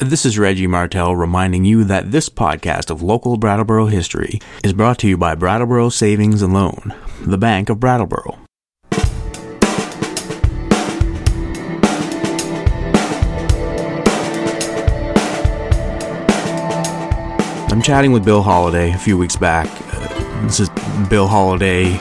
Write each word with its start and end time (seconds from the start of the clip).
This 0.00 0.26
is 0.26 0.40
Reggie 0.40 0.66
Martell 0.66 1.14
reminding 1.14 1.64
you 1.64 1.84
that 1.84 2.10
this 2.10 2.28
podcast 2.28 2.90
of 2.90 3.00
local 3.00 3.36
Brattleboro 3.36 3.86
history 3.86 4.40
is 4.64 4.72
brought 4.72 4.98
to 4.98 5.06
you 5.08 5.16
by 5.16 5.36
Brattleboro 5.36 5.88
Savings 5.88 6.42
and 6.42 6.52
Loan, 6.52 6.92
the 7.24 7.38
Bank 7.38 7.68
of 7.68 7.78
Brattleboro. 7.78 8.36
I'm 17.70 17.80
chatting 17.80 18.10
with 18.10 18.24
Bill 18.24 18.42
Holiday 18.42 18.90
a 18.90 18.98
few 18.98 19.16
weeks 19.16 19.36
back. 19.36 19.68
Uh, 19.94 20.42
this 20.46 20.58
is 20.58 20.70
Bill 21.08 21.28
Holiday, 21.28 22.00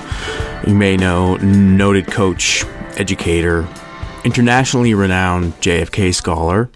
you 0.65 0.73
may 0.73 0.97
know, 0.97 1.35
noted 1.37 2.07
coach, 2.07 2.65
educator, 2.97 3.67
internationally 4.25 4.95
renowned 4.95 5.53
JFK 5.61 6.11
scholar. 6.11 6.71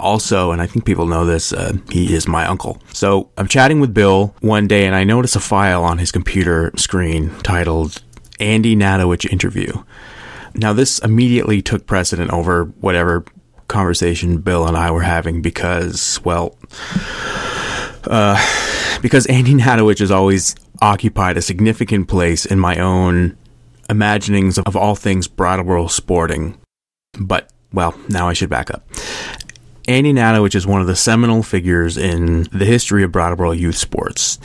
Also, 0.00 0.50
and 0.50 0.60
I 0.60 0.66
think 0.66 0.84
people 0.84 1.06
know 1.06 1.24
this, 1.24 1.52
uh, 1.52 1.76
he 1.90 2.14
is 2.14 2.26
my 2.26 2.46
uncle. 2.46 2.82
So 2.92 3.30
I'm 3.36 3.46
chatting 3.46 3.80
with 3.80 3.94
Bill 3.94 4.34
one 4.40 4.66
day 4.66 4.86
and 4.86 4.94
I 4.94 5.04
notice 5.04 5.36
a 5.36 5.40
file 5.40 5.84
on 5.84 5.98
his 5.98 6.10
computer 6.10 6.72
screen 6.76 7.30
titled 7.42 8.02
Andy 8.40 8.74
Natowich 8.74 9.30
interview. 9.30 9.84
Now, 10.54 10.72
this 10.72 10.98
immediately 11.00 11.62
took 11.62 11.86
precedent 11.86 12.32
over 12.32 12.64
whatever 12.80 13.24
conversation 13.68 14.38
Bill 14.38 14.66
and 14.66 14.76
I 14.76 14.90
were 14.90 15.02
having 15.02 15.42
because, 15.42 16.20
well, 16.24 16.56
uh, 18.04 18.98
because 19.02 19.26
Andy 19.26 19.54
Natowich 19.54 20.00
has 20.00 20.10
always 20.10 20.56
occupied 20.82 21.36
a 21.36 21.42
significant 21.42 22.08
place 22.08 22.44
in 22.46 22.58
my 22.58 22.76
own 22.76 23.36
imaginings 23.88 24.58
of, 24.58 24.66
of 24.66 24.76
all 24.76 24.94
things 24.94 25.28
Brattleboro 25.28 25.86
sporting. 25.86 26.58
But, 27.18 27.52
well, 27.72 27.98
now 28.08 28.28
I 28.28 28.32
should 28.32 28.50
back 28.50 28.70
up. 28.70 28.88
Andy 29.90 30.12
Natowich 30.12 30.54
is 30.54 30.68
one 30.68 30.80
of 30.80 30.86
the 30.86 30.94
seminal 30.94 31.42
figures 31.42 31.96
in 31.96 32.44
the 32.52 32.64
history 32.64 33.02
of 33.02 33.10
Brattleboro 33.10 33.50
youth 33.50 33.74
sports. 33.74 34.38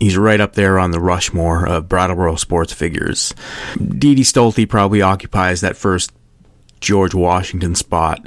He's 0.00 0.16
right 0.16 0.40
up 0.40 0.54
there 0.54 0.80
on 0.80 0.90
the 0.90 0.98
Rushmore 0.98 1.64
of 1.64 1.88
Brattleboro 1.88 2.34
sports 2.34 2.72
figures. 2.72 3.32
Didi 3.76 4.24
Stolte 4.24 4.68
probably 4.68 5.00
occupies 5.00 5.60
that 5.60 5.76
first 5.76 6.12
George 6.80 7.14
Washington 7.14 7.76
spot. 7.76 8.26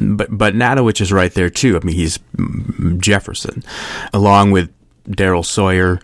But 0.00 0.28
but 0.30 0.54
Natowich 0.54 1.02
is 1.02 1.12
right 1.12 1.34
there 1.34 1.50
too. 1.50 1.76
I 1.76 1.84
mean, 1.84 1.96
he's 1.96 2.18
Jefferson, 2.96 3.62
along 4.14 4.52
with 4.52 4.72
Daryl 5.06 5.44
Sawyer, 5.44 6.00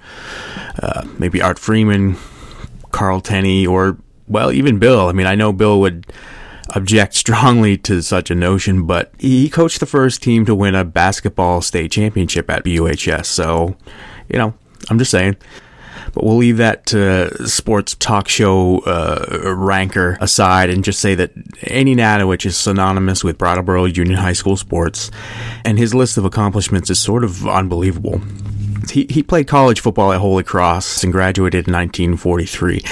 uh, 0.82 1.06
maybe 1.18 1.40
Art 1.40 1.58
Freeman, 1.58 2.16
Carl 2.90 3.22
Tenney, 3.22 3.66
or 3.66 3.96
well, 4.28 4.52
even 4.52 4.78
Bill. 4.78 5.08
I 5.08 5.12
mean, 5.12 5.26
I 5.26 5.36
know 5.36 5.54
Bill 5.54 5.80
would 5.80 6.06
object 6.70 7.14
strongly 7.14 7.76
to 7.78 8.02
such 8.02 8.30
a 8.30 8.34
notion, 8.34 8.86
but 8.86 9.12
he 9.18 9.48
coached 9.48 9.80
the 9.80 9.86
first 9.86 10.22
team 10.22 10.44
to 10.46 10.54
win 10.54 10.74
a 10.74 10.84
basketball 10.84 11.60
state 11.62 11.92
championship 11.92 12.50
at 12.50 12.64
BUHS. 12.64 13.26
So, 13.26 13.76
you 14.28 14.38
know, 14.38 14.54
I'm 14.90 14.98
just 14.98 15.10
saying. 15.10 15.36
But 16.12 16.24
we'll 16.24 16.36
leave 16.36 16.56
that 16.56 16.86
to 16.86 17.46
sports 17.46 17.94
talk 17.94 18.28
show 18.28 18.78
uh, 18.80 19.52
ranker 19.54 20.16
aside 20.20 20.70
and 20.70 20.82
just 20.82 21.00
say 21.00 21.14
that 21.14 21.32
Andy 21.64 21.94
Natowich 21.94 22.46
is 22.46 22.56
synonymous 22.56 23.22
with 23.22 23.36
Brattleboro 23.36 23.84
Union 23.84 24.16
High 24.16 24.32
School 24.32 24.56
sports, 24.56 25.10
and 25.64 25.78
his 25.78 25.94
list 25.94 26.16
of 26.16 26.24
accomplishments 26.24 26.88
is 26.90 26.98
sort 26.98 27.22
of 27.22 27.46
unbelievable. 27.46 28.20
He, 28.90 29.06
he 29.10 29.22
played 29.22 29.46
college 29.46 29.80
football 29.80 30.12
at 30.12 30.20
Holy 30.20 30.42
Cross 30.42 31.04
and 31.04 31.12
graduated 31.12 31.68
in 31.68 31.74
1943. 31.74 32.82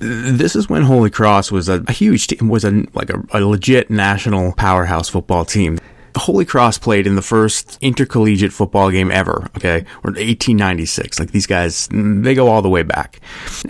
This 0.00 0.56
is 0.56 0.68
when 0.68 0.82
Holy 0.82 1.10
Cross 1.10 1.52
was 1.52 1.68
a, 1.68 1.82
a 1.86 1.92
huge 1.92 2.26
team, 2.28 2.48
was 2.48 2.64
a 2.64 2.84
like 2.94 3.10
a, 3.10 3.22
a 3.32 3.40
legit 3.40 3.90
national 3.90 4.52
powerhouse 4.52 5.08
football 5.08 5.44
team. 5.44 5.78
Holy 6.16 6.44
Cross 6.44 6.78
played 6.78 7.06
in 7.06 7.16
the 7.16 7.22
first 7.22 7.76
intercollegiate 7.80 8.52
football 8.52 8.90
game 8.90 9.10
ever, 9.10 9.48
okay, 9.56 9.80
or 10.04 10.12
1896. 10.12 11.18
Like 11.18 11.32
these 11.32 11.46
guys, 11.46 11.88
they 11.90 12.34
go 12.34 12.48
all 12.48 12.62
the 12.62 12.68
way 12.68 12.82
back. 12.82 13.20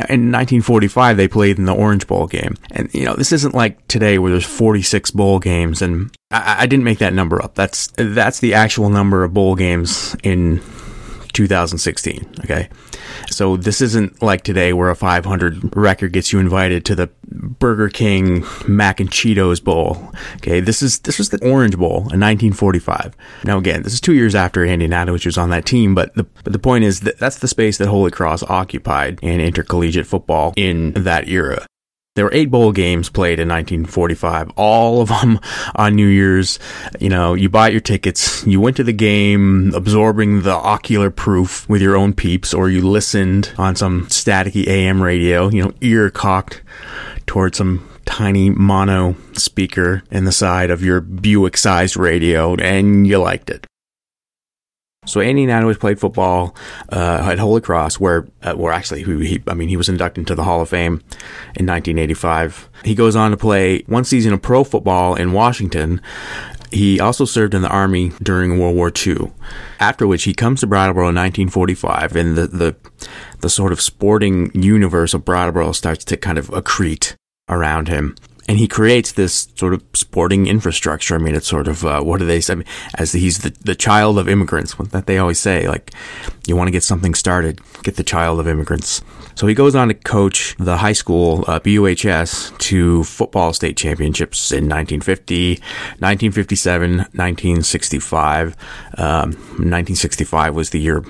In 0.09 0.31
1945, 0.31 1.17
they 1.17 1.29
played 1.29 1.59
in 1.59 1.65
the 1.65 1.75
Orange 1.75 2.07
Bowl 2.07 2.27
game. 2.27 2.57
And, 2.71 2.93
you 2.93 3.05
know, 3.05 3.15
this 3.15 3.33
isn't 3.33 3.55
like 3.55 3.87
today 3.89 4.19
where 4.19 4.31
there's 4.31 4.45
46 4.45 5.11
bowl 5.13 5.39
games. 5.39 5.81
And 5.81 6.15
I, 6.31 6.57
I 6.61 6.67
didn't 6.67 6.85
make 6.85 6.99
that 6.99 7.15
number 7.15 7.43
up. 7.43 7.55
That's, 7.55 7.91
that's 7.97 8.41
the 8.41 8.55
actual 8.55 8.91
number 8.91 9.25
of 9.25 9.33
bowl 9.33 9.55
games 9.55 10.15
in 10.23 10.61
2016. 11.35 12.35
Okay. 12.41 12.69
So 13.31 13.57
this 13.57 13.81
isn't 13.81 14.23
like 14.23 14.43
today 14.43 14.73
where 14.73 14.91
a 14.91 14.97
500 14.97 15.77
record 15.77 16.13
gets 16.13 16.33
you 16.33 16.39
invited 16.39 16.85
to 16.87 16.95
the 16.95 17.11
Burger 17.27 17.89
King 17.89 18.45
Mac 18.67 19.01
and 19.01 19.11
Cheetos 19.11 19.63
Bowl. 19.63 20.13
Okay. 20.37 20.61
This 20.61 20.81
is, 20.83 21.01
this 21.01 21.19
was 21.19 21.29
the 21.29 21.45
Orange 21.47 21.77
Bowl 21.77 21.97
in 21.97 22.21
1945. 22.21 23.15
Now 23.45 23.59
again, 23.59 23.83
this 23.83 23.93
is 23.93 24.01
two 24.01 24.15
years 24.15 24.35
after 24.35 24.65
Andy 24.65 24.89
Natowich 24.89 25.27
was 25.27 25.37
on 25.37 25.51
that 25.51 25.67
team, 25.67 25.95
but 25.95 26.15
the, 26.15 26.25
but 26.43 26.53
the 26.53 26.59
point 26.59 26.85
is 26.85 27.01
that 27.01 27.19
that's 27.19 27.39
the 27.39 27.49
space 27.49 27.79
that 27.79 27.89
Holy 27.89 28.11
Cross 28.11 28.45
occupied 28.45 29.19
in 29.23 29.41
intercollegiate 29.41 30.07
football 30.07 30.55
in 30.57 30.93
that 30.93 31.29
era. 31.29 31.67
There 32.15 32.27
were 32.27 32.33
eight 32.33 32.49
bowl 32.49 32.71
games 32.71 33.11
played 33.11 33.41
in 33.41 33.49
1945, 33.49 34.53
all 34.55 35.01
of 35.01 35.09
them 35.09 35.41
on 35.75 35.97
New 35.97 36.07
Year's. 36.07 36.61
You 37.01 37.09
know, 37.09 37.35
you 37.35 37.49
bought 37.49 37.73
your 37.73 37.81
tickets, 37.81 38.47
you 38.47 38.61
went 38.61 38.77
to 38.77 38.85
the 38.85 38.93
game 38.93 39.73
absorbing 39.75 40.43
the 40.43 40.55
ocular 40.55 41.11
proof 41.11 41.69
with 41.69 41.83
your 41.83 41.97
own 41.97 42.13
peeps, 42.13 42.55
or 42.55 42.71
you 42.71 42.87
listened 42.87 43.53
on 43.59 43.75
some 43.75 44.07
staticky 44.07 44.69
AM 44.69 45.03
radio, 45.03 45.49
you 45.49 45.65
know, 45.65 45.73
ear 45.81 46.09
cocked 46.09 46.63
towards 47.27 47.59
some 47.59 47.89
tiny 48.05 48.49
mono 48.49 49.17
speaker 49.33 50.05
in 50.13 50.25
the 50.25 50.31
side 50.31 50.71
of 50.71 50.85
your 50.85 51.01
Buick 51.01 51.57
sized 51.57 51.97
radio, 51.97 52.55
and 52.55 53.09
you 53.09 53.19
liked 53.19 53.51
it. 53.51 53.67
So 55.07 55.21
Andy 55.21 55.47
Natowich 55.47 55.79
played 55.79 56.01
football 56.01 56.55
uh, 56.91 57.29
at 57.31 57.39
Holy 57.39 57.61
Cross, 57.61 58.01
where 58.01 58.27
uh, 58.43 58.55
where 58.55 58.73
actually 58.73 59.03
he, 59.03 59.27
he, 59.27 59.43
I 59.47 59.55
mean 59.55 59.69
he 59.69 59.77
was 59.77 59.89
inducted 59.89 60.23
into 60.23 60.35
the 60.35 60.45
Hall 60.45 60.61
of 60.61 60.69
Fame 60.69 61.03
in 61.57 61.67
1985. 61.67 62.69
He 62.85 62.95
goes 62.95 63.17
on 63.17 63.31
to 63.31 63.37
play 63.37 63.83
one 63.87 64.05
season 64.05 64.33
of 64.33 64.43
pro 64.43 64.65
football 64.65 65.15
in 65.15 65.33
Washington. 65.33 66.01
He 66.71 66.99
also 66.99 67.25
served 67.25 67.55
in 67.55 67.63
the 67.63 67.69
army 67.69 68.13
during 68.23 68.59
World 68.59 68.75
War 68.75 68.91
II. 68.95 69.31
After 69.79 70.07
which 70.07 70.25
he 70.25 70.35
comes 70.35 70.61
to 70.61 70.67
Brattleboro 70.67 71.09
in 71.09 71.15
1945, 71.15 72.17
and 72.17 72.37
the 72.37 72.47
the 72.47 72.77
the 73.41 73.51
sort 73.51 73.73
of 73.73 73.81
sporting 73.81 74.51
universe 74.55 75.15
of 75.15 75.25
Brattleboro 75.25 75.73
starts 75.73 76.05
to 76.07 76.17
kind 76.17 76.39
of 76.39 76.49
accrete 76.49 77.15
around 77.49 77.89
him 77.89 78.17
and 78.49 78.59
he 78.59 78.69
creates 78.69 79.13
this 79.13 79.49
sort 79.57 79.75
of 79.75 79.83
sporting 79.95 80.47
infrastructure. 80.47 81.15
I 81.15 81.19
mean, 81.19 81.35
it's 81.35 81.47
sort 81.47 81.69
of 81.69 81.85
uh, 81.85 82.03
what 82.03 82.21
do 82.21 82.27
they 82.27 82.41
say? 82.41 82.53
I 82.53 82.57
mean, 82.57 82.67
as 82.99 83.13
he's 83.13 83.39
the 83.39 83.51
the 83.63 83.75
child 83.75 84.19
of 84.19 84.29
immigrants, 84.29 84.75
that 84.75 85.07
they 85.07 85.19
always 85.19 85.39
say, 85.39 85.69
like 85.69 85.93
you 86.47 86.57
want 86.57 86.69
to 86.69 86.73
get 86.73 86.83
something 86.83 87.15
started, 87.15 87.61
get 87.83 87.97
the 87.97 88.05
child 88.05 88.41
of 88.41 88.49
immigrants. 88.49 89.03
So 89.37 89.47
he 89.49 89.55
goes 89.55 89.75
on 89.75 89.89
to 89.89 89.95
coach 89.95 90.55
the 90.59 90.77
high 90.77 90.93
school 90.93 91.45
uh, 91.49 91.59
BUHS 91.59 92.57
to 92.59 93.03
football 93.05 93.53
state 93.53 93.77
championships 93.77 94.53
in 94.53 94.69
1950, 94.69 95.55
1957, 95.99 96.99
1965. 96.99 98.57
Um, 98.97 99.33
1965 99.33 100.55
was 100.55 100.71
the 100.71 100.81
year 100.81 101.03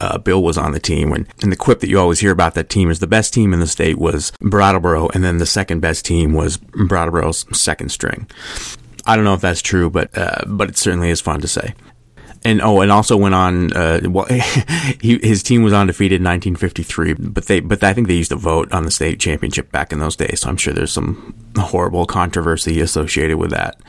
uh, 0.00 0.18
Bill 0.18 0.42
was 0.42 0.58
on 0.58 0.72
the 0.72 0.80
team. 0.80 1.10
When, 1.10 1.26
and 1.42 1.52
the 1.52 1.56
quip 1.56 1.80
that 1.80 1.88
you 1.88 1.98
always 1.98 2.20
hear 2.20 2.30
about 2.30 2.54
that 2.54 2.68
team 2.68 2.90
is 2.90 2.98
the 2.98 3.06
best 3.06 3.32
team 3.32 3.52
in 3.52 3.60
the 3.60 3.66
state 3.66 3.98
was 3.98 4.32
Brattleboro, 4.40 5.08
and 5.08 5.24
then 5.24 5.38
the 5.38 5.46
second 5.46 5.80
best 5.80 6.04
team 6.04 6.32
was 6.32 6.56
Brattleboro's 6.56 7.46
second 7.58 7.90
string. 7.90 8.28
I 9.06 9.14
don't 9.14 9.24
know 9.24 9.34
if 9.34 9.40
that's 9.40 9.62
true, 9.62 9.88
but 9.88 10.16
uh, 10.16 10.42
but 10.46 10.68
it 10.68 10.76
certainly 10.76 11.10
is 11.10 11.20
fun 11.20 11.40
to 11.40 11.48
say. 11.48 11.74
And 12.44 12.60
oh, 12.60 12.80
and 12.80 12.92
also 12.92 13.16
went 13.16 13.34
on. 13.34 13.72
Uh, 13.72 14.00
well, 14.04 14.26
he, 15.00 15.18
his 15.22 15.42
team 15.42 15.62
was 15.62 15.72
undefeated 15.72 16.20
in 16.20 16.24
1953, 16.24 17.14
but 17.14 17.46
they 17.46 17.60
but 17.60 17.82
I 17.82 17.92
think 17.92 18.08
they 18.08 18.14
used 18.14 18.30
to 18.30 18.36
vote 18.36 18.70
on 18.72 18.84
the 18.84 18.90
state 18.90 19.20
championship 19.20 19.72
back 19.72 19.92
in 19.92 20.00
those 20.00 20.16
days. 20.16 20.40
So 20.40 20.48
I'm 20.48 20.56
sure 20.56 20.74
there's 20.74 20.92
some 20.92 21.34
horrible 21.56 22.06
controversy 22.06 22.80
associated 22.80 23.38
with 23.38 23.50
that. 23.50 23.80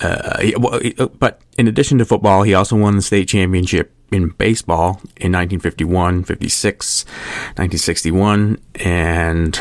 Uh, 0.00 1.08
but 1.18 1.40
in 1.58 1.68
addition 1.68 1.98
to 1.98 2.04
football, 2.04 2.42
he 2.42 2.54
also 2.54 2.76
won 2.76 2.96
the 2.96 3.02
state 3.02 3.28
championship 3.28 3.92
in 4.12 4.28
baseball 4.28 5.00
in 5.16 5.32
1951, 5.32 6.24
56, 6.24 7.04
1961, 7.04 8.58
and 8.76 9.60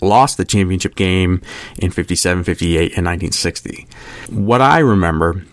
lost 0.00 0.36
the 0.36 0.44
championship 0.44 0.94
game 0.94 1.40
in 1.78 1.90
57, 1.90 2.44
58, 2.44 2.78
and 2.96 3.06
1960. 3.06 3.86
What 4.30 4.60
I 4.60 4.78
remember, 4.80 5.44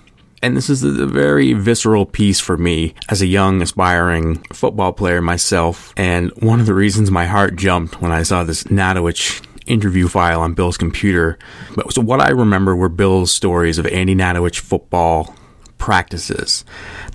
and 0.41 0.57
this 0.57 0.69
is 0.69 0.83
a 0.83 1.05
very 1.05 1.53
visceral 1.53 2.05
piece 2.05 2.39
for 2.39 2.57
me 2.57 2.95
as 3.09 3.21
a 3.21 3.27
young, 3.27 3.61
aspiring 3.61 4.37
football 4.53 4.93
player 4.93 5.21
myself, 5.21 5.93
and 5.97 6.31
one 6.41 6.59
of 6.59 6.65
the 6.65 6.73
reasons 6.73 7.11
my 7.11 7.25
heart 7.25 7.55
jumped 7.55 8.01
when 8.01 8.11
I 8.11 8.23
saw 8.23 8.43
this 8.43 8.63
Natowich 8.65 9.45
interview 9.69 10.07
file 10.07 10.41
on 10.41 10.53
Bill's 10.53 10.77
computer. 10.77 11.37
But 11.75 11.93
so 11.93 12.01
what 12.01 12.21
I 12.21 12.29
remember 12.29 12.75
were 12.75 12.89
Bill's 12.89 13.31
stories 13.31 13.77
of 13.77 13.85
Andy 13.87 14.15
Natowich 14.15 14.59
football 14.59 15.35
practices 15.77 16.65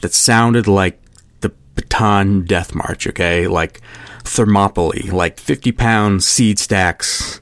that 0.01 0.13
sounded 0.13 0.67
like 0.67 1.01
the 1.41 1.53
Bataan 1.75 2.47
Death 2.47 2.75
March, 2.75 3.07
okay? 3.07 3.47
Like 3.47 3.81
Thermopylae, 4.25 5.11
like 5.11 5.39
50 5.39 5.73
pound 5.73 6.25
seed 6.25 6.59
stacks 6.59 7.41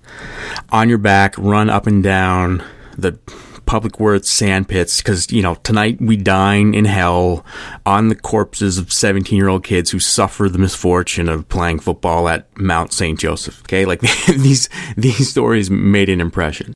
on 0.71 0.89
your 0.89 0.99
back, 0.99 1.37
run 1.39 1.71
up 1.71 1.87
and 1.87 2.03
down 2.03 2.63
the 2.97 3.19
public 3.67 3.99
worth 4.01 4.25
sand 4.25 4.69
pits 4.69 4.99
because, 4.99 5.31
you 5.33 5.43
know, 5.43 5.55
tonight 5.57 6.01
we 6.01 6.17
dine 6.17 6.75
in 6.75 6.85
hell 6.85 7.45
on 7.87 8.09
the 8.09 8.15
corpses 8.15 8.79
of 8.79 8.93
17 8.93 9.37
year 9.37 9.49
old 9.49 9.65
kids 9.65 9.91
who 9.91 9.99
suffer 9.99 10.49
the 10.49 10.59
misfortune 10.59 11.29
of 11.29 11.49
playing 11.49 11.79
football 11.79 12.29
at 12.29 12.47
Mount 12.59 12.93
St. 12.93 13.19
Joseph. 13.19 13.61
Okay. 13.63 13.85
Like 13.85 14.01
these, 14.27 14.69
these 14.97 15.31
stories 15.31 15.71
made 15.71 16.09
an 16.09 16.21
impression. 16.21 16.75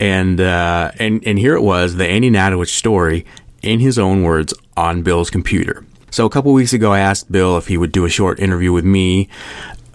And, 0.00 0.40
uh, 0.40 0.92
and, 0.98 1.26
and 1.26 1.38
here 1.38 1.54
it 1.54 1.62
was, 1.62 1.96
the 1.96 2.06
Andy 2.06 2.30
Natowich 2.30 2.68
story 2.68 3.26
in 3.62 3.80
his 3.80 3.98
own 3.98 4.22
words 4.22 4.54
on 4.76 5.02
Bill's 5.02 5.30
computer. 5.30 5.84
So 6.10 6.24
a 6.24 6.30
couple 6.30 6.52
weeks 6.52 6.72
ago, 6.72 6.92
I 6.92 7.00
asked 7.00 7.30
Bill 7.30 7.58
if 7.58 7.66
he 7.66 7.76
would 7.76 7.92
do 7.92 8.04
a 8.04 8.08
short 8.08 8.40
interview 8.40 8.72
with 8.72 8.84
me, 8.84 9.28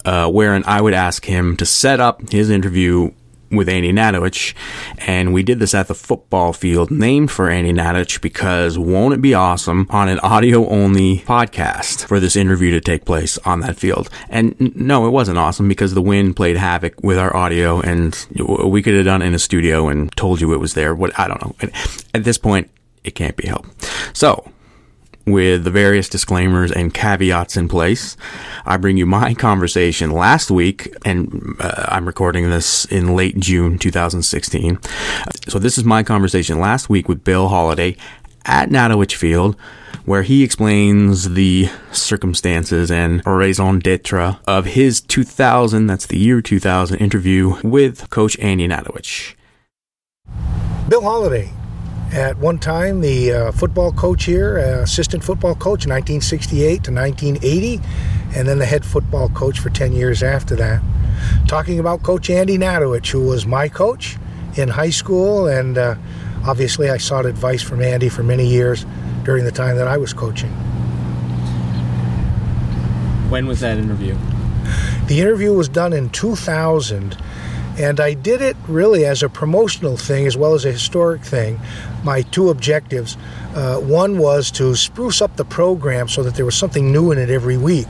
uh, 0.05 0.29
wherein 0.29 0.63
I 0.65 0.81
would 0.81 0.93
ask 0.93 1.25
him 1.25 1.57
to 1.57 1.65
set 1.65 1.99
up 1.99 2.29
his 2.29 2.49
interview 2.49 3.11
with 3.55 3.69
Andy 3.69 3.91
Natowich, 3.91 4.53
and 4.99 5.33
we 5.33 5.43
did 5.43 5.59
this 5.59 5.73
at 5.73 5.87
the 5.87 5.95
football 5.95 6.53
field 6.53 6.91
named 6.91 7.31
for 7.31 7.49
Andy 7.49 7.73
Natowich 7.73 8.21
because 8.21 8.77
won't 8.77 9.13
it 9.13 9.21
be 9.21 9.33
awesome 9.33 9.87
on 9.89 10.09
an 10.09 10.19
audio 10.19 10.67
only 10.69 11.19
podcast 11.19 12.05
for 12.05 12.19
this 12.19 12.35
interview 12.35 12.71
to 12.71 12.81
take 12.81 13.05
place 13.05 13.37
on 13.39 13.61
that 13.61 13.77
field? 13.77 14.09
And 14.29 14.75
no, 14.75 15.07
it 15.07 15.11
wasn't 15.11 15.37
awesome 15.37 15.67
because 15.67 15.93
the 15.93 16.01
wind 16.01 16.35
played 16.35 16.57
havoc 16.57 17.01
with 17.03 17.17
our 17.17 17.35
audio, 17.35 17.81
and 17.81 18.25
we 18.31 18.81
could 18.81 18.93
have 18.93 19.05
done 19.05 19.21
it 19.21 19.27
in 19.27 19.33
a 19.33 19.39
studio 19.39 19.87
and 19.89 20.15
told 20.15 20.41
you 20.41 20.53
it 20.53 20.57
was 20.57 20.73
there. 20.73 20.93
What 20.95 21.17
I 21.19 21.27
don't 21.27 21.41
know. 21.41 21.69
At 22.13 22.23
this 22.23 22.37
point, 22.37 22.69
it 23.03 23.15
can't 23.15 23.35
be 23.35 23.47
helped. 23.47 23.91
So 24.13 24.52
with 25.25 25.63
the 25.63 25.71
various 25.71 26.09
disclaimers 26.09 26.71
and 26.71 26.93
caveats 26.93 27.55
in 27.55 27.67
place. 27.67 28.17
I 28.65 28.77
bring 28.77 28.97
you 28.97 29.05
my 29.05 29.33
conversation 29.33 30.11
last 30.11 30.51
week, 30.51 30.93
and 31.05 31.55
uh, 31.59 31.85
I'm 31.89 32.05
recording 32.05 32.49
this 32.49 32.85
in 32.85 33.15
late 33.15 33.39
June 33.39 33.77
2016. 33.77 34.79
So, 35.47 35.59
this 35.59 35.77
is 35.77 35.83
my 35.83 36.03
conversation 36.03 36.59
last 36.59 36.89
week 36.89 37.07
with 37.07 37.23
Bill 37.23 37.49
Holiday 37.49 37.95
at 38.45 38.69
Natowich 38.69 39.15
Field, 39.15 39.55
where 40.05 40.23
he 40.23 40.43
explains 40.43 41.29
the 41.29 41.69
circumstances 41.91 42.91
and 42.91 43.25
raison 43.25 43.79
d'etre 43.79 44.37
of 44.45 44.65
his 44.65 44.99
2000, 44.99 45.87
that's 45.87 46.05
the 46.07 46.17
year 46.17 46.41
2000, 46.41 46.97
interview 46.97 47.55
with 47.63 48.09
Coach 48.09 48.37
Andy 48.39 48.67
Natowich. 48.67 49.35
Bill 50.89 51.01
Holiday, 51.01 51.51
at 52.13 52.37
one 52.37 52.59
time 52.59 53.01
the 53.01 53.31
uh, 53.31 53.51
football 53.51 53.91
coach 53.91 54.25
here, 54.25 54.59
uh, 54.59 54.83
assistant 54.83 55.23
football 55.23 55.55
coach 55.55 55.87
1968 55.87 56.83
to 56.83 56.91
1980, 56.91 57.79
and 58.35 58.47
then 58.47 58.59
the 58.59 58.65
head 58.65 58.85
football 58.85 59.29
coach 59.29 59.59
for 59.59 59.71
10 59.71 59.93
years 59.93 60.21
after 60.21 60.55
that. 60.55 60.81
Talking 61.47 61.79
about 61.79 62.03
Coach 62.03 62.29
Andy 62.29 62.57
Natowich, 62.57 63.09
who 63.09 63.21
was 63.21 63.47
my 63.47 63.67
coach 63.67 64.17
in 64.55 64.69
high 64.69 64.91
school, 64.91 65.47
and 65.47 65.77
uh, 65.77 65.95
obviously 66.45 66.91
I 66.91 66.97
sought 66.97 67.25
advice 67.25 67.63
from 67.63 67.81
Andy 67.81 68.09
for 68.09 68.21
many 68.21 68.45
years 68.45 68.85
during 69.23 69.43
the 69.43 69.51
time 69.51 69.77
that 69.77 69.87
I 69.87 69.97
was 69.97 70.13
coaching. 70.13 70.51
When 73.29 73.47
was 73.47 73.61
that 73.61 73.79
interview? 73.79 74.15
The 75.07 75.19
interview 75.19 75.53
was 75.53 75.67
done 75.67 75.93
in 75.93 76.11
2000 76.11 77.17
and 77.77 77.99
I 77.99 78.13
did 78.13 78.41
it 78.41 78.55
really 78.67 79.05
as 79.05 79.23
a 79.23 79.29
promotional 79.29 79.97
thing 79.97 80.27
as 80.27 80.37
well 80.37 80.53
as 80.53 80.65
a 80.65 80.71
historic 80.71 81.21
thing. 81.23 81.59
My 82.03 82.21
two 82.21 82.49
objectives 82.49 83.17
uh, 83.55 83.79
one 83.79 84.17
was 84.17 84.51
to 84.51 84.75
spruce 84.75 85.21
up 85.21 85.35
the 85.35 85.45
program 85.45 86.07
so 86.07 86.23
that 86.23 86.35
there 86.35 86.45
was 86.45 86.55
something 86.55 86.91
new 86.91 87.11
in 87.11 87.17
it 87.17 87.29
every 87.29 87.57
week. 87.57 87.87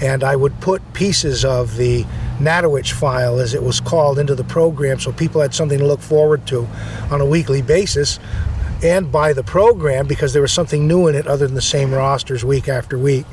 And 0.00 0.22
I 0.22 0.36
would 0.36 0.60
put 0.60 0.92
pieces 0.92 1.44
of 1.44 1.76
the 1.76 2.04
Natowich 2.38 2.92
file, 2.92 3.40
as 3.40 3.54
it 3.54 3.62
was 3.62 3.80
called, 3.80 4.18
into 4.18 4.34
the 4.34 4.44
program 4.44 5.00
so 5.00 5.12
people 5.12 5.40
had 5.40 5.54
something 5.54 5.78
to 5.78 5.86
look 5.86 6.00
forward 6.00 6.46
to 6.48 6.68
on 7.10 7.20
a 7.20 7.26
weekly 7.26 7.62
basis 7.62 8.20
and 8.82 9.10
by 9.10 9.32
the 9.32 9.42
program 9.42 10.06
because 10.06 10.32
there 10.32 10.42
was 10.42 10.52
something 10.52 10.86
new 10.86 11.08
in 11.08 11.16
it 11.16 11.26
other 11.26 11.46
than 11.46 11.54
the 11.56 11.62
same 11.62 11.92
rosters 11.92 12.44
week 12.44 12.68
after 12.68 12.96
week. 12.96 13.26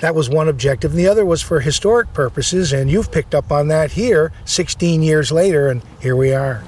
That 0.00 0.14
was 0.14 0.28
one 0.28 0.48
objective. 0.48 0.92
And 0.92 1.00
the 1.00 1.08
other 1.08 1.24
was 1.24 1.42
for 1.42 1.60
historic 1.60 2.12
purposes, 2.12 2.72
and 2.72 2.90
you've 2.90 3.10
picked 3.10 3.34
up 3.34 3.50
on 3.50 3.68
that 3.68 3.92
here 3.92 4.32
16 4.44 5.02
years 5.02 5.32
later, 5.32 5.68
and 5.68 5.82
here 6.00 6.16
we 6.16 6.32
are. 6.32 6.62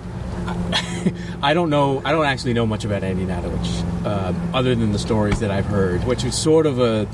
I 1.43 1.55
don't 1.55 1.71
know. 1.71 2.03
I 2.05 2.13
don't 2.13 2.27
actually 2.27 2.55
know 2.55 2.67
much 2.67 2.85
about 2.85 3.05
Andy 3.05 3.25
Natowich, 3.25 4.05
uh, 4.05 4.33
other 4.57 4.75
than 4.75 4.93
the 4.93 4.99
stories 4.99 5.41
that 5.41 5.51
I've 5.51 5.67
heard, 5.67 6.05
which 6.05 6.25
is 6.25 6.37
sort 6.37 6.67
of 6.67 6.81
a 6.81 7.07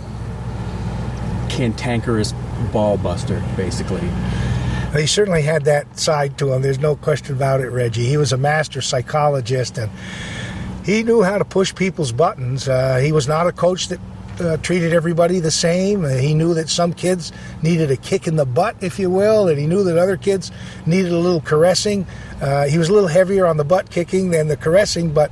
cantankerous 1.48 2.32
ball 2.72 2.96
buster, 2.96 3.42
basically. 3.56 4.08
He 4.96 5.06
certainly 5.06 5.42
had 5.42 5.64
that 5.64 5.98
side 5.98 6.38
to 6.38 6.52
him. 6.52 6.62
There's 6.62 6.78
no 6.78 6.94
question 6.94 7.34
about 7.34 7.60
it, 7.60 7.68
Reggie. 7.68 8.06
He 8.06 8.16
was 8.16 8.32
a 8.32 8.36
master 8.36 8.80
psychologist, 8.80 9.76
and 9.76 9.90
he 10.84 11.02
knew 11.02 11.22
how 11.22 11.38
to 11.38 11.44
push 11.44 11.74
people's 11.74 12.12
buttons. 12.12 12.68
Uh, 12.68 12.98
he 12.98 13.10
was 13.10 13.26
not 13.26 13.46
a 13.46 13.52
coach 13.52 13.88
that 13.88 13.98
uh, 14.40 14.56
treated 14.58 14.92
everybody 14.92 15.40
the 15.40 15.50
same. 15.50 16.04
Uh, 16.04 16.08
he 16.08 16.34
knew 16.34 16.54
that 16.54 16.68
some 16.68 16.92
kids 16.92 17.32
needed 17.62 17.90
a 17.90 17.96
kick 17.96 18.26
in 18.26 18.36
the 18.36 18.46
butt, 18.46 18.76
if 18.80 18.98
you 18.98 19.10
will, 19.10 19.48
and 19.48 19.58
he 19.58 19.66
knew 19.66 19.84
that 19.84 19.96
other 19.96 20.16
kids 20.16 20.50
needed 20.86 21.12
a 21.12 21.18
little 21.18 21.40
caressing. 21.40 22.06
Uh, 22.40 22.66
he 22.66 22.78
was 22.78 22.88
a 22.88 22.92
little 22.92 23.08
heavier 23.08 23.46
on 23.46 23.56
the 23.56 23.64
butt 23.64 23.90
kicking 23.90 24.30
than 24.30 24.48
the 24.48 24.56
caressing, 24.56 25.12
but 25.12 25.30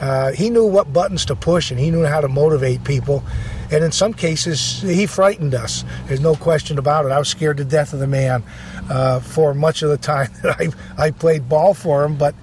uh, 0.00 0.32
he 0.32 0.50
knew 0.50 0.66
what 0.66 0.92
buttons 0.92 1.24
to 1.26 1.36
push 1.36 1.70
and 1.70 1.80
he 1.80 1.90
knew 1.90 2.04
how 2.04 2.20
to 2.20 2.28
motivate 2.28 2.84
people. 2.84 3.22
And 3.70 3.82
in 3.82 3.92
some 3.92 4.12
cases, 4.12 4.82
he 4.82 5.06
frightened 5.06 5.54
us. 5.54 5.84
There's 6.06 6.20
no 6.20 6.34
question 6.34 6.78
about 6.78 7.06
it. 7.06 7.12
I 7.12 7.18
was 7.18 7.28
scared 7.28 7.56
to 7.56 7.64
death 7.64 7.92
of 7.92 7.98
the 7.98 8.06
man 8.06 8.44
uh, 8.90 9.20
for 9.20 9.54
much 9.54 9.82
of 9.82 9.90
the 9.90 9.96
time 9.96 10.30
that 10.42 10.60
I, 10.60 11.06
I 11.06 11.10
played 11.10 11.48
ball 11.48 11.74
for 11.74 12.04
him, 12.04 12.16
but 12.16 12.34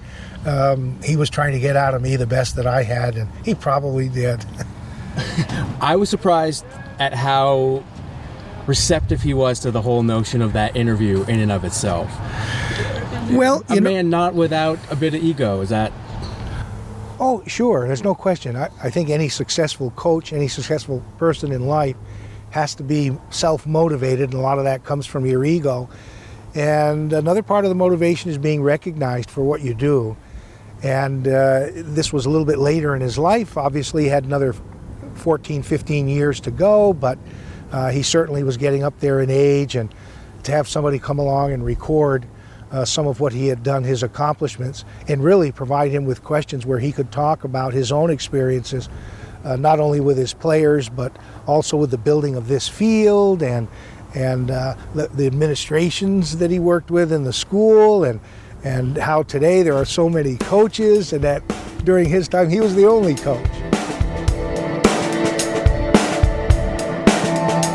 um, 0.44 1.00
he 1.02 1.16
was 1.16 1.30
trying 1.30 1.52
to 1.52 1.60
get 1.60 1.76
out 1.76 1.94
of 1.94 2.02
me 2.02 2.16
the 2.16 2.26
best 2.26 2.56
that 2.56 2.66
I 2.66 2.82
had, 2.82 3.16
and 3.16 3.30
he 3.44 3.54
probably 3.54 4.08
did. 4.08 4.44
I 5.80 5.96
was 5.96 6.08
surprised 6.10 6.64
at 6.98 7.14
how 7.14 7.84
receptive 8.66 9.22
he 9.22 9.34
was 9.34 9.60
to 9.60 9.70
the 9.70 9.82
whole 9.82 10.02
notion 10.02 10.42
of 10.42 10.52
that 10.52 10.76
interview 10.76 11.24
in 11.24 11.40
and 11.40 11.50
of 11.50 11.64
itself. 11.64 12.10
Well, 13.30 13.64
a 13.68 13.80
man 13.80 14.10
not 14.10 14.34
without 14.34 14.78
a 14.90 14.96
bit 14.96 15.14
of 15.14 15.22
ego 15.22 15.60
is 15.60 15.70
that. 15.70 15.92
Oh, 17.18 17.42
sure. 17.46 17.86
There's 17.86 18.02
no 18.02 18.14
question. 18.14 18.56
I, 18.56 18.68
I 18.82 18.90
think 18.90 19.10
any 19.10 19.28
successful 19.28 19.90
coach, 19.92 20.32
any 20.32 20.48
successful 20.48 21.04
person 21.18 21.52
in 21.52 21.66
life, 21.66 21.96
has 22.50 22.74
to 22.76 22.82
be 22.82 23.16
self 23.30 23.66
motivated, 23.66 24.30
and 24.30 24.34
a 24.34 24.42
lot 24.42 24.58
of 24.58 24.64
that 24.64 24.84
comes 24.84 25.06
from 25.06 25.24
your 25.24 25.44
ego. 25.44 25.88
And 26.54 27.12
another 27.12 27.42
part 27.42 27.64
of 27.64 27.70
the 27.70 27.74
motivation 27.74 28.30
is 28.30 28.38
being 28.38 28.62
recognized 28.62 29.30
for 29.30 29.42
what 29.42 29.62
you 29.62 29.74
do. 29.74 30.16
And 30.82 31.26
uh, 31.26 31.68
this 31.74 32.12
was 32.12 32.26
a 32.26 32.30
little 32.30 32.44
bit 32.44 32.58
later 32.58 32.94
in 32.94 33.00
his 33.00 33.16
life. 33.16 33.56
Obviously, 33.56 34.04
he 34.04 34.08
had 34.08 34.24
another 34.24 34.54
14, 35.14 35.62
15 35.62 36.08
years 36.08 36.40
to 36.40 36.50
go, 36.50 36.92
but 36.92 37.18
uh, 37.70 37.90
he 37.90 38.02
certainly 38.02 38.42
was 38.42 38.56
getting 38.56 38.82
up 38.82 38.98
there 39.00 39.20
in 39.20 39.30
age. 39.30 39.76
And 39.76 39.94
to 40.44 40.52
have 40.52 40.68
somebody 40.68 40.98
come 40.98 41.18
along 41.18 41.52
and 41.52 41.64
record 41.64 42.26
uh, 42.70 42.84
some 42.84 43.06
of 43.06 43.20
what 43.20 43.32
he 43.32 43.48
had 43.48 43.62
done, 43.62 43.84
his 43.84 44.02
accomplishments, 44.02 44.84
and 45.08 45.22
really 45.22 45.52
provide 45.52 45.90
him 45.90 46.04
with 46.04 46.24
questions 46.24 46.64
where 46.64 46.78
he 46.78 46.90
could 46.90 47.12
talk 47.12 47.44
about 47.44 47.72
his 47.72 47.92
own 47.92 48.10
experiences, 48.10 48.88
uh, 49.44 49.56
not 49.56 49.78
only 49.78 50.00
with 50.00 50.16
his 50.16 50.32
players, 50.32 50.88
but 50.88 51.14
also 51.46 51.76
with 51.76 51.90
the 51.90 51.98
building 51.98 52.34
of 52.34 52.48
this 52.48 52.68
field 52.68 53.42
and 53.42 53.68
and 54.14 54.50
uh, 54.50 54.76
the, 54.94 55.08
the 55.08 55.26
administrations 55.26 56.36
that 56.36 56.50
he 56.50 56.58
worked 56.58 56.90
with 56.90 57.12
in 57.12 57.24
the 57.24 57.32
school 57.32 58.04
and 58.04 58.20
and 58.64 58.96
how 58.96 59.22
today 59.22 59.62
there 59.62 59.74
are 59.74 59.84
so 59.84 60.08
many 60.08 60.36
coaches 60.36 61.12
and 61.12 61.24
that 61.24 61.42
during 61.84 62.08
his 62.08 62.28
time 62.28 62.48
he 62.48 62.60
was 62.60 62.74
the 62.74 62.86
only 62.86 63.14
coach. 63.14 63.71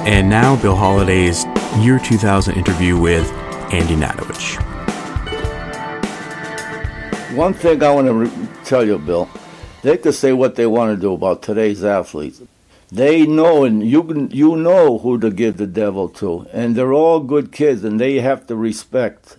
And 0.07 0.29
now, 0.29 0.55
Bill 0.61 0.73
Holiday's 0.73 1.43
year 1.79 1.99
2000 1.99 2.55
interview 2.55 2.97
with 2.97 3.29
Andy 3.73 3.93
Natowich. 3.93 4.55
One 7.35 7.53
thing 7.53 7.83
I 7.83 7.93
want 7.93 8.07
to 8.07 8.13
re- 8.13 8.47
tell 8.63 8.87
you, 8.87 8.99
Bill, 8.99 9.29
they 9.81 9.97
can 9.97 10.13
say 10.13 10.31
what 10.31 10.55
they 10.55 10.65
want 10.65 10.95
to 10.95 11.01
do 11.01 11.11
about 11.11 11.43
today's 11.43 11.83
athletes. 11.83 12.41
They 12.89 13.25
know, 13.25 13.65
and 13.65 13.85
you 13.85 14.29
you 14.31 14.55
know 14.55 14.97
who 14.99 15.19
to 15.19 15.29
give 15.29 15.57
the 15.57 15.67
devil 15.67 16.07
to, 16.07 16.47
and 16.53 16.77
they're 16.77 16.93
all 16.93 17.19
good 17.19 17.51
kids, 17.51 17.83
and 17.83 17.99
they 17.99 18.21
have 18.21 18.47
to 18.47 18.55
respect. 18.55 19.35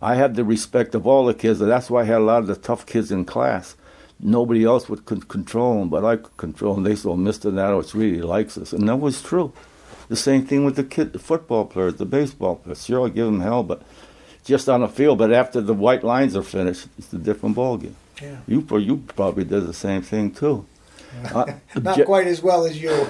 I 0.00 0.14
have 0.14 0.34
the 0.34 0.44
respect 0.44 0.94
of 0.94 1.06
all 1.06 1.26
the 1.26 1.34
kids, 1.34 1.60
and 1.60 1.70
that's 1.70 1.90
why 1.90 2.00
I 2.00 2.04
had 2.04 2.22
a 2.22 2.30
lot 2.30 2.38
of 2.38 2.46
the 2.46 2.56
tough 2.56 2.86
kids 2.86 3.12
in 3.12 3.26
class. 3.26 3.76
Nobody 4.18 4.64
else 4.64 4.88
would 4.88 5.04
control 5.04 5.80
them, 5.80 5.90
but 5.90 6.06
I 6.06 6.16
could 6.16 6.38
control 6.38 6.72
them. 6.76 6.84
They 6.84 6.96
said, 6.96 7.10
Mr. 7.10 7.52
Natowich 7.52 7.92
really 7.92 8.22
likes 8.22 8.56
us, 8.56 8.72
and 8.72 8.88
that 8.88 8.96
was 8.96 9.20
true. 9.20 9.52
The 10.08 10.16
same 10.16 10.46
thing 10.46 10.64
with 10.64 10.76
the 10.76 10.84
kid, 10.84 11.12
the 11.12 11.18
football 11.18 11.64
players, 11.64 11.96
the 11.96 12.04
baseball 12.04 12.56
players. 12.56 12.84
Sure, 12.84 13.02
I'll 13.02 13.08
give 13.08 13.26
them 13.26 13.40
hell, 13.40 13.62
but 13.62 13.82
just 14.44 14.68
on 14.68 14.80
the 14.80 14.88
field. 14.88 15.18
But 15.18 15.32
after 15.32 15.60
the 15.60 15.74
white 15.74 16.04
lines 16.04 16.36
are 16.36 16.42
finished, 16.42 16.88
it's 16.98 17.12
a 17.12 17.18
different 17.18 17.56
ballgame. 17.56 17.94
Yeah. 18.22 18.36
You, 18.46 18.66
you 18.78 18.96
probably 18.98 19.44
did 19.44 19.66
the 19.66 19.72
same 19.72 20.02
thing 20.02 20.30
too. 20.32 20.66
Uh, 21.32 21.52
Not 21.80 22.04
quite 22.04 22.26
as 22.26 22.42
well 22.42 22.64
as 22.64 22.80
you. 22.80 22.90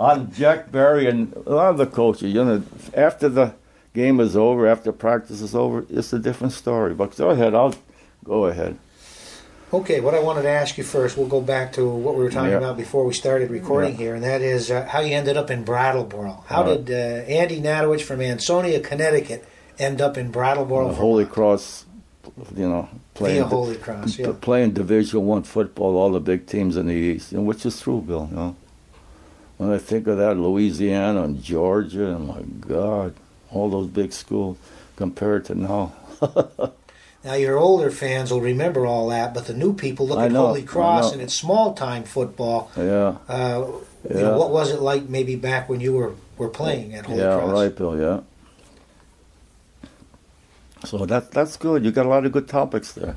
on 0.00 0.32
Jack 0.32 0.72
Barry 0.72 1.08
and 1.08 1.32
a 1.46 1.54
lot 1.54 1.70
of 1.70 1.78
the 1.78 1.86
coaches, 1.86 2.32
you 2.32 2.44
know, 2.44 2.62
after 2.94 3.28
the 3.28 3.54
game 3.94 4.20
is 4.20 4.36
over, 4.36 4.66
after 4.66 4.92
practice 4.92 5.40
is 5.40 5.54
over, 5.54 5.86
it's 5.88 6.12
a 6.12 6.18
different 6.18 6.52
story. 6.52 6.94
But 6.94 7.16
go 7.16 7.30
ahead, 7.30 7.54
I'll 7.54 7.74
go 8.24 8.46
ahead. 8.46 8.78
Okay, 9.72 10.00
what 10.00 10.14
I 10.14 10.20
wanted 10.20 10.42
to 10.42 10.48
ask 10.48 10.78
you 10.78 10.84
first, 10.84 11.16
we'll 11.16 11.26
go 11.26 11.40
back 11.40 11.72
to 11.72 11.88
what 11.88 12.14
we 12.14 12.22
were 12.22 12.30
talking 12.30 12.52
Yeah. 12.52 12.58
about 12.58 12.76
before 12.76 13.04
we 13.04 13.12
started 13.12 13.50
recording 13.50 13.92
Yeah. 13.92 13.96
here, 13.98 14.14
and 14.14 14.22
that 14.22 14.40
is 14.40 14.70
uh, 14.70 14.84
how 14.84 15.00
you 15.00 15.14
ended 15.16 15.36
up 15.36 15.50
in 15.50 15.64
Brattleboro. 15.64 16.44
How 16.46 16.62
Right. 16.64 16.84
did 16.84 16.94
uh, 16.94 17.28
Andy 17.28 17.60
Natowich 17.60 18.02
from 18.02 18.20
Ansonia, 18.20 18.78
Connecticut, 18.78 19.44
end 19.78 20.00
up 20.00 20.16
in 20.16 20.30
Brattleboro? 20.30 20.88
The 20.88 20.94
Holy 20.94 21.24
Cross, 21.24 21.84
you 22.56 22.68
know, 22.68 22.88
playing 23.14 23.36
Via 23.42 23.44
Holy 23.46 23.74
Cross, 23.76 24.18
yeah. 24.20 24.32
playing 24.40 24.70
Division 24.70 25.26
One 25.26 25.42
football, 25.42 25.96
all 25.96 26.12
the 26.12 26.20
big 26.20 26.46
teams 26.46 26.76
in 26.76 26.86
the 26.86 26.94
East, 26.94 27.32
and 27.32 27.44
which 27.44 27.66
is 27.66 27.80
true, 27.80 28.00
Bill. 28.00 28.28
You 28.30 28.36
know, 28.36 28.56
when 29.58 29.72
I 29.72 29.78
think 29.78 30.06
of 30.06 30.16
that, 30.18 30.36
Louisiana 30.36 31.24
and 31.24 31.42
Georgia, 31.42 32.14
and 32.14 32.28
my 32.28 32.42
God, 32.60 33.14
all 33.50 33.68
those 33.68 33.88
big 33.88 34.12
schools 34.12 34.58
compared 34.94 35.44
to 35.46 35.56
now. 35.56 35.92
Now, 37.26 37.34
your 37.34 37.58
older 37.58 37.90
fans 37.90 38.30
will 38.30 38.40
remember 38.40 38.86
all 38.86 39.08
that, 39.08 39.34
but 39.34 39.46
the 39.46 39.52
new 39.52 39.74
people 39.74 40.06
look 40.06 40.20
I 40.20 40.26
at 40.26 40.30
know, 40.32 40.46
Holy 40.46 40.62
Cross 40.62 41.12
and 41.12 41.20
it's 41.20 41.34
small 41.34 41.74
time 41.74 42.04
football. 42.04 42.70
Yeah, 42.76 43.16
Uh, 43.28 43.64
you 44.08 44.14
Yeah. 44.14 44.20
know, 44.22 44.38
what 44.38 44.50
was 44.52 44.70
it 44.70 44.80
like 44.80 45.08
maybe 45.08 45.34
back 45.34 45.68
when 45.68 45.80
you 45.80 45.92
were, 45.94 46.12
were 46.38 46.48
playing 46.48 46.94
at 46.94 47.06
Holy 47.06 47.18
yeah, 47.18 47.34
Cross? 47.36 47.50
right, 47.52 47.74
Bill. 47.74 47.98
Yeah. 47.98 48.20
So 50.84 51.04
that 51.04 51.32
that's 51.32 51.56
good. 51.56 51.84
You 51.84 51.90
got 51.90 52.06
a 52.06 52.08
lot 52.08 52.24
of 52.24 52.30
good 52.30 52.46
topics 52.46 52.92
there. 52.92 53.16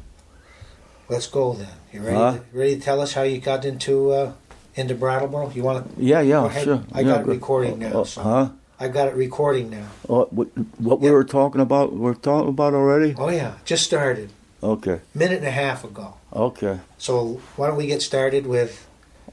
Let's 1.08 1.28
go 1.28 1.54
then. 1.54 1.68
You 1.94 2.02
ready? 2.02 2.16
Huh? 2.18 2.32
To, 2.34 2.58
ready 2.58 2.76
to 2.78 2.82
tell 2.82 3.02
us 3.02 3.14
how 3.14 3.22
you 3.22 3.38
got 3.38 3.64
into 3.64 4.10
uh, 4.10 4.32
into 4.74 4.96
Brattleboro? 4.96 5.52
You 5.54 5.62
want 5.62 5.86
to? 5.86 6.04
Yeah, 6.04 6.22
yeah, 6.22 6.50
sure. 6.50 6.82
I 6.94 7.02
yeah, 7.02 7.08
got 7.14 7.26
good. 7.26 7.36
recording 7.36 7.78
now, 7.78 8.02
Uh, 8.02 8.06
so- 8.06 8.22
Huh? 8.22 8.50
I 8.80 8.88
got 8.88 9.08
it 9.10 9.16
recording 9.16 9.70
now. 9.70 9.88
Oh, 10.08 10.26
what, 10.32 10.48
what 10.78 11.00
we 11.02 11.12
were 11.12 11.24
talking 11.26 11.60
about? 11.62 11.94
We're 11.94 12.14
talking 12.14 12.50
about 12.50 12.74
already? 12.74 13.14
Oh 13.18 13.30
yeah, 13.30 13.56
just 13.66 13.84
started 13.84 14.30
Okay, 14.62 15.00
minute 15.16 15.38
and 15.38 15.48
a 15.48 15.52
half 15.52 15.84
ago. 15.86 16.16
okay, 16.34 16.80
So 16.98 17.40
why 17.56 17.68
don't 17.68 17.78
we 17.78 17.88
get 17.88 18.02
started 18.02 18.46
with 18.46 18.86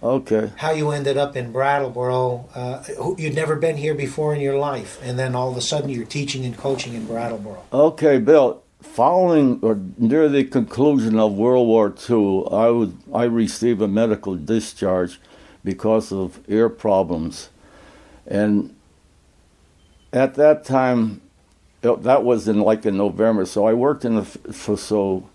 okay. 0.02 0.52
how 0.56 0.70
you 0.70 0.90
ended 0.90 1.16
up 1.16 1.36
in 1.36 1.50
Brattleboro? 1.50 2.48
Uh, 2.54 2.84
you'd 3.18 3.34
never 3.34 3.56
been 3.56 3.76
here 3.76 3.94
before 3.94 4.34
in 4.34 4.40
your 4.40 4.56
life, 4.56 5.00
and 5.02 5.18
then 5.18 5.34
all 5.34 5.50
of 5.50 5.56
a 5.56 5.60
sudden 5.60 5.90
you're 5.90 6.06
teaching 6.06 6.44
and 6.44 6.56
coaching 6.56 6.94
in 6.94 7.06
Brattleboro. 7.06 7.62
Okay, 7.72 8.18
Bill. 8.18 8.62
Following 8.82 9.58
or 9.62 9.80
near 9.98 10.28
the 10.28 10.44
conclusion 10.44 11.18
of 11.18 11.32
World 11.32 11.66
War 11.66 11.88
II, 12.08 12.44
I 12.52 12.68
was 12.68 12.90
I 13.12 13.24
received 13.24 13.82
a 13.82 13.88
medical 13.88 14.36
discharge 14.36 15.18
because 15.64 16.12
of 16.12 16.38
ear 16.46 16.68
problems, 16.68 17.48
and 18.28 18.75
at 20.12 20.34
that 20.34 20.64
time, 20.64 21.20
that 21.82 22.24
was 22.24 22.48
in 22.48 22.60
like 22.60 22.86
in 22.86 22.96
November. 22.96 23.46
So 23.46 23.66
I 23.66 23.72
worked 23.72 24.04
in 24.04 24.16
the 24.16 24.24
for 24.24 24.76
so. 24.76 25.28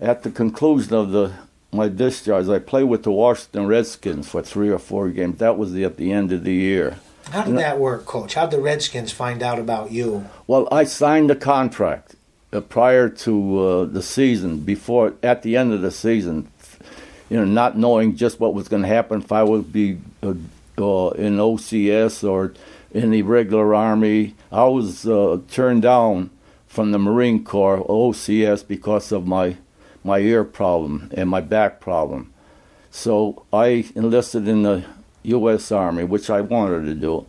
At 0.00 0.22
the 0.22 0.30
conclusion 0.30 0.92
of 0.92 1.12
the 1.12 1.32
my 1.72 1.88
discharge, 1.88 2.48
I 2.48 2.58
played 2.58 2.84
with 2.84 3.04
the 3.04 3.10
Washington 3.10 3.66
Redskins 3.66 4.28
for 4.28 4.42
three 4.42 4.68
or 4.68 4.78
four 4.78 5.08
games. 5.08 5.38
That 5.38 5.56
was 5.56 5.72
the, 5.72 5.84
at 5.84 5.96
the 5.96 6.12
end 6.12 6.32
of 6.32 6.44
the 6.44 6.52
year. 6.52 6.96
How 7.30 7.42
did 7.42 7.56
that 7.58 7.78
work, 7.78 8.04
Coach? 8.04 8.34
How 8.34 8.46
did 8.46 8.58
the 8.58 8.62
Redskins 8.62 9.12
find 9.12 9.42
out 9.42 9.58
about 9.58 9.92
you? 9.92 10.28
Well, 10.46 10.68
I 10.70 10.84
signed 10.84 11.30
the 11.30 11.36
contract 11.36 12.16
uh, 12.52 12.60
prior 12.60 13.08
to 13.08 13.58
uh, 13.58 13.84
the 13.86 14.02
season, 14.02 14.58
before 14.60 15.14
at 15.22 15.42
the 15.42 15.56
end 15.56 15.72
of 15.72 15.80
the 15.80 15.90
season, 15.90 16.48
you 17.30 17.36
know, 17.36 17.44
not 17.44 17.76
knowing 17.76 18.16
just 18.16 18.38
what 18.40 18.54
was 18.54 18.68
going 18.68 18.82
to 18.82 18.88
happen 18.88 19.20
if 19.20 19.32
I 19.32 19.42
would 19.42 19.72
be 19.72 19.98
uh, 20.22 20.34
uh, 20.78 21.10
in 21.10 21.38
OCS 21.38 22.28
or 22.28 22.54
in 22.94 23.10
the 23.10 23.22
regular 23.22 23.74
army. 23.74 24.34
I 24.50 24.64
was 24.64 25.06
uh, 25.06 25.40
turned 25.50 25.82
down 25.82 26.30
from 26.66 26.92
the 26.92 26.98
Marine 26.98 27.44
Corps 27.44 27.84
OCS 27.86 28.66
because 28.66 29.12
of 29.12 29.26
my 29.26 29.56
my 30.02 30.18
ear 30.18 30.44
problem 30.44 31.10
and 31.14 31.28
my 31.28 31.40
back 31.40 31.80
problem. 31.80 32.32
So 32.90 33.44
I 33.52 33.86
enlisted 33.94 34.46
in 34.46 34.62
the 34.62 34.84
U.S. 35.22 35.72
Army, 35.72 36.04
which 36.04 36.28
I 36.28 36.42
wanted 36.42 36.84
to 36.84 36.94
do. 36.94 37.26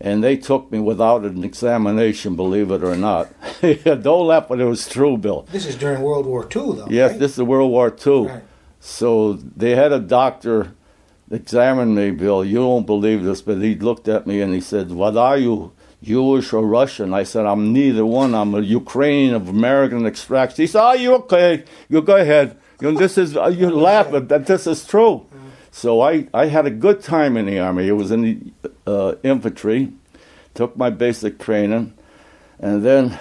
And 0.00 0.24
they 0.24 0.36
took 0.36 0.72
me 0.72 0.80
without 0.80 1.22
an 1.24 1.44
examination, 1.44 2.34
believe 2.34 2.70
it 2.70 2.82
or 2.82 2.96
not. 2.96 3.28
Don't 3.84 4.26
laugh, 4.26 4.48
but 4.48 4.60
it 4.60 4.64
was 4.64 4.88
true, 4.88 5.18
Bill. 5.18 5.46
This 5.52 5.66
is 5.66 5.76
during 5.76 6.02
World 6.02 6.26
War 6.26 6.44
II, 6.44 6.76
though. 6.76 6.86
Yes, 6.90 7.12
right? 7.12 7.20
this 7.20 7.36
is 7.36 7.42
World 7.42 7.70
War 7.70 7.94
II. 8.04 8.26
Right. 8.26 8.42
So 8.80 9.34
they 9.34 9.76
had 9.76 9.92
a 9.92 10.00
doctor 10.00 10.72
examine 11.34 11.94
me, 11.94 12.10
Bill. 12.10 12.44
You 12.44 12.60
won't 12.60 12.86
believe 12.86 13.24
this, 13.24 13.42
but 13.42 13.58
he 13.58 13.74
looked 13.74 14.08
at 14.08 14.26
me 14.26 14.40
and 14.40 14.54
he 14.54 14.60
said, 14.60 14.90
What 14.90 15.16
are 15.16 15.36
you, 15.36 15.72
Jewish 16.02 16.52
or 16.52 16.64
Russian? 16.64 17.12
I 17.12 17.24
said, 17.24 17.46
I'm 17.46 17.72
neither 17.72 18.06
one. 18.06 18.34
I'm 18.34 18.54
a 18.54 18.60
Ukrainian 18.60 19.34
of 19.34 19.48
American 19.48 20.06
extraction. 20.06 20.62
He 20.62 20.66
said, 20.66 20.82
Are 20.82 20.96
you 20.96 21.14
okay? 21.14 21.64
You 21.88 22.02
go 22.02 22.16
ahead. 22.16 22.56
You 22.80 22.92
know, 22.92 22.98
this 22.98 23.18
is, 23.18 23.34
you 23.34 23.70
laugh, 23.70 24.10
but 24.10 24.28
that 24.28 24.46
this 24.46 24.66
is 24.66 24.86
true. 24.86 25.26
So 25.70 26.00
I, 26.00 26.28
I 26.32 26.46
had 26.46 26.66
a 26.66 26.70
good 26.70 27.02
time 27.02 27.36
in 27.36 27.46
the 27.46 27.58
Army. 27.58 27.88
It 27.88 27.92
was 27.92 28.10
in 28.12 28.52
the 28.62 28.70
uh, 28.86 29.14
infantry, 29.24 29.92
took 30.54 30.76
my 30.76 30.90
basic 30.90 31.38
training, 31.38 31.94
and 32.60 32.84
then 32.84 33.18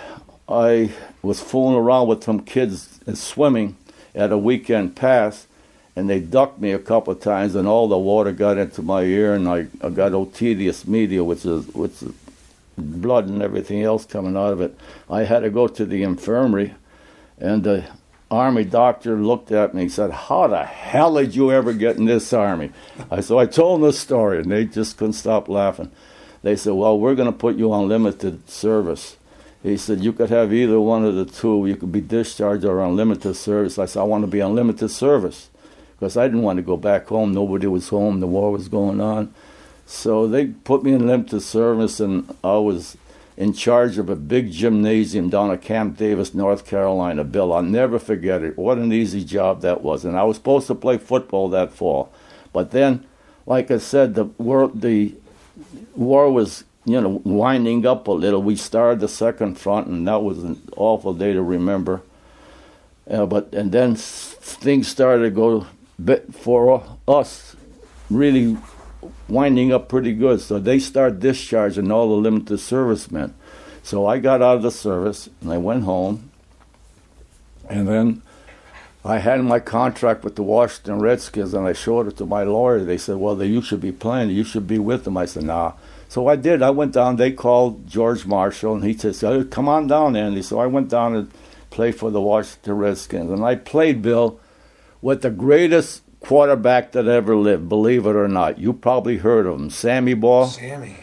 I 0.47 0.91
was 1.23 1.41
fooling 1.41 1.75
around 1.75 2.09
with 2.09 2.23
some 2.23 2.41
kids 2.41 2.99
in 3.07 3.15
swimming 3.15 3.77
at 4.13 4.31
a 4.31 4.37
weekend 4.37 4.95
pass, 4.95 5.47
and 5.95 6.09
they 6.09 6.19
ducked 6.19 6.59
me 6.59 6.71
a 6.71 6.79
couple 6.79 7.13
of 7.13 7.21
times, 7.21 7.55
and 7.55 7.67
all 7.67 7.87
the 7.87 7.97
water 7.97 8.31
got 8.31 8.57
into 8.57 8.81
my 8.81 9.03
ear, 9.03 9.35
and 9.35 9.47
I, 9.47 9.67
I 9.81 9.89
got 9.89 10.11
otitis 10.13 10.87
media, 10.87 11.23
which 11.23 11.45
is 11.45 11.67
which 11.67 12.01
is 12.01 12.13
blood 12.77 13.27
and 13.27 13.41
everything 13.43 13.83
else 13.83 14.05
coming 14.05 14.35
out 14.35 14.53
of 14.53 14.61
it. 14.61 14.75
I 15.09 15.23
had 15.23 15.41
to 15.41 15.49
go 15.49 15.67
to 15.67 15.85
the 15.85 16.01
infirmary, 16.01 16.73
and 17.37 17.63
the 17.63 17.85
army 18.31 18.63
doctor 18.63 19.17
looked 19.17 19.51
at 19.51 19.75
me 19.75 19.83
and 19.83 19.91
said, 19.91 20.11
"How 20.11 20.47
the 20.47 20.63
hell 20.63 21.13
did 21.13 21.35
you 21.35 21.51
ever 21.51 21.73
get 21.73 21.97
in 21.97 22.05
this 22.05 22.33
army?" 22.33 22.71
I 23.11 23.21
so 23.21 23.37
I 23.37 23.45
told 23.45 23.81
them 23.81 23.87
the 23.87 23.93
story, 23.93 24.39
and 24.39 24.51
they 24.51 24.65
just 24.65 24.97
couldn't 24.97 25.13
stop 25.13 25.47
laughing. 25.47 25.91
They 26.41 26.55
said, 26.55 26.73
"Well, 26.73 26.99
we're 26.99 27.15
going 27.15 27.31
to 27.31 27.37
put 27.37 27.55
you 27.55 27.71
on 27.71 27.87
limited 27.87 28.49
service." 28.49 29.17
He 29.61 29.77
said, 29.77 30.03
You 30.03 30.11
could 30.11 30.29
have 30.29 30.53
either 30.53 30.77
one 30.77 31.05
of 31.05 31.15
the 31.15 31.23
two. 31.23 31.65
You 31.67 31.77
could 31.77 31.93
be 31.93 32.01
discharged 32.01 32.65
or 32.65 32.81
on 32.81 32.97
limited 32.97 33.35
service. 33.35 33.79
I 33.79 33.85
said, 33.85 34.01
I 34.01 34.03
want 34.03 34.23
to 34.23 34.27
be 34.27 34.41
on 34.41 34.53
limited 34.55 34.89
service 34.89 35.49
because 36.03 36.17
I 36.17 36.27
didn't 36.27 36.41
want 36.41 36.57
to 36.57 36.63
go 36.63 36.75
back 36.75 37.07
home. 37.07 37.33
Nobody 37.33 37.65
was 37.65 37.87
home. 37.87 38.19
The 38.19 38.27
war 38.27 38.51
was 38.51 38.67
going 38.67 38.99
on. 38.99 39.33
So 39.85 40.27
they 40.27 40.47
put 40.47 40.83
me 40.83 40.91
in 40.91 41.07
limited 41.07 41.39
service, 41.39 42.01
and 42.01 42.29
I 42.43 42.57
was 42.57 42.97
in 43.37 43.53
charge 43.53 43.97
of 43.97 44.09
a 44.09 44.15
big 44.17 44.51
gymnasium 44.51 45.29
down 45.29 45.49
at 45.49 45.61
Camp 45.61 45.95
Davis, 45.95 46.33
North 46.33 46.65
Carolina. 46.65 47.23
Bill, 47.23 47.53
I'll 47.53 47.63
never 47.63 47.99
forget 47.99 48.43
it. 48.43 48.57
What 48.57 48.79
an 48.79 48.91
easy 48.91 49.23
job 49.23 49.61
that 49.61 49.81
was. 49.81 50.03
And 50.03 50.17
I 50.17 50.23
was 50.23 50.35
supposed 50.35 50.67
to 50.67 50.75
play 50.75 50.97
football 50.97 51.47
that 51.49 51.71
fall. 51.71 52.11
But 52.51 52.71
then, 52.71 53.05
like 53.45 53.71
I 53.71 53.77
said, 53.77 54.15
the 54.15 54.25
world, 54.25 54.81
the 54.81 55.15
war 55.95 56.29
was 56.29 56.65
you 56.83 56.99
know 56.99 57.21
winding 57.23 57.85
up 57.85 58.09
a 58.09 58.11
little. 58.11 58.43
We 58.43 58.57
started 58.57 58.99
the 58.99 59.07
second 59.07 59.57
front, 59.57 59.87
and 59.87 60.05
that 60.09 60.21
was 60.21 60.43
an 60.43 60.61
awful 60.75 61.13
day 61.13 61.31
to 61.31 61.41
remember. 61.41 62.01
Uh, 63.09 63.25
but 63.25 63.53
and 63.53 63.71
then 63.71 63.95
things 63.95 64.89
started 64.89 65.23
to 65.23 65.29
go 65.29 65.65
bit 66.03 66.33
for 66.33 66.83
us, 67.07 67.55
really 68.09 68.57
winding 69.27 69.71
up 69.71 69.89
pretty 69.89 70.13
good. 70.13 70.41
So 70.41 70.59
they 70.59 70.79
start 70.79 71.19
discharging 71.19 71.91
all 71.91 72.09
the 72.09 72.15
limited 72.15 72.59
servicemen. 72.59 73.33
So 73.83 74.05
I 74.05 74.19
got 74.19 74.41
out 74.41 74.57
of 74.57 74.63
the 74.63 74.71
service 74.71 75.29
and 75.41 75.51
I 75.51 75.57
went 75.57 75.83
home, 75.83 76.31
and 77.69 77.87
then 77.87 78.21
I 79.05 79.17
had 79.17 79.43
my 79.43 79.59
contract 79.59 80.23
with 80.23 80.37
the 80.37 80.43
Washington 80.43 80.99
Redskins, 80.99 81.53
and 81.53 81.67
I 81.67 81.73
showed 81.73 82.07
it 82.07 82.15
to 82.17 82.25
my 82.25 82.43
lawyer. 82.43 82.83
They 82.83 82.97
said, 82.97 83.17
"Well, 83.17 83.43
you 83.43 83.61
should 83.61 83.81
be 83.81 83.91
playing. 83.91 84.29
You 84.29 84.45
should 84.45 84.67
be 84.67 84.79
with 84.79 85.03
them." 85.03 85.17
I 85.17 85.25
said, 85.25 85.43
"Nah." 85.43 85.73
So 86.07 86.27
I 86.27 86.37
did. 86.37 86.61
I 86.61 86.69
went 86.69 86.93
down. 86.93 87.17
They 87.17 87.31
called 87.31 87.87
George 87.87 88.25
Marshall, 88.25 88.75
and 88.75 88.83
he 88.83 88.93
said, 88.93 89.21
"Oh, 89.23 89.43
"Come 89.43 89.67
on 89.67 89.87
down, 89.87 90.15
Andy." 90.15 90.41
So 90.41 90.59
I 90.59 90.67
went 90.67 90.87
down 90.87 91.15
and 91.15 91.31
played 91.69 91.95
for 91.95 92.11
the 92.11 92.21
Washington 92.21 92.77
Redskins, 92.77 93.31
and 93.31 93.43
I 93.43 93.55
played 93.55 94.01
Bill 94.01 94.39
with 95.03 95.21
the 95.21 95.29
greatest 95.29 96.01
quarterback 96.21 96.93
that 96.93 97.07
ever 97.07 97.35
lived. 97.35 97.67
Believe 97.67 98.07
it 98.07 98.15
or 98.15 98.29
not, 98.29 98.57
you 98.57 98.71
probably 98.71 99.17
heard 99.17 99.45
of 99.45 99.59
him, 99.59 99.69
Sammy 99.69 100.13
Baugh 100.13 100.47
Sammy, 100.47 100.95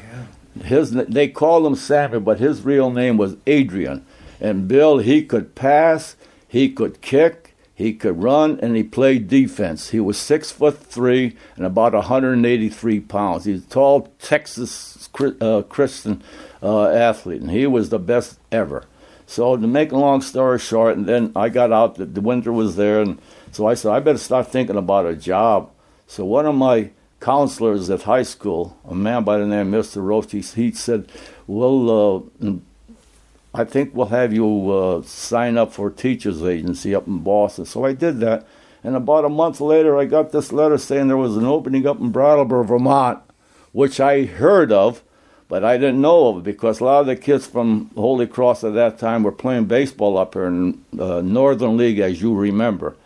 yeah. 0.57 0.65
his 0.65 0.91
they 0.91 1.29
called 1.29 1.67
him 1.67 1.77
Sammy, 1.77 2.19
but 2.19 2.41
his 2.41 2.63
real 2.63 2.91
name 2.91 3.19
was 3.19 3.37
Adrian. 3.47 4.05
And 4.41 4.67
Bill, 4.67 4.99
he 4.99 5.23
could 5.23 5.55
pass, 5.55 6.17
he 6.49 6.73
could 6.73 7.03
kick, 7.03 7.55
he 7.75 7.93
could 7.93 8.23
run, 8.23 8.59
and 8.63 8.75
he 8.75 8.83
played 8.83 9.29
defense. 9.29 9.91
He 9.91 10.01
was 10.01 10.17
six 10.17 10.51
foot 10.51 10.79
three 10.79 11.37
and 11.57 11.67
about 11.67 11.93
183 11.93 13.01
pounds. 13.01 13.45
He's 13.45 13.65
a 13.65 13.69
tall 13.69 14.09
Texas 14.19 15.11
uh, 15.43 15.63
Christian 15.69 16.23
uh, 16.63 16.89
athlete, 16.89 17.43
and 17.43 17.51
he 17.51 17.67
was 17.67 17.91
the 17.91 17.99
best 17.99 18.39
ever. 18.51 18.87
So 19.27 19.57
to 19.57 19.67
make 19.67 19.93
a 19.93 19.97
long 19.97 20.23
story 20.23 20.59
short, 20.59 20.97
and 20.97 21.07
then 21.07 21.33
I 21.37 21.51
got 21.51 21.71
out. 21.71 21.97
The, 21.97 22.07
the 22.07 22.21
winter 22.21 22.53
was 22.53 22.77
there, 22.77 23.01
and 23.01 23.21
so 23.53 23.67
I 23.67 23.75
said 23.75 23.93
I 23.93 24.01
better 24.01 24.19
start 24.19 24.49
thinking 24.49 24.77
about 24.77 25.07
a 25.07 25.17
job. 25.17 25.71
So 26.07 26.25
one 26.25 26.47
of 26.47 26.55
my 26.55 26.91
counselors 27.21 27.91
at 27.91 28.03
high 28.03 28.23
school, 28.23 28.77
a 28.89 28.95
man 28.95 29.25
by 29.25 29.39
the 29.39 29.47
name 29.47 29.73
of 29.73 29.85
Mr. 29.85 30.03
Roach, 30.03 30.33
he, 30.33 30.73
said, 30.73 31.11
"Well, 31.47 32.27
uh, 32.43 32.53
I 33.55 33.65
think 33.65 33.95
we'll 33.95 34.07
have 34.07 34.33
you 34.33 34.71
uh, 34.71 35.03
sign 35.03 35.59
up 35.59 35.73
for 35.73 35.89
a 35.89 35.93
teachers 35.93 36.43
agency 36.43 36.95
up 36.95 37.07
in 37.07 37.19
Boston." 37.19 37.67
So 37.67 37.85
I 37.85 37.93
did 37.93 38.21
that, 38.21 38.47
And 38.83 38.97
about 38.97 39.25
a 39.25 39.29
month 39.29 39.61
later, 39.61 39.99
I 39.99 40.07
got 40.07 40.33
this 40.33 40.53
letter 40.53 40.79
saying 40.79 41.09
there 41.09 41.17
was 41.17 41.37
an 41.37 41.45
opening 41.45 41.87
up 41.87 42.01
in 42.01 42.11
Brattleboro, 42.11 42.65
Vermont, 42.65 43.21
which 43.73 44.01
I 44.01 44.25
heard 44.25 44.73
of, 44.73 45.03
but 45.49 45.65
I 45.65 45.77
didn't 45.77 46.01
know 46.01 46.29
of 46.29 46.45
because 46.45 46.81
a 46.81 46.85
lot 46.85 47.01
of 47.01 47.07
the 47.07 47.17
kids 47.17 47.47
from 47.47 47.91
Holy 47.97 48.27
Cross 48.27 48.65
at 48.65 48.75
that 48.75 48.99
time 48.99 49.23
were 49.23 49.33
playing 49.33 49.67
baseball 49.67 50.17
up 50.17 50.35
here 50.35 50.47
in 50.47 50.85
uh, 50.99 51.21
Northern 51.21 51.77
League, 51.77 51.99
as 51.99 52.23
you 52.23 52.35
remember. 52.35 52.97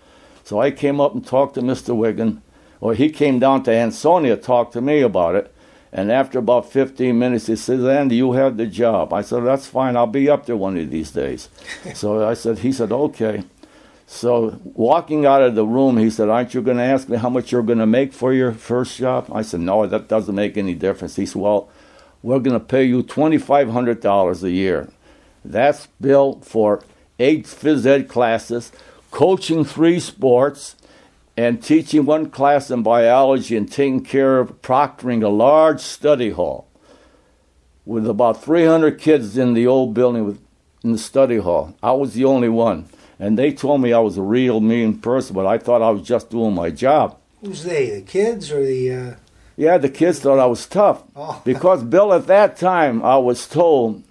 So 0.45 0.61
I 0.61 0.71
came 0.71 1.01
up 1.01 1.15
and 1.15 1.27
talked 1.27 1.55
to 1.55 1.63
Mr. 1.63 1.97
Wiggin, 1.97 2.43
or 2.81 2.95
he 2.95 3.11
came 3.11 3.39
down 3.39 3.63
to 3.65 3.73
Ansonia, 3.73 4.37
talked 4.37 4.75
to 4.75 4.81
me 4.81 5.01
about 5.01 5.35
it. 5.35 5.51
And 5.91 6.13
after 6.13 6.39
about 6.39 6.71
15 6.71 7.19
minutes, 7.19 7.47
he 7.47 7.57
says, 7.57 7.85
Andy, 7.85 8.17
you 8.17 8.33
have 8.33 8.57
the 8.57 8.67
job. 8.67 9.13
I 9.13 9.23
said, 9.23 9.45
that's 9.45 9.67
fine. 9.67 9.97
I'll 9.97 10.07
be 10.07 10.29
up 10.29 10.45
there 10.45 10.57
one 10.57 10.77
of 10.77 10.91
these 10.91 11.13
days. 11.13 11.49
so 11.95 12.29
I 12.29 12.35
said, 12.35 12.59
he 12.59 12.73
said, 12.73 12.93
okay. 12.93 13.45
So 14.07 14.61
walking 14.65 15.25
out 15.25 15.43
of 15.43 15.55
the 15.55 15.65
room, 15.65 15.97
he 15.97 16.11
said, 16.11 16.29
aren't 16.29 16.53
you 16.53 16.63
going 16.63 16.77
to 16.77 16.83
ask 16.83 17.09
me 17.09 17.17
how 17.17 17.31
much 17.31 17.53
you're 17.53 17.63
going 17.63 17.79
to 17.79 17.87
make 17.87 18.13
for 18.13 18.35
your 18.35 18.53
first 18.53 18.99
job? 18.99 19.31
I 19.33 19.43
said, 19.43 19.61
no, 19.61 19.87
that 19.87 20.09
doesn't 20.09 20.35
make 20.35 20.57
any 20.57 20.75
difference. 20.75 21.17
He 21.17 21.27
said, 21.27 21.41
well, 21.41 21.71
we're 22.23 22.41
going 22.41 22.59
to 22.59 22.65
pay 22.65 22.85
you 22.85 23.03
$2,500 23.03 24.43
a 24.43 24.51
year. 24.51 24.91
That's 25.45 25.87
bill 26.01 26.41
for 26.41 26.83
eight 27.19 27.45
phys 27.45 27.87
ed 27.87 28.09
classes, 28.09 28.73
coaching 29.15 29.65
three 29.65 30.01
sports, 30.01 30.75
and 31.37 31.63
teaching 31.63 32.05
one 32.05 32.29
class 32.29 32.69
in 32.69 32.83
biology 32.83 33.57
and 33.57 33.71
taking 33.71 34.03
care 34.03 34.41
of 34.41 34.61
proctoring 34.61 35.23
a 35.23 35.29
large 35.29 35.81
study 35.81 36.31
hall 36.31 36.67
with 37.87 38.09
about 38.09 38.43
300 38.43 38.99
kids 38.99 39.39
in 39.39 39.55
the 39.55 39.69
old 39.69 39.95
building 39.95 40.25
with, 40.25 40.41
in 40.83 40.91
the 40.91 40.99
study 40.99 41.37
hall. 41.37 41.77
I 41.81 41.93
was 41.93 42.15
the 42.15 42.25
only 42.25 42.49
one. 42.49 42.87
And 43.21 43.39
they 43.39 43.53
told 43.53 43.81
me 43.83 43.93
I 43.93 44.01
was 44.01 44.19
a 44.19 44.23
real 44.23 44.59
mean 44.59 44.99
person, 44.99 45.37
but 45.37 45.47
I 45.47 45.59
thought 45.59 45.81
I 45.81 45.91
was 45.91 46.03
just 46.03 46.31
doing 46.31 46.53
my 46.53 46.71
job. 46.71 47.17
Who's 47.41 47.63
they? 47.63 47.91
The 47.91 48.03
kids 48.03 48.51
or 48.51 48.65
the. 48.65 48.93
Uh... 48.93 49.15
Yeah, 49.57 49.79
the 49.79 49.89
kids 49.89 50.19
thought 50.19 50.41
I 50.41 50.47
was 50.47 50.67
tough. 50.67 51.05
Oh. 51.15 51.41
because, 51.45 51.85
Bill, 51.85 52.13
at 52.13 52.27
that 52.27 52.57
time, 52.57 53.01
I 53.05 53.19
was 53.19 53.47
told 53.47 54.03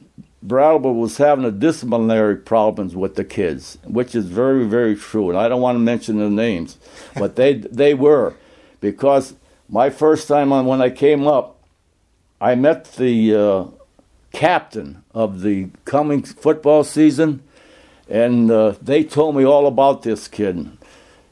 Brattleboro 0.43 0.91
was 0.91 1.15
having 1.17 1.45
a 1.45 1.51
disciplinary 1.51 2.35
problems 2.35 2.97
with 2.97 3.15
the 3.15 3.23
kids, 3.23 3.77
which 3.85 4.13
is 4.13 4.25
very, 4.25 4.65
very 4.65 4.93
true. 4.93 5.29
And 5.29 5.39
I 5.39 5.47
don't 5.47 5.61
want 5.61 5.77
to 5.77 5.79
mention 5.79 6.17
the 6.17 6.29
names, 6.29 6.77
but 7.15 7.37
they 7.37 7.53
they 7.71 7.93
were, 7.93 8.35
because 8.81 9.35
my 9.69 9.89
first 9.89 10.27
time 10.27 10.51
on 10.51 10.65
when 10.65 10.81
I 10.81 10.89
came 10.89 11.25
up, 11.27 11.61
I 12.41 12.55
met 12.55 12.93
the 12.95 13.33
uh, 13.33 13.65
captain 14.33 15.03
of 15.13 15.41
the 15.41 15.69
coming 15.85 16.23
football 16.23 16.83
season, 16.83 17.41
and 18.09 18.51
uh, 18.51 18.75
they 18.81 19.05
told 19.05 19.37
me 19.37 19.45
all 19.45 19.65
about 19.65 20.01
this 20.01 20.27
kid, 20.27 20.77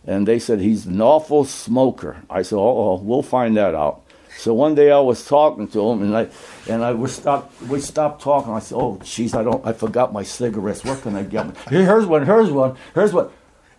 and 0.07 0.25
they 0.25 0.39
said 0.39 0.61
he's 0.61 0.85
an 0.85 1.01
awful 1.01 1.43
smoker. 1.43 2.23
I 2.29 2.43
said, 2.43 2.55
oh, 2.57 3.01
we'll 3.03 3.23
find 3.23 3.57
that 3.57 3.75
out. 3.75 4.03
So 4.41 4.55
one 4.55 4.73
day 4.73 4.89
I 4.89 4.97
was 4.97 5.23
talking 5.23 5.67
to 5.67 5.89
him, 5.91 6.01
and 6.01 6.17
I 6.17 6.27
and 6.67 6.83
I 6.83 6.93
was 6.93 7.13
stop 7.13 7.53
we 7.69 7.79
stopped 7.79 8.23
talking. 8.23 8.51
I 8.51 8.57
said, 8.57 8.75
"Oh, 8.75 8.97
jeez, 9.03 9.35
I 9.35 9.43
don't 9.43 9.63
I 9.63 9.71
forgot 9.71 10.11
my 10.11 10.23
cigarettes. 10.23 10.83
What 10.83 11.03
can 11.03 11.15
I 11.15 11.21
get? 11.21 11.55
Here's 11.69 12.07
one. 12.07 12.25
Here's 12.25 12.49
one. 12.49 12.75
Here's 12.95 13.13
one." 13.13 13.29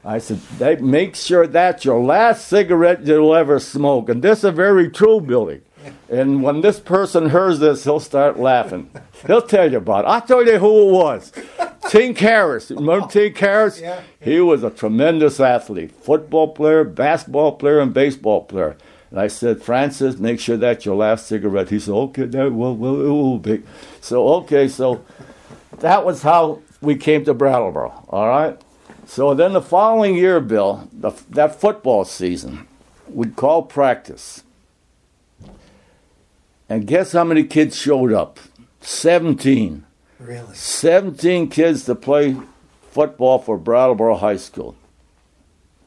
I 0.04 0.18
said, 0.18 0.38
they, 0.58 0.76
"Make 0.76 1.16
sure 1.16 1.48
that's 1.48 1.84
your 1.84 2.00
last 2.00 2.46
cigarette 2.46 3.04
you'll 3.04 3.34
ever 3.34 3.58
smoke." 3.58 4.08
And 4.08 4.22
this 4.22 4.44
is 4.44 4.54
very 4.54 4.88
true, 4.88 5.20
Billy. 5.20 5.62
And 6.08 6.44
when 6.44 6.60
this 6.60 6.78
person 6.78 7.30
hears 7.30 7.58
this, 7.58 7.82
he'll 7.82 7.98
start 7.98 8.38
laughing. 8.38 8.88
He'll 9.26 9.42
tell 9.42 9.68
you 9.68 9.78
about 9.78 10.04
it. 10.04 10.08
I'll 10.08 10.20
tell 10.20 10.46
you 10.46 10.58
who 10.58 10.90
it 10.90 10.92
was. 10.92 11.32
Tink 11.90 12.18
Harris. 12.18 12.70
Remember 12.70 13.06
Tink 13.06 13.36
Harris? 13.36 13.80
Yeah. 13.80 14.00
He 14.20 14.40
was 14.40 14.62
a 14.62 14.70
tremendous 14.70 15.40
athlete, 15.40 15.90
football 15.90 16.54
player, 16.54 16.84
basketball 16.84 17.52
player, 17.52 17.80
and 17.80 17.92
baseball 17.92 18.44
player. 18.44 18.76
And 19.12 19.20
I 19.20 19.26
said, 19.26 19.62
Francis, 19.62 20.16
make 20.18 20.40
sure 20.40 20.56
that's 20.56 20.86
your 20.86 20.96
last 20.96 21.26
cigarette. 21.26 21.68
He 21.68 21.78
said, 21.78 21.92
okay, 21.92 22.24
that 22.24 22.50
will, 22.50 22.74
will, 22.74 23.02
it 23.02 23.08
will 23.08 23.38
be. 23.38 23.62
So, 24.00 24.26
okay, 24.36 24.68
so 24.68 25.04
that 25.80 26.06
was 26.06 26.22
how 26.22 26.62
we 26.80 26.96
came 26.96 27.22
to 27.26 27.34
Brattleboro, 27.34 28.06
all 28.08 28.26
right? 28.26 28.58
So 29.06 29.34
then 29.34 29.52
the 29.52 29.60
following 29.60 30.16
year, 30.16 30.40
Bill, 30.40 30.88
the, 30.90 31.10
that 31.28 31.60
football 31.60 32.06
season, 32.06 32.66
we'd 33.06 33.36
call 33.36 33.64
practice. 33.64 34.44
And 36.70 36.86
guess 36.86 37.12
how 37.12 37.24
many 37.24 37.44
kids 37.44 37.76
showed 37.76 38.14
up? 38.14 38.40
17. 38.80 39.84
Really? 40.20 40.54
17 40.54 41.50
kids 41.50 41.84
to 41.84 41.94
play 41.94 42.34
football 42.90 43.38
for 43.38 43.58
Brattleboro 43.58 44.16
High 44.16 44.38
School. 44.38 44.74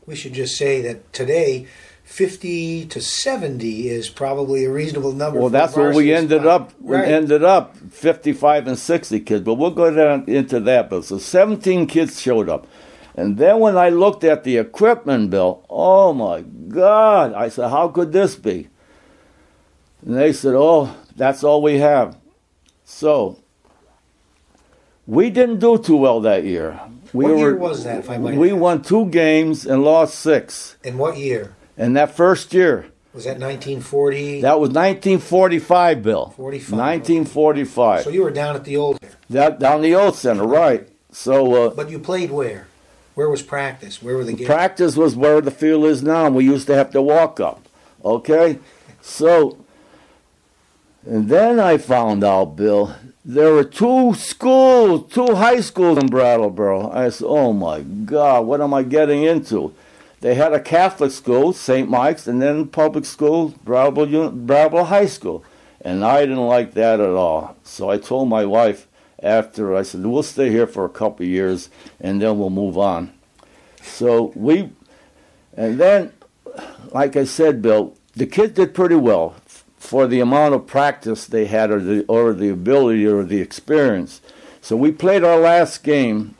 We 0.06 0.15
should 0.15 0.34
just 0.34 0.56
say 0.58 0.82
that 0.82 1.12
today 1.12 1.65
50 2.06 2.86
to 2.86 3.02
70 3.02 3.89
is 3.89 4.10
probably 4.10 4.63
a 4.63 4.72
reasonable 4.72 5.12
number. 5.12 5.39
Well, 5.39 5.50
that's 5.50 5.76
where 5.76 5.91
we 5.91 6.13
ended 6.13 6.44
spot. 6.44 6.62
up. 6.62 6.80
We 6.80 6.96
right. 6.96 7.08
ended 7.08 7.44
up 7.44 7.76
55 7.76 8.68
and 8.68 8.80
60 8.80 9.20
kids, 9.22 9.44
but 9.44 9.56
we'll 9.56 9.72
go 9.72 9.94
down 9.94 10.24
into 10.28 10.60
that. 10.62 10.89
But 10.89 11.06
so 11.06 11.18
17 11.18 11.88
kids 11.88 12.22
showed 12.22 12.48
up. 12.48 12.68
And 13.15 13.38
then 13.38 13.60
when 13.60 13.76
I 13.76 13.89
looked 13.89 14.24
at 14.24 14.44
the 14.44 14.58
equipment 14.58 15.32
bill, 15.32 15.65
oh 15.68 16.13
my 16.13 16.41
God, 16.41 17.34
I 17.34 17.50
said, 17.50 17.70
how 17.70 17.88
could 17.88 18.12
this 18.12 18.36
be? 18.36 18.70
And 20.06 20.15
they 20.15 20.32
said, 20.32 20.54
oh, 20.56 20.96
that's 21.15 21.44
all 21.44 21.62
we 21.62 21.80
have. 21.80 22.18
So 22.84 23.39
we 25.08 25.32
didn't 25.32 25.58
do 25.60 25.80
too 25.80 25.98
well 25.98 26.22
that 26.22 26.44
year. 26.44 26.80
We 27.13 27.26
what 27.26 27.32
were, 27.32 27.38
year 27.38 27.56
was 27.56 27.84
that, 27.84 28.00
if 28.00 28.10
I 28.10 28.18
might 28.18 28.38
We 28.38 28.54
won 28.54 28.84
two 28.84 29.08
games 29.08 29.65
and 29.65 29.84
lost 29.84 30.20
six. 30.20 30.76
In 30.84 31.00
what 31.00 31.18
year? 31.18 31.55
And 31.77 31.95
that 31.95 32.15
first 32.15 32.53
year. 32.53 32.88
Was 33.13 33.23
that 33.23 33.39
1940? 33.39 34.41
That 34.41 34.59
was 34.59 34.69
1945, 34.69 36.03
Bill. 36.03 36.33
45. 36.35 36.71
1945. 36.71 38.03
So 38.03 38.09
you 38.09 38.23
were 38.23 38.31
down 38.31 38.55
at 38.55 38.65
the 38.65 38.75
old. 38.75 38.99
That 39.29 39.59
down 39.59 39.81
the 39.81 39.95
old 39.95 40.15
center, 40.15 40.45
right? 40.45 40.88
So. 41.11 41.67
Uh, 41.67 41.69
but 41.69 41.89
you 41.89 41.99
played 41.99 42.31
where? 42.31 42.67
Where 43.13 43.29
was 43.29 43.41
practice? 43.41 44.03
Where 44.03 44.17
were 44.17 44.25
the 44.25 44.33
games? 44.33 44.45
Practice 44.45 44.97
was 44.97 45.15
where 45.15 45.39
the 45.39 45.51
field 45.51 45.85
is 45.85 46.03
now. 46.03 46.29
We 46.29 46.43
used 46.43 46.67
to 46.67 46.75
have 46.75 46.91
to 46.91 47.01
walk 47.01 47.39
up. 47.39 47.65
Okay, 48.03 48.59
so. 49.01 49.57
And 51.05 51.29
then 51.29 51.59
I 51.59 51.77
found 51.77 52.23
out, 52.23 52.57
Bill, 52.57 52.93
there 53.23 53.53
were 53.53 53.63
two 53.63 54.13
schools, 54.15 55.11
two 55.13 55.35
high 55.35 55.61
schools 55.61 55.97
in 55.99 56.07
Brattleboro. 56.07 56.91
I 56.91 57.09
said, 57.09 57.27
"Oh 57.27 57.53
my 57.53 57.79
God, 57.81 58.45
what 58.45 58.59
am 58.59 58.73
I 58.73 58.83
getting 58.83 59.23
into?" 59.23 59.73
They 60.21 60.36
had 60.36 60.54
a 60.54 60.60
Catholic 60.60 61.12
school, 61.12 61.54
St. 61.54 61.89
Mike's, 61.89 62.28
and 62.28 62.41
then 62.41 62.67
public 62.67 63.06
school, 63.06 63.54
Brattleboro 63.63 64.84
High 64.84 65.06
School. 65.06 65.43
And 65.82 66.04
I 66.04 66.21
didn't 66.21 66.47
like 66.47 66.73
that 66.73 66.99
at 66.99 67.10
all. 67.10 67.56
So 67.63 67.89
I 67.89 67.97
told 67.97 68.28
my 68.28 68.45
wife 68.45 68.88
after, 69.21 69.75
I 69.75 69.84
said, 69.84 70.06
we'll 70.06 70.23
stay 70.23 70.49
here 70.49 70.67
for 70.67 70.84
a 70.86 70.89
couple 70.89 71.25
years 71.25 71.69
and 71.99 72.21
then 72.21 72.39
we'll 72.39 72.49
move 72.49 72.78
on. 72.78 73.13
So 73.82 74.32
we, 74.36 74.71
and 75.56 75.80
then, 75.80 76.12
like 76.91 77.15
I 77.15 77.25
said, 77.25 77.62
Bill, 77.62 77.95
the 78.15 78.25
kids 78.25 78.54
did 78.54 78.73
pretty 78.73 78.95
well 78.95 79.36
for 79.78 80.08
the 80.08 80.19
amount 80.19 80.56
of 80.56 80.65
practice 80.65 81.28
they 81.28 81.45
had 81.45 81.69
or 81.69 81.80
the, 81.80 82.04
or 82.08 82.34
the 82.34 82.49
ability 82.49 83.06
or 83.06 83.23
the 83.23 83.41
experience. 83.41 84.21
So 84.62 84.75
we 84.75 84.91
played 84.91 85.23
our 85.23 85.38
last 85.38 85.84
game 85.84 86.36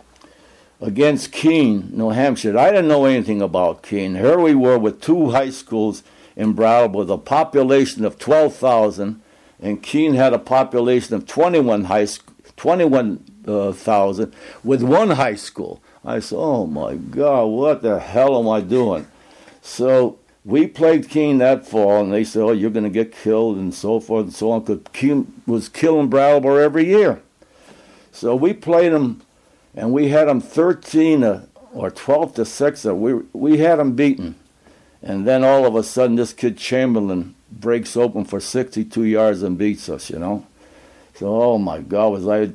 against 0.86 1.32
Keene, 1.32 1.90
New 1.94 2.12
Hampshire. 2.12 2.56
I 2.56 2.70
didn't 2.70 2.88
know 2.88 3.06
anything 3.06 3.42
about 3.42 3.82
Keene. 3.82 4.14
Here 4.14 4.40
we 4.40 4.54
were 4.54 4.78
with 4.78 5.02
two 5.02 5.32
high 5.32 5.50
schools 5.50 6.04
in 6.36 6.54
Brattleboro 6.54 7.00
with 7.00 7.10
a 7.10 7.18
population 7.18 8.06
of 8.06 8.20
12,000, 8.20 9.20
and 9.60 9.82
Keene 9.82 10.14
had 10.14 10.32
a 10.32 10.38
population 10.38 11.16
of 11.16 11.26
21 11.26 11.86
high 11.86 12.08
21,000 12.56 14.26
uh, 14.26 14.38
with 14.64 14.84
one 14.84 15.10
high 15.12 15.34
school. 15.34 15.82
I 16.06 16.20
said, 16.20 16.38
"Oh 16.38 16.68
my 16.68 16.94
God, 16.96 17.46
what 17.46 17.82
the 17.82 18.00
hell 18.00 18.40
am 18.40 18.48
I 18.48 18.62
doing?" 18.62 19.08
So 19.64 20.20
we 20.46 20.68
played 20.68 21.10
Keene 21.10 21.40
that 21.40 21.68
fall, 21.68 22.02
and 22.02 22.14
they 22.14 22.24
said, 22.24 22.44
"Oh, 22.44 22.52
you're 22.52 22.70
going 22.70 22.84
to 22.84 22.92
get 22.92 23.12
killed," 23.12 23.58
and 23.58 23.74
so 23.74 24.00
forth 24.00 24.26
and 24.26 24.34
so 24.34 24.52
on. 24.52 24.62
Because 24.62 24.84
Keene 24.94 25.42
was 25.48 25.68
killing 25.68 26.10
Brattleboro 26.10 26.58
every 26.58 26.86
year. 26.86 27.22
So 28.12 28.36
we 28.36 28.54
played 28.54 28.94
them 28.94 29.25
and 29.76 29.92
we 29.92 30.08
had 30.08 30.28
them 30.28 30.40
13 30.40 31.24
uh, 31.24 31.46
or 31.74 31.92
12 31.92 32.36
to 32.36 32.46
6. 32.46 32.86
Uh, 32.86 32.96
we, 32.96 33.14
we 33.34 33.58
had 33.58 33.78
them 33.78 33.96
beaten. 33.96 34.36
And 35.04 35.28
then 35.28 35.44
all 35.44 35.66
of 35.66 35.76
a 35.76 35.84
sudden, 35.84 36.16
this 36.16 36.34
kid 36.34 36.58
Chamberlain 36.58 37.36
breaks 37.52 37.96
open 37.96 38.26
for 38.26 38.40
62 38.40 39.04
yards 39.04 39.44
and 39.44 39.58
beats 39.58 39.90
us, 39.90 40.10
you 40.10 40.18
know. 40.18 40.48
So, 41.14 41.28
oh 41.28 41.58
my 41.58 41.80
God, 41.80 42.14
was 42.14 42.28
I 42.28 42.52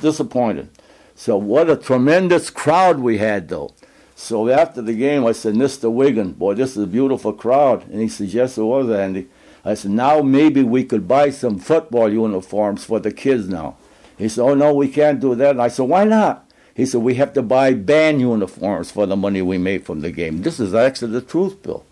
disappointed. 0.00 0.68
So, 1.14 1.36
what 1.36 1.70
a 1.70 1.76
tremendous 1.76 2.50
crowd 2.50 2.98
we 2.98 3.18
had, 3.18 3.48
though. 3.48 3.72
So, 4.14 4.48
after 4.48 4.82
the 4.82 4.94
game, 4.94 5.24
I 5.24 5.32
said, 5.32 5.54
Mr. 5.54 5.90
Wigan, 5.90 6.32
boy, 6.32 6.54
this 6.54 6.76
is 6.76 6.82
a 6.82 6.88
beautiful 6.88 7.32
crowd. 7.32 7.86
And 7.88 8.00
he 8.00 8.08
says, 8.08 8.34
Yes, 8.34 8.58
it 8.58 8.62
was, 8.62 8.90
Andy. 8.90 9.28
I 9.64 9.74
said, 9.74 9.92
Now 9.92 10.20
maybe 10.20 10.62
we 10.62 10.84
could 10.84 11.08
buy 11.08 11.30
some 11.30 11.58
football 11.58 12.12
uniforms 12.12 12.84
for 12.84 13.00
the 13.00 13.12
kids 13.12 13.48
now. 13.48 13.76
He 14.18 14.28
said, 14.28 14.42
Oh, 14.42 14.54
no, 14.54 14.74
we 14.74 14.88
can't 14.88 15.20
do 15.20 15.34
that. 15.34 15.50
And 15.50 15.62
I 15.62 15.68
said, 15.68 15.88
Why 15.88 16.04
not? 16.04 16.44
He 16.74 16.86
said, 16.86 17.02
we 17.02 17.14
have 17.14 17.32
to 17.34 17.42
buy 17.42 17.72
band 17.72 18.20
uniforms 18.20 18.90
for 18.90 19.06
the 19.06 19.16
money 19.16 19.40
we 19.42 19.58
made 19.58 19.86
from 19.86 20.00
the 20.00 20.10
game. 20.10 20.42
This 20.42 20.58
is 20.58 20.74
actually 20.74 21.12
the 21.12 21.20
truth, 21.20 21.62
Bill. 21.62 21.84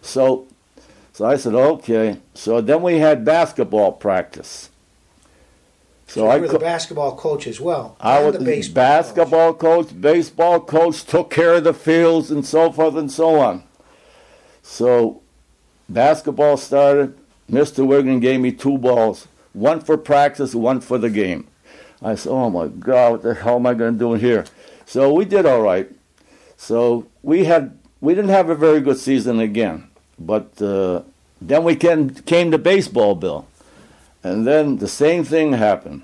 So, 0.00 0.46
so 1.12 1.26
I 1.26 1.36
said, 1.36 1.54
okay. 1.54 2.18
So 2.32 2.60
then 2.62 2.82
we 2.82 2.98
had 2.98 3.24
basketball 3.24 3.92
practice. 3.92 4.70
So, 6.06 6.20
so 6.20 6.26
I 6.28 6.38
were 6.38 6.48
the 6.48 6.58
basketball 6.58 7.16
coach 7.16 7.46
as 7.46 7.60
well. 7.60 7.96
I 8.00 8.22
was 8.22 8.38
the 8.38 8.44
baseball 8.44 8.74
basketball 8.74 9.54
coach. 9.54 9.88
coach, 9.88 10.00
baseball 10.00 10.60
coach, 10.60 11.04
took 11.04 11.30
care 11.30 11.54
of 11.54 11.64
the 11.64 11.74
fields 11.74 12.30
and 12.30 12.46
so 12.46 12.72
forth 12.72 12.96
and 12.96 13.10
so 13.10 13.40
on. 13.40 13.62
So 14.62 15.22
basketball 15.88 16.56
started. 16.56 17.18
Mr. 17.50 17.86
Wigan 17.86 18.20
gave 18.20 18.40
me 18.40 18.52
two 18.52 18.78
balls, 18.78 19.28
one 19.52 19.80
for 19.80 19.98
practice, 19.98 20.54
one 20.54 20.80
for 20.80 20.96
the 20.96 21.10
game. 21.10 21.46
I 22.04 22.14
said, 22.14 22.30
"Oh 22.30 22.50
my 22.50 22.68
God, 22.68 23.12
what 23.12 23.22
the 23.22 23.34
hell 23.34 23.56
am 23.56 23.66
I 23.66 23.72
going 23.72 23.94
to 23.94 23.98
do 23.98 24.12
in 24.12 24.20
here?" 24.20 24.44
So 24.84 25.12
we 25.12 25.24
did 25.24 25.46
all 25.46 25.62
right. 25.62 25.90
So 26.58 27.06
we 27.22 27.44
had 27.44 27.76
we 28.00 28.14
didn't 28.14 28.30
have 28.30 28.50
a 28.50 28.54
very 28.54 28.82
good 28.82 28.98
season 28.98 29.40
again, 29.40 29.88
but 30.18 30.60
uh, 30.60 31.02
then 31.40 31.64
we 31.64 31.74
came 31.74 32.10
came 32.10 32.50
to 32.50 32.58
baseball, 32.58 33.14
Bill, 33.14 33.46
and 34.22 34.46
then 34.46 34.76
the 34.76 34.88
same 34.88 35.24
thing 35.24 35.54
happened. 35.54 36.02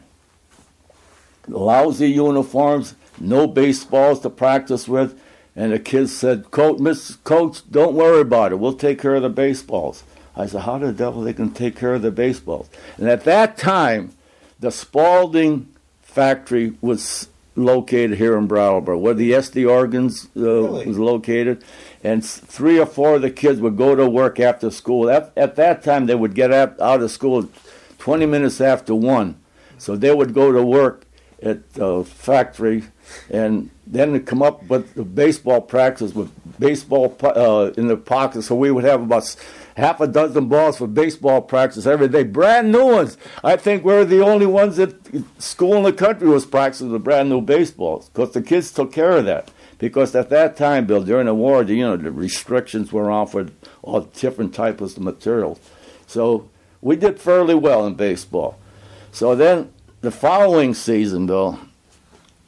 Lousy 1.47 2.11
uniforms, 2.11 2.95
no 3.19 3.47
baseballs 3.47 4.21
to 4.21 4.31
practice 4.31 4.89
with, 4.89 5.21
and 5.55 5.73
the 5.73 5.79
kids 5.79 6.17
said, 6.17 6.51
"Coach, 6.51 6.79
Miss 6.79 7.17
Coach, 7.17 7.61
don't 7.71 7.95
worry 7.95 8.23
about 8.23 8.53
it. 8.53 8.59
We'll 8.59 8.73
take 8.73 8.99
care 8.99 9.17
of 9.17 9.23
the 9.23 9.29
baseballs." 9.29 10.03
I 10.35 10.47
said, 10.47 10.63
"How 10.63 10.79
the 10.79 10.93
devil 10.93 11.21
they 11.21 11.35
can 11.35 11.51
take 11.51 11.77
care 11.77 11.93
of 11.93 12.01
the 12.01 12.11
baseballs?" 12.11 12.71
And 12.97 13.09
at 13.11 13.25
that 13.25 13.59
time, 13.59 14.13
the 14.59 14.71
Spalding 14.71 15.69
factory 16.11 16.75
was 16.81 17.29
located 17.55 18.19
here 18.19 18.37
in 18.37 18.47
Brattleboro, 18.47 18.99
where 18.99 19.15
the 19.15 19.33
Estey 19.33 19.69
organs 19.69 20.29
uh, 20.37 20.41
really? 20.41 20.87
was 20.87 20.99
located, 20.99 21.65
and 22.03 22.25
three 22.25 22.79
or 22.79 22.87
four 22.87 23.17
of 23.17 23.23
the 23.23 23.31
kids 23.31 23.61
would 23.61 23.77
go 23.77 23.95
to 23.95 24.09
work 24.09 24.41
after 24.41 24.71
school. 24.71 25.09
At, 25.11 25.33
at 25.37 25.57
that 25.57 25.83
time, 25.83 26.07
they 26.07 26.15
would 26.15 26.35
get 26.35 26.53
out, 26.53 26.81
out 26.81 27.03
of 27.03 27.11
school 27.11 27.49
20 27.99 28.27
minutes 28.27 28.61
after 28.61 28.95
one, 28.95 29.41
so 29.79 29.97
they 29.97 30.13
would 30.13 30.35
go 30.35 30.53
to 30.53 30.63
work 30.63 31.05
at 31.43 31.73
the 31.75 32.05
factory, 32.05 32.85
and 33.31 33.71
then 33.87 34.25
come 34.25 34.43
up 34.43 34.63
with 34.65 34.95
the 34.95 35.05
baseball 35.05 35.61
practice 35.61 36.15
with 36.15 36.31
baseball 36.59 37.17
uh, 37.23 37.73
in 37.77 37.87
the 37.89 37.97
pocket. 37.97 38.43
So 38.43 38.55
we 38.55 38.71
would 38.71 38.85
have 38.85 39.03
about 39.03 39.37
half 39.81 40.01
a 40.01 40.07
dozen 40.07 40.49
balls 40.49 40.79
for 40.79 40.87
baseball 40.87 41.41
practice 41.43 41.87
every 41.87 42.09
day, 42.09 42.23
brand 42.23 42.71
new 42.71 42.85
ones. 42.85 43.17
I 43.43 43.57
think 43.57 43.85
we 43.85 43.93
are 43.95 44.05
the 44.05 44.23
only 44.23 44.47
ones 44.47 44.79
at 44.79 44.95
school 45.39 45.77
in 45.77 45.83
the 45.83 45.93
country 45.93 46.29
was 46.29 46.47
practicing 46.47 46.93
the 46.93 46.99
brand 46.99 47.29
new 47.29 47.41
baseballs 47.41 48.09
because 48.11 48.33
the 48.33 48.43
kids 48.43 48.71
took 48.71 48.93
care 48.93 49.17
of 49.17 49.25
that. 49.25 49.51
Because 49.79 50.15
at 50.15 50.29
that 50.29 50.57
time, 50.57 50.87
Bill, 50.87 51.03
during 51.03 51.27
the 51.27 51.35
war, 51.35 51.63
you 51.63 51.83
know, 51.83 51.97
the 51.97 52.13
restrictions 52.13 52.93
were 52.93 53.11
on 53.11 53.27
for 53.27 53.49
all 53.83 54.03
different 54.03 54.55
types 54.55 54.97
of 54.97 55.03
materials. 55.03 55.59
So 56.07 56.51
we 56.83 56.97
did 56.97 57.19
fairly 57.19 57.55
well 57.55 57.87
in 57.87 57.95
baseball. 57.95 58.59
So 59.11 59.35
then 59.35 59.73
the 60.03 60.11
following 60.11 60.75
season, 60.75 61.27
Bill, 61.27 61.59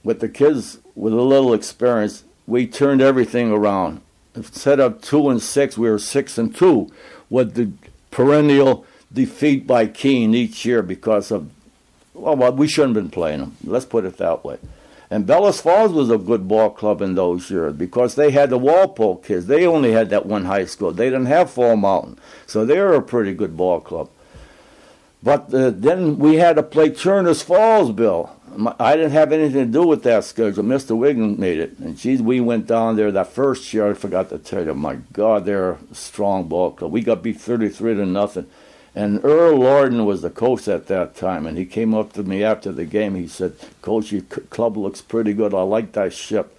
with 0.05 0.21
the 0.21 0.29
kids 0.29 0.79
with 0.95 1.15
a 1.15 1.23
little 1.23 1.55
experience, 1.55 2.25
we 2.47 2.67
turned 2.67 3.01
everything 3.01 3.51
around. 3.51 4.03
Instead 4.35 4.81
of 4.81 5.01
two 5.01 5.29
and 5.29 5.43
six, 5.43 5.77
we 5.77 5.91
were 5.91 5.99
six 5.99 6.39
and 6.39 6.55
two, 6.55 6.91
with 7.33 7.55
the 7.55 7.73
perennial 8.11 8.85
defeat 9.11 9.67
by 9.67 9.87
Keene 9.87 10.35
each 10.35 10.67
year 10.67 10.83
because 10.83 11.31
of 11.31 11.51
well, 12.15 12.53
we 12.53 12.69
shouldn't 12.69 12.95
have 12.95 13.05
been 13.05 13.11
playing 13.11 13.41
them. 13.41 13.57
Let's 13.65 13.87
put 13.87 14.05
it 14.05 14.19
that 14.19 14.45
way. 14.45 14.59
And 15.11 15.27
Bellows 15.27 15.63
Falls 15.63 15.93
was 15.93 16.11
a 16.11 16.19
good 16.19 16.47
ball 16.47 16.71
club 16.71 17.01
in 17.01 17.15
those 17.15 17.51
years 17.51 17.73
because 17.73 18.15
they 18.15 18.31
had 18.31 18.51
the 18.51 18.59
Walpole 18.59 19.17
kids. 19.17 19.47
They 19.47 19.67
only 19.67 19.93
had 19.93 20.11
that 20.11 20.27
one 20.27 20.45
high 20.45 20.67
school. 20.67 20.93
They 20.93 21.07
didn't 21.07 21.27
have 21.27 21.51
Fall 21.51 21.77
Mountain, 21.77 22.19
so 22.47 22.67
they 22.67 22.79
were 22.79 22.95
a 22.95 23.03
pretty 23.03 23.33
good 23.33 23.57
ball 23.57 23.81
club. 23.81 24.11
But 25.23 25.53
uh, 25.55 25.71
then 25.71 26.19
we 26.19 26.37
had 26.37 26.57
to 26.57 26.63
play 26.63 26.91
Turner's 26.91 27.43
Falls, 27.43 27.93
Bill. 27.93 28.31
I 28.79 28.97
didn't 28.97 29.13
have 29.13 29.33
anything 29.33 29.67
to 29.67 29.73
do 29.73 29.87
with 29.87 30.03
that 30.03 30.25
schedule. 30.25 30.65
Mr. 30.65 30.97
Wigan 30.97 31.39
made 31.39 31.59
it. 31.59 31.79
And 31.79 31.97
geez, 31.97 32.21
we 32.21 32.41
went 32.41 32.67
down 32.67 32.97
there 32.97 33.11
that 33.11 33.29
first 33.29 33.73
year. 33.73 33.91
I 33.91 33.95
forgot 33.95 34.29
to 34.29 34.39
tell 34.39 34.65
you, 34.65 34.75
my 34.75 34.97
God, 35.13 35.45
they're 35.45 35.73
a 35.73 35.95
strong 35.95 36.49
ball 36.49 36.73
club. 36.73 36.93
We 36.93 37.03
got 37.03 37.23
beat 37.23 37.41
33 37.41 37.95
to 37.95 38.07
nothing. 38.07 38.47
And 38.95 39.25
Earl 39.25 39.59
Lorden 39.59 40.05
was 40.05 40.23
the 40.23 40.31
coach 40.31 40.69
at 40.69 40.87
that 40.89 41.15
time. 41.15 41.47
And 41.47 41.57
he 41.57 41.65
came 41.65 41.95
up 41.95 42.13
to 42.13 42.23
me 42.23 42.45
after 42.45 42.73
the 42.73 42.85
game. 42.85 43.15
He 43.15 43.27
said, 43.27 43.55
Coach, 43.81 44.13
your 44.13 44.23
club 44.23 44.77
looks 44.77 45.01
pretty 45.01 45.33
good. 45.33 45.55
I 45.55 45.63
like 45.63 45.93
that 45.93 46.13
ship. 46.13 46.59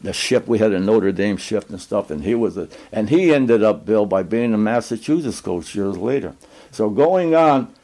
The 0.00 0.12
ship, 0.12 0.46
we 0.46 0.58
had 0.58 0.72
a 0.72 0.78
Notre 0.78 1.12
Dame 1.12 1.38
ship 1.38 1.68
and 1.70 1.80
stuff. 1.80 2.10
And 2.10 2.22
he 2.22 2.34
was 2.34 2.56
a, 2.56 2.68
and 2.92 3.10
he 3.10 3.34
ended 3.34 3.62
up, 3.62 3.84
Bill, 3.84 4.06
by 4.06 4.22
being 4.22 4.54
a 4.54 4.58
Massachusetts 4.58 5.40
coach 5.40 5.74
years 5.74 5.96
later. 5.96 6.34
So 6.70 6.90
going 6.90 7.34
on, 7.34 7.74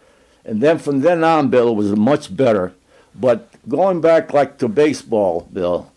and 0.44 0.60
then 0.60 0.78
from 0.78 1.00
then 1.00 1.24
on, 1.24 1.48
Bill, 1.48 1.74
was 1.74 1.96
much 1.96 2.36
better 2.36 2.74
but 3.14 3.48
going 3.68 4.00
back 4.00 4.32
like 4.32 4.58
to 4.58 4.68
baseball, 4.68 5.48
Bill, 5.52 5.90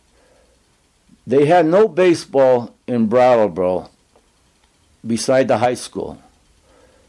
they 1.25 1.45
had 1.45 1.65
no 1.65 1.87
baseball 1.87 2.73
in 2.87 3.07
Brattleboro 3.07 3.89
beside 5.05 5.47
the 5.47 5.57
high 5.57 5.73
school. 5.75 6.21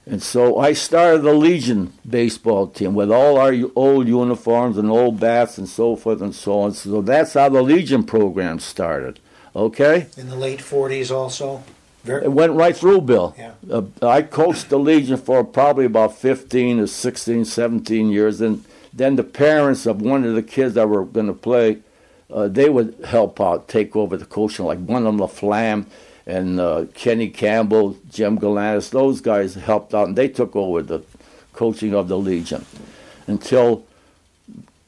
And 0.09 0.23
so 0.23 0.59
I 0.59 0.73
started 0.73 1.23
the 1.23 1.33
Legion 1.33 1.93
baseball 2.09 2.69
team 2.69 2.95
with 2.95 3.11
all 3.11 3.39
our 3.39 3.53
old 3.75 4.07
uniforms 4.07 4.79
and 4.79 4.89
old 4.89 5.19
bats 5.19 5.59
and 5.59 5.69
so 5.69 5.97
forth 5.97 6.23
and 6.23 6.35
so 6.35 6.61
on. 6.61 6.75
So 6.75 7.03
that's 7.03 7.35
how 7.35 7.49
the 7.49 7.63
Legion 7.63 8.05
program 8.05 8.61
started. 8.61 9.19
Okay? 9.57 10.07
In 10.17 10.29
the 10.29 10.37
late 10.37 10.61
40s 10.61 11.11
also? 11.11 11.65
Very 12.05 12.27
it 12.27 12.33
went 12.33 12.53
right 12.53 12.77
through, 12.77 13.01
Bill. 13.01 13.35
Yeah. 13.37 13.55
Uh, 13.69 13.83
I 14.01 14.23
coached 14.23 14.69
the 14.69 14.79
Legion 14.79 15.17
for 15.17 15.43
probably 15.43 15.87
about 15.87 16.15
15 16.17 16.79
to 16.79 16.87
16, 16.87 17.45
17 17.45 18.11
years. 18.11 18.41
And 18.41 18.65
then 18.97 19.17
the 19.17 19.25
parents 19.25 19.87
of 19.87 20.01
one 20.01 20.25
of 20.25 20.35
the 20.35 20.43
kids 20.43 20.75
that 20.75 20.89
were 20.89 21.05
going 21.05 21.27
to 21.27 21.35
play, 21.35 21.79
uh, 22.33 22.49
they 22.49 22.69
would 22.69 22.97
help 23.05 23.41
out, 23.41 23.69
take 23.69 23.95
over 23.95 24.17
the 24.17 24.25
coaching, 24.25 24.65
like 24.65 24.79
one 24.79 25.07
of 25.07 25.17
them, 25.17 25.27
LaFlamme 25.27 25.87
and 26.27 26.59
uh, 26.59 26.87
Kenny 26.95 27.29
Campbell, 27.29 27.97
Jim 28.11 28.39
Galanis, 28.39 28.91
those 28.91 29.21
guys 29.21 29.55
helped 29.55 29.95
out, 29.95 30.09
and 30.09 30.17
they 30.17 30.29
took 30.29 30.57
over 30.57 30.83
the 30.83 31.01
coaching 31.53 31.95
of 31.95 32.09
the 32.09 32.19
Legion. 32.19 32.65
Until 33.29 33.85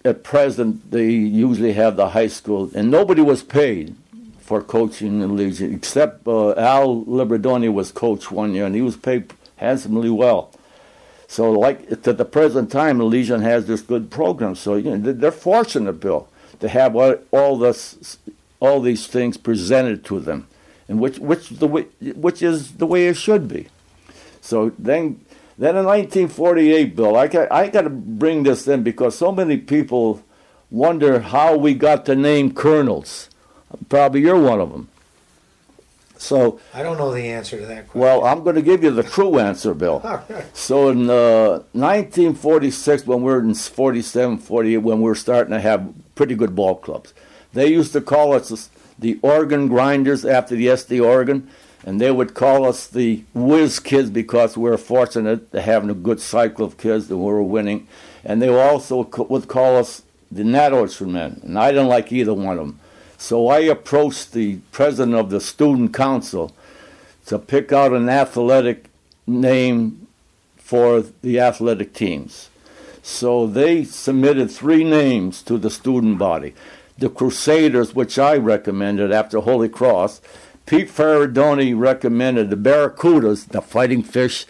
at 0.05 0.25
present, 0.25 0.91
they 0.91 1.11
usually 1.11 1.75
have 1.75 1.97
the 1.97 2.09
high 2.09 2.27
school, 2.27 2.71
and 2.75 2.91
nobody 2.91 3.23
was 3.23 3.43
paid 3.43 3.95
for 4.41 4.63
coaching 4.63 5.21
the 5.21 5.29
Legion, 5.29 5.73
except 5.75 6.27
uh, 6.27 6.55
Al 6.55 7.05
Liberdoni 7.05 7.73
was 7.73 7.93
coach 7.93 8.31
one 8.31 8.55
year, 8.55 8.67
and 8.67 8.75
he 8.75 8.83
was 8.83 8.97
paid 8.97 9.33
handsomely 9.57 10.11
well. 10.11 10.51
So, 11.31 11.53
like 11.53 12.03
to 12.03 12.15
the 12.15 12.25
present 12.25 12.73
time, 12.73 12.99
the 12.99 13.05
Legion 13.05 13.43
has 13.43 13.67
this 13.67 13.83
good 13.83 14.11
program. 14.11 14.55
So, 14.55 14.77
you 14.77 14.97
know, 14.97 15.13
they're 15.13 15.31
fortunate, 15.31 16.01
Bill, 16.01 16.27
to 16.61 16.69
have 16.69 16.97
all, 16.97 17.59
this, 17.59 18.19
all 18.61 18.81
these 18.81 19.07
things 19.07 19.37
presented 19.37 20.07
to 20.07 20.21
them, 20.21 20.49
and 20.89 20.99
which 20.99 21.19
which 21.19 21.51
the 21.51 21.67
which 21.67 22.43
is 22.43 22.73
the 22.73 22.87
way 22.87 23.09
it 23.09 23.17
should 23.19 23.47
be. 23.47 23.69
So 24.41 24.73
then, 24.79 25.21
then 25.59 25.77
in 25.77 25.85
1948, 25.85 26.97
Bill, 26.97 27.15
I 27.15 27.29
got 27.29 27.53
I 27.53 27.69
got 27.69 27.83
to 27.83 27.91
bring 27.91 28.45
this 28.45 28.67
in 28.67 28.83
because 28.83 29.19
so 29.19 29.31
many 29.31 29.59
people 29.59 30.23
wonder 30.71 31.21
how 31.21 31.57
we 31.57 31.75
got 31.75 32.07
the 32.07 32.17
name 32.17 32.55
Colonels. 32.55 33.29
Probably 33.91 34.23
you're 34.23 34.41
one 34.41 34.61
of 34.61 34.73
them. 34.73 34.89
So 36.19 36.61
I 36.75 36.83
don't 36.83 36.99
know 36.99 37.13
the 37.13 37.29
answer 37.29 37.59
to 37.59 37.67
that 37.67 37.89
question. 37.89 38.01
Well, 38.01 38.25
I'm 38.25 38.43
going 38.43 38.57
to 38.57 38.63
give 38.63 38.83
you 38.83 38.91
the 38.91 39.05
true 39.05 39.39
answer, 39.39 39.73
Bill. 39.73 40.03
So 40.53 40.89
in 40.91 41.09
uh, 41.09 41.63
1946, 41.73 43.07
when 43.07 43.23
we 43.23 43.33
were 43.33 43.41
in 43.41 43.55
47, 43.55 44.39
48, 44.39 44.79
when 44.79 44.99
we 44.99 45.05
were 45.05 45.15
starting 45.15 45.53
to 45.53 45.61
have 45.61 45.95
pretty 46.15 46.35
good 46.35 46.55
ball 46.55 46.75
clubs, 46.75 47.15
they 47.53 47.69
used 47.69 47.93
to 47.93 48.01
call 48.01 48.35
us 48.35 48.69
the 48.99 49.19
organ 49.23 49.69
grinders 49.69 50.25
after 50.25 50.57
the 50.57 50.67
Estey 50.67 51.03
organ, 51.05 51.49
and 51.87 52.01
they 52.01 52.11
would 52.11 52.35
call 52.35 52.67
us 52.67 52.87
the 52.87 53.23
whiz 53.33 53.79
kids 53.79 54.11
because 54.11 54.57
we 54.57 54.69
were 54.69 54.77
fortunate 54.77 55.53
to 55.53 55.63
having 55.63 55.89
a 55.89 55.95
good 55.95 56.21
cycle 56.21 56.67
of 56.67 56.77
kids 56.77 57.09
and 57.09 57.21
we 57.21 57.27
were 57.27 57.43
winning. 57.43 57.87
And 58.25 58.43
they 58.43 58.49
also 58.49 59.05
would 59.05 59.49
call 59.49 59.77
us 59.77 60.03
the 60.31 60.45
Nat 60.45 60.71
men, 61.01 61.41
and 61.45 61.59
I 61.59 61.71
didn't 61.71 61.87
like 61.87 62.13
either 62.13 62.35
one 62.35 62.59
of 62.59 62.67
them. 62.67 62.81
So 63.19 63.49
I 63.49 63.59
approached 63.59 64.33
the 64.33 64.59
president 64.71 65.17
of 65.17 65.29
the 65.29 65.41
student 65.41 65.93
council 65.93 66.55
to 67.27 67.39
pick 67.39 67.73
out 67.73 67.93
an 67.93 68.09
athletic 68.09 68.87
name 69.27 70.07
for 70.57 71.03
the 71.23 71.41
athletic 71.41 71.93
teams. 71.93 72.49
So 73.03 73.47
they 73.47 73.85
submitted 73.85 74.51
three 74.51 74.85
names 74.85 75.43
to 75.43 75.59
the 75.59 75.71
student 75.71 76.19
body. 76.19 76.55
The 76.97 77.11
Crusaders, 77.11 77.95
which 77.95 78.19
I 78.19 78.37
recommended 78.37 79.13
after 79.13 79.41
Holy 79.41 79.69
Cross. 79.69 80.21
Pete 80.67 80.89
Ferradoni 80.89 81.79
recommended 81.79 82.51
the 82.51 82.57
Barracudas, 82.57 83.49
the 83.49 83.63
Fighting 83.63 84.03
Fish. 84.03 84.47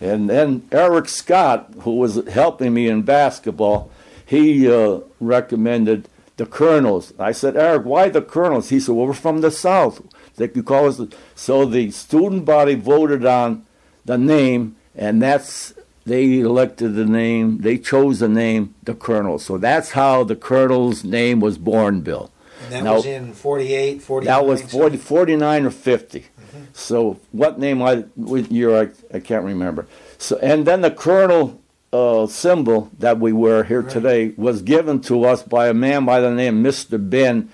And 0.00 0.28
then 0.28 0.66
Eric 0.72 1.08
Scott, 1.08 1.72
who 1.80 1.96
was 1.96 2.26
helping 2.28 2.74
me 2.74 2.88
in 2.88 3.02
basketball, 3.02 3.90
he 4.24 4.70
uh, 4.70 5.00
recommended 5.20 6.08
the 6.38 6.46
Colonels. 6.46 7.12
I 7.18 7.32
said, 7.32 7.56
Eric, 7.56 7.84
why 7.84 8.08
the 8.08 8.22
Colonels? 8.22 8.70
He 8.70 8.80
said, 8.80 8.94
well, 8.94 9.06
we're 9.06 9.12
from 9.12 9.42
the 9.42 9.50
South. 9.50 10.00
They 10.36 10.48
could 10.48 10.64
call 10.64 10.86
us. 10.86 11.00
So 11.34 11.66
the 11.66 11.90
student 11.90 12.44
body 12.44 12.76
voted 12.76 13.26
on 13.26 13.66
the 14.04 14.16
name, 14.16 14.76
and 14.94 15.20
that's 15.20 15.74
they 16.06 16.38
elected 16.38 16.94
the 16.94 17.04
name. 17.04 17.58
They 17.58 17.76
chose 17.76 18.20
the 18.20 18.28
name, 18.28 18.74
the 18.84 18.94
Colonels. 18.94 19.44
So 19.44 19.58
that's 19.58 19.90
how 19.90 20.24
the 20.24 20.36
Colonels' 20.36 21.04
name 21.04 21.40
was 21.40 21.58
born, 21.58 22.00
Bill. 22.00 22.30
And 22.64 22.72
that 22.72 22.84
now, 22.84 22.94
was 22.94 23.06
in 23.06 23.34
48, 23.34 24.00
49? 24.00 24.34
That 24.34 24.46
was 24.46 24.62
40, 24.62 24.96
49 24.96 25.66
or 25.66 25.70
50. 25.70 26.20
Mm-hmm. 26.20 26.62
So 26.72 27.20
what 27.32 27.58
name 27.58 27.82
I 27.82 28.04
year 28.16 28.80
I, 28.80 29.16
I 29.16 29.20
can't 29.20 29.44
remember. 29.44 29.86
So 30.18 30.38
and 30.38 30.66
then 30.66 30.82
the 30.82 30.90
Colonel 30.90 31.60
uh, 31.92 32.26
symbol 32.26 32.90
that 32.98 33.18
we 33.18 33.32
wear 33.32 33.64
here 33.64 33.80
right. 33.80 33.90
today 33.90 34.34
was 34.36 34.62
given 34.62 35.00
to 35.02 35.24
us 35.24 35.42
by 35.42 35.68
a 35.68 35.74
man 35.74 36.04
by 36.04 36.20
the 36.20 36.30
name 36.30 36.62
Mr. 36.62 36.98
Ben 36.98 37.50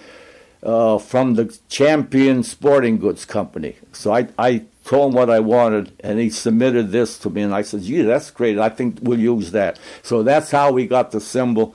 uh, 0.62 0.98
from 0.98 1.34
the 1.34 1.56
Champion 1.68 2.42
Sporting 2.42 2.98
Goods 2.98 3.24
Company. 3.24 3.76
So 3.92 4.12
I, 4.12 4.28
I 4.38 4.64
told 4.84 5.12
him 5.12 5.16
what 5.16 5.30
I 5.30 5.40
wanted, 5.40 5.92
and 6.00 6.18
he 6.18 6.30
submitted 6.30 6.90
this 6.90 7.18
to 7.18 7.30
me, 7.30 7.42
and 7.42 7.54
I 7.54 7.62
said, 7.62 7.82
"Gee, 7.82 8.02
that's 8.02 8.30
great. 8.30 8.58
I 8.58 8.70
think 8.70 8.98
we'll 9.02 9.20
use 9.20 9.52
that." 9.52 9.78
So 10.02 10.22
that's 10.22 10.50
how 10.50 10.72
we 10.72 10.86
got 10.86 11.10
the 11.10 11.20
symbol 11.20 11.74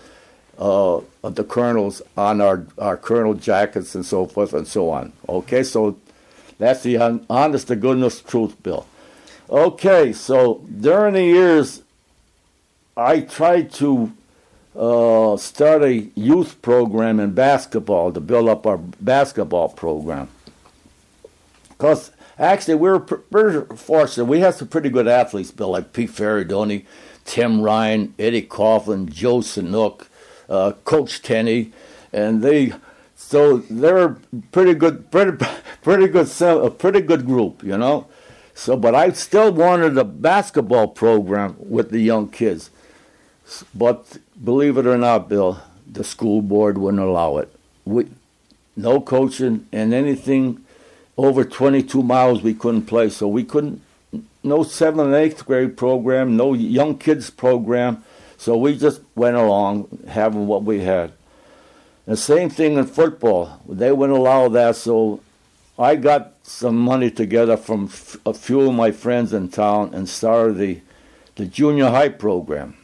uh, 0.57 0.97
of 1.23 1.35
the 1.35 1.43
colonels 1.43 2.01
on 2.17 2.41
our 2.41 2.65
our 2.77 2.97
colonel 2.97 3.35
jackets 3.35 3.95
and 3.95 4.05
so 4.05 4.25
forth 4.25 4.53
and 4.53 4.67
so 4.67 4.89
on. 4.89 5.13
Okay, 5.27 5.63
so 5.63 5.97
that's 6.57 6.83
the 6.83 6.97
honest 7.29 7.67
to 7.67 7.75
goodness 7.75 8.21
truth, 8.21 8.61
Bill. 8.63 8.85
Okay, 9.49 10.13
so 10.13 10.65
during 10.79 11.13
the 11.13 11.23
years 11.23 11.81
I 12.99 13.21
tried 13.21 13.71
to 13.75 14.11
uh, 14.75 15.37
start 15.37 15.83
a 15.83 16.09
youth 16.15 16.61
program 16.61 17.21
in 17.21 17.31
basketball 17.31 18.11
to 18.11 18.19
build 18.19 18.49
up 18.49 18.67
our 18.67 18.77
basketball 18.77 19.69
program. 19.69 20.27
Because 21.69 22.11
actually, 22.37 22.75
we 22.75 22.89
were 22.89 22.99
pretty 22.99 23.73
fortunate. 23.77 24.25
We 24.25 24.41
had 24.41 24.55
some 24.55 24.67
pretty 24.67 24.89
good 24.89 25.07
athletes, 25.07 25.49
Bill, 25.49 25.69
like 25.69 25.93
Pete 25.93 26.09
Ferradoni, 26.09 26.85
Tim 27.23 27.61
Ryan, 27.61 28.13
Eddie 28.19 28.41
Coughlin, 28.41 29.09
Joe 29.09 29.37
Sanook, 29.37 30.07
uh, 30.49 30.73
Coach 30.83 31.21
Tenney, 31.21 31.71
and 32.11 32.41
they. 32.41 32.73
So 33.15 33.59
they're 33.59 34.17
pretty 34.51 34.73
good, 34.73 35.09
pretty, 35.09 35.45
pretty 35.83 36.07
good, 36.09 36.29
a 36.41 36.69
pretty 36.69 36.99
good 36.99 37.25
group, 37.25 37.63
you 37.63 37.77
know. 37.77 38.07
So, 38.55 38.75
but 38.75 38.93
I 38.93 39.11
still 39.13 39.53
wanted 39.53 39.97
a 39.97 40.03
basketball 40.03 40.89
program 40.89 41.55
with 41.59 41.91
the 41.91 41.99
young 41.99 42.27
kids. 42.27 42.71
But 43.73 44.17
believe 44.43 44.77
it 44.77 44.85
or 44.85 44.97
not, 44.97 45.29
Bill, 45.29 45.61
the 45.87 46.03
school 46.03 46.41
board 46.41 46.77
wouldn't 46.77 47.01
allow 47.01 47.37
it. 47.37 47.53
We, 47.85 48.07
no 48.75 49.01
coaching 49.01 49.67
and 49.71 49.93
anything 49.93 50.63
over 51.17 51.43
22 51.43 52.01
miles 52.01 52.41
we 52.41 52.53
couldn't 52.53 52.83
play. 52.83 53.09
So 53.09 53.27
we 53.27 53.43
couldn't, 53.43 53.81
no 54.43 54.63
seventh 54.63 55.07
and 55.07 55.15
eighth 55.15 55.45
grade 55.45 55.75
program, 55.75 56.37
no 56.37 56.53
young 56.53 56.97
kids 56.97 57.29
program. 57.29 58.03
So 58.37 58.55
we 58.55 58.77
just 58.77 59.01
went 59.15 59.35
along 59.35 60.05
having 60.07 60.47
what 60.47 60.63
we 60.63 60.81
had. 60.81 61.11
The 62.05 62.15
same 62.17 62.49
thing 62.49 62.77
in 62.77 62.85
football. 62.85 63.61
They 63.67 63.91
wouldn't 63.91 64.17
allow 64.17 64.47
that. 64.49 64.77
So 64.77 65.21
I 65.77 65.95
got 65.95 66.33
some 66.43 66.77
money 66.77 67.11
together 67.11 67.57
from 67.57 67.91
a 68.25 68.33
few 68.33 68.61
of 68.61 68.73
my 68.73 68.91
friends 68.91 69.33
in 69.33 69.49
town 69.49 69.93
and 69.93 70.07
started 70.07 70.57
the, 70.57 70.79
the 71.35 71.45
junior 71.45 71.89
high 71.89 72.09
program. 72.09 72.78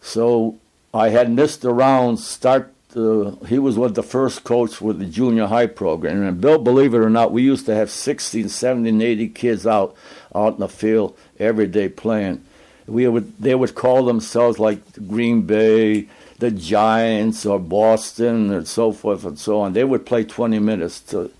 So 0.00 0.58
I 0.92 1.10
had 1.10 1.28
Mr. 1.28 1.76
Rounds 1.76 2.26
start. 2.26 2.72
Uh, 2.94 3.36
he 3.46 3.58
was 3.58 3.78
of 3.78 3.94
the 3.94 4.02
first 4.02 4.42
coach 4.42 4.80
with 4.80 4.98
the 4.98 5.06
junior 5.06 5.46
high 5.46 5.66
program. 5.66 6.22
And 6.22 6.40
Bill, 6.40 6.58
believe 6.58 6.92
it 6.92 6.98
or 6.98 7.10
not, 7.10 7.30
we 7.30 7.42
used 7.42 7.66
to 7.66 7.74
have 7.74 7.90
60, 7.90 8.48
70, 8.48 9.04
80 9.04 9.28
kids 9.28 9.66
out 9.66 9.94
out 10.34 10.54
in 10.54 10.60
the 10.60 10.68
field 10.68 11.16
every 11.38 11.66
day 11.66 11.88
playing. 11.88 12.44
We 12.86 13.06
would 13.06 13.38
they 13.38 13.54
would 13.54 13.76
call 13.76 14.04
themselves 14.04 14.58
like 14.58 14.80
Green 15.06 15.42
Bay, 15.42 16.08
the 16.38 16.50
Giants, 16.50 17.46
or 17.46 17.60
Boston, 17.60 18.52
and 18.52 18.66
so 18.66 18.90
forth 18.90 19.24
and 19.24 19.38
so 19.38 19.60
on. 19.60 19.74
They 19.74 19.84
would 19.84 20.04
play 20.04 20.24
20 20.24 20.58
minutes 20.58 20.98
to, 21.00 21.30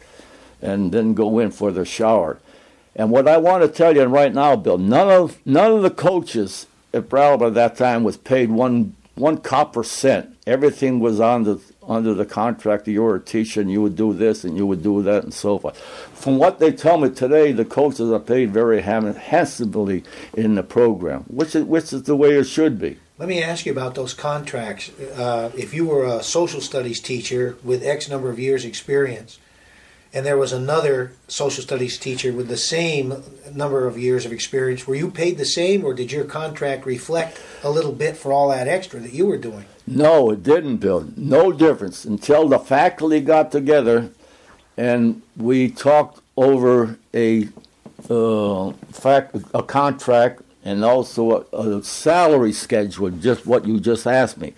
and 0.63 0.93
then 0.93 1.15
go 1.15 1.41
in 1.41 1.51
for 1.51 1.73
the 1.73 1.85
shower. 1.85 2.39
And 2.95 3.11
what 3.11 3.27
I 3.27 3.39
want 3.39 3.63
to 3.63 3.69
tell 3.69 3.97
you 3.97 4.05
right 4.05 4.33
now, 4.33 4.55
Bill, 4.55 4.79
none 4.79 5.09
of 5.11 5.39
none 5.45 5.73
of 5.73 5.83
the 5.83 5.91
coaches 5.91 6.67
Brattleboro 6.93 7.49
at 7.49 7.55
that 7.55 7.77
time 7.77 8.05
was 8.05 8.17
paid 8.17 8.51
one 8.51 8.97
one 9.15 9.37
copper 9.37 9.85
cent. 9.85 10.35
Everything 10.47 10.99
was 10.99 11.21
on 11.21 11.45
the 11.45 11.61
under 11.87 12.15
the 12.15 12.25
contract 12.25 12.87
you 12.87 13.03
were 13.03 13.17
a 13.17 13.21
teacher 13.21 13.61
and 13.61 13.71
you 13.71 13.83
would 13.83 13.97
do 13.97 14.13
this 14.13 14.45
and 14.45 14.57
you 14.57 14.67
would 14.67 14.83
do 14.83 15.03
that 15.03 15.25
and 15.25 15.35
so 15.35 15.59
forth. 15.59 15.77
From 16.15 16.39
what 16.39 16.59
they 16.59 16.73
tell 16.73 16.99
me 16.99 17.11
today, 17.11 17.53
the 17.53 17.65
coaches 17.65 18.11
are 18.11 18.21
paid 18.21 18.53
very 18.53 18.81
handsomely 18.81 20.05
in 20.35 20.55
the 20.55 20.63
program, 20.63 21.25
which 21.25 21.55
is, 21.55 21.65
which 21.65 21.93
is 21.93 22.05
the 22.05 22.15
way 22.15 22.31
it 22.37 22.45
should 22.45 22.79
be. 22.79 22.97
Let 23.19 23.29
me 23.29 23.43
ask 23.43 23.67
you 23.67 23.73
about 23.73 23.97
those 23.97 24.15
contracts. 24.15 24.89
Uh, 24.99 25.51
if 25.57 25.75
you 25.75 25.87
were 25.87 26.07
a 26.07 26.23
social 26.23 26.61
studies 26.61 27.01
teacher 27.01 27.59
with 27.65 27.85
X 27.85 28.09
number 28.09 28.31
of 28.31 28.39
years' 28.39 28.65
experience, 28.65 29.39
and 30.13 30.27
there 30.27 30.37
was 30.37 30.53
another 30.53 31.13
social 31.29 31.63
studies 31.63 31.99
teacher 31.99 32.33
with 32.33 32.49
the 32.49 32.57
same 32.57 33.23
number 33.55 33.87
of 33.87 33.99
years 33.99 34.27
of 34.27 34.33
experience. 34.33 34.87
Were 34.87 34.95
you 34.95 35.11
paid 35.11 35.39
the 35.39 35.45
same, 35.45 35.85
or 35.85 35.95
did 35.95 36.11
your 36.11 36.25
contract 36.25 36.87
reflect 36.87 37.41
a 37.63 37.71
little 37.71 37.93
bit 37.93 38.17
for 38.17 38.33
all 38.33 38.49
that 38.51 38.69
extra 38.69 39.01
that 39.01 39.13
you 39.13 39.27
were 39.27 39.39
doing? 39.39 39.67
No, 39.87 40.31
it 40.31 40.43
didn't, 40.43 40.79
Bill. 40.79 41.09
No 41.17 41.53
difference 41.53 42.05
until 42.05 42.49
the 42.49 42.59
faculty 42.59 43.21
got 43.21 43.53
together 43.53 44.11
and 44.81 45.21
we 45.37 45.71
talked 45.71 46.21
over 46.39 46.97
a 47.13 47.49
uh, 48.09 48.73
fact, 48.93 49.37
a 49.53 49.63
contract 49.63 50.41
and 50.65 50.83
also 50.85 51.47
a, 51.53 51.59
a 51.59 51.83
salary 51.83 52.53
schedule, 52.53 53.11
just 53.11 53.47
what 53.47 53.67
you 53.67 53.79
just 53.79 54.07
asked 54.07 54.39
me. 54.39 54.55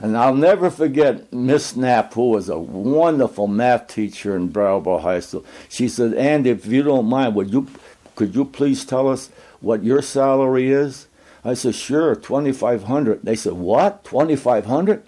And 0.00 0.16
I'll 0.16 0.34
never 0.34 0.70
forget 0.70 1.32
Miss 1.32 1.74
Knapp, 1.74 2.12
who 2.14 2.30
was 2.30 2.48
a 2.48 2.58
wonderful 2.58 3.46
math 3.46 3.88
teacher 3.88 4.36
in 4.36 4.48
Brattleboro 4.48 4.98
High 4.98 5.20
School. 5.20 5.44
She 5.68 5.88
said, 5.88 6.14
Andy, 6.14 6.50
if 6.50 6.66
you 6.66 6.82
don't 6.82 7.06
mind, 7.06 7.34
would 7.34 7.50
you, 7.52 7.66
could 8.14 8.34
you 8.34 8.44
please 8.44 8.84
tell 8.84 9.08
us 9.08 9.30
what 9.60 9.82
your 9.82 10.02
salary 10.02 10.70
is? 10.70 11.06
I 11.44 11.54
said, 11.54 11.74
sure, 11.74 12.14
2500 12.14 13.22
They 13.22 13.36
said, 13.36 13.54
what, 13.54 14.04
2500 14.04 15.02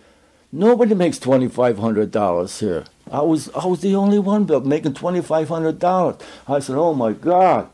Nobody 0.50 0.94
makes 0.94 1.18
$2,500 1.18 2.60
here. 2.60 2.84
I 3.10 3.20
was, 3.20 3.50
I 3.50 3.66
was 3.66 3.80
the 3.80 3.94
only 3.94 4.18
one 4.18 4.46
making 4.66 4.94
$2,500. 4.94 6.22
I 6.46 6.58
said, 6.58 6.76
oh 6.76 6.94
my 6.94 7.12
God. 7.12 7.68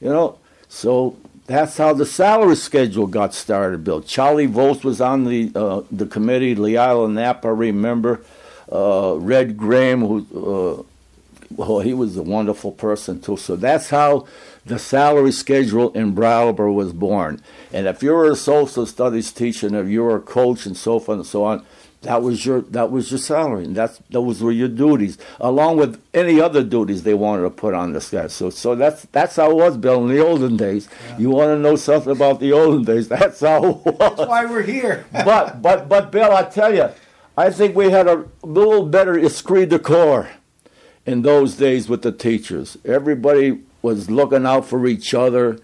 You 0.00 0.08
know, 0.08 0.38
so 0.68 1.16
that's 1.46 1.76
how 1.76 1.92
the 1.92 2.06
salary 2.06 2.56
schedule 2.56 3.06
got 3.06 3.34
started, 3.34 3.84
Bill. 3.84 4.02
Charlie 4.02 4.46
Volz 4.46 4.82
was 4.82 5.00
on 5.00 5.24
the 5.24 5.52
uh, 5.54 5.82
the 5.90 6.06
committee. 6.06 6.54
Leila 6.54 7.08
Knapp, 7.08 7.44
I 7.44 7.50
remember. 7.50 8.24
Uh, 8.70 9.16
Red 9.18 9.56
Graham, 9.56 10.00
who 10.00 10.26
uh, 10.34 10.82
well, 11.54 11.80
he 11.80 11.94
was 11.94 12.16
a 12.16 12.22
wonderful 12.22 12.72
person 12.72 13.20
too. 13.20 13.36
So 13.36 13.56
that's 13.56 13.90
how 13.90 14.26
the 14.64 14.78
salary 14.78 15.32
schedule 15.32 15.92
in 15.92 16.12
Brattleboro 16.12 16.72
was 16.72 16.92
born. 16.92 17.40
And 17.72 17.86
if 17.86 18.02
you 18.02 18.12
were 18.12 18.30
a 18.30 18.36
social 18.36 18.84
studies 18.86 19.30
teacher, 19.32 19.68
and 19.68 19.76
if 19.76 19.88
you 19.88 20.02
were 20.02 20.16
a 20.16 20.20
coach, 20.20 20.66
and 20.66 20.76
so 20.76 20.98
forth 20.98 21.18
and 21.18 21.26
so 21.26 21.44
on, 21.44 21.64
that 22.02 22.22
was 22.22 22.44
your 22.46 22.60
that 22.62 22.90
was 22.90 23.10
your 23.10 23.18
salary, 23.18 23.64
and 23.64 23.76
that's 23.76 24.00
those 24.10 24.42
were 24.42 24.52
your 24.52 24.68
duties, 24.68 25.18
along 25.40 25.78
with 25.78 26.00
any 26.14 26.40
other 26.40 26.62
duties 26.62 27.02
they 27.02 27.14
wanted 27.14 27.42
to 27.42 27.50
put 27.50 27.74
on 27.74 27.92
this 27.92 28.10
guy. 28.10 28.28
So 28.28 28.50
so 28.50 28.74
that's 28.74 29.02
that's 29.06 29.36
how 29.36 29.50
it 29.50 29.56
was, 29.56 29.76
Bill, 29.76 30.02
in 30.02 30.14
the 30.14 30.24
olden 30.24 30.56
days. 30.56 30.88
Yeah. 31.08 31.18
You 31.18 31.30
want 31.30 31.48
to 31.48 31.58
know 31.58 31.76
something 31.76 32.12
about 32.12 32.40
the 32.40 32.52
olden 32.52 32.84
days? 32.84 33.08
That's 33.16 33.40
how 33.40 33.64
it 33.64 33.84
was. 33.84 33.96
That's 33.98 34.28
why 34.28 34.44
we're 34.44 34.62
here. 34.62 35.06
but 35.12 35.62
but 35.62 35.88
but 35.88 36.12
Bill, 36.12 36.32
I 36.32 36.42
tell 36.44 36.74
you, 36.74 36.90
I 37.36 37.50
think 37.50 37.74
we 37.74 37.90
had 37.90 38.06
a 38.06 38.24
little 38.42 38.86
better 38.86 39.18
esprit 39.18 39.66
de 39.66 39.78
corps 39.78 40.28
in 41.04 41.22
those 41.22 41.56
days 41.56 41.88
with 41.88 42.02
the 42.02 42.12
teachers. 42.12 42.76
Everybody 42.84 43.62
was 43.82 44.10
looking 44.10 44.46
out 44.46 44.66
for 44.66 44.86
each 44.86 45.14
other 45.14 45.58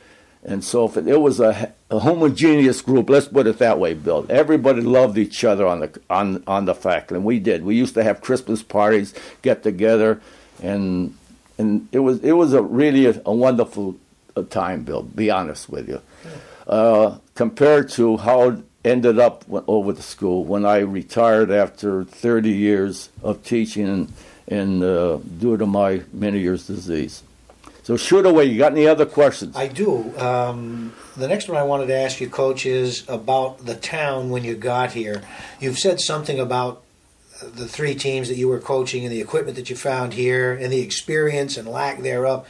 and 0.45 0.65
so 0.65 0.89
it, 0.89 1.07
it 1.07 1.21
was 1.21 1.39
a, 1.41 1.73
a, 1.91 2.01
homogeneous 2.01 2.83
group, 2.83 3.09
let's 3.09 3.29
put 3.29 3.47
it 3.47 3.59
that 3.59 3.79
way, 3.79 3.95
Bill. 3.95 4.27
Everybody 4.29 4.81
loved 4.81 5.17
each 5.17 5.45
other 5.45 5.67
on 5.67 5.81
the 5.81 6.01
on 6.11 6.43
on 6.47 6.65
the 6.65 6.75
faculty, 6.75 7.17
and 7.17 7.25
we 7.25 7.39
did. 7.39 7.65
We 7.65 7.77
used 7.77 7.95
to 7.95 8.03
have 8.03 8.21
Christmas 8.21 8.63
parties, 8.63 9.15
get 9.43 9.63
together, 9.63 10.21
and 10.61 11.17
and 11.59 11.89
it 11.93 12.01
was 12.01 12.23
it 12.25 12.33
was 12.33 12.55
a 12.55 12.63
really 12.63 13.07
a, 13.07 13.23
a 13.25 13.33
wonderful 13.33 13.97
uh, 14.37 14.43
time, 14.43 14.83
Bill. 14.83 15.03
Be 15.03 15.31
honest 15.31 15.69
with 15.69 15.89
you, 15.89 16.03
uh, 16.67 17.19
compared 17.35 17.89
to 17.91 18.17
how 18.17 18.49
it 18.51 18.59
ended 18.85 19.19
up 19.19 19.45
over 19.69 19.93
the 19.93 20.03
school 20.03 20.45
when 20.45 20.67
I 20.67 20.79
retired 20.79 21.53
after 21.53 22.03
30 22.03 22.51
years 22.51 23.11
of 23.23 23.45
teaching 23.45 23.89
and, 23.89 24.13
and 24.49 24.83
uh, 24.83 25.19
due 25.39 25.57
to 25.57 25.67
my 25.67 26.03
many 26.13 26.41
years 26.41 26.67
disease. 26.67 27.23
So 27.83 27.97
shoot 27.97 28.25
away. 28.25 28.45
You 28.45 28.59
got 28.59 28.73
any 28.73 28.87
other 28.87 29.07
questions? 29.07 29.57
I 29.57 29.67
do. 29.67 30.17
Um, 30.17 30.93
the 31.17 31.27
next 31.27 31.49
one 31.49 31.59
I 31.59 31.65
wanted 31.65 31.87
to 31.87 31.97
ask 31.97 32.21
you, 32.21 32.29
Coach, 32.29 32.65
is 32.65 33.09
about 33.09 33.67
the 33.67 33.75
town 33.75 34.31
when 34.31 34.45
you 34.45 34.55
got 34.55 34.93
here. 34.93 35.23
You've 35.61 35.79
said 35.79 36.01
something 36.01 36.39
about 36.39 36.83
the 37.43 37.67
three 37.67 37.95
teams 37.95 38.29
that 38.29 38.37
you 38.37 38.49
were 38.49 38.61
coaching 38.61 39.05
and 39.05 39.13
the 39.13 39.21
equipment 39.21 39.57
that 39.57 39.69
you 39.69 39.75
found 39.75 40.13
here 40.13 40.53
and 40.53 40.73
the 40.73 40.81
experience 40.81 41.57
and 41.57 41.67
lack 41.67 42.01
thereof. 42.01 42.49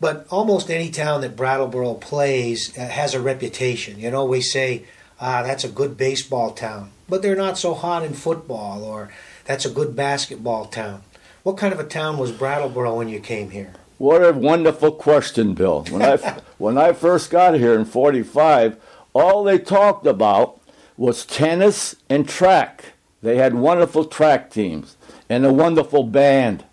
But 0.00 0.26
almost 0.30 0.70
any 0.70 0.90
town 0.90 1.20
that 1.20 1.36
Brattleboro 1.36 1.94
plays 1.94 2.76
uh, 2.78 2.86
has 2.86 3.12
a 3.12 3.20
reputation. 3.20 4.00
You 4.00 4.10
know, 4.10 4.24
we 4.24 4.40
say, 4.40 4.84
ah, 5.20 5.42
that's 5.42 5.64
a 5.64 5.68
good 5.68 5.98
baseball 5.98 6.52
town, 6.52 6.90
but 7.08 7.20
they're 7.20 7.36
not 7.36 7.58
so 7.58 7.74
hot 7.74 8.02
in 8.04 8.14
football, 8.14 8.82
or 8.82 9.10
that's 9.44 9.66
a 9.66 9.70
good 9.70 9.94
basketball 9.94 10.64
town. 10.64 11.02
What 11.42 11.58
kind 11.58 11.74
of 11.74 11.80
a 11.80 11.84
town 11.84 12.16
was 12.16 12.32
Brattleboro 12.32 12.96
when 12.96 13.10
you 13.10 13.20
came 13.20 13.50
here? 13.50 13.74
What 14.00 14.24
a 14.24 14.32
wonderful 14.32 14.92
question, 14.92 15.52
Bill. 15.52 15.84
When 15.90 16.00
I 16.00 16.16
when 16.56 16.78
I 16.78 16.94
first 16.94 17.28
got 17.30 17.52
here 17.52 17.78
in 17.78 17.84
'45, 17.84 18.78
all 19.12 19.44
they 19.44 19.58
talked 19.58 20.06
about 20.06 20.58
was 20.96 21.26
tennis 21.26 21.96
and 22.08 22.26
track. 22.26 22.94
They 23.20 23.36
had 23.36 23.54
wonderful 23.54 24.06
track 24.06 24.50
teams 24.50 24.96
and 25.28 25.44
a 25.44 25.52
wonderful 25.52 26.04
band. 26.04 26.64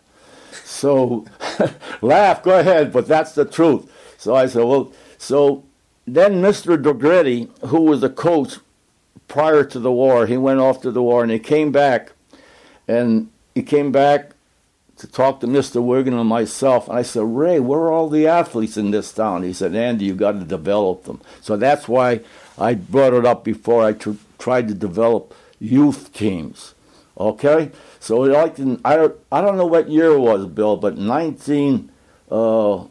So, 0.63 1.25
laugh, 2.01 2.43
go 2.43 2.57
ahead, 2.57 2.93
but 2.93 3.09
that's 3.09 3.33
the 3.33 3.43
truth. 3.43 3.91
So 4.17 4.33
I 4.33 4.45
said, 4.45 4.63
well, 4.63 4.93
so 5.17 5.65
then 6.05 6.41
Mr. 6.41 6.81
Dogretti, 6.81 7.49
who 7.67 7.81
was 7.81 8.03
a 8.03 8.09
coach 8.09 8.55
prior 9.27 9.65
to 9.65 9.79
the 9.79 9.91
war, 9.91 10.27
he 10.27 10.37
went 10.37 10.61
off 10.61 10.81
to 10.83 10.91
the 10.91 11.03
war 11.03 11.23
and 11.23 11.31
he 11.33 11.39
came 11.39 11.73
back, 11.73 12.13
and 12.87 13.29
he 13.53 13.63
came 13.63 13.91
back 13.91 14.31
to 14.97 15.07
talk 15.07 15.39
to 15.39 15.47
Mr. 15.47 15.83
Wigan 15.83 16.13
and 16.13 16.27
myself. 16.27 16.87
And 16.89 16.97
I 16.97 17.03
said, 17.03 17.23
Ray, 17.23 17.59
where 17.59 17.81
are 17.81 17.91
all 17.91 18.09
the 18.09 18.27
athletes 18.27 18.77
in 18.77 18.91
this 18.91 19.11
town? 19.11 19.43
He 19.43 19.53
said, 19.53 19.75
Andy, 19.75 20.05
you 20.05 20.15
got 20.15 20.33
to 20.33 20.43
develop 20.43 21.03
them. 21.03 21.21
So 21.41 21.55
that's 21.55 21.87
why 21.87 22.21
I 22.57 22.73
brought 22.73 23.13
it 23.13 23.25
up 23.25 23.43
before 23.43 23.85
I 23.85 23.93
tr- 23.93 24.11
tried 24.39 24.67
to 24.69 24.73
develop 24.73 25.33
youth 25.59 26.13
teams. 26.13 26.73
Okay, 27.19 27.71
so 27.99 28.19
like 28.19 28.59
in, 28.59 28.79
I 28.85 28.95
don't 28.95 29.15
I 29.31 29.41
don't 29.41 29.57
know 29.57 29.65
what 29.65 29.89
year 29.89 30.11
it 30.11 30.19
was, 30.19 30.45
Bill, 30.45 30.77
but 30.77 30.97
19, 30.97 31.89
uh, 32.29 32.83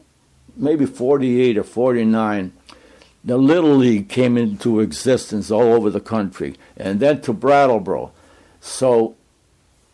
maybe 0.57 0.85
48 0.85 1.59
or 1.59 1.63
49, 1.63 2.53
the 3.25 3.37
Little 3.37 3.77
League 3.77 4.09
came 4.09 4.37
into 4.37 4.81
existence 4.81 5.53
all 5.53 5.75
over 5.75 5.91
the 5.91 6.01
country, 6.01 6.57
and 6.77 6.99
then 6.99 7.21
to 7.21 7.33
Brattleboro. 7.33 8.11
So 8.61 9.15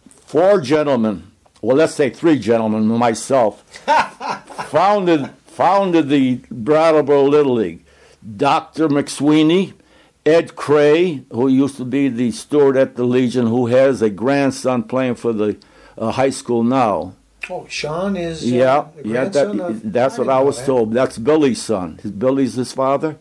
four 0.07 0.63
gentlemen, 0.63 1.32
well, 1.63 1.77
let's 1.77 1.95
say 1.95 2.11
three 2.11 2.39
gentlemen, 2.39 2.87
myself, 2.89 3.63
founded 4.69 5.31
founded 5.47 6.09
the 6.09 6.37
Brattleboro 6.51 7.25
Little 7.25 7.55
League. 7.55 7.85
Dr. 8.37 8.89
McSweeney, 8.89 9.75
Ed 10.25 10.57
Cray, 10.57 11.25
who 11.31 11.49
used 11.49 11.77
to 11.77 11.85
be 11.85 12.09
the 12.09 12.31
steward 12.33 12.77
at 12.77 12.97
the 12.97 13.05
Legion, 13.05 13.47
who 13.47 13.67
has 13.67 14.01
a 14.03 14.11
grandson 14.11 14.83
playing 14.85 15.17
for 15.17 15.33
the 15.33 15.57
uh, 15.99 16.11
high 16.13 16.31
school 16.31 16.63
now. 16.63 17.15
Oh, 17.51 17.67
Sean 17.69 18.17
is. 18.17 18.43
Uh, 18.45 18.47
yeah, 18.47 18.87
yeah, 19.05 19.25
that, 19.25 19.47
of- 19.61 19.93
that's 19.93 20.17
what 20.17 20.29
I 20.29 20.41
was 20.41 20.59
that. 20.59 20.67
told. 20.67 20.93
That's 20.93 21.19
Billy's 21.19 21.61
son. 21.61 21.99
His, 22.03 22.13
Billy's 22.13 22.55
his 22.55 22.73
father. 22.73 23.19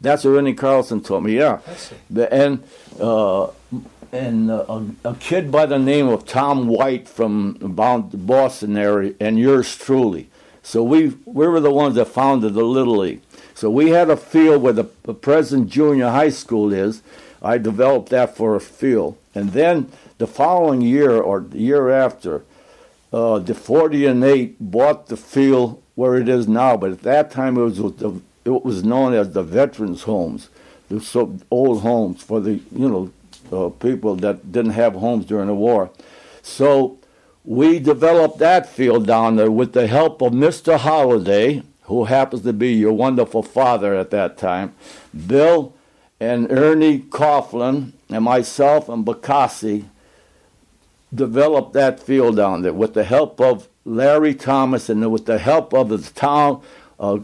That's 0.00 0.24
what 0.24 0.30
Rennie 0.30 0.54
Carlson 0.54 1.02
told 1.02 1.24
me. 1.24 1.36
Yeah, 1.36 1.60
I. 2.10 2.28
And 2.32 2.64
uh, 2.98 3.48
and 4.12 4.50
uh, 4.50 4.64
a, 4.68 5.10
a 5.10 5.14
kid 5.16 5.50
by 5.52 5.66
the 5.66 5.78
name 5.78 6.08
of 6.08 6.26
Tom 6.26 6.66
White 6.66 7.08
from 7.08 7.56
Boston 7.60 8.76
area, 8.76 9.14
and 9.20 9.38
yours 9.38 9.76
truly. 9.76 10.28
So 10.62 10.82
we 10.82 11.08
we 11.24 11.46
were 11.46 11.60
the 11.60 11.70
ones 11.72 11.94
that 11.96 12.06
founded 12.06 12.54
the 12.54 12.64
Little 12.64 12.98
League. 12.98 13.22
So 13.54 13.70
we 13.70 13.90
had 13.90 14.10
a 14.10 14.16
field 14.16 14.62
where 14.62 14.72
the, 14.72 14.88
the 15.02 15.14
present 15.14 15.68
junior 15.68 16.08
high 16.08 16.30
school 16.30 16.72
is. 16.72 17.02
I 17.42 17.58
developed 17.58 18.10
that 18.10 18.36
for 18.36 18.54
a 18.54 18.60
field, 18.60 19.16
and 19.34 19.52
then 19.52 19.90
the 20.18 20.26
following 20.26 20.82
year 20.82 21.18
or 21.18 21.40
the 21.40 21.58
year 21.58 21.90
after, 21.90 22.42
uh, 23.12 23.38
the 23.38 23.54
40 23.54 24.06
and 24.06 24.22
8 24.22 24.56
bought 24.60 25.06
the 25.06 25.16
field 25.16 25.82
where 25.94 26.16
it 26.16 26.28
is 26.28 26.46
now, 26.46 26.76
but 26.76 26.92
at 26.92 27.02
that 27.02 27.30
time 27.30 27.56
it 27.56 27.62
was 27.62 27.78
the, 27.78 28.20
it 28.44 28.64
was 28.64 28.84
known 28.84 29.14
as 29.14 29.32
the 29.32 29.42
veterans' 29.42 30.02
homes, 30.02 30.48
the 30.88 31.00
so 31.00 31.38
old 31.50 31.80
homes 31.80 32.22
for 32.22 32.40
the 32.40 32.60
you 32.72 32.88
know 32.88 33.10
uh, 33.52 33.68
people 33.70 34.16
that 34.16 34.52
didn't 34.52 34.72
have 34.72 34.94
homes 34.94 35.26
during 35.26 35.46
the 35.46 35.54
war. 35.54 35.90
So 36.42 36.98
we 37.44 37.78
developed 37.78 38.38
that 38.38 38.68
field 38.68 39.06
down 39.06 39.36
there 39.36 39.50
with 39.50 39.72
the 39.72 39.86
help 39.86 40.22
of 40.22 40.32
Mr. 40.32 40.78
Holiday, 40.78 41.62
who 41.82 42.04
happens 42.04 42.42
to 42.42 42.52
be 42.52 42.72
your 42.72 42.92
wonderful 42.92 43.42
father 43.42 43.94
at 43.94 44.10
that 44.10 44.38
time, 44.38 44.74
Bill 45.26 45.74
and 46.20 46.50
Ernie 46.52 47.00
Coughlin, 47.00 47.92
and 48.10 48.24
myself 48.24 48.88
and 48.88 49.04
Bakassi 49.06 49.86
developed 51.12 51.72
that 51.72 51.98
field 51.98 52.36
down 52.36 52.62
there 52.62 52.72
with 52.72 52.94
the 52.94 53.04
help 53.04 53.40
of 53.40 53.68
Larry 53.84 54.34
Thomas 54.34 54.88
and 54.88 55.10
with 55.10 55.26
the 55.26 55.38
help 55.38 55.72
of 55.72 55.88
the 55.88 55.98
town, 55.98 56.62
uh, 57.00 57.18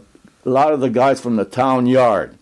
a 0.45 0.49
lot 0.49 0.73
of 0.73 0.79
the 0.79 0.89
guys 0.89 1.21
from 1.21 1.35
the 1.35 1.45
town 1.45 1.85
yard. 1.85 2.37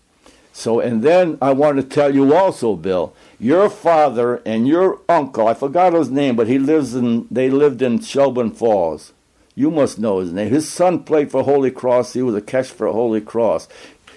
So, 0.54 0.80
and 0.80 1.04
then 1.04 1.38
I 1.42 1.52
want 1.52 1.78
to 1.78 1.84
tell 1.84 2.16
you 2.16 2.34
also, 2.34 2.76
Bill, 2.76 3.14
your 3.40 3.70
father 3.70 4.42
and 4.46 4.68
your 4.68 5.02
uncle, 5.10 5.48
I 5.48 5.54
forgot 5.54 5.94
his 5.94 6.10
name, 6.10 6.36
but 6.36 6.48
he 6.48 6.58
lives 6.58 6.96
in, 6.96 7.28
they 7.30 7.50
lived 7.50 7.82
in 7.82 8.00
Shelburne 8.00 8.52
Falls. 8.52 9.14
You 9.56 9.72
must 9.72 10.00
know 10.00 10.20
his 10.20 10.34
name. 10.34 10.50
His 10.50 10.70
son 10.70 11.04
played 11.04 11.32
for 11.32 11.44
Holy 11.44 11.72
Cross. 11.72 12.14
He 12.14 12.22
was 12.22 12.36
a 12.36 12.42
catch 12.42 12.68
for 12.68 12.88
Holy 12.88 13.22
Cross. 13.22 13.70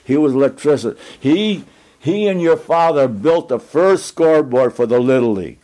He 0.05 0.17
was 0.17 0.35
electrician. 0.35 0.97
He, 1.19 1.65
he 1.99 2.27
and 2.27 2.41
your 2.41 2.57
father 2.57 3.07
built 3.07 3.49
the 3.49 3.61
first 3.61 4.07
scoreboard 4.07 4.75
for 4.75 4.87
the 4.87 4.99
Little 4.99 5.33
League. 5.33 5.58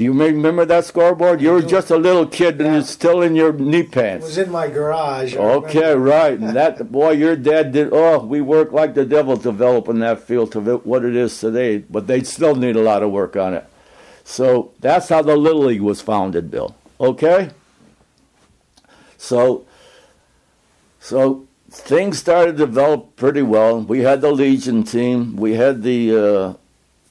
Do 0.00 0.04
you 0.04 0.14
remember 0.14 0.64
that 0.64 0.86
scoreboard? 0.86 1.42
You 1.42 1.52
were 1.52 1.60
just 1.60 1.90
a 1.90 1.98
little 1.98 2.24
kid 2.24 2.58
and 2.58 2.72
Yeah. 2.72 2.78
it's 2.78 2.88
still 2.88 3.20
in 3.20 3.36
your 3.36 3.52
knee 3.52 3.82
pants. 3.82 4.24
It 4.24 4.28
was 4.28 4.38
in 4.38 4.50
my 4.50 4.66
garage. 4.68 5.36
I 5.36 5.40
Okay, 5.40 5.94
right. 5.94 6.38
And 6.40 6.56
that 6.56 6.90
boy, 6.98 7.10
your 7.10 7.36
dad 7.36 7.72
did. 7.72 7.90
Oh, 7.92 8.24
we 8.24 8.40
worked 8.40 8.72
like 8.72 8.94
the 8.94 9.04
devil 9.04 9.36
developing 9.36 9.98
that 9.98 10.22
field 10.22 10.52
to 10.52 10.60
what 10.78 11.04
it 11.04 11.14
is 11.14 11.38
today. 11.38 11.84
But 11.90 12.06
they 12.06 12.22
still 12.22 12.54
need 12.54 12.76
a 12.76 12.80
lot 12.80 13.02
of 13.02 13.10
work 13.10 13.36
on 13.36 13.52
it. 13.52 13.66
So 14.24 14.70
that's 14.80 15.10
how 15.10 15.20
the 15.20 15.36
Little 15.36 15.64
League 15.64 15.82
was 15.82 16.00
founded, 16.00 16.50
Bill. 16.50 16.74
Okay. 16.98 17.50
So, 19.18 19.66
so 20.98 21.46
things 21.70 22.18
started 22.18 22.52
to 22.52 22.64
develop 22.64 23.16
pretty 23.16 23.42
well. 23.42 23.82
We 23.82 23.98
had 24.00 24.22
the 24.22 24.32
Legion 24.32 24.82
team. 24.82 25.36
We 25.36 25.56
had 25.56 25.82
the 25.82 26.16
uh, 26.16 26.54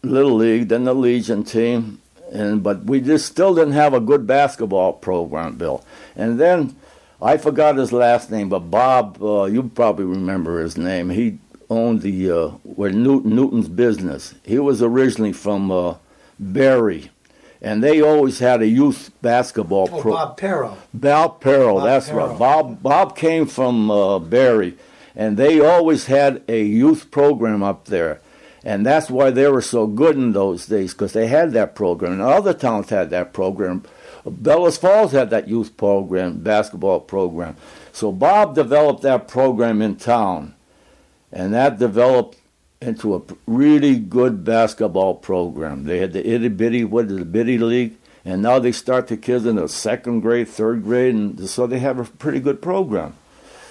Little 0.02 0.34
League, 0.38 0.70
then 0.70 0.86
the 0.86 0.96
Legion 0.96 1.44
team, 1.44 1.99
and 2.32 2.62
but 2.64 2.86
we 2.86 3.02
just 3.02 3.26
still 3.26 3.54
didn't 3.56 3.74
have 3.74 3.94
a 3.94 4.00
good 4.00 4.26
basketball 4.28 4.94
program, 4.94 5.56
Bill. 5.58 5.84
And 6.16 6.40
then 6.40 6.76
I 7.22 7.38
forgot 7.38 7.76
his 7.78 7.92
last 7.92 8.32
name, 8.32 8.50
but 8.50 8.60
Bob, 8.72 9.22
uh, 9.22 9.44
you 9.46 9.64
probably 9.64 10.06
remember 10.06 10.62
his 10.62 10.78
name. 10.78 11.10
He 11.10 11.40
owned 11.70 12.02
the 12.02 12.32
uh, 12.32 12.48
where 12.64 12.92
Newton, 12.92 13.36
Newton's 13.36 13.68
business. 13.68 14.34
He 14.44 14.58
was 14.60 14.82
originally 14.82 15.34
from 15.34 15.70
uh, 15.72 15.96
Barre, 16.40 17.10
and 17.62 17.84
they 17.84 18.02
always 18.02 18.40
had 18.40 18.62
a 18.62 18.68
youth 18.68 19.12
basketball 19.22 19.90
Oh, 19.92 20.02
pro. 20.02 20.14
Bob 20.14 20.38
Perro. 20.38 20.78
Bob 20.94 21.42
Perro, 21.42 21.82
that's 21.82 22.10
Perro. 22.10 22.28
right. 22.30 22.40
Bob 22.40 22.82
Bob 22.82 23.16
came 23.18 23.46
from 23.46 23.92
uh, 23.92 24.20
Barre, 24.20 24.74
and 25.16 25.36
they 25.38 25.60
always 25.60 26.06
had 26.06 26.42
a 26.48 26.64
youth 26.64 27.12
program 27.12 27.62
up 27.64 27.86
there, 27.86 28.22
and 28.64 28.86
that's 28.86 29.10
why 29.10 29.32
they 29.32 29.48
were 29.48 29.62
so 29.62 29.88
good 29.88 30.16
in 30.16 30.34
those 30.34 30.66
days 30.66 30.94
because 30.94 31.14
they 31.14 31.28
had 31.28 31.54
that 31.54 31.76
program. 31.76 32.14
And 32.14 32.22
other 32.22 32.54
towns 32.54 32.90
had 32.90 33.10
that 33.12 33.34
program. 33.34 33.84
Bellows 34.26 34.78
Falls 34.78 35.12
had 35.12 35.30
that 35.30 35.48
youth 35.48 35.78
program, 35.78 36.40
basketball 36.40 37.00
program. 37.00 37.56
So 37.94 38.12
Bob 38.12 38.56
developed 38.56 39.02
that 39.04 39.28
program 39.28 39.82
in 39.82 39.96
town, 39.96 40.56
and 41.32 41.54
that 41.54 41.80
developed 41.80 42.38
into 42.82 43.16
a 43.16 43.22
really 43.46 43.98
good 43.98 44.44
basketball 44.44 45.16
program. 45.16 45.84
They 45.86 46.00
had 46.00 46.14
the 46.14 46.28
itty 46.28 46.50
bitty, 46.50 46.84
what 46.86 47.06
is 47.06 47.18
the 47.18 47.26
bitty 47.26 47.58
league, 47.58 47.96
and 48.24 48.42
now 48.42 48.60
they 48.60 48.72
start 48.72 49.08
the 49.08 49.18
kids 49.18 49.46
in 49.46 49.56
the 49.56 49.68
second 49.68 50.22
grade, 50.22 50.48
third 50.48 50.84
grade, 50.84 51.16
and 51.16 51.50
so 51.50 51.66
they 51.66 51.80
have 51.80 52.00
a 52.00 52.06
pretty 52.06 52.40
good 52.40 52.62
program. 52.62 53.16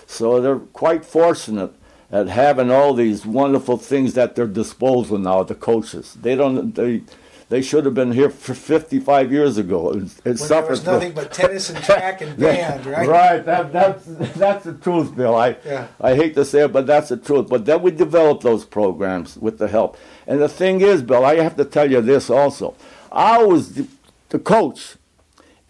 So 0.07 0.41
they're 0.41 0.59
quite 0.59 1.05
fortunate 1.05 1.73
at 2.11 2.29
having 2.29 2.71
all 2.71 2.95
these 2.95 3.27
wonderful 3.27 3.77
things 3.77 4.17
at 4.17 4.35
their 4.35 4.47
disposal 4.47 5.19
now. 5.19 5.43
The 5.43 5.55
coaches, 5.55 6.15
they 6.21 6.35
don't, 6.35 6.75
they, 6.75 7.03
they 7.49 7.63
should 7.63 7.87
have 7.87 7.95
been 7.95 8.13
here 8.13 8.29
for 8.29 8.55
55 8.55 9.33
years 9.33 9.57
ago. 9.57 9.91
and, 9.93 10.13
and 10.25 10.39
When 10.39 10.49
there 10.49 10.67
was 10.67 10.85
nothing 10.85 11.13
but 11.13 11.33
tennis 11.33 11.71
and 11.71 11.83
track 11.85 12.21
and 12.21 12.37
band, 12.39 12.85
right? 12.85 13.09
Right. 13.09 13.45
That, 13.45 13.73
that's 13.73 14.05
that's 14.37 14.65
the 14.65 14.75
truth, 14.75 15.17
Bill. 15.17 15.35
I 15.35 15.57
Yeah. 15.65 15.89
I 16.01 16.15
hate 16.15 16.35
to 16.35 16.45
say 16.45 16.65
it, 16.65 16.73
but 16.73 16.87
that's 16.87 17.09
the 17.09 17.17
truth. 17.17 17.49
But 17.49 17.65
then 17.65 17.81
we 17.83 17.91
developed 17.91 18.43
those 18.43 18.65
programs 18.67 19.37
with 19.39 19.59
the 19.59 19.69
help. 19.69 19.97
And 20.27 20.41
the 20.41 20.49
thing 20.49 20.83
is, 20.83 21.03
Bill, 21.03 21.25
I 21.25 21.37
have 21.37 21.57
to 21.57 21.65
tell 21.65 21.91
you 21.91 22.03
this 22.03 22.29
also. 22.29 22.75
I 23.11 23.43
was 23.43 23.75
the, 23.75 23.87
the 24.29 24.39
coach, 24.39 24.97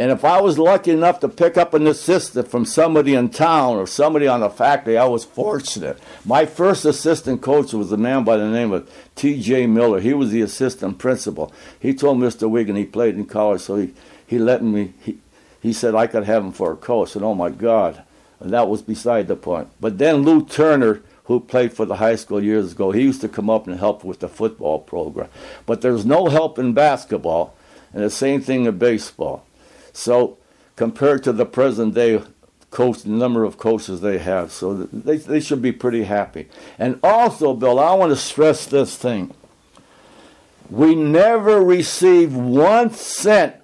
And 0.00 0.12
if 0.12 0.24
I 0.24 0.40
was 0.40 0.60
lucky 0.60 0.92
enough 0.92 1.18
to 1.20 1.28
pick 1.28 1.56
up 1.56 1.74
an 1.74 1.88
assistant 1.88 2.48
from 2.48 2.64
somebody 2.64 3.14
in 3.14 3.30
town 3.30 3.76
or 3.76 3.86
somebody 3.86 4.28
on 4.28 4.40
the 4.40 4.48
factory, 4.48 4.96
I 4.96 5.06
was 5.06 5.24
fortunate. 5.24 5.98
My 6.24 6.46
first 6.46 6.84
assistant 6.84 7.42
coach 7.42 7.72
was 7.72 7.90
a 7.90 7.96
man 7.96 8.22
by 8.22 8.36
the 8.36 8.48
name 8.48 8.70
of 8.70 8.88
T.J. 9.16 9.66
Miller. 9.66 9.98
He 9.98 10.14
was 10.14 10.30
the 10.30 10.40
assistant 10.40 10.98
principal. 10.98 11.52
He 11.80 11.94
told 11.94 12.18
Mr. 12.18 12.48
Wigan 12.48 12.76
he 12.76 12.84
played 12.84 13.16
in 13.16 13.26
college, 13.26 13.62
so 13.62 13.74
he, 13.74 13.92
he 14.24 14.38
let 14.38 14.62
me, 14.62 14.92
he, 15.02 15.18
he 15.60 15.72
said 15.72 15.96
I 15.96 16.06
could 16.06 16.24
have 16.24 16.44
him 16.44 16.52
for 16.52 16.72
a 16.72 16.76
coach. 16.76 17.16
And 17.16 17.24
oh 17.24 17.34
my 17.34 17.50
God, 17.50 18.04
and 18.38 18.52
that 18.52 18.68
was 18.68 18.82
beside 18.82 19.26
the 19.26 19.34
point. 19.34 19.68
But 19.80 19.98
then 19.98 20.22
Lou 20.22 20.44
Turner, 20.44 21.02
who 21.24 21.40
played 21.40 21.72
for 21.72 21.86
the 21.86 21.96
high 21.96 22.14
school 22.14 22.40
years 22.40 22.70
ago, 22.70 22.92
he 22.92 23.02
used 23.02 23.20
to 23.22 23.28
come 23.28 23.50
up 23.50 23.66
and 23.66 23.76
help 23.76 24.04
with 24.04 24.20
the 24.20 24.28
football 24.28 24.78
program. 24.78 25.28
But 25.66 25.80
there's 25.80 26.06
no 26.06 26.28
help 26.28 26.56
in 26.56 26.72
basketball, 26.72 27.56
and 27.92 28.04
the 28.04 28.10
same 28.10 28.40
thing 28.40 28.66
in 28.66 28.78
baseball. 28.78 29.44
So 29.98 30.38
compared 30.76 31.24
to 31.24 31.32
the 31.32 31.44
present 31.44 31.94
day 31.94 32.22
coach, 32.70 33.04
number 33.04 33.44
of 33.44 33.58
coaches 33.58 34.00
they 34.00 34.18
have, 34.18 34.52
so 34.52 34.74
they, 34.74 35.16
they 35.16 35.40
should 35.40 35.60
be 35.60 35.72
pretty 35.72 36.04
happy. 36.04 36.48
And 36.78 37.00
also, 37.02 37.52
Bill, 37.52 37.80
I 37.80 37.94
want 37.94 38.10
to 38.10 38.16
stress 38.16 38.64
this 38.66 38.96
thing. 38.96 39.34
We 40.70 40.94
never 40.94 41.62
received 41.62 42.36
one 42.36 42.90
cent 42.92 43.56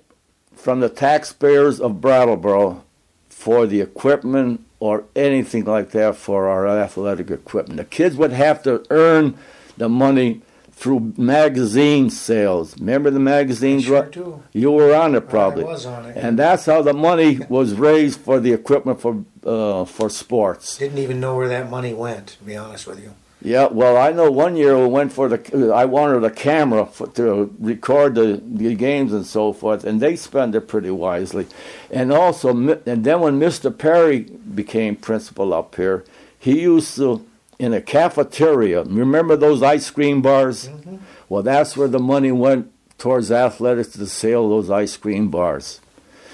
from 0.57 0.80
the 0.80 0.89
taxpayers 0.89 1.80
of 1.80 2.01
Brattleboro 2.01 2.82
for 3.28 3.66
the 3.66 3.80
equipment 3.80 4.64
or 4.80 5.05
anything 5.14 5.64
like 5.64 5.91
that 5.91 6.16
for 6.16 6.49
our 6.49 6.66
athletic 6.66 7.30
equipment. 7.30 7.76
The 7.76 7.85
kids 7.85 8.16
would 8.16 8.32
have 8.32 8.62
to 8.64 8.85
earn 8.91 9.39
the 9.76 9.89
money 9.89 10.43
through 10.85 11.14
magazine 11.16 12.11
sales. 12.11 12.78
Remember 12.78 13.11
the 13.11 13.18
magazines? 13.18 13.85
Sure 13.85 14.05
do. 14.05 14.43
You 14.53 14.70
were 14.70 14.95
on 14.95 15.14
it 15.14 15.30
probably. 15.30 15.64
I 15.64 15.68
was 15.68 15.87
on 15.87 16.05
it. 16.05 16.14
And 16.14 16.39
that's 16.39 16.66
how 16.66 16.82
the 16.82 16.93
money 16.93 17.39
was 17.49 17.72
raised 17.72 18.20
for 18.20 18.39
the 18.39 18.53
equipment 18.53 19.01
for 19.01 19.24
uh, 19.47 19.87
for 19.87 20.11
sports. 20.11 20.76
Didn't 20.76 20.99
even 20.99 21.20
know 21.20 21.37
where 21.37 21.49
that 21.49 21.70
money 21.70 21.95
went, 21.95 22.26
to 22.39 22.45
be 22.45 22.55
honest 22.55 22.87
with 22.87 23.03
you. 23.03 23.14
Yeah, 23.41 23.68
well, 23.68 23.97
I 23.97 24.12
know 24.12 24.30
one 24.30 24.57
year 24.57 24.78
we 24.78 24.87
went 24.87 25.11
for 25.11 25.26
the. 25.30 25.72
I 25.74 25.87
wanted 25.87 26.22
a 26.22 26.30
camera 26.30 26.85
for, 26.85 27.07
to 27.12 27.55
record 27.59 28.16
the, 28.16 28.43
the 28.45 28.74
games 28.74 29.14
and 29.14 29.24
so 29.24 29.55
forth, 29.55 29.85
and 29.85 30.03
they 30.03 30.16
spent 30.16 30.55
it 30.55 30.68
pretty 30.68 30.91
wisely. 30.91 31.47
And 31.91 32.12
also, 32.12 32.51
and 32.51 33.05
then 33.07 33.20
when 33.20 33.41
Mr. 33.41 33.76
Perry 33.76 34.20
became 34.61 34.97
principal 34.97 35.55
up 35.55 35.76
here, 35.76 36.05
he 36.39 36.61
used 36.61 36.95
to 36.97 37.24
in 37.59 37.72
a 37.72 37.80
cafeteria. 37.80 38.82
Remember 38.84 39.36
those 39.36 39.62
ice 39.62 39.90
cream 39.90 40.22
bars? 40.22 40.68
Mm-hmm. 40.68 40.96
Well, 41.28 41.42
that's 41.42 41.76
where 41.76 41.88
the 41.88 41.98
money 41.98 42.32
went 42.32 42.70
towards 42.98 43.30
athletics 43.30 43.90
to 43.90 44.07
sell 44.07 44.48
those 44.48 44.70
ice 44.70 44.96
cream 44.96 45.30
bars. 45.30 45.80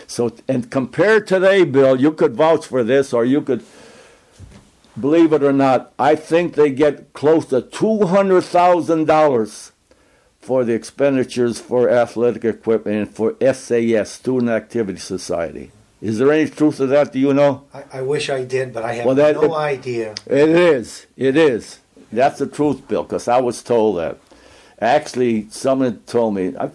So, 0.07 0.33
and 0.49 0.71
compared 0.71 1.27
today, 1.27 1.65
Bill, 1.65 2.01
you 2.01 2.13
could 2.13 2.35
vouch 2.35 2.67
for 2.67 2.83
this, 2.83 3.13
or 3.13 3.25
you 3.25 3.41
could 3.43 3.63
believe 4.99 5.33
it 5.33 5.43
or 5.43 5.53
not. 5.53 5.93
I 5.99 6.17
think 6.17 6.55
they 6.55 6.71
get 6.71 7.13
close 7.13 7.47
to 7.47 7.63
two 7.63 8.07
hundred 8.07 8.43
thousand 8.43 9.07
dollars 9.07 9.73
for 10.41 10.65
the 10.65 10.73
expenditures 10.73 11.61
for 11.61 11.89
athletic 11.89 12.45
equipment 12.45 12.97
and 12.97 13.15
for 13.15 13.37
SAS, 13.41 14.11
Student 14.11 14.51
Activity 14.51 14.99
Society. 14.99 15.71
Is 16.01 16.19
there 16.19 16.33
any 16.33 16.49
truth 16.49 16.79
to 16.79 16.87
that? 16.87 17.13
Do 17.13 17.19
you 17.19 17.35
know? 17.35 17.65
I, 17.75 17.85
I 17.95 18.03
wish 18.03 18.31
I 18.31 18.45
did, 18.45 18.73
but 18.73 18.85
I 18.85 18.95
have 18.95 19.07
well, 19.07 19.15
that, 19.17 19.35
no 19.35 19.43
it, 19.43 19.53
idea. 19.53 20.15
It 20.27 20.49
is. 20.49 21.07
It 21.17 21.37
is. 21.37 21.79
That's 22.13 22.39
the 22.39 22.47
truth, 22.47 22.89
Bill, 22.89 23.03
because 23.03 23.29
I 23.29 23.41
was 23.41 23.63
told 23.63 23.99
that. 23.99 24.19
Actually, 24.81 25.49
someone 25.51 25.99
told 26.07 26.35
me 26.35 26.55
I 26.59 26.71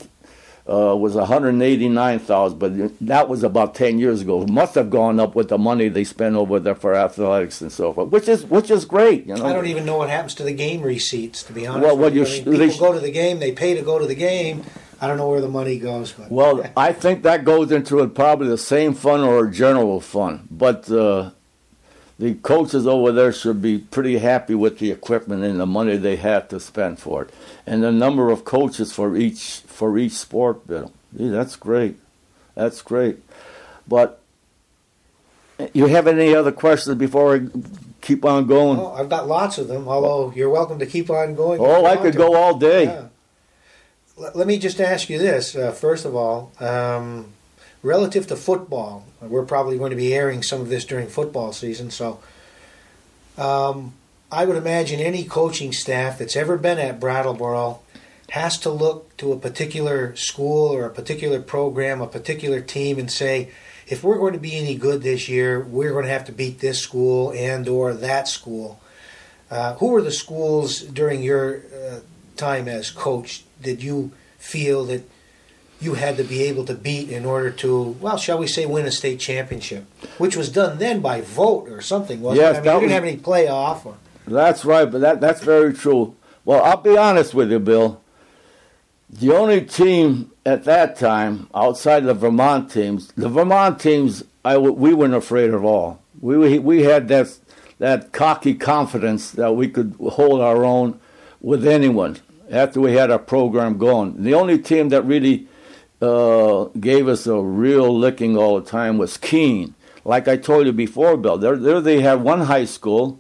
uh, 0.68 0.96
was 0.96 1.16
189,000, 1.16 2.58
but 2.58 3.08
that 3.08 3.30
was 3.30 3.44
about 3.44 3.76
10 3.76 4.00
years 4.00 4.22
ago. 4.22 4.44
It 4.44 4.50
must 4.50 4.76
have 4.76 4.90
gone 4.90 5.20
up 5.20 5.36
with 5.36 5.50
the 5.50 5.58
money 5.58 5.90
they 5.90 6.04
spend 6.04 6.36
over 6.36 6.60
there 6.60 6.76
for 6.76 6.96
athletics 6.96 7.62
and 7.62 7.72
so 7.72 7.94
forth, 7.94 8.10
which 8.10 8.28
is 8.28 8.46
which 8.46 8.72
is 8.72 8.86
great. 8.86 9.28
You 9.28 9.36
know, 9.36 9.46
I 9.46 9.54
don't 9.54 9.68
even 9.68 9.86
know 9.86 9.98
what 9.98 10.10
happens 10.10 10.34
to 10.36 10.44
the 10.44 10.54
game 10.54 10.82
receipts, 10.82 11.44
to 11.44 11.54
be 11.54 11.68
honest. 11.68 11.86
Well, 11.86 11.98
what 11.98 12.14
you, 12.14 12.26
I 12.26 12.30
mean, 12.30 12.44
people 12.46 12.54
they, 12.54 12.78
go 12.78 12.94
to 12.94 13.00
the 13.00 13.12
game, 13.12 13.40
they 13.40 13.52
pay 13.52 13.76
to 13.76 13.82
go 13.82 14.00
to 14.00 14.08
the 14.08 14.16
game 14.16 14.64
I 15.02 15.08
don't 15.08 15.18
know 15.18 15.30
where 15.30 15.42
the 15.42 15.50
money 15.50 15.78
goes. 15.78 16.12
But. 16.12 16.32
Well, 16.32 16.70
I 16.78 16.94
think 16.94 17.24
that 17.24 17.44
goes 17.44 17.72
into 17.72 18.06
probably 18.08 18.48
the 18.48 18.58
same 18.58 18.94
fund 18.94 19.24
or 19.24 19.46
a 19.46 19.52
general 19.52 20.00
fund. 20.00 20.48
But 20.50 20.90
uh, 20.90 21.32
the 22.18 22.36
coaches 22.36 22.88
over 22.88 23.12
there 23.12 23.34
should 23.34 23.62
be 23.62 23.80
pretty 23.80 24.20
happy 24.20 24.56
with 24.56 24.80
the 24.80 24.92
equipment 24.92 25.44
and 25.44 25.60
the 25.60 25.66
money 25.66 25.98
they 25.98 26.16
have 26.16 26.48
to 26.50 26.60
spend 26.60 27.00
for 27.00 27.24
it, 27.24 27.34
and 27.68 27.84
the 27.84 27.92
number 27.92 28.30
of 28.32 28.46
coaches 28.46 28.94
for 28.94 29.18
each 29.18 29.62
for 29.68 29.98
each 29.98 30.14
sport. 30.14 30.66
Bill, 30.68 30.92
yeah, 31.14 31.32
that's 31.32 31.56
great. 31.56 31.98
That's 32.56 32.82
great. 32.82 33.20
But 33.88 34.22
you 35.74 35.88
have 35.88 36.08
any 36.08 36.34
other 36.34 36.52
questions 36.52 36.98
before 36.98 37.36
I 37.36 37.48
keep 38.02 38.24
on 38.24 38.48
going? 38.48 38.80
Oh, 38.80 38.94
I've 38.94 39.10
got 39.10 39.28
lots 39.28 39.58
of 39.58 39.68
them. 39.68 39.88
Although 39.88 40.34
you're 40.36 40.50
welcome 40.50 40.80
to 40.80 40.86
keep 40.86 41.10
on 41.10 41.36
going. 41.36 41.60
Oh, 41.60 41.86
I 41.86 41.98
could 41.98 42.16
go 42.16 42.36
all 42.36 42.58
day. 42.58 42.86
Yeah 42.86 43.08
let 44.18 44.48
me 44.48 44.58
just 44.58 44.80
ask 44.80 45.10
you 45.10 45.18
this 45.18 45.56
uh, 45.56 45.72
first 45.72 46.06
of 46.06 46.16
all. 46.16 46.52
Um, 46.60 47.34
relative 47.84 48.28
to 48.28 48.36
football, 48.36 49.06
we're 49.22 49.46
probably 49.46 49.78
going 49.78 49.92
to 49.92 49.96
be 49.96 50.14
airing 50.14 50.42
some 50.42 50.62
of 50.62 50.70
this 50.70 50.86
during 50.86 51.08
football 51.08 51.54
season, 51.54 51.92
so 51.92 52.20
um, 53.38 53.94
I 54.32 54.46
would 54.46 54.58
imagine 54.58 55.00
any 55.00 55.24
coaching 55.24 55.72
staff 55.72 56.18
that's 56.18 56.36
ever 56.36 56.58
been 56.58 56.80
at 56.80 57.00
Brattleboro 57.00 57.80
has 58.30 58.58
to 58.60 58.72
look 58.72 59.16
to 59.18 59.32
a 59.32 59.38
particular 59.38 60.16
school 60.16 60.74
or 60.74 60.86
a 60.86 60.90
particular 60.90 61.40
program, 61.40 62.02
a 62.02 62.08
particular 62.08 62.60
team, 62.60 62.98
and 62.98 63.12
say, 63.12 63.52
if 63.88 64.04
we're 64.04 64.18
going 64.18 64.34
to 64.34 64.40
be 64.40 64.58
any 64.58 64.76
good 64.76 65.04
this 65.04 65.30
year, 65.30 65.62
we're 65.62 65.92
going 65.92 66.06
to 66.06 66.12
have 66.12 66.26
to 66.26 66.32
beat 66.32 66.60
this 66.60 66.80
school 66.80 67.32
and 67.34 67.68
or 67.68 67.94
that 67.94 68.28
school. 68.28 68.82
Uh, 69.52 69.76
who 69.76 69.90
were 69.90 70.02
the 70.02 70.12
schools 70.12 70.80
during 70.80 71.22
your 71.22 71.58
uh, 71.58 72.00
time 72.38 72.68
as 72.68 72.92
coach 72.92 73.44
did 73.62 73.84
you 73.84 74.12
feel 74.38 74.86
that 74.86 75.10
you 75.80 75.96
had 75.96 76.18
to 76.18 76.24
be 76.24 76.44
able 76.44 76.66
to 76.66 76.74
beat 76.74 77.10
in 77.10 77.26
order 77.26 77.52
to, 77.52 77.98
well, 78.00 78.18
shall 78.18 78.38
we 78.38 78.48
say, 78.48 78.66
win 78.66 78.86
a 78.86 78.92
state 78.92 79.20
championship, 79.20 79.86
which 80.18 80.36
was 80.36 80.50
done 80.50 80.78
then 80.78 81.02
by 81.02 81.22
vote 81.22 81.70
or 81.70 81.82
something, 81.82 82.22
wasn't 82.22 82.42
yes, 82.42 82.58
it? 82.58 82.60
I 82.60 82.62
mean, 82.62 82.66
you 82.66 82.72
didn't 82.72 82.84
was, 82.84 82.92
have 82.92 83.04
any 83.04 83.18
playoff. 83.18 83.86
Or... 83.86 83.98
That's 84.28 84.66
right, 84.66 84.90
but 84.90 85.02
that 85.02 85.22
that's 85.22 85.42
very 85.42 85.74
true. 85.74 86.16
Well, 86.46 86.64
I'll 86.64 86.78
be 86.78 86.98
honest 86.98 87.34
with 87.34 87.52
you, 87.52 87.60
Bill. 87.60 88.02
The 89.10 89.36
only 89.36 89.62
team 89.62 90.32
at 90.46 90.64
that 90.64 90.98
time 90.98 91.48
outside 91.54 92.02
the 92.02 92.14
Vermont 92.14 92.72
teams, 92.72 93.12
the 93.14 93.30
Vermont 93.30 93.80
teams, 93.80 94.24
I 94.44 94.58
we 94.58 94.94
weren't 94.94 95.14
afraid 95.14 95.52
of 95.52 95.64
all. 95.64 96.02
We 96.20 96.58
we 96.60 96.84
had 96.84 97.08
that 97.10 97.38
that 97.80 98.12
cocky 98.14 98.56
confidence 98.56 99.32
that 99.32 99.56
we 99.56 99.68
could 99.68 99.96
hold 100.00 100.42
our 100.42 100.64
own 100.64 101.00
with 101.42 101.68
anyone 101.68 102.18
after 102.50 102.82
we 102.82 102.94
had 102.94 103.12
our 103.12 103.20
program 103.20 103.78
going. 103.78 104.24
The 104.24 104.34
only 104.34 104.58
team 104.60 104.90
that 104.90 105.04
really 105.04 105.48
uh, 106.02 106.66
gave 106.80 107.08
us 107.08 107.28
a 107.28 107.40
real 107.40 107.98
licking 107.98 108.38
all 108.38 108.60
the 108.60 108.70
time 108.70 108.98
was 108.98 109.18
Keene. 109.18 109.76
Like 110.04 110.28
I 110.28 110.38
told 110.38 110.68
you 110.68 110.74
before, 110.74 111.18
Bill, 111.18 111.38
there, 111.38 111.56
there 111.56 111.82
they 111.82 112.02
had 112.02 112.22
one 112.22 112.42
high 112.42 112.66
school, 112.66 113.20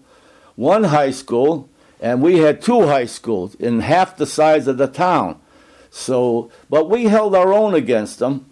one 0.56 0.86
high 0.86 1.12
school, 1.12 1.70
and 2.00 2.22
we 2.22 2.40
had 2.40 2.62
two 2.62 2.86
high 2.86 3.06
schools 3.06 3.56
in 3.56 3.80
half 3.80 4.18
the 4.18 4.26
size 4.28 4.68
of 4.68 4.78
the 4.78 4.88
town. 4.88 5.40
So, 5.90 6.52
but 6.70 6.90
we 6.90 7.06
held 7.06 7.34
our 7.36 7.54
own 7.54 7.74
against 7.74 8.20
them, 8.20 8.46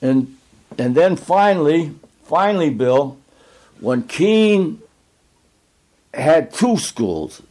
and 0.00 0.36
and 0.78 0.94
then 0.94 1.16
finally, 1.16 1.92
finally, 2.22 2.70
Bill, 2.70 3.18
when 3.80 4.04
Keene 4.04 4.80
had 6.14 6.54
two 6.54 6.76
schools, 6.76 7.42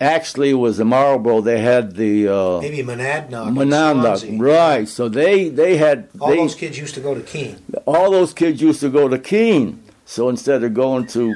actually 0.00 0.54
was 0.54 0.80
in 0.80 0.88
Marlboro. 0.88 1.40
They 1.40 1.60
had 1.60 1.96
the 1.96 2.28
uh, 2.28 2.60
maybe 2.60 2.82
Monadnock. 2.82 3.52
Monadnock, 3.52 4.40
right? 4.40 4.88
So 4.88 5.08
they 5.08 5.48
they 5.48 5.76
had 5.76 6.08
all 6.20 6.30
they, 6.30 6.36
those 6.36 6.54
kids 6.54 6.78
used 6.78 6.94
to 6.94 7.00
go 7.00 7.14
to 7.14 7.20
Keene. 7.20 7.58
All 7.86 8.10
those 8.10 8.32
kids 8.32 8.60
used 8.60 8.80
to 8.80 8.90
go 8.90 9.08
to 9.08 9.18
Keene. 9.18 9.82
So 10.06 10.28
instead 10.28 10.62
of 10.62 10.74
going 10.74 11.06
to, 11.08 11.34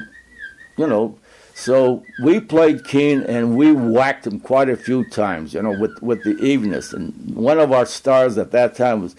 you 0.77 0.87
know, 0.87 1.17
so 1.55 2.03
we 2.23 2.39
played 2.39 2.85
Keene 2.85 3.23
and 3.23 3.57
we 3.57 3.71
whacked 3.71 4.25
them 4.25 4.39
quite 4.39 4.69
a 4.69 4.77
few 4.77 5.09
times. 5.09 5.53
You 5.53 5.61
know, 5.63 5.79
with 5.79 6.01
with 6.01 6.23
the 6.23 6.37
evenness. 6.43 6.93
And 6.93 7.35
one 7.35 7.59
of 7.59 7.71
our 7.71 7.85
stars 7.85 8.37
at 8.37 8.51
that 8.51 8.75
time 8.75 9.01
was 9.01 9.15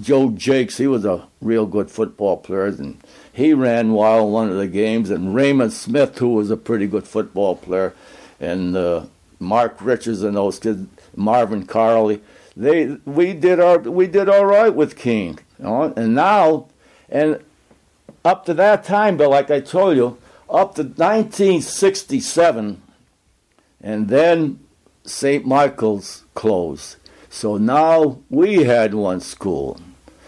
Joe 0.00 0.30
Jakes. 0.30 0.78
He 0.78 0.86
was 0.86 1.04
a 1.04 1.26
real 1.40 1.66
good 1.66 1.90
football 1.90 2.36
player 2.36 2.66
and. 2.66 2.98
He 3.36 3.52
ran 3.52 3.92
wild 3.92 4.32
one 4.32 4.48
of 4.48 4.56
the 4.56 4.66
games, 4.66 5.10
and 5.10 5.34
Raymond 5.34 5.74
Smith, 5.74 6.16
who 6.16 6.30
was 6.30 6.50
a 6.50 6.56
pretty 6.56 6.86
good 6.86 7.06
football 7.06 7.54
player, 7.54 7.92
and 8.40 8.76
uh, 8.76 9.06
Mark 9.38 9.76
Richards 9.80 10.22
and 10.22 10.36
those 10.36 10.58
kids, 10.58 10.86
Marvin 11.14 11.66
Carley. 11.66 12.22
They 12.56 12.96
we 13.04 13.34
did 13.34 13.60
our 13.60 13.78
we 13.78 14.06
did 14.06 14.28
all 14.28 14.46
right 14.46 14.74
with 14.74 14.96
Keene, 14.96 15.38
you 15.58 15.64
know? 15.64 15.92
and 15.96 16.14
now 16.14 16.68
and 17.08 17.42
up 18.24 18.44
to 18.46 18.54
that 18.54 18.84
time, 18.84 19.16
but 19.16 19.30
like 19.30 19.50
I 19.50 19.60
told 19.60 19.96
you, 19.96 20.18
up 20.48 20.74
to 20.76 20.82
1967, 20.82 22.82
and 23.80 24.08
then 24.08 24.60
St. 25.04 25.46
Michael's 25.46 26.24
closed. 26.34 26.96
So 27.28 27.56
now 27.56 28.20
we 28.30 28.64
had 28.64 28.94
one 28.94 29.20
school. 29.20 29.80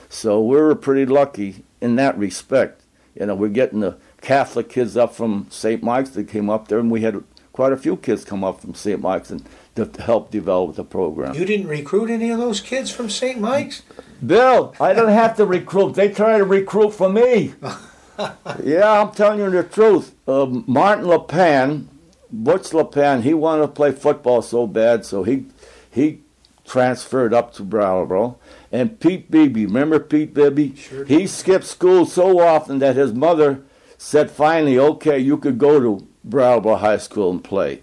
So 0.09 0.41
we 0.41 0.57
were 0.57 0.75
pretty 0.75 1.07
lucky 1.07 1.65
in 1.81 1.97
that 1.97 2.19
respect. 2.19 2.83
You 3.15 3.27
know, 3.27 3.35
we're 3.35 3.49
getting 3.49 3.81
the 3.81 3.97
Catholic 4.21 4.69
kids 4.69 4.97
up 4.97 5.15
from 5.15 5.47
St. 5.51 5.83
Mike's 5.83 6.11
that 6.11 6.29
came 6.29 6.49
up 6.49 6.69
there, 6.69 6.79
and 6.79 6.91
we 6.91 7.03
had 7.03 7.23
quite 7.59 7.73
a 7.73 7.77
few 7.77 7.97
kids 7.97 8.25
come 8.25 8.45
up 8.45 8.61
from 8.61 8.73
St. 8.73 9.01
Mike's 9.01 9.33
and 9.33 9.45
to 9.75 9.91
help 10.01 10.31
develop 10.31 10.77
the 10.77 10.85
program. 10.85 11.35
You 11.35 11.45
didn't 11.45 11.67
recruit 11.67 12.09
any 12.09 12.31
of 12.31 12.39
those 12.39 12.61
kids 12.61 12.89
from 12.89 13.11
St. 13.11 13.41
Mike's? 13.41 13.83
Bill, 14.25 14.77
I 14.81 14.93
don't 14.93 15.11
have 15.11 15.37
to 15.39 15.45
recruit. 15.45 15.95
They 15.95 16.09
try 16.09 16.39
to 16.39 16.45
recruit 16.45 16.93
for 16.93 17.09
me. 17.09 17.55
yeah, 18.63 19.03
I'm 19.03 19.11
telling 19.11 19.41
you 19.41 19.51
the 19.51 19.65
truth. 19.65 20.15
Uh, 20.29 20.47
Martin 20.47 21.07
LePan, 21.07 21.87
Butch 22.31 22.71
LePan, 22.71 23.23
he 23.23 23.35
wanted 23.35 23.63
to 23.63 23.69
play 23.73 23.91
football 23.91 24.41
so 24.41 24.69
bad, 24.69 25.05
so 25.05 25.25
he 25.25 25.47
he 25.91 26.21
transferred 26.65 27.35
up 27.35 27.53
to 27.55 27.65
Brattleboro. 27.65 28.39
And 28.71 29.01
Pete 29.01 29.33
Beebe, 29.33 29.65
remember 29.65 29.99
Pete 29.99 30.33
Beebe? 30.33 30.77
Sure 30.77 31.05
he 31.05 31.27
skipped 31.27 31.65
school 31.65 32.07
so 32.07 32.39
often 32.39 32.79
that 32.79 32.95
his 32.95 33.13
mother 33.13 33.65
said 33.97 34.31
finally, 34.31 34.79
okay, 34.79 35.19
you 35.19 35.37
could 35.37 35.59
go 35.59 35.81
to 35.81 36.07
Brattleboro 36.29 36.77
High 36.77 36.99
School 36.99 37.31
and 37.31 37.43
play. 37.43 37.83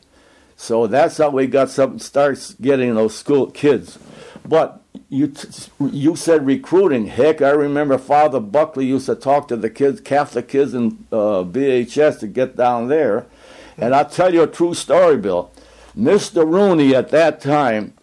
So 0.57 0.87
that's 0.87 1.17
how 1.17 1.29
we 1.29 1.47
got 1.47 1.69
something 1.69 1.99
starts 1.99 2.53
getting 2.53 2.95
those 2.95 3.15
school 3.15 3.47
kids. 3.51 3.99
But 4.45 4.81
you 5.09 5.33
you 5.79 6.15
said 6.15 6.45
recruiting. 6.45 7.07
Heck, 7.07 7.41
I 7.41 7.51
remember 7.51 7.97
Father 7.97 8.39
Buckley 8.39 8.85
used 8.85 9.07
to 9.07 9.15
talk 9.15 9.47
to 9.49 9.57
the 9.57 9.69
kids, 9.69 10.01
Catholic 10.01 10.47
kids 10.47 10.73
in 10.73 11.05
uh, 11.11 11.43
BHS 11.43 12.19
to 12.19 12.27
get 12.27 12.55
down 12.55 12.87
there. 12.87 13.25
And 13.77 13.93
I'll 13.93 14.09
tell 14.09 14.33
you 14.33 14.43
a 14.43 14.47
true 14.47 14.73
story, 14.73 15.17
Bill. 15.17 15.51
Mr. 15.97 16.45
Rooney 16.45 16.95
at 16.95 17.09
that 17.09 17.41
time 17.41 17.93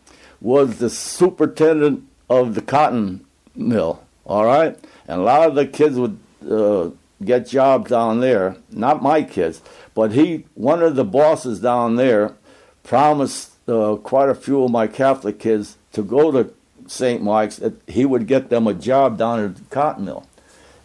was 0.41 0.79
the 0.79 0.91
superintendent 0.91 2.05
of 2.29 2.55
the 2.55 2.63
cotton 2.63 3.25
mill. 3.55 4.03
All 4.25 4.45
right, 4.45 4.79
and 5.09 5.21
a 5.21 5.25
lot 5.25 5.49
of 5.49 5.55
the 5.55 5.67
kids 5.67 5.99
would 5.99 6.19
uh, 6.49 6.91
get 7.25 7.49
jobs 7.49 7.91
down 7.91 8.21
there. 8.21 8.57
Not 8.71 9.03
my 9.03 9.23
kids, 9.23 9.61
but 9.95 10.13
he, 10.13 10.47
one 10.55 10.83
of 10.83 10.97
the 10.97 11.05
bosses 11.05 11.61
down 11.61 11.97
there, 11.97 12.35
promised 12.83 13.53
uh, 13.69 13.97
quite 13.97 14.29
a 14.29 14.35
few 14.35 14.65
of 14.65 14.71
my 14.71 14.87
Catholic 14.87 15.39
kids 15.39 15.77
to 15.93 16.03
go 16.03 16.31
to 16.31 16.53
St. 16.87 17.23
Mike's. 17.23 17.57
That 17.57 17.75
he 17.87 18.05
would 18.05 18.27
get 18.27 18.49
them 18.49 18.67
a 18.67 18.75
job 18.75 19.19
down 19.19 19.41
at 19.45 19.57
the 19.57 19.63
cotton 19.65 20.07
mill 20.07 20.27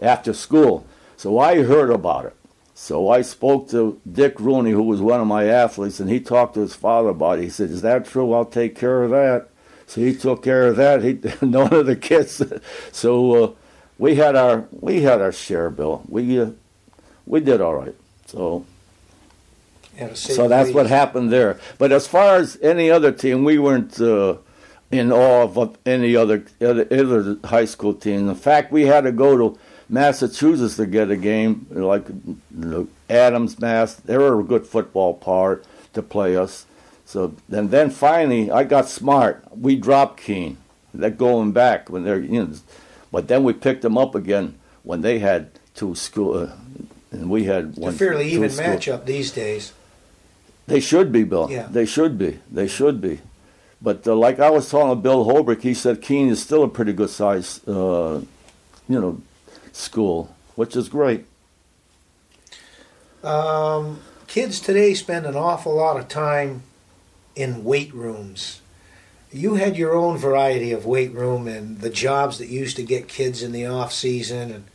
after 0.01 0.33
school. 0.33 0.85
So 1.15 1.39
I 1.39 1.63
heard 1.63 1.89
about 1.89 2.25
it. 2.25 2.35
So 2.75 3.09
I 3.09 3.23
spoke 3.23 3.69
to 3.71 3.99
Dick 4.09 4.39
Rooney, 4.39 4.71
who 4.71 4.83
was 4.83 5.01
one 5.01 5.19
of 5.19 5.25
my 5.25 5.45
athletes, 5.45 5.99
and 5.99 6.09
he 6.09 6.19
talked 6.19 6.53
to 6.53 6.59
his 6.59 6.75
father 6.75 7.09
about 7.09 7.39
it. 7.39 7.43
He 7.43 7.49
said, 7.49 7.71
"Is 7.71 7.81
that 7.81 8.05
true? 8.05 8.33
I'll 8.33 8.45
take 8.45 8.75
care 8.75 9.03
of 9.03 9.09
that." 9.09 9.49
So 9.87 10.01
he 10.01 10.13
took 10.13 10.43
care 10.43 10.67
of 10.67 10.75
that. 10.75 11.01
He 11.01 11.19
none 11.45 11.73
of 11.73 11.87
the 11.87 11.95
kids. 11.95 12.41
so 12.91 13.43
uh, 13.43 13.51
we 13.97 14.15
had 14.15 14.35
our 14.35 14.67
we 14.71 15.01
had 15.01 15.21
our 15.21 15.31
share, 15.31 15.71
Bill. 15.71 16.03
We 16.07 16.39
uh, 16.39 16.51
we 17.25 17.39
did 17.39 17.61
all 17.61 17.73
right. 17.73 17.95
So 18.27 18.65
so 20.13 20.47
that's 20.47 20.71
what 20.71 20.87
happened 20.87 21.31
there. 21.31 21.59
But 21.77 21.91
as 21.91 22.07
far 22.07 22.35
as 22.35 22.57
any 22.61 22.89
other 22.91 23.11
team, 23.11 23.43
we 23.43 23.57
weren't 23.57 23.99
uh, 23.99 24.37
in 24.91 25.11
awe 25.11 25.43
of 25.43 25.77
any 25.85 26.15
other, 26.15 26.43
other 26.61 26.87
other 26.91 27.37
high 27.45 27.65
school 27.65 27.93
team. 27.93 28.29
In 28.29 28.35
fact, 28.35 28.71
we 28.71 28.83
had 28.83 29.01
to 29.01 29.11
go 29.11 29.37
to 29.37 29.59
Massachusetts 29.89 30.75
to 30.77 30.85
get 30.85 31.09
a 31.11 31.17
game, 31.17 31.67
like 31.69 32.05
the 32.51 32.87
Adams, 33.09 33.59
Mass. 33.59 33.95
They 33.95 34.17
were 34.17 34.39
a 34.39 34.43
good 34.43 34.65
football 34.65 35.13
part 35.13 35.65
to 35.93 36.01
play 36.01 36.35
us. 36.35 36.65
So 37.05 37.33
and 37.49 37.71
then 37.71 37.89
finally, 37.89 38.51
I 38.51 38.63
got 38.63 38.89
smart. 38.89 39.43
We 39.51 39.75
dropped 39.75 40.21
Keene. 40.21 40.57
That 40.93 41.17
going 41.17 41.51
back 41.51 41.89
when 41.89 42.03
they're 42.03 42.19
you 42.19 42.45
know, 42.45 42.53
but 43.11 43.27
then 43.27 43.43
we 43.43 43.53
picked 43.53 43.81
them 43.81 43.97
up 43.97 44.15
again 44.15 44.57
when 44.83 45.01
they 45.01 45.19
had 45.19 45.51
two 45.75 45.93
school, 45.95 46.37
uh, 46.37 46.51
and 47.11 47.29
we 47.29 47.43
had 47.43 47.77
one. 47.77 47.93
A 47.93 47.95
fairly 47.95 48.29
even 48.31 48.49
matchup 48.49 49.05
these 49.05 49.31
days. 49.31 49.73
They 50.67 50.81
should 50.81 51.11
be, 51.11 51.23
Bill. 51.23 51.49
Yeah. 51.49 51.67
They 51.69 51.85
should 51.85 52.17
be. 52.17 52.39
They 52.51 52.67
should 52.67 53.01
be. 53.01 53.21
But 53.81 54.05
uh, 54.05 54.15
like 54.15 54.39
I 54.39 54.49
was 54.49 54.69
talking 54.69 54.89
to 54.89 54.95
Bill 54.95 55.23
Holbrook, 55.23 55.61
he 55.61 55.73
said 55.73 56.01
Keene 56.01 56.29
is 56.29 56.41
still 56.41 56.63
a 56.63 56.67
pretty 56.67 56.93
good 56.93 57.09
size, 57.09 57.65
uh, 57.67 58.21
you 58.89 58.99
know, 58.99 59.21
school, 59.71 60.35
which 60.55 60.75
is 60.75 60.89
great. 60.89 61.25
Um, 63.23 64.01
kids 64.27 64.59
today 64.59 64.93
spend 64.93 65.25
an 65.25 65.35
awful 65.35 65.75
lot 65.75 65.97
of 65.97 66.07
time 66.07 66.63
in 67.35 67.63
weight 67.63 67.93
rooms. 67.93 68.61
You 69.31 69.55
had 69.55 69.77
your 69.77 69.93
own 69.93 70.17
variety 70.17 70.71
of 70.71 70.85
weight 70.85 71.13
room 71.13 71.47
and 71.47 71.79
the 71.79 71.89
jobs 71.89 72.39
that 72.39 72.47
used 72.47 72.77
to 72.77 72.83
get 72.83 73.07
kids 73.07 73.43
in 73.43 73.51
the 73.51 73.65
off 73.65 73.93
season 73.93 74.51
and 74.51 74.65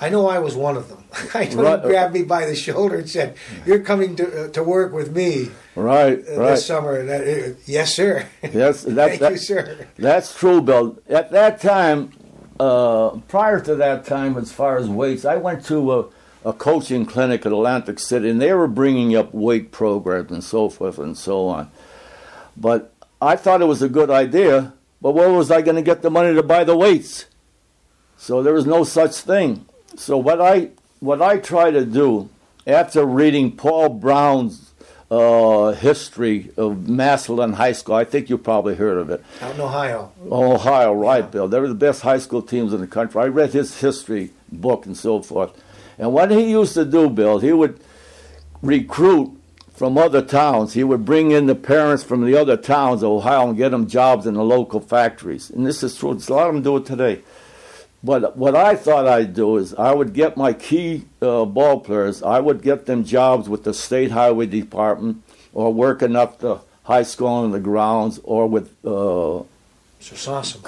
I 0.00 0.08
know 0.08 0.28
I 0.28 0.38
was 0.38 0.56
one 0.56 0.76
of 0.76 0.88
them. 0.88 1.04
I 1.34 1.44
know 1.46 1.62
right. 1.62 1.82
grabbed 1.82 2.14
me 2.14 2.22
by 2.22 2.46
the 2.46 2.54
shoulder 2.54 2.96
and 2.96 3.08
said, 3.08 3.36
"You're 3.66 3.80
coming 3.80 4.16
to 4.16 4.44
uh, 4.44 4.48
to 4.48 4.62
work 4.62 4.92
with 4.92 5.14
me." 5.14 5.50
Right, 5.76 6.18
uh, 6.18 6.40
right. 6.40 6.50
This 6.50 6.66
summer, 6.66 7.04
that, 7.04 7.20
uh, 7.22 7.54
yes, 7.66 7.94
sir. 7.94 8.26
Yes, 8.42 8.82
that, 8.84 9.08
Thank 9.08 9.20
that, 9.20 9.32
you, 9.32 9.38
sir. 9.38 9.86
That's 9.96 10.36
true, 10.36 10.60
Bill. 10.60 10.98
At 11.08 11.30
that 11.32 11.60
time, 11.60 12.12
uh, 12.58 13.10
prior 13.28 13.60
to 13.60 13.74
that 13.76 14.04
time, 14.06 14.36
as 14.36 14.52
far 14.52 14.78
as 14.78 14.88
weights, 14.88 15.24
I 15.24 15.36
went 15.36 15.64
to 15.66 15.92
a, 15.92 16.06
a 16.44 16.52
coaching 16.52 17.06
clinic 17.06 17.44
at 17.46 17.52
Atlantic 17.52 17.98
City, 17.98 18.30
and 18.30 18.40
they 18.40 18.52
were 18.52 18.68
bringing 18.68 19.14
up 19.14 19.34
weight 19.34 19.70
programs 19.70 20.30
and 20.32 20.42
so 20.42 20.68
forth 20.68 20.98
and 20.98 21.16
so 21.16 21.46
on. 21.46 21.70
But 22.56 22.92
I 23.20 23.36
thought 23.36 23.62
it 23.62 23.66
was 23.66 23.82
a 23.82 23.88
good 23.88 24.10
idea. 24.10 24.72
But 25.02 25.12
where 25.12 25.30
was 25.30 25.50
I 25.50 25.62
going 25.62 25.76
to 25.76 25.82
get 25.82 26.02
the 26.02 26.10
money 26.10 26.34
to 26.34 26.42
buy 26.42 26.64
the 26.64 26.76
weights? 26.76 27.26
So 28.16 28.42
there 28.42 28.52
was 28.52 28.66
no 28.66 28.84
such 28.84 29.16
thing. 29.16 29.64
So 29.96 30.16
what 30.16 30.40
I 30.40 30.70
what 31.00 31.22
I 31.22 31.38
try 31.38 31.70
to 31.70 31.84
do 31.84 32.28
after 32.66 33.04
reading 33.04 33.52
Paul 33.56 33.88
Brown's 33.90 34.72
uh, 35.10 35.72
history 35.72 36.50
of 36.56 36.88
Massillon 36.88 37.54
High 37.54 37.72
School, 37.72 37.96
I 37.96 38.04
think 38.04 38.30
you 38.30 38.38
probably 38.38 38.76
heard 38.76 38.98
of 38.98 39.10
it. 39.10 39.24
Out 39.40 39.54
in 39.54 39.60
Ohio. 39.60 40.12
Ohio, 40.30 40.92
right, 40.94 41.24
yeah. 41.24 41.30
Bill. 41.30 41.48
They 41.48 41.58
were 41.58 41.68
the 41.68 41.74
best 41.74 42.02
high 42.02 42.18
school 42.18 42.42
teams 42.42 42.72
in 42.72 42.80
the 42.80 42.86
country. 42.86 43.20
I 43.20 43.26
read 43.26 43.52
his 43.52 43.80
history 43.80 44.30
book 44.52 44.86
and 44.86 44.96
so 44.96 45.20
forth. 45.22 45.52
And 45.98 46.12
what 46.12 46.30
he 46.30 46.50
used 46.50 46.74
to 46.74 46.84
do, 46.84 47.10
Bill, 47.10 47.40
he 47.40 47.52
would 47.52 47.80
recruit 48.62 49.36
from 49.74 49.98
other 49.98 50.22
towns. 50.22 50.74
He 50.74 50.84
would 50.84 51.04
bring 51.04 51.30
in 51.32 51.46
the 51.46 51.54
parents 51.54 52.04
from 52.04 52.24
the 52.24 52.36
other 52.36 52.56
towns 52.56 53.02
of 53.02 53.10
Ohio 53.10 53.48
and 53.48 53.56
get 53.56 53.70
them 53.70 53.88
jobs 53.88 54.26
in 54.26 54.34
the 54.34 54.44
local 54.44 54.80
factories. 54.80 55.50
And 55.50 55.66
this 55.66 55.82
is 55.82 55.96
true. 55.96 56.10
A 56.10 56.32
lot 56.32 56.48
of 56.48 56.54
them 56.54 56.62
do 56.62 56.76
it 56.76 56.86
today. 56.86 57.22
But 58.02 58.36
what 58.36 58.56
I 58.56 58.76
thought 58.76 59.06
I'd 59.06 59.34
do 59.34 59.58
is 59.58 59.74
I 59.74 59.92
would 59.92 60.14
get 60.14 60.36
my 60.36 60.52
key 60.52 61.04
uh, 61.20 61.44
ball 61.44 61.80
players, 61.80 62.22
I 62.22 62.40
would 62.40 62.62
get 62.62 62.86
them 62.86 63.04
jobs 63.04 63.48
with 63.48 63.64
the 63.64 63.74
state 63.74 64.10
highway 64.10 64.46
department 64.46 65.22
or 65.52 65.72
working 65.72 66.16
up 66.16 66.38
the 66.38 66.60
high 66.84 67.02
school 67.02 67.28
on 67.28 67.50
the 67.50 67.60
grounds 67.60 68.18
or 68.24 68.46
with 68.46 68.74
uh, 68.86 69.42
awesome. 70.26 70.62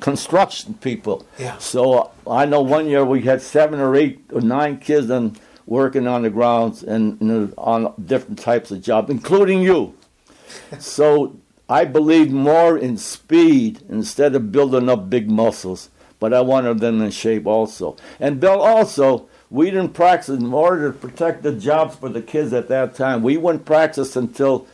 construction 0.00 0.74
people. 0.74 1.26
Yeah. 1.38 1.56
So 1.58 2.10
I 2.26 2.44
know 2.44 2.60
one 2.60 2.86
year 2.86 3.04
we 3.04 3.22
had 3.22 3.40
seven 3.40 3.80
or 3.80 3.96
eight 3.96 4.22
or 4.32 4.42
nine 4.42 4.78
kids 4.78 5.08
and 5.08 5.40
working 5.66 6.06
on 6.06 6.22
the 6.22 6.30
grounds 6.30 6.82
and, 6.82 7.18
and 7.22 7.54
on 7.56 7.94
different 8.04 8.38
types 8.38 8.70
of 8.70 8.82
jobs, 8.82 9.10
including 9.10 9.62
you. 9.62 9.94
so 10.78 11.36
I 11.68 11.86
believed 11.86 12.30
more 12.30 12.76
in 12.76 12.98
speed 12.98 13.82
instead 13.88 14.34
of 14.34 14.52
building 14.52 14.88
up 14.88 15.08
big 15.08 15.30
muscles, 15.30 15.88
but 16.20 16.34
I 16.34 16.42
wanted 16.42 16.80
them 16.80 17.00
in 17.00 17.10
shape 17.10 17.46
also. 17.46 17.96
And 18.20 18.38
Bill, 18.38 18.60
also, 18.60 19.28
we 19.50 19.70
didn't 19.70 19.94
practice 19.94 20.28
in 20.28 20.52
order 20.52 20.92
to 20.92 20.98
protect 20.98 21.42
the 21.42 21.52
jobs 21.52 21.96
for 21.96 22.08
the 22.08 22.20
kids 22.20 22.52
at 22.52 22.68
that 22.68 22.94
time. 22.94 23.22
We 23.22 23.36
wouldn't 23.36 23.64
practice 23.64 24.14
until 24.14 24.66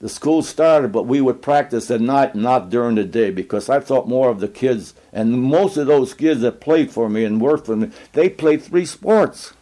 the 0.00 0.08
school 0.08 0.42
started, 0.42 0.92
but 0.92 1.06
we 1.06 1.20
would 1.20 1.42
practice 1.42 1.90
at 1.90 2.00
night, 2.00 2.34
not 2.34 2.70
during 2.70 2.96
the 2.96 3.04
day, 3.04 3.30
because 3.30 3.68
I 3.68 3.80
thought 3.80 4.08
more 4.08 4.28
of 4.28 4.40
the 4.40 4.48
kids. 4.48 4.94
And 5.12 5.42
most 5.42 5.76
of 5.76 5.86
those 5.86 6.14
kids 6.14 6.40
that 6.40 6.60
played 6.60 6.90
for 6.90 7.08
me 7.08 7.24
and 7.24 7.40
worked 7.40 7.66
for 7.66 7.76
me, 7.76 7.90
they 8.12 8.28
played 8.28 8.62
three 8.62 8.86
sports. 8.86 9.54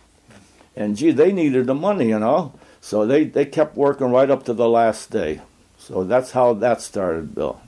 And 0.75 0.97
gee, 0.97 1.11
they 1.11 1.33
needed 1.33 1.67
the 1.67 1.75
money, 1.75 2.09
you 2.09 2.19
know. 2.19 2.53
So 2.81 3.07
they, 3.07 3.25
they 3.25 3.47
kept 3.47 3.77
working 3.77 4.11
right 4.11 4.31
up 4.31 4.45
to 4.45 4.53
the 4.53 4.69
last 4.69 5.11
day. 5.11 5.41
So 5.87 6.03
that's 6.03 6.33
how 6.33 6.53
that 6.55 6.83
started, 6.83 7.33
Bill. 7.33 7.61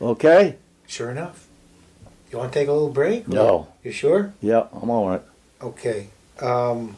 Okay? 0.00 0.56
Sure 0.86 1.10
enough. 1.10 1.46
You 2.32 2.38
want 2.38 2.50
to 2.54 2.58
take 2.58 2.66
a 2.66 2.72
little 2.72 2.88
break? 2.88 3.28
No. 3.28 3.68
You 3.82 3.92
sure? 3.92 4.32
Yeah, 4.40 4.68
I'm 4.72 4.88
all 4.88 5.10
right. 5.10 5.20
Okay. 5.60 6.08
Um, 6.40 6.96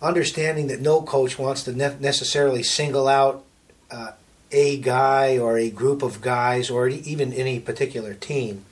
understanding 0.00 0.68
that 0.68 0.80
no 0.80 1.02
coach 1.02 1.38
wants 1.38 1.64
to 1.64 1.74
ne- 1.74 1.98
necessarily 2.00 2.62
single 2.62 3.08
out 3.08 3.44
uh, 3.90 4.12
a 4.50 4.78
guy 4.78 5.36
or 5.36 5.58
a 5.58 5.68
group 5.68 6.02
of 6.02 6.22
guys 6.22 6.70
or 6.70 6.88
even 6.88 7.30
any 7.34 7.60
particular 7.60 8.14
team, 8.14 8.64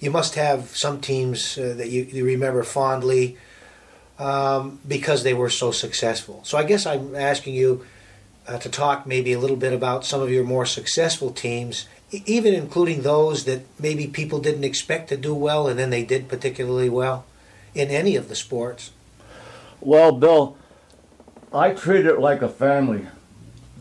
you 0.00 0.10
must 0.10 0.34
have 0.36 0.74
some 0.74 0.98
teams 0.98 1.58
uh, 1.58 1.74
that 1.76 1.90
you, 1.90 2.04
you, 2.04 2.24
remember 2.24 2.62
fondly 2.62 3.36
um, 4.18 4.80
because 4.88 5.24
they 5.24 5.34
were 5.34 5.50
so 5.50 5.72
successful. 5.72 6.40
So 6.44 6.56
I 6.56 6.64
guess 6.64 6.86
I'm 6.86 7.14
asking 7.14 7.54
you 7.54 7.84
uh, 8.46 8.58
to 8.58 8.68
talk 8.68 9.06
maybe 9.06 9.32
a 9.32 9.38
little 9.38 9.56
bit 9.56 9.72
about 9.72 10.04
some 10.04 10.20
of 10.20 10.30
your 10.30 10.44
more 10.44 10.66
successful 10.66 11.30
teams 11.30 11.86
Even 12.26 12.52
including 12.52 13.02
those 13.02 13.44
that 13.44 13.62
maybe 13.80 14.06
people 14.06 14.38
didn't 14.38 14.64
expect 14.64 15.08
to 15.08 15.16
do 15.16 15.34
well 15.34 15.66
and 15.66 15.78
then 15.78 15.90
they 15.90 16.04
did 16.04 16.28
particularly 16.28 16.90
well 16.90 17.24
in 17.74 17.88
any 17.88 18.16
of 18.16 18.28
the 18.28 18.34
sports. 18.34 18.90
Well, 19.80 20.12
Bill, 20.12 20.56
I 21.52 21.70
treat 21.70 22.04
it 22.04 22.18
like 22.18 22.42
a 22.42 22.48
family. 22.48 23.06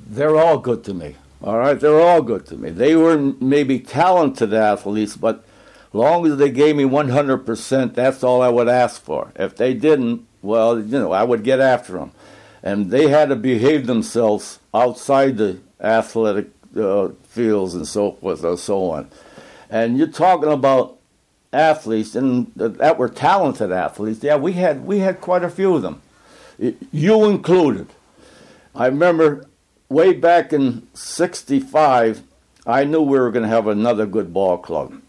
They're 0.08 0.38
all 0.38 0.58
good 0.58 0.84
to 0.86 0.94
me. 0.94 1.16
All 1.44 1.58
right, 1.58 1.80
they're 1.80 2.00
all 2.00 2.22
good 2.22 2.46
to 2.48 2.56
me. 2.56 2.70
They 2.70 2.96
were 2.96 3.18
maybe 3.18 3.80
talented 3.80 4.54
athletes, 4.54 5.18
but 5.18 5.44
long 5.92 6.26
as 6.26 6.38
they 6.38 6.52
gave 6.52 6.76
me 6.76 6.84
100%, 6.84 7.94
that's 7.94 8.24
all 8.24 8.42
I 8.42 8.50
would 8.50 8.70
ask 8.70 9.02
for. 9.02 9.32
If 9.36 9.58
they 9.58 9.74
didn't, 9.74 10.26
well, 10.42 10.80
you 10.80 11.00
know, 11.00 11.12
I 11.12 11.24
would 11.24 11.44
get 11.44 11.60
after 11.60 11.94
them. 11.94 12.12
And 12.64 12.92
they 12.92 13.10
had 13.10 13.30
to 13.30 13.36
behave 13.36 13.88
themselves 13.88 14.60
outside 14.74 15.38
the 15.38 15.60
athletic 15.80 16.50
uh, 16.78 17.10
fields 17.24 17.74
and 17.74 17.88
so 17.88 18.14
forth 18.14 18.44
and 18.44 18.60
so 18.60 18.92
on. 18.92 19.10
And 19.70 19.98
you're 19.98 20.08
talking 20.08 20.52
about 20.52 20.98
athletes 21.54 22.16
and 22.16 22.52
that 22.56 22.98
were 22.98 23.10
talented 23.10 23.72
athletes. 23.72 24.24
Yeah, 24.24 24.38
we 24.38 24.54
had 24.54 24.86
we 24.86 25.00
had 25.00 25.22
quite 25.22 25.44
a 25.44 25.50
few 25.50 25.76
of 25.76 25.82
them, 25.82 26.02
you 26.92 27.26
included. 27.26 27.88
I 28.76 28.88
remember 28.88 29.46
way 29.90 30.14
back 30.14 30.54
in 30.54 30.88
'65, 30.94 32.22
I 32.66 32.84
knew 32.84 33.02
we 33.02 33.20
were 33.20 33.32
going 33.32 33.44
to 33.44 33.50
have 33.50 33.68
another 33.68 34.06
good 34.06 34.34
ball 34.34 34.58
club. 34.58 35.02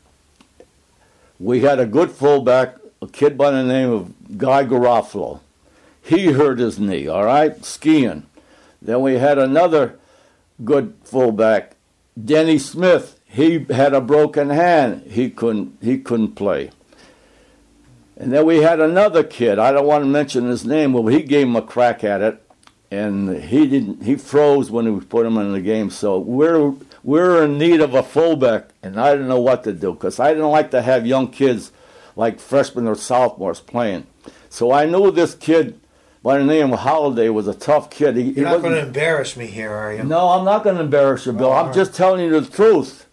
We 1.38 1.60
had 1.60 1.78
a 1.78 1.86
good 1.86 2.10
fullback, 2.10 2.76
a 3.00 3.08
kid 3.08 3.36
by 3.36 3.50
the 3.50 3.64
name 3.64 3.90
of 3.90 4.38
Guy 4.38 4.64
Garofalo. 4.64 5.40
He 6.02 6.32
hurt 6.32 6.58
his 6.58 6.78
knee, 6.78 7.06
all 7.06 7.24
right, 7.24 7.64
skiing. 7.64 8.26
Then 8.80 9.00
we 9.00 9.14
had 9.14 9.38
another 9.38 9.98
good 10.64 10.94
fullback, 11.04 11.76
Denny 12.22 12.58
Smith. 12.58 13.20
He 13.24 13.64
had 13.70 13.94
a 13.94 14.00
broken 14.00 14.50
hand. 14.50 15.06
He 15.06 15.30
couldn't 15.30 15.78
he 15.80 15.98
couldn't 15.98 16.34
play. 16.34 16.70
And 18.16 18.32
then 18.32 18.44
we 18.44 18.58
had 18.58 18.80
another 18.80 19.22
kid. 19.22 19.58
I 19.58 19.72
don't 19.72 19.86
want 19.86 20.04
to 20.04 20.08
mention 20.08 20.48
his 20.48 20.66
name, 20.66 20.92
but 20.92 21.06
he 21.06 21.22
gave 21.22 21.46
him 21.46 21.56
a 21.56 21.62
crack 21.62 22.04
at 22.04 22.20
it, 22.20 22.42
and 22.90 23.42
he 23.42 23.66
didn't. 23.66 24.02
He 24.02 24.16
froze 24.16 24.70
when 24.70 24.92
we 24.92 25.04
put 25.04 25.24
him 25.24 25.38
in 25.38 25.52
the 25.52 25.60
game. 25.60 25.88
So 25.90 26.18
we're 26.18 26.74
we're 27.04 27.44
in 27.44 27.58
need 27.58 27.80
of 27.80 27.94
a 27.94 28.02
fullback, 28.02 28.68
and 28.82 29.00
I 29.00 29.12
didn't 29.12 29.28
know 29.28 29.40
what 29.40 29.64
to 29.64 29.72
do 29.72 29.92
because 29.92 30.20
I 30.20 30.34
didn't 30.34 30.50
like 30.50 30.72
to 30.72 30.82
have 30.82 31.06
young 31.06 31.28
kids 31.28 31.72
like 32.16 32.40
freshmen 32.40 32.86
or 32.86 32.96
sophomores 32.96 33.60
playing. 33.60 34.06
So 34.50 34.72
I 34.72 34.84
knew 34.84 35.10
this 35.10 35.34
kid 35.34 35.80
by 36.22 36.38
the 36.38 36.44
name 36.44 36.72
of 36.72 36.80
Holiday 36.80 37.28
was 37.28 37.48
a 37.48 37.54
tough 37.54 37.90
kid. 37.90 38.16
He, 38.16 38.24
he 38.24 38.30
You're 38.32 38.44
not 38.44 38.54
wasn't- 38.56 38.62
going 38.62 38.74
to 38.82 38.86
embarrass 38.86 39.36
me 39.36 39.46
here, 39.46 39.72
are 39.72 39.92
you? 39.94 40.04
no, 40.04 40.28
I'm 40.30 40.44
not 40.44 40.62
going 40.64 40.76
to 40.76 40.82
embarrass 40.82 41.26
you, 41.26 41.32
Bill. 41.32 41.52
I'm 41.52 41.66
right. 41.66 41.74
just 41.74 41.94
telling 41.94 42.24
you 42.24 42.40
the 42.40 42.48
truth. 42.50 43.06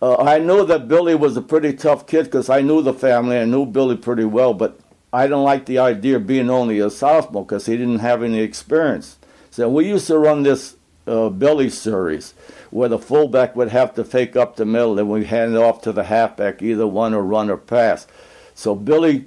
Uh, 0.00 0.16
I 0.16 0.38
knew 0.38 0.64
that 0.66 0.86
Billy 0.86 1.16
was 1.16 1.36
a 1.36 1.42
pretty 1.42 1.72
tough 1.72 2.06
kid 2.06 2.24
because 2.24 2.48
I 2.48 2.60
knew 2.60 2.82
the 2.82 2.94
family. 2.94 3.36
I 3.38 3.44
knew 3.44 3.66
Billy 3.66 3.96
pretty 3.96 4.24
well, 4.24 4.54
but 4.54 4.78
I 5.12 5.24
didn't 5.24 5.42
like 5.42 5.66
the 5.66 5.78
idea 5.78 6.16
of 6.16 6.26
being 6.26 6.48
only 6.50 6.78
a 6.78 6.90
sophomore 6.90 7.44
because 7.44 7.66
he 7.66 7.76
didn't 7.76 7.98
have 7.98 8.22
any 8.22 8.38
experience. 8.38 9.16
So 9.50 9.68
we 9.68 9.88
used 9.88 10.06
to 10.06 10.18
run 10.18 10.44
this 10.44 10.76
uh, 11.08 11.30
belly 11.30 11.70
series 11.70 12.34
where 12.70 12.88
the 12.88 12.98
fullback 12.98 13.56
would 13.56 13.70
have 13.70 13.94
to 13.94 14.04
fake 14.04 14.36
up 14.36 14.54
the 14.54 14.64
middle 14.66 14.96
and 15.00 15.10
we 15.10 15.24
hand 15.24 15.54
it 15.54 15.58
off 15.58 15.80
to 15.82 15.90
the 15.92 16.04
halfback, 16.04 16.62
either 16.62 16.86
one 16.86 17.12
or 17.14 17.22
run 17.22 17.50
or 17.50 17.56
pass. 17.56 18.06
So 18.54 18.76
Billy, 18.76 19.24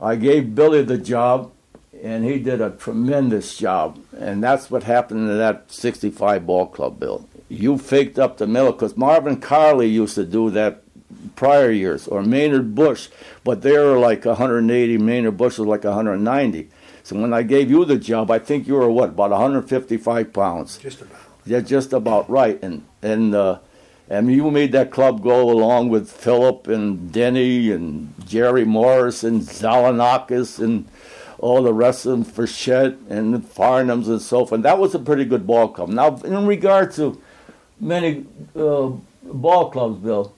I 0.00 0.16
gave 0.16 0.54
Billy 0.56 0.82
the 0.82 0.98
job, 0.98 1.52
and 2.02 2.24
he 2.24 2.38
did 2.40 2.60
a 2.60 2.70
tremendous 2.70 3.56
job. 3.56 3.98
And 4.18 4.42
that's 4.42 4.70
what 4.70 4.82
happened 4.82 5.30
in 5.30 5.38
that 5.38 5.70
65 5.70 6.44
ball 6.44 6.66
club, 6.66 6.98
Bill. 6.98 7.28
You 7.48 7.78
faked 7.78 8.18
up 8.18 8.38
the 8.38 8.46
middle 8.46 8.72
because 8.72 8.96
Marvin 8.96 9.40
Carley 9.40 9.86
used 9.86 10.16
to 10.16 10.24
do 10.24 10.50
that 10.50 10.82
prior 11.36 11.70
years, 11.70 12.08
or 12.08 12.22
Maynard 12.22 12.74
Bush, 12.74 13.08
but 13.44 13.62
they 13.62 13.78
were 13.78 13.98
like 13.98 14.24
180. 14.24 14.98
Maynard 14.98 15.36
Bush 15.36 15.58
was 15.58 15.68
like 15.68 15.84
190. 15.84 16.68
So 17.04 17.20
when 17.20 17.32
I 17.32 17.42
gave 17.42 17.70
you 17.70 17.84
the 17.84 17.98
job, 17.98 18.30
I 18.30 18.38
think 18.38 18.66
you 18.66 18.74
were 18.74 18.90
what 18.90 19.10
about 19.10 19.30
155 19.30 20.32
pounds. 20.32 20.78
Just 20.78 21.02
about. 21.02 21.18
Yeah, 21.44 21.60
just 21.60 21.92
about 21.92 22.28
right. 22.28 22.60
And 22.62 22.84
and 23.02 23.34
uh, 23.34 23.58
and 24.08 24.32
you 24.32 24.50
made 24.50 24.72
that 24.72 24.90
club 24.90 25.22
go 25.22 25.50
along 25.50 25.88
with 25.88 26.10
Philip 26.10 26.68
and 26.68 27.12
Denny 27.12 27.70
and 27.70 28.14
Jerry 28.26 28.64
Morris 28.64 29.24
and 29.24 29.42
Zalanakis 29.42 30.58
and 30.58 30.86
all 31.42 31.64
the 31.64 31.74
rest 31.74 32.06
of 32.06 32.12
them, 32.12 32.24
Frechette 32.24 33.10
and 33.10 33.44
Farnhams 33.44 34.06
and 34.06 34.22
so 34.22 34.46
forth. 34.46 34.52
And 34.52 34.64
that 34.64 34.78
was 34.78 34.94
a 34.94 34.98
pretty 34.98 35.24
good 35.24 35.46
ball 35.46 35.68
club. 35.68 35.88
Now, 35.88 36.16
in 36.18 36.46
regard 36.46 36.92
to 36.92 37.20
many 37.80 38.24
uh, 38.56 38.92
ball 39.24 39.70
clubs, 39.70 39.98
Bill, 39.98 40.32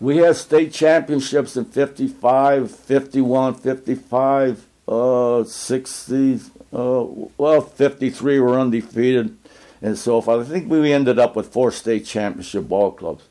we 0.00 0.18
had 0.18 0.36
state 0.36 0.72
championships 0.72 1.56
in 1.56 1.64
55, 1.64 2.70
51, 2.70 3.54
55, 3.54 4.66
uh, 4.86 5.44
60, 5.44 6.40
uh, 6.72 7.04
well, 7.38 7.60
53 7.62 8.40
were 8.40 8.60
undefeated 8.60 9.36
and 9.80 9.98
so 9.98 10.20
forth. 10.20 10.46
I 10.46 10.50
think 10.50 10.70
we 10.70 10.92
ended 10.92 11.18
up 11.18 11.36
with 11.36 11.52
four 11.52 11.72
state 11.72 12.04
championship 12.04 12.68
ball 12.68 12.92
clubs. 12.92 13.24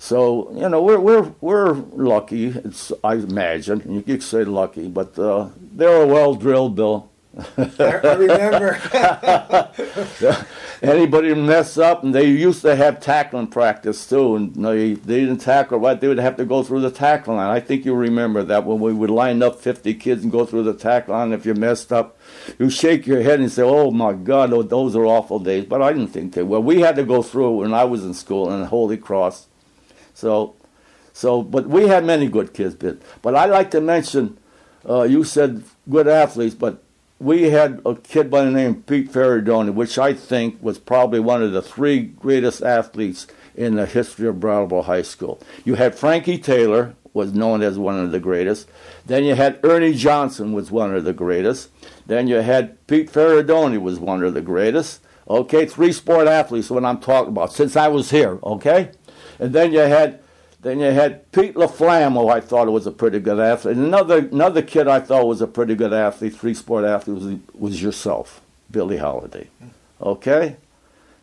So 0.00 0.50
you 0.54 0.66
know 0.70 0.82
we're 0.82 0.98
we're 0.98 1.34
we're 1.42 1.72
lucky. 1.74 2.46
It's 2.46 2.90
I 3.04 3.16
imagine 3.16 3.82
you 3.92 4.00
could 4.00 4.22
say 4.22 4.44
lucky, 4.44 4.88
but 4.88 5.16
uh, 5.18 5.50
they're 5.60 6.02
a 6.02 6.06
well 6.06 6.34
drilled, 6.34 6.74
Bill. 6.74 7.10
I, 7.36 8.14
remember. 8.16 8.80
Anybody 10.82 11.34
mess 11.34 11.76
up, 11.76 12.02
and 12.02 12.14
they 12.14 12.24
used 12.24 12.62
to 12.62 12.74
have 12.74 13.00
tackling 13.00 13.48
practice 13.48 14.08
too, 14.08 14.36
and 14.36 14.54
they 14.64 14.94
they 14.94 15.20
didn't 15.20 15.42
tackle 15.42 15.78
right. 15.78 16.00
They 16.00 16.08
would 16.08 16.18
have 16.18 16.38
to 16.38 16.46
go 16.46 16.62
through 16.62 16.80
the 16.80 16.90
tackle 16.90 17.34
line. 17.34 17.50
I 17.50 17.60
think 17.60 17.84
you 17.84 17.94
remember 17.94 18.42
that 18.42 18.64
when 18.64 18.80
we 18.80 18.94
would 18.94 19.10
line 19.10 19.42
up 19.42 19.60
fifty 19.60 19.92
kids 19.92 20.22
and 20.22 20.32
go 20.32 20.46
through 20.46 20.62
the 20.62 20.72
tackle 20.72 21.14
line. 21.14 21.34
If 21.34 21.44
you 21.44 21.52
messed 21.52 21.92
up, 21.92 22.18
you 22.58 22.70
shake 22.70 23.06
your 23.06 23.20
head 23.20 23.38
and 23.38 23.52
say, 23.52 23.62
"Oh 23.62 23.90
my 23.90 24.14
God, 24.14 24.54
oh, 24.54 24.62
those 24.62 24.96
are 24.96 25.04
awful 25.04 25.40
days." 25.40 25.66
But 25.66 25.82
I 25.82 25.92
didn't 25.92 26.08
think 26.08 26.32
they 26.32 26.42
were. 26.42 26.58
We 26.58 26.80
had 26.80 26.96
to 26.96 27.04
go 27.04 27.22
through 27.22 27.58
when 27.58 27.74
I 27.74 27.84
was 27.84 28.02
in 28.02 28.14
school 28.14 28.50
in 28.50 28.64
Holy 28.64 28.96
Cross. 28.96 29.48
So, 30.20 30.54
so, 31.14 31.42
but 31.42 31.66
we 31.66 31.88
had 31.88 32.04
many 32.04 32.28
good 32.28 32.52
kids. 32.52 32.74
But, 32.74 32.98
but 33.22 33.34
I 33.34 33.46
like 33.46 33.70
to 33.70 33.80
mention, 33.80 34.36
uh, 34.88 35.02
you 35.02 35.24
said 35.24 35.64
good 35.88 36.06
athletes, 36.06 36.54
but 36.54 36.82
we 37.18 37.50
had 37.50 37.80
a 37.86 37.94
kid 37.94 38.30
by 38.30 38.44
the 38.44 38.50
name 38.50 38.70
of 38.70 38.86
Pete 38.86 39.10
Ferradoni, 39.10 39.72
which 39.72 39.98
I 39.98 40.12
think 40.12 40.62
was 40.62 40.78
probably 40.78 41.20
one 41.20 41.42
of 41.42 41.52
the 41.52 41.62
three 41.62 42.00
greatest 42.00 42.62
athletes 42.62 43.26
in 43.54 43.76
the 43.76 43.86
history 43.86 44.28
of 44.28 44.40
Brattleboro 44.40 44.82
High 44.82 45.02
School. 45.02 45.40
You 45.64 45.74
had 45.74 45.94
Frankie 45.94 46.38
Taylor, 46.38 46.94
was 47.12 47.32
known 47.32 47.62
as 47.62 47.78
one 47.78 47.98
of 47.98 48.12
the 48.12 48.20
greatest. 48.20 48.68
Then 49.06 49.24
you 49.24 49.34
had 49.34 49.58
Ernie 49.64 49.94
Johnson, 49.94 50.52
was 50.52 50.70
one 50.70 50.94
of 50.94 51.04
the 51.04 51.12
greatest. 51.12 51.70
Then 52.06 52.28
you 52.28 52.36
had 52.36 52.86
Pete 52.86 53.10
Ferradoni, 53.10 53.80
was 53.80 53.98
one 53.98 54.22
of 54.22 54.34
the 54.34 54.40
greatest. 54.40 55.00
Okay, 55.28 55.66
three 55.66 55.92
sport 55.92 56.26
athletes, 56.26 56.70
what 56.70 56.84
I'm 56.84 57.00
talking 57.00 57.30
about, 57.30 57.52
since 57.52 57.76
I 57.76 57.88
was 57.88 58.10
here, 58.10 58.38
okay? 58.42 58.90
And 59.40 59.52
then 59.52 59.72
you 59.72 59.80
had 59.80 60.20
then 60.62 60.78
you 60.78 60.90
had 60.90 61.30
Pete 61.32 61.54
LaFlamme, 61.54 62.12
who 62.12 62.28
I 62.28 62.40
thought 62.40 62.70
was 62.70 62.86
a 62.86 62.90
pretty 62.90 63.18
good 63.18 63.40
athlete. 63.40 63.76
And 63.76 63.86
another 63.86 64.18
another 64.18 64.62
kid 64.62 64.86
I 64.88 65.00
thought 65.00 65.26
was 65.26 65.40
a 65.40 65.46
pretty 65.46 65.74
good 65.74 65.92
athlete, 65.92 66.36
three 66.36 66.54
sport 66.54 66.84
athlete, 66.84 67.16
was, 67.16 67.36
was 67.54 67.82
yourself, 67.82 68.40
Billy 68.70 68.98
Holiday. 68.98 69.48
Okay? 70.00 70.56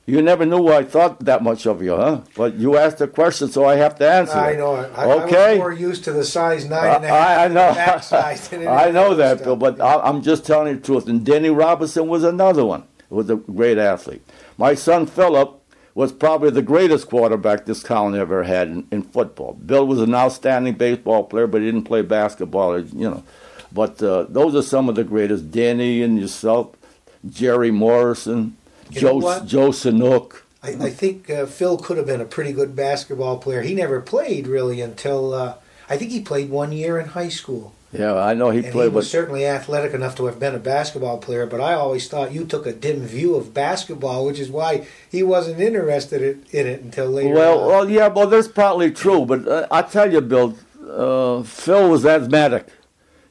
You 0.07 0.21
never 0.21 0.45
knew 0.45 0.69
I 0.69 0.83
thought 0.85 1.19
that 1.25 1.43
much 1.43 1.67
of 1.67 1.83
you, 1.83 1.93
huh? 1.93 2.21
But 2.33 2.55
you 2.55 2.77
asked 2.77 3.01
a 3.01 3.07
question, 3.07 3.49
so 3.49 3.65
I 3.65 3.75
have 3.75 3.99
to 3.99 4.09
answer 4.09 4.37
I 4.37 4.55
know 4.55 4.77
it. 4.77 4.91
I, 4.95 5.05
Okay. 5.23 5.45
I 5.45 5.49
was 5.51 5.57
more 5.59 5.73
used 5.73 6.05
to 6.05 6.13
the 6.13 6.23
size 6.23 6.63
nine 6.65 6.95
and 6.95 7.05
a 7.05 7.07
half. 7.09 7.39
I, 7.39 7.43
I 7.43 7.47
know. 7.49 7.73
back 7.73 8.03
size 8.15 8.47
than 8.47 8.67
I 8.67 8.89
know 8.89 9.15
that. 9.15 9.43
Bill, 9.43 9.57
but 9.57 9.81
I, 9.81 9.99
I'm 9.99 10.21
just 10.21 10.45
telling 10.45 10.69
you 10.69 10.79
the 10.79 10.85
truth. 10.85 11.07
And 11.09 11.25
Denny 11.25 11.49
Robinson 11.49 12.07
was 12.07 12.23
another 12.23 12.65
one. 12.65 12.85
Who 13.09 13.17
was 13.17 13.29
a 13.29 13.35
great 13.35 13.77
athlete. 13.77 14.21
My 14.57 14.75
son 14.75 15.07
Philip 15.07 15.56
was 15.97 16.11
probably 16.11 16.51
the 16.51 16.61
greatest 16.61 17.07
quarterback 17.07 17.65
this 17.65 17.81
colony 17.81 18.19
ever 18.19 18.43
had 18.43 18.67
in, 18.67 18.87
in 18.91 19.01
football. 19.01 19.53
Bill 19.53 19.87
was 19.87 19.99
an 19.99 20.13
outstanding 20.13 20.75
baseball 20.75 21.23
player, 21.23 21.47
but 21.47 21.61
he 21.61 21.65
didn't 21.65 21.85
play 21.85 22.03
basketball. 22.03 22.73
or, 22.73 22.79
You 22.81 23.09
know, 23.09 23.23
but 23.71 24.03
uh, 24.03 24.27
those 24.29 24.53
are 24.53 24.61
some 24.61 24.89
of 24.89 24.95
the 24.95 25.03
greatest. 25.03 25.49
Danny 25.49 26.03
and 26.03 26.19
yourself, 26.19 26.75
Jerry 27.27 27.71
Morrison, 27.71 28.57
You 28.91 29.01
Joe? 29.01 29.43
Joe 29.43 29.69
Sanook. 29.69 30.41
I, 30.61 30.69
I 30.69 30.89
think 30.91 31.31
uh, 31.31 31.47
Phil 31.47 31.79
could 31.79 31.97
have 31.97 32.05
been 32.05 32.21
a 32.21 32.25
pretty 32.25 32.51
good 32.51 32.75
basketball 32.75 33.39
player. 33.39 33.63
He 33.63 33.73
never 33.73 33.99
played 33.99 34.45
really 34.45 34.81
until 34.81 35.33
uh, 35.33 35.55
I 35.89 35.97
think 35.97 36.11
he 36.11 36.21
played 36.21 36.51
one 36.51 36.73
year 36.73 36.99
in 36.99 37.07
high 37.07 37.29
school. 37.29 37.73
Yeah, 37.91 38.15
I 38.15 38.33
know 38.33 38.49
he 38.49 38.59
And 38.59 38.73
he 38.73 38.79
was 38.79 38.91
But 38.91 39.05
certainly 39.05 39.45
athletic 39.45 39.93
enough 39.93 40.15
to 40.17 40.25
have 40.25 40.39
been 40.39 40.53
a 40.53 40.59
basketball 40.59 41.19
player, 41.19 41.45
but 41.45 41.61
I 41.61 41.73
always 41.73 42.07
thought 42.09 42.33
you 42.33 42.43
took 42.43 42.65
a 42.65 42.73
dim 42.73 43.01
view 43.01 43.35
of 43.35 43.53
basketball, 43.53 44.25
which 44.25 44.39
is 44.39 44.49
why 44.49 44.85
he 45.09 45.23
wasn't 45.23 45.61
interested 45.61 46.21
in 46.51 46.67
it 46.67 46.81
until 46.81 47.09
later. 47.09 47.33
Well, 47.33 47.61
on. 47.61 47.67
well, 47.67 47.89
yeah, 47.89 48.07
well, 48.07 48.27
that's 48.27 48.49
probably 48.49 48.91
true. 48.91 49.25
But 49.25 49.47
uh, 49.47 49.67
I 49.71 49.83
tell 49.83 50.11
you, 50.11 50.19
Bill, 50.19 50.57
uh, 50.89 51.43
Phil 51.43 51.89
was 51.89 52.05
asthmatic. 52.05 52.67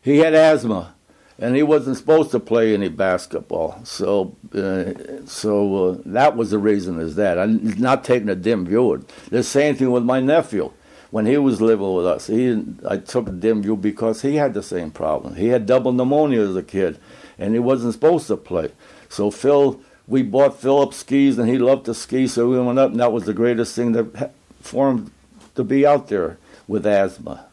He 0.00 0.18
had 0.18 0.32
asthma, 0.34 0.94
and 1.38 1.54
he 1.54 1.62
wasn't 1.62 1.98
supposed 1.98 2.30
to 2.30 2.40
play 2.40 2.72
any 2.72 2.88
basketball. 2.88 3.84
So, 3.84 4.36
uh, 4.54 5.26
so 5.26 5.90
uh, 5.90 5.98
that 6.06 6.34
was 6.34 6.52
the 6.52 6.58
reason. 6.58 6.98
Is 6.98 7.16
that 7.16 7.38
I'm 7.38 7.62
not 7.78 8.04
taking 8.04 8.30
a 8.30 8.34
dim 8.36 8.64
view. 8.64 8.94
Of 8.94 9.28
the 9.28 9.42
same 9.42 9.74
thing 9.74 9.90
with 9.90 10.04
my 10.04 10.20
nephew. 10.20 10.72
When 11.10 11.26
he 11.26 11.38
was 11.38 11.60
living 11.60 11.94
with 11.94 12.06
us, 12.06 12.26
he 12.26 12.62
I 12.88 12.96
took 12.98 13.28
a 13.28 13.32
dim 13.32 13.62
view 13.62 13.76
because 13.76 14.22
he 14.22 14.36
had 14.36 14.54
the 14.54 14.62
same 14.62 14.90
problem. 14.90 15.36
He 15.36 15.48
had 15.48 15.66
double 15.66 15.92
pneumonia 15.92 16.40
as 16.40 16.56
a 16.56 16.62
kid, 16.62 16.98
and 17.38 17.54
he 17.54 17.60
wasn't 17.60 17.94
supposed 17.94 18.26
to 18.26 18.36
play. 18.36 18.72
So 19.08 19.30
Phil, 19.30 19.80
we 20.06 20.22
bought 20.22 20.60
Philip 20.60 20.94
skis, 20.94 21.38
and 21.38 21.48
he 21.48 21.58
loved 21.58 21.86
to 21.86 21.94
ski. 21.94 22.26
So 22.26 22.48
we 22.48 22.60
went 22.60 22.78
up, 22.78 22.90
and 22.90 23.00
that 23.00 23.12
was 23.12 23.24
the 23.24 23.34
greatest 23.34 23.74
thing 23.74 23.92
that 23.92 24.32
for 24.60 24.90
him 24.90 25.12
to 25.54 25.64
be 25.64 25.86
out 25.86 26.08
there 26.08 26.38
with 26.66 26.86
asthma. 26.86 27.46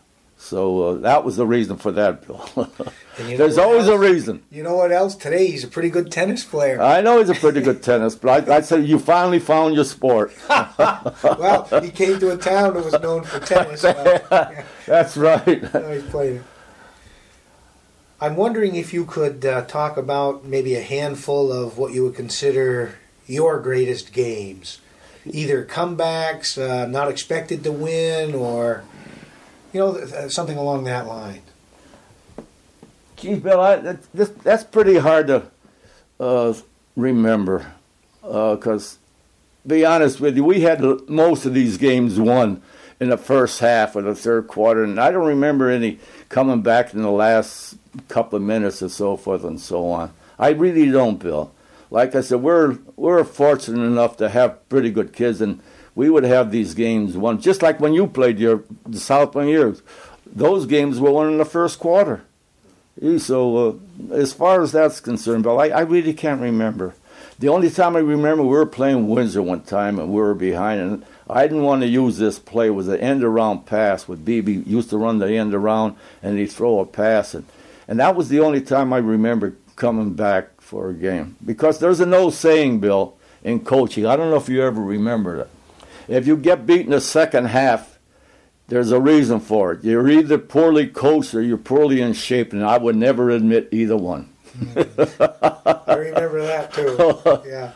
So 0.43 0.83
uh, 0.83 0.93
that 0.95 1.23
was 1.23 1.37
the 1.37 1.47
reason 1.47 1.77
for 1.77 1.91
that, 1.93 2.27
Bill. 2.27 2.49
And 3.15 3.29
you 3.29 3.37
know 3.37 3.43
There's 3.43 3.59
always 3.59 3.87
a 3.87 3.97
reason. 3.97 4.41
You 4.49 4.63
know 4.63 4.75
what 4.75 4.91
else? 4.91 5.15
Today 5.15 5.45
he's 5.45 5.63
a 5.63 5.67
pretty 5.67 5.91
good 5.91 6.11
tennis 6.11 6.43
player. 6.43 6.81
I 6.81 6.99
know 7.01 7.19
he's 7.19 7.29
a 7.29 7.35
pretty 7.35 7.61
good 7.61 7.83
tennis, 7.83 8.15
player. 8.15 8.43
I, 8.49 8.55
I 8.55 8.61
said 8.61 8.87
you 8.87 8.97
finally 8.97 9.37
found 9.37 9.75
your 9.75 9.83
sport. 9.83 10.33
well, 10.49 11.67
he 11.79 11.91
came 11.91 12.19
to 12.19 12.33
a 12.33 12.37
town 12.37 12.73
that 12.73 12.83
was 12.83 12.99
known 12.99 13.23
for 13.23 13.39
tennis. 13.39 13.83
Well, 13.83 14.21
yeah, 14.31 14.63
That's 14.87 15.15
right. 15.15 15.45
he's 15.47 16.03
played 16.09 16.37
it. 16.37 16.43
I'm 18.19 18.35
wondering 18.35 18.75
if 18.75 18.95
you 18.95 19.05
could 19.05 19.45
uh, 19.45 19.61
talk 19.65 19.95
about 19.95 20.45
maybe 20.45 20.73
a 20.73 20.81
handful 20.81 21.51
of 21.51 21.77
what 21.77 21.93
you 21.93 22.03
would 22.05 22.15
consider 22.15 22.95
your 23.27 23.59
greatest 23.59 24.11
games, 24.11 24.79
either 25.23 25.63
comebacks, 25.63 26.57
uh, 26.57 26.87
not 26.87 27.09
expected 27.09 27.63
to 27.63 27.71
win, 27.71 28.33
or 28.33 28.85
you 29.74 29.80
know 29.80 29.97
th- 29.97 30.11
th- 30.11 30.32
something 30.32 30.57
along 30.57 30.86
that 30.86 31.07
line. 31.07 31.41
Gee, 33.17 33.36
Bill, 33.36 33.59
I, 33.59 33.76
that, 33.78 34.13
this, 34.13 34.30
that's 34.30 34.63
pretty 34.63 34.97
hard 34.97 35.28
to 35.28 35.43
uh, 36.19 36.53
remember. 36.95 37.74
Because, 38.21 38.97
be 39.65 39.86
honest 39.86 40.21
with 40.21 40.36
you, 40.36 40.43
we 40.43 40.61
had 40.61 40.82
most 41.09 41.45
of 41.45 41.53
these 41.53 41.78
games 41.78 42.19
won 42.19 42.61
in 42.99 43.09
the 43.09 43.17
first 43.17 43.59
half 43.59 43.95
of 43.95 44.05
the 44.05 44.15
third 44.15 44.47
quarter, 44.47 44.84
and 44.84 44.99
I 44.99 45.11
don't 45.11 45.26
remember 45.26 45.69
any 45.69 45.99
coming 46.30 46.61
back 46.61 46.93
in 46.93 47.01
the 47.01 47.11
last 47.11 47.76
couple 48.07 48.38
of 48.38 48.43
minutes 48.43 48.82
and 48.82 48.91
so 48.91 49.17
forth 49.17 49.43
and 49.43 49.59
so 49.59 49.88
on. 49.88 50.13
I 50.39 50.49
really 50.49 50.89
don't, 50.89 51.17
Bill. 51.19 51.51
Like 51.89 52.15
I 52.15 52.21
said, 52.21 52.41
we're 52.41 52.80
we're 52.95 53.24
fortunate 53.24 53.86
enough 53.86 54.17
to 54.17 54.30
have 54.30 54.67
pretty 54.69 54.89
good 54.89 55.13
kids, 55.13 55.41
and 55.41 55.61
we 55.95 56.09
would 56.09 56.23
have 56.23 56.51
these 56.51 56.73
games 56.73 57.15
won 57.15 57.39
just 57.39 57.61
like 57.61 57.79
when 57.79 57.93
you 57.93 58.07
played 58.07 58.39
your 58.39 58.63
the 58.85 58.99
Southland 58.99 59.49
years. 59.49 59.81
Those 60.25 60.65
games 60.65 60.99
were 60.99 61.11
won 61.11 61.31
in 61.31 61.37
the 61.37 61.45
first 61.45 61.79
quarter. 61.79 62.23
So, 63.17 63.79
uh, 64.09 64.13
as 64.13 64.33
far 64.33 64.61
as 64.61 64.71
that's 64.71 64.99
concerned, 64.99 65.43
Bill, 65.43 65.59
I, 65.59 65.69
I 65.69 65.81
really 65.81 66.13
can't 66.13 66.41
remember. 66.41 66.93
The 67.39 67.49
only 67.49 67.69
time 67.71 67.95
I 67.95 67.99
remember 67.99 68.43
we 68.43 68.49
were 68.49 68.65
playing 68.65 69.09
Windsor 69.09 69.41
one 69.41 69.61
time 69.61 69.97
and 69.99 70.09
we 70.09 70.15
were 70.15 70.35
behind, 70.35 70.79
and 70.79 71.05
I 71.27 71.43
didn't 71.43 71.63
want 71.63 71.81
to 71.81 71.87
use 71.87 72.17
this 72.17 72.37
play. 72.37 72.67
It 72.67 72.71
was 72.71 72.87
an 72.87 72.99
end 72.99 73.23
around 73.23 73.65
pass 73.65 74.07
with 74.07 74.23
Beebe 74.23 74.63
used 74.65 74.91
to 74.91 74.97
run 74.97 75.17
the 75.17 75.33
end 75.33 75.53
around 75.55 75.95
and 76.21 76.37
he'd 76.37 76.51
throw 76.51 76.79
a 76.79 76.85
pass, 76.85 77.33
and, 77.33 77.45
and 77.87 77.99
that 77.99 78.15
was 78.15 78.29
the 78.29 78.39
only 78.39 78.61
time 78.61 78.93
I 78.93 78.99
remember 78.99 79.55
coming 79.75 80.13
back 80.13 80.61
for 80.61 80.89
a 80.89 80.93
game. 80.93 81.35
Because 81.43 81.79
there's 81.79 81.99
an 81.99 82.13
old 82.13 82.35
saying, 82.35 82.79
Bill, 82.79 83.15
in 83.43 83.59
coaching. 83.59 84.05
I 84.05 84.15
don't 84.15 84.29
know 84.29 84.37
if 84.37 84.49
you 84.49 84.61
ever 84.61 84.81
remember 84.81 85.41
it. 85.41 85.49
If 86.08 86.28
you 86.28 86.38
get 86.38 86.66
beat 86.66 86.82
in 86.82 86.91
the 86.91 87.01
second 87.01 87.45
half, 87.45 87.99
there's 88.68 88.91
a 88.91 88.99
reason 88.99 89.39
for 89.39 89.74
it. 89.74 89.84
You're 89.84 90.10
either 90.10 90.38
poorly 90.38 90.88
coached 90.88 91.34
or 91.34 91.41
you're 91.41 91.58
poorly 91.58 92.01
in 92.01 92.14
shape, 92.14 92.54
and 92.54 92.64
I 92.64 92.78
would 92.78 92.95
never 92.95 93.30
admit 93.30 93.70
either 93.72 93.97
one. 93.97 94.30
Hmm. 94.58 94.80
I 95.20 95.95
remember 95.95 96.41
that 96.41 96.74
too. 96.74 97.41
Yeah. 97.49 97.74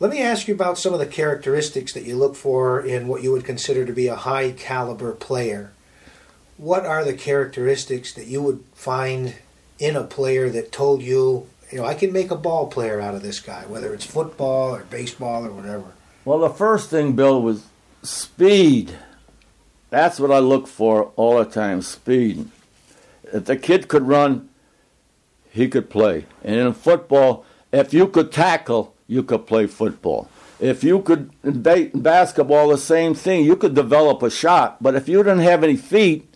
Let 0.00 0.10
me 0.10 0.20
ask 0.20 0.48
you 0.48 0.54
about 0.54 0.78
some 0.78 0.92
of 0.92 0.98
the 0.98 1.06
characteristics 1.06 1.92
that 1.92 2.02
you 2.02 2.16
look 2.16 2.34
for 2.34 2.84
in 2.84 3.06
what 3.06 3.22
you 3.22 3.30
would 3.30 3.44
consider 3.44 3.86
to 3.86 3.92
be 3.92 4.08
a 4.08 4.16
high 4.16 4.50
caliber 4.50 5.12
player. 5.12 5.70
What 6.56 6.84
are 6.84 7.04
the 7.04 7.14
characteristics 7.14 8.12
that 8.14 8.26
you 8.26 8.42
would 8.42 8.64
find 8.74 9.36
in 9.78 9.94
a 9.94 10.02
player 10.02 10.50
that 10.50 10.72
told 10.72 11.02
you, 11.02 11.46
you 11.70 11.78
know, 11.78 11.84
I 11.84 11.94
can 11.94 12.12
make 12.12 12.32
a 12.32 12.36
ball 12.36 12.66
player 12.66 13.00
out 13.00 13.14
of 13.14 13.22
this 13.22 13.38
guy, 13.38 13.62
whether 13.66 13.94
it's 13.94 14.04
football 14.04 14.74
or 14.74 14.82
baseball 14.82 15.46
or 15.46 15.52
whatever? 15.52 15.92
Well, 16.24 16.38
the 16.38 16.50
first 16.50 16.88
thing, 16.88 17.14
Bill, 17.14 17.42
was 17.42 17.66
speed. 18.02 18.96
That's 19.90 20.20
what 20.20 20.30
I 20.30 20.38
look 20.38 20.68
for 20.68 21.12
all 21.16 21.38
the 21.38 21.44
time 21.44 21.82
speed. 21.82 22.48
If 23.32 23.46
the 23.46 23.56
kid 23.56 23.88
could 23.88 24.06
run, 24.06 24.48
he 25.50 25.68
could 25.68 25.90
play. 25.90 26.26
And 26.44 26.56
in 26.56 26.72
football, 26.74 27.44
if 27.72 27.92
you 27.92 28.06
could 28.06 28.30
tackle, 28.30 28.94
you 29.08 29.24
could 29.24 29.46
play 29.46 29.66
football. 29.66 30.30
If 30.60 30.84
you 30.84 31.00
could, 31.00 31.32
in 31.42 31.62
basketball, 31.62 32.68
the 32.68 32.78
same 32.78 33.14
thing. 33.14 33.44
You 33.44 33.56
could 33.56 33.74
develop 33.74 34.22
a 34.22 34.30
shot, 34.30 34.80
but 34.80 34.94
if 34.94 35.08
you 35.08 35.18
didn't 35.24 35.40
have 35.40 35.64
any 35.64 35.76
feet, 35.76 36.31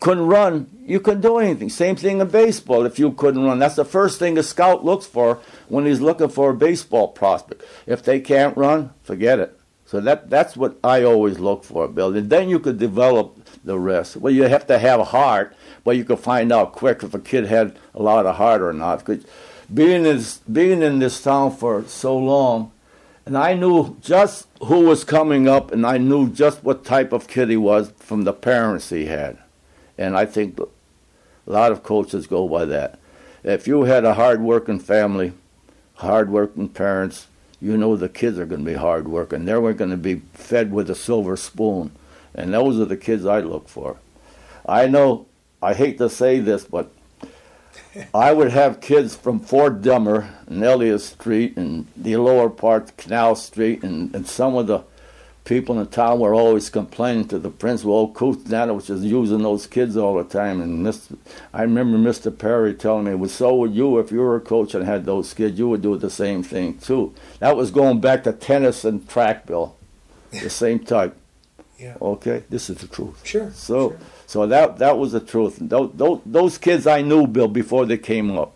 couldn't 0.00 0.26
run, 0.26 0.68
you 0.84 0.98
couldn't 0.98 1.20
do 1.20 1.38
anything. 1.38 1.68
Same 1.68 1.96
thing 1.96 2.20
in 2.20 2.28
baseball. 2.28 2.86
If 2.86 2.98
you 2.98 3.12
couldn't 3.12 3.44
run, 3.44 3.60
that's 3.60 3.76
the 3.76 3.84
first 3.84 4.18
thing 4.18 4.36
a 4.36 4.42
scout 4.42 4.84
looks 4.84 5.06
for 5.06 5.38
when 5.68 5.86
he's 5.86 6.00
looking 6.00 6.28
for 6.28 6.50
a 6.50 6.54
baseball 6.54 7.08
prospect. 7.08 7.62
If 7.86 8.02
they 8.02 8.20
can't 8.20 8.56
run, 8.56 8.90
forget 9.02 9.38
it. 9.38 9.56
So 9.86 10.00
that 10.00 10.30
that's 10.30 10.56
what 10.56 10.76
I 10.84 11.02
always 11.02 11.38
look 11.38 11.64
for, 11.64 11.88
Bill. 11.88 12.16
And 12.16 12.30
then 12.30 12.48
you 12.48 12.58
could 12.60 12.78
develop 12.78 13.36
the 13.64 13.78
rest. 13.78 14.16
Well, 14.16 14.32
you 14.32 14.44
have 14.44 14.66
to 14.68 14.78
have 14.78 15.08
heart, 15.08 15.54
but 15.84 15.96
you 15.96 16.04
could 16.04 16.20
find 16.20 16.52
out 16.52 16.72
quick 16.72 17.02
if 17.02 17.14
a 17.14 17.18
kid 17.18 17.46
had 17.46 17.76
a 17.94 18.02
lot 18.02 18.26
of 18.26 18.36
heart 18.36 18.62
or 18.62 18.72
not. 18.72 19.04
'Cause 19.04 19.24
being 19.72 20.06
in 20.06 20.22
being 20.50 20.82
in 20.82 20.98
this 20.98 21.22
town 21.22 21.52
for 21.52 21.84
so 21.86 22.16
long, 22.16 22.70
and 23.26 23.36
I 23.36 23.54
knew 23.54 23.96
just 24.00 24.46
who 24.62 24.80
was 24.80 25.04
coming 25.04 25.48
up, 25.48 25.72
and 25.72 25.86
I 25.86 25.98
knew 25.98 26.28
just 26.28 26.64
what 26.64 26.84
type 26.84 27.12
of 27.12 27.28
kid 27.28 27.50
he 27.50 27.56
was 27.56 27.92
from 27.98 28.22
the 28.22 28.32
parents 28.32 28.90
he 28.90 29.06
had. 29.06 29.38
And 30.00 30.16
I 30.16 30.24
think 30.24 30.58
a 30.58 30.66
lot 31.44 31.72
of 31.72 31.82
coaches 31.82 32.26
go 32.26 32.48
by 32.48 32.64
that. 32.64 32.98
If 33.44 33.68
you 33.68 33.82
had 33.82 34.04
a 34.04 34.14
hard-working 34.14 34.80
family, 34.80 35.34
hard-working 35.96 36.70
parents, 36.70 37.26
you 37.60 37.76
know 37.76 37.94
the 37.96 38.08
kids 38.08 38.38
are 38.38 38.46
going 38.46 38.64
to 38.64 38.70
be 38.70 38.78
hard-working. 38.78 39.44
They're 39.44 39.60
going 39.74 39.90
to 39.90 39.98
be 39.98 40.22
fed 40.32 40.72
with 40.72 40.88
a 40.88 40.94
silver 40.94 41.36
spoon, 41.36 41.92
and 42.34 42.54
those 42.54 42.80
are 42.80 42.86
the 42.86 42.96
kids 42.96 43.26
I 43.26 43.40
look 43.40 43.68
for. 43.68 43.98
I 44.66 44.86
know. 44.86 45.26
I 45.62 45.74
hate 45.74 45.98
to 45.98 46.08
say 46.08 46.40
this, 46.40 46.64
but 46.64 46.90
I 48.14 48.32
would 48.32 48.50
have 48.52 48.80
kids 48.80 49.14
from 49.14 49.40
Fort 49.40 49.82
Dummer 49.82 50.34
and 50.46 50.64
Elliott 50.64 51.02
Street 51.02 51.58
and 51.58 51.86
the 51.94 52.16
lower 52.16 52.48
part, 52.48 52.96
Canal 52.96 53.36
Street, 53.36 53.82
and, 53.82 54.14
and 54.14 54.26
some 54.26 54.54
of 54.56 54.66
the 54.66 54.84
people 55.44 55.78
in 55.78 55.84
the 55.84 55.90
town 55.90 56.20
were 56.20 56.34
always 56.34 56.70
complaining 56.70 57.26
to 57.28 57.38
the 57.38 57.50
principal, 57.50 57.92
old 57.92 58.14
Kuthnana, 58.14 58.74
was 58.74 58.90
is 58.90 59.04
using 59.04 59.42
those 59.42 59.66
kids 59.66 59.96
all 59.96 60.16
the 60.16 60.24
time. 60.24 60.60
And 60.60 60.84
Mr., 60.84 61.16
I 61.52 61.62
remember 61.62 61.98
Mr. 61.98 62.36
Perry 62.36 62.74
telling 62.74 63.04
me, 63.04 63.14
well, 63.14 63.28
so 63.28 63.54
would 63.56 63.74
you 63.74 63.98
if 63.98 64.12
you 64.12 64.18
were 64.18 64.36
a 64.36 64.40
coach 64.40 64.74
and 64.74 64.84
had 64.84 65.04
those 65.04 65.34
kids, 65.34 65.58
you 65.58 65.68
would 65.68 65.82
do 65.82 65.96
the 65.96 66.10
same 66.10 66.42
thing 66.42 66.78
too. 66.78 67.14
That 67.38 67.56
was 67.56 67.70
going 67.70 68.00
back 68.00 68.24
to 68.24 68.32
tennis 68.32 68.84
and 68.84 69.08
track, 69.08 69.46
Bill, 69.46 69.76
the 70.30 70.50
same 70.50 70.80
type. 70.80 71.16
Yeah. 71.78 71.96
Okay, 72.00 72.44
this 72.50 72.68
is 72.68 72.78
the 72.78 72.88
truth. 72.88 73.26
Sure. 73.26 73.50
So, 73.52 73.90
sure. 73.90 73.98
so 74.26 74.46
that 74.46 74.78
that 74.78 74.98
was 74.98 75.12
the 75.12 75.20
truth. 75.20 75.56
Those, 75.60 75.90
those, 75.94 76.20
those 76.26 76.58
kids 76.58 76.86
I 76.86 77.00
knew, 77.00 77.26
Bill, 77.26 77.48
before 77.48 77.86
they 77.86 77.96
came 77.96 78.36
up, 78.36 78.54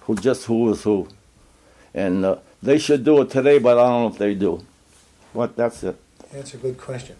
who 0.00 0.16
just 0.16 0.46
who 0.46 0.64
was 0.64 0.82
who, 0.82 1.06
and 1.94 2.24
uh, 2.24 2.38
they 2.60 2.78
should 2.78 3.04
do 3.04 3.22
it 3.22 3.30
today, 3.30 3.60
but 3.60 3.78
I 3.78 3.82
don't 3.82 4.02
know 4.02 4.08
if 4.08 4.18
they 4.18 4.34
do. 4.34 4.64
But 5.32 5.54
that's 5.54 5.84
it. 5.84 5.96
That's 6.36 6.52
a 6.52 6.58
good 6.58 6.76
question. 6.78 7.16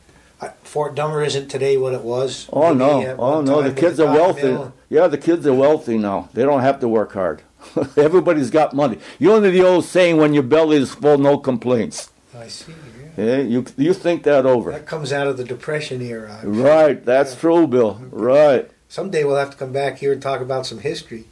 Fort 0.63 0.95
Dummer 0.95 1.23
isn't 1.23 1.49
today 1.49 1.79
what 1.79 1.95
it 1.95 2.03
was. 2.03 2.47
Oh 2.53 2.75
maybe 2.75 2.79
no, 3.07 3.17
oh 3.19 3.41
no, 3.41 3.63
the 3.63 3.73
kids 3.73 3.99
are 3.99 4.13
wealthy. 4.13 4.43
mill. 4.43 4.75
Yeah, 4.91 5.07
the 5.07 5.17
kids 5.17 5.47
are 5.47 5.55
wealthy 5.55 5.97
now. 5.97 6.29
They 6.35 6.43
don't 6.43 6.61
have 6.61 6.81
to 6.81 6.89
work 6.89 7.13
hard. 7.15 7.41
Everybody's 7.97 8.51
got 8.51 8.75
money. 8.75 8.99
You 9.19 9.29
know 9.29 9.41
the 9.41 9.63
old 9.63 9.87
saying, 9.87 10.19
"When 10.19 10.35
your 10.35 10.43
belly 10.43 10.77
is 10.77 10.95
full, 10.95 11.17
no 11.17 11.39
complaints." 11.39 12.11
I 12.39 12.49
see. 12.49 12.75
Yeah. 13.17 13.25
Yeah, 13.25 13.39
you 13.39 13.65
you 13.79 13.95
think 13.95 14.25
that 14.25 14.45
over. 14.45 14.71
That 14.73 14.85
comes 14.87 15.11
out 15.11 15.27
of 15.27 15.39
the 15.39 15.45
Depression 15.45 16.03
era. 16.03 16.39
I'm 16.43 16.53
sure. 16.55 16.63
Right, 16.65 17.03
that's 17.03 17.33
Yeah. 17.33 17.41
true, 17.41 17.67
Bill. 17.67 17.99
Right. 18.11 18.71
Someday 18.91 19.25
we'll 19.25 19.37
have 19.37 19.51
to 19.53 19.57
come 19.57 19.73
back 19.73 19.99
here 19.99 20.13
and 20.13 20.21
talk 20.21 20.43
about 20.43 20.67
some 20.67 20.81
history. 20.81 21.25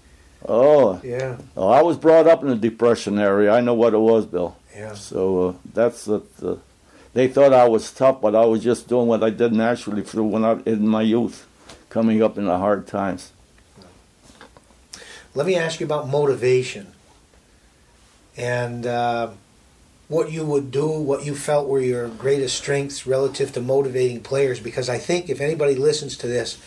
Oh, 0.48 1.00
Yeah, 1.04 1.36
oh, 1.58 1.68
I 1.68 1.82
was 1.82 1.98
brought 1.98 2.26
up 2.26 2.42
in 2.42 2.48
the 2.48 2.56
Depression 2.56 3.18
area. 3.18 3.52
I 3.52 3.60
know 3.60 3.74
what 3.74 3.92
it 3.92 3.98
was, 3.98 4.24
Bill. 4.24 4.56
yeah. 4.74 4.94
So 4.94 5.48
uh, 5.48 5.52
that's 5.74 6.06
the, 6.06 6.22
the. 6.38 6.58
They 7.14 7.28
thought 7.28 7.52
I 7.52 7.68
was 7.68 7.92
tough, 7.92 8.20
but 8.20 8.34
I 8.34 8.44
was 8.44 8.62
just 8.62 8.88
doing 8.88 9.06
what 9.06 9.22
I 9.22 9.30
did 9.30 9.52
naturally 9.52 10.02
through 10.02 10.24
when 10.24 10.44
I 10.44 10.60
in 10.66 10.86
my 10.86 11.02
youth, 11.02 11.46
coming 11.88 12.22
up 12.22 12.36
in 12.36 12.44
the 12.44 12.58
hard 12.58 12.86
times. 12.86 13.32
Let 15.34 15.46
me 15.46 15.56
ask 15.56 15.80
you 15.80 15.86
about 15.86 16.08
motivation 16.08 16.92
and 18.36 18.86
uh, 18.86 19.30
what 20.08 20.30
you 20.30 20.44
would 20.44 20.70
do, 20.70 20.88
what 20.88 21.24
you 21.24 21.34
felt 21.34 21.68
were 21.68 21.80
your 21.80 22.08
greatest 22.08 22.56
strengths 22.56 23.06
relative 23.06 23.52
to 23.52 23.60
motivating 23.60 24.20
players. 24.20 24.60
Because 24.60 24.88
I 24.88 24.98
think 24.98 25.28
if 25.28 25.40
anybody 25.40 25.74
listens 25.74 26.16
to 26.18 26.26
this, 26.26 26.58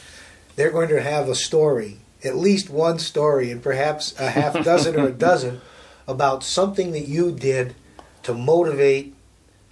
they're 0.55 0.71
going 0.71 0.89
to 0.89 1.01
have 1.01 1.29
a 1.29 1.35
story 1.35 1.99
at 2.23 2.35
least 2.35 2.69
one 2.69 2.99
story, 2.99 3.51
and 3.51 3.61
perhaps 3.61 4.17
a 4.19 4.29
half 4.29 4.63
dozen 4.63 4.95
or 4.95 5.07
a 5.07 5.11
dozen, 5.29 5.61
about 6.07 6.43
something 6.43 6.91
that 6.91 7.07
you 7.07 7.31
did 7.31 7.75
to 8.23 8.33
motivate 8.33 9.13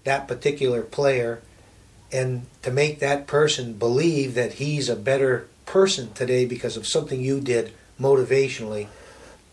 that 0.05 0.27
particular 0.27 0.81
player 0.81 1.41
and 2.11 2.45
to 2.61 2.71
make 2.71 2.99
that 2.99 3.27
person 3.27 3.73
believe 3.73 4.35
that 4.35 4.53
he's 4.53 4.87
a 4.87 4.95
better 4.95 5.47
person 5.65 6.13
today 6.13 6.45
because 6.45 6.77
of 6.77 6.87
something 6.87 7.21
you 7.21 7.41
did 7.41 7.73
motivationally 7.99 8.87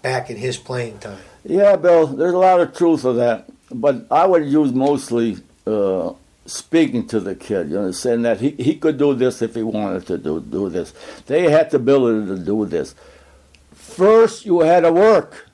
back 0.03 0.31
in 0.31 0.37
his 0.37 0.57
playing 0.57 0.99
time. 0.99 1.19
Yeah, 1.45 1.77
Bill, 1.77 2.07
there's 2.07 2.35
a 2.35 2.39
lot 2.39 2.61
of 2.61 2.77
truth 2.77 3.03
to 3.03 3.15
that, 3.15 3.49
but 3.71 4.07
I 4.11 4.27
would 4.27 4.47
use 4.47 4.73
mostly 4.73 5.39
uh, 5.67 6.13
speaking 6.47 7.07
to 7.09 7.21
the 7.21 7.35
kid, 7.35 7.71
you 7.71 7.77
know, 7.77 7.91
saying 7.91 8.23
that 8.23 8.41
he, 8.41 8.51
he 8.51 8.77
could 8.77 8.99
do 8.99 9.15
this 9.15 9.43
if 9.43 9.55
he 9.55 9.63
wanted 9.63 10.07
to 10.07 10.19
do, 10.19 10.41
do 10.41 10.69
this. 10.69 10.93
They 11.27 11.51
had 11.51 11.71
the 11.71 11.79
ability 11.79 12.27
to 12.27 12.39
do 12.39 12.67
this. 12.67 12.95
First, 13.73 14.45
you 14.45 14.61
had 14.61 14.81
to 14.81 14.93
work. 14.93 15.49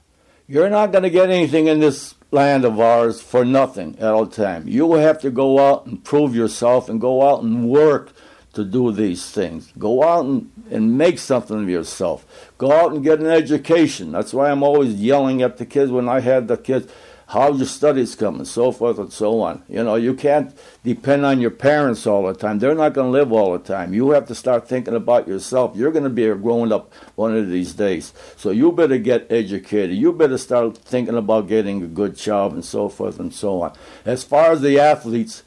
You're 0.47 0.71
not 0.71 0.93
going 0.93 1.05
to 1.05 1.11
get 1.11 1.31
anything 1.31 1.67
in 1.67 1.81
this 1.81 2.15
land 2.31 2.65
of 2.65 2.79
ours 2.79 3.21
for 3.21 3.45
nothing 3.45 3.97
at 3.99 4.13
all 4.13 4.27
time. 4.27 4.69
You 4.69 4.87
will 4.87 5.01
have 5.01 5.21
to 5.21 5.31
go 5.31 5.59
out 5.59 5.87
and 5.87 6.03
prove 6.05 6.35
yourself 6.35 6.89
and 6.89 7.01
go 7.01 7.29
out 7.29 7.43
and 7.43 7.69
work 7.69 8.13
to 8.53 8.65
do 8.65 8.93
these 8.93 9.31
things. 9.31 9.73
Go 9.79 10.03
out 10.03 10.25
and, 10.25 10.51
and 10.71 10.99
make 10.99 11.19
something 11.19 11.63
of 11.63 11.69
yourself. 11.69 12.51
Go 12.59 12.73
out 12.73 12.93
and 12.93 13.05
get 13.05 13.21
an 13.21 13.27
education. 13.27 14.13
That's 14.13 14.35
why 14.35 14.51
I'm 14.51 14.63
always 14.63 14.95
yelling 14.95 15.43
at 15.43 15.59
the 15.59 15.67
kids 15.67 15.91
when 15.91 16.09
I 16.09 16.21
had 16.21 16.49
the 16.49 16.57
kids 16.57 16.91
how 17.29 17.53
your 17.53 17.67
studies 17.67 18.15
come 18.15 18.37
and 18.37 18.49
so 18.49 18.73
forth 18.73 18.99
and 18.99 19.13
so 19.13 19.41
on. 19.43 19.63
You 19.69 19.85
know, 19.85 19.97
you 19.97 20.15
can't 20.15 20.57
depend 20.83 21.27
on 21.27 21.43
your 21.43 21.51
parents 21.51 22.07
all 22.07 22.27
the 22.27 22.33
time. 22.33 22.59
They're 22.59 22.75
not 22.75 22.95
going 22.95 23.09
to 23.09 23.19
live 23.19 23.33
all 23.33 23.53
the 23.53 23.59
time. 23.59 23.93
You 23.93 24.11
have 24.13 24.27
to 24.29 24.35
start 24.35 24.67
thinking 24.67 24.95
about 24.95 25.29
yourself. 25.29 25.77
You're 25.77 25.93
going 25.93 26.05
to 26.05 26.11
be 26.11 26.25
a 26.25 26.35
grown 26.35 26.73
up 26.73 26.91
one 27.17 27.37
of 27.37 27.51
these 27.51 27.75
days. 27.75 28.15
So 28.37 28.51
you 28.51 28.73
better 28.73 28.97
get 28.97 29.31
educated. 29.31 29.95
You 29.95 30.15
better 30.15 30.39
start 30.39 30.79
thinking 30.79 31.17
about 31.17 31.49
getting 31.49 31.83
a 31.83 31.87
good 31.87 32.17
job 32.17 32.55
and 32.55 32.65
so 32.65 32.89
forth 32.89 33.21
and 33.21 33.33
so 33.33 33.61
on. 33.61 33.77
As 34.07 34.25
far 34.25 34.53
as 34.53 34.63
the 34.63 34.81
athletes, 34.81 35.43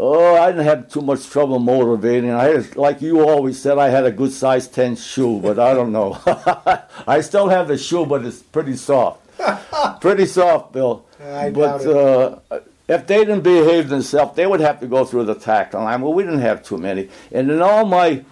Oh, 0.00 0.36
I 0.36 0.52
didn't 0.52 0.66
have 0.66 0.88
too 0.88 1.00
much 1.00 1.28
trouble 1.28 1.58
motivating. 1.58 2.30
I 2.30 2.44
had, 2.44 2.76
like 2.76 3.02
you 3.02 3.28
always 3.28 3.60
said, 3.60 3.78
I 3.78 3.88
had 3.88 4.04
a 4.04 4.12
good 4.12 4.30
size 4.30 4.68
10 4.68 4.94
shoe, 4.94 5.40
but 5.40 5.58
I 5.58 5.74
don't 5.74 5.90
know. 5.90 6.16
I 7.08 7.20
still 7.20 7.48
have 7.48 7.66
the 7.66 7.76
shoe, 7.76 8.06
but 8.06 8.24
it's 8.24 8.40
pretty 8.40 8.76
soft. 8.76 9.20
pretty 10.00 10.26
soft, 10.26 10.72
Bill. 10.72 11.04
I 11.20 11.50
but 11.50 11.82
doubt 11.82 12.40
uh, 12.50 12.60
if 12.88 13.06
they 13.06 13.18
didn't 13.18 13.42
behave 13.42 13.88
themselves, 13.88 14.34
they 14.34 14.46
would 14.46 14.60
have 14.60 14.80
to 14.80 14.86
go 14.86 15.04
through 15.04 15.24
the 15.24 15.34
tackle 15.34 15.82
line. 15.82 16.00
Well, 16.00 16.14
we 16.14 16.22
didn't 16.22 16.40
have 16.40 16.62
too 16.62 16.78
many. 16.78 17.10
And 17.30 17.50
in 17.50 17.60
all 17.60 17.84
my 17.84 18.24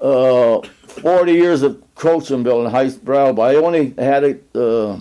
uh, 0.00 0.60
40 0.60 1.32
years 1.32 1.62
of 1.62 1.82
coaching, 1.94 2.42
Bill, 2.42 2.64
in 2.64 2.70
high 2.70 2.88
school, 2.88 3.40
I 3.40 3.54
only 3.54 3.94
had 3.96 4.20
to 4.52 4.60
uh, 4.60 5.00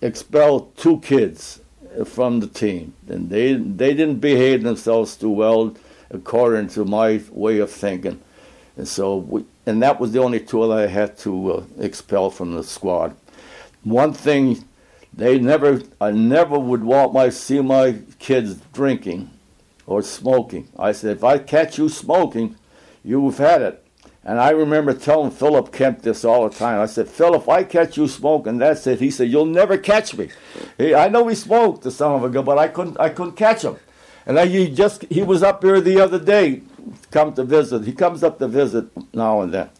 expel 0.00 0.72
two 0.76 1.00
kids 1.00 1.60
from 2.06 2.40
the 2.40 2.46
team. 2.46 2.94
And 3.08 3.28
they, 3.28 3.54
they 3.54 3.92
didn't 3.92 4.20
behave 4.20 4.62
themselves 4.62 5.16
too 5.16 5.30
well 5.30 5.76
according 6.10 6.68
to 6.68 6.84
my 6.84 7.20
way 7.30 7.58
of 7.58 7.70
thinking. 7.70 8.20
And 8.76 8.88
so, 8.88 9.16
we, 9.18 9.44
and 9.66 9.82
that 9.82 10.00
was 10.00 10.12
the 10.12 10.22
only 10.22 10.40
two 10.40 10.66
that 10.66 10.78
I 10.78 10.86
had 10.86 11.18
to 11.18 11.52
uh, 11.52 11.64
expel 11.78 12.30
from 12.30 12.54
the 12.54 12.64
squad. 12.64 13.14
One 13.82 14.12
thing 14.12 14.64
they 15.20 15.38
never, 15.38 15.82
I 16.00 16.10
never 16.10 16.58
would 16.58 16.82
want 16.82 17.12
my 17.12 17.28
see 17.28 17.60
my 17.60 17.98
kids 18.18 18.56
drinking 18.72 19.30
or 19.86 20.02
smoking. 20.02 20.68
I 20.78 20.92
said, 20.92 21.16
if 21.16 21.24
I 21.24 21.38
catch 21.38 21.78
you 21.78 21.88
smoking, 21.88 22.56
you've 23.04 23.38
had 23.38 23.62
it. 23.62 23.84
And 24.22 24.38
I 24.38 24.50
remember 24.50 24.92
telling 24.92 25.30
Philip 25.30 25.72
Kemp 25.72 26.02
this 26.02 26.24
all 26.24 26.48
the 26.48 26.54
time. 26.54 26.80
I 26.80 26.86
said, 26.86 27.08
Phil, 27.08 27.34
if 27.34 27.48
I 27.48 27.64
catch 27.64 27.96
you 27.96 28.06
smoking, 28.06 28.58
that's 28.58 28.86
it. 28.86 29.00
He 29.00 29.10
said, 29.10 29.30
you'll 29.30 29.46
never 29.46 29.78
catch 29.78 30.14
me. 30.14 30.28
He, 30.76 30.94
I 30.94 31.08
know 31.08 31.26
he 31.26 31.34
smoked, 31.34 31.82
the 31.82 31.90
son 31.90 32.12
of 32.12 32.24
a 32.24 32.28
gun, 32.28 32.44
but 32.44 32.58
I 32.58 32.68
couldn't, 32.68 33.00
I 33.00 33.08
couldn't 33.08 33.36
catch 33.36 33.62
him. 33.62 33.76
And 34.26 34.38
I, 34.38 34.46
he 34.46 34.70
just, 34.70 35.04
he 35.04 35.22
was 35.22 35.42
up 35.42 35.62
here 35.62 35.80
the 35.80 36.00
other 36.00 36.18
day, 36.18 36.60
come 37.10 37.32
to 37.34 37.44
visit. 37.44 37.84
He 37.84 37.92
comes 37.92 38.22
up 38.22 38.38
to 38.38 38.48
visit 38.48 38.90
now 39.14 39.40
and 39.40 39.52
then. 39.52 39.70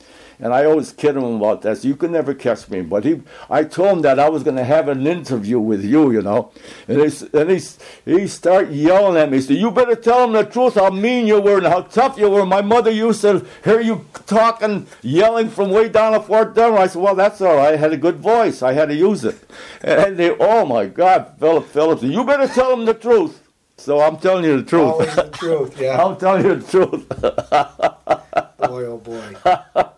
And 0.42 0.54
I 0.54 0.64
always 0.64 0.92
kid 0.92 1.16
him 1.16 1.24
about 1.24 1.62
that. 1.62 1.84
You 1.84 1.96
can 1.96 2.12
never 2.12 2.32
catch 2.32 2.68
me. 2.70 2.80
But 2.80 3.04
he, 3.04 3.20
I 3.50 3.64
told 3.64 3.98
him 3.98 4.02
that 4.02 4.18
I 4.18 4.28
was 4.30 4.42
going 4.42 4.56
to 4.56 4.64
have 4.64 4.88
an 4.88 5.06
interview 5.06 5.60
with 5.60 5.84
you, 5.84 6.10
you 6.10 6.22
know. 6.22 6.52
And 6.88 7.00
he, 7.00 7.26
and 7.34 7.50
he, 7.50 7.60
he 8.04 8.26
started 8.26 8.72
yelling 8.72 9.16
at 9.16 9.30
me. 9.30 9.36
He 9.36 9.42
said, 9.42 9.56
you 9.56 9.70
better 9.70 9.94
tell 9.94 10.24
him 10.24 10.32
the 10.32 10.44
truth, 10.44 10.74
how 10.74 10.88
mean 10.90 11.26
you 11.26 11.40
were 11.40 11.58
and 11.58 11.66
how 11.66 11.82
tough 11.82 12.18
you 12.18 12.30
were. 12.30 12.46
My 12.46 12.62
mother 12.62 12.90
used 12.90 13.20
to 13.20 13.46
hear 13.62 13.80
you 13.80 14.06
talking, 14.26 14.86
yelling 15.02 15.50
from 15.50 15.70
way 15.70 15.90
down 15.90 16.14
at 16.14 16.26
Fort 16.26 16.54
Dummer. 16.54 16.78
I 16.78 16.86
said, 16.86 17.02
well, 17.02 17.14
that's 17.14 17.40
all 17.42 17.56
right. 17.56 17.74
I 17.74 17.76
had 17.76 17.92
a 17.92 17.98
good 17.98 18.16
voice. 18.16 18.62
I 18.62 18.72
had 18.72 18.88
to 18.88 18.94
use 18.94 19.24
it. 19.24 19.38
And 19.82 20.16
they, 20.16 20.30
oh, 20.30 20.64
my 20.64 20.86
God, 20.86 21.34
Philip 21.38 21.66
Phillips, 21.66 22.02
you 22.02 22.24
better 22.24 22.48
tell 22.48 22.72
him 22.72 22.86
the 22.86 22.94
truth. 22.94 23.42
So 23.76 24.00
I'm 24.00 24.18
telling 24.18 24.44
you 24.44 24.60
the 24.60 24.68
truth. 24.68 24.82
Always 24.82 25.14
the 25.14 25.30
truth, 25.30 25.80
yeah. 25.80 26.02
I'm 26.04 26.16
telling 26.18 26.44
you 26.44 26.54
the 26.56 26.70
truth. 26.70 27.08
boy, 28.58 28.84
oh 28.84 28.98
boy. 28.98 29.90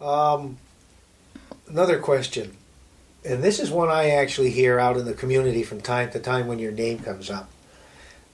Um, 0.00 0.56
another 1.68 1.98
question, 1.98 2.56
and 3.24 3.42
this 3.42 3.60
is 3.60 3.70
one 3.70 3.90
I 3.90 4.10
actually 4.10 4.50
hear 4.50 4.78
out 4.78 4.96
in 4.96 5.04
the 5.04 5.12
community 5.14 5.62
from 5.62 5.80
time 5.80 6.10
to 6.12 6.18
time 6.18 6.46
when 6.46 6.58
your 6.58 6.72
name 6.72 7.00
comes 7.00 7.30
up, 7.30 7.50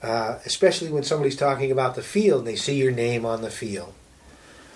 uh, 0.03 0.39
especially 0.45 0.91
when 0.91 1.03
somebody's 1.03 1.37
talking 1.37 1.73
about 1.73 1.97
the 1.97 2.03
field 2.03 2.41
and 2.41 2.49
they 2.49 2.57
see 2.57 2.77
your 2.77 2.93
name 2.93 3.27
on 3.27 3.43
the 3.43 3.51
field. 3.51 3.93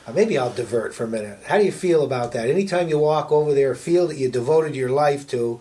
Uh, 0.07 0.12
maybe 0.12 0.36
I'll 0.36 0.53
divert 0.53 0.95
for 0.95 1.05
a 1.05 1.09
minute. 1.09 1.38
How 1.47 1.59
do 1.59 1.64
you 1.64 1.72
feel 1.72 2.03
about 2.03 2.32
that? 2.32 2.49
Anytime 2.49 2.88
you 2.88 2.99
walk 2.99 3.30
over 3.30 3.55
there, 3.55 3.72
a 3.72 3.76
field 3.76 4.11
that 4.11 4.16
you 4.16 4.28
devoted 4.28 4.74
your 4.74 4.91
life 4.91 5.28
to, 5.28 5.61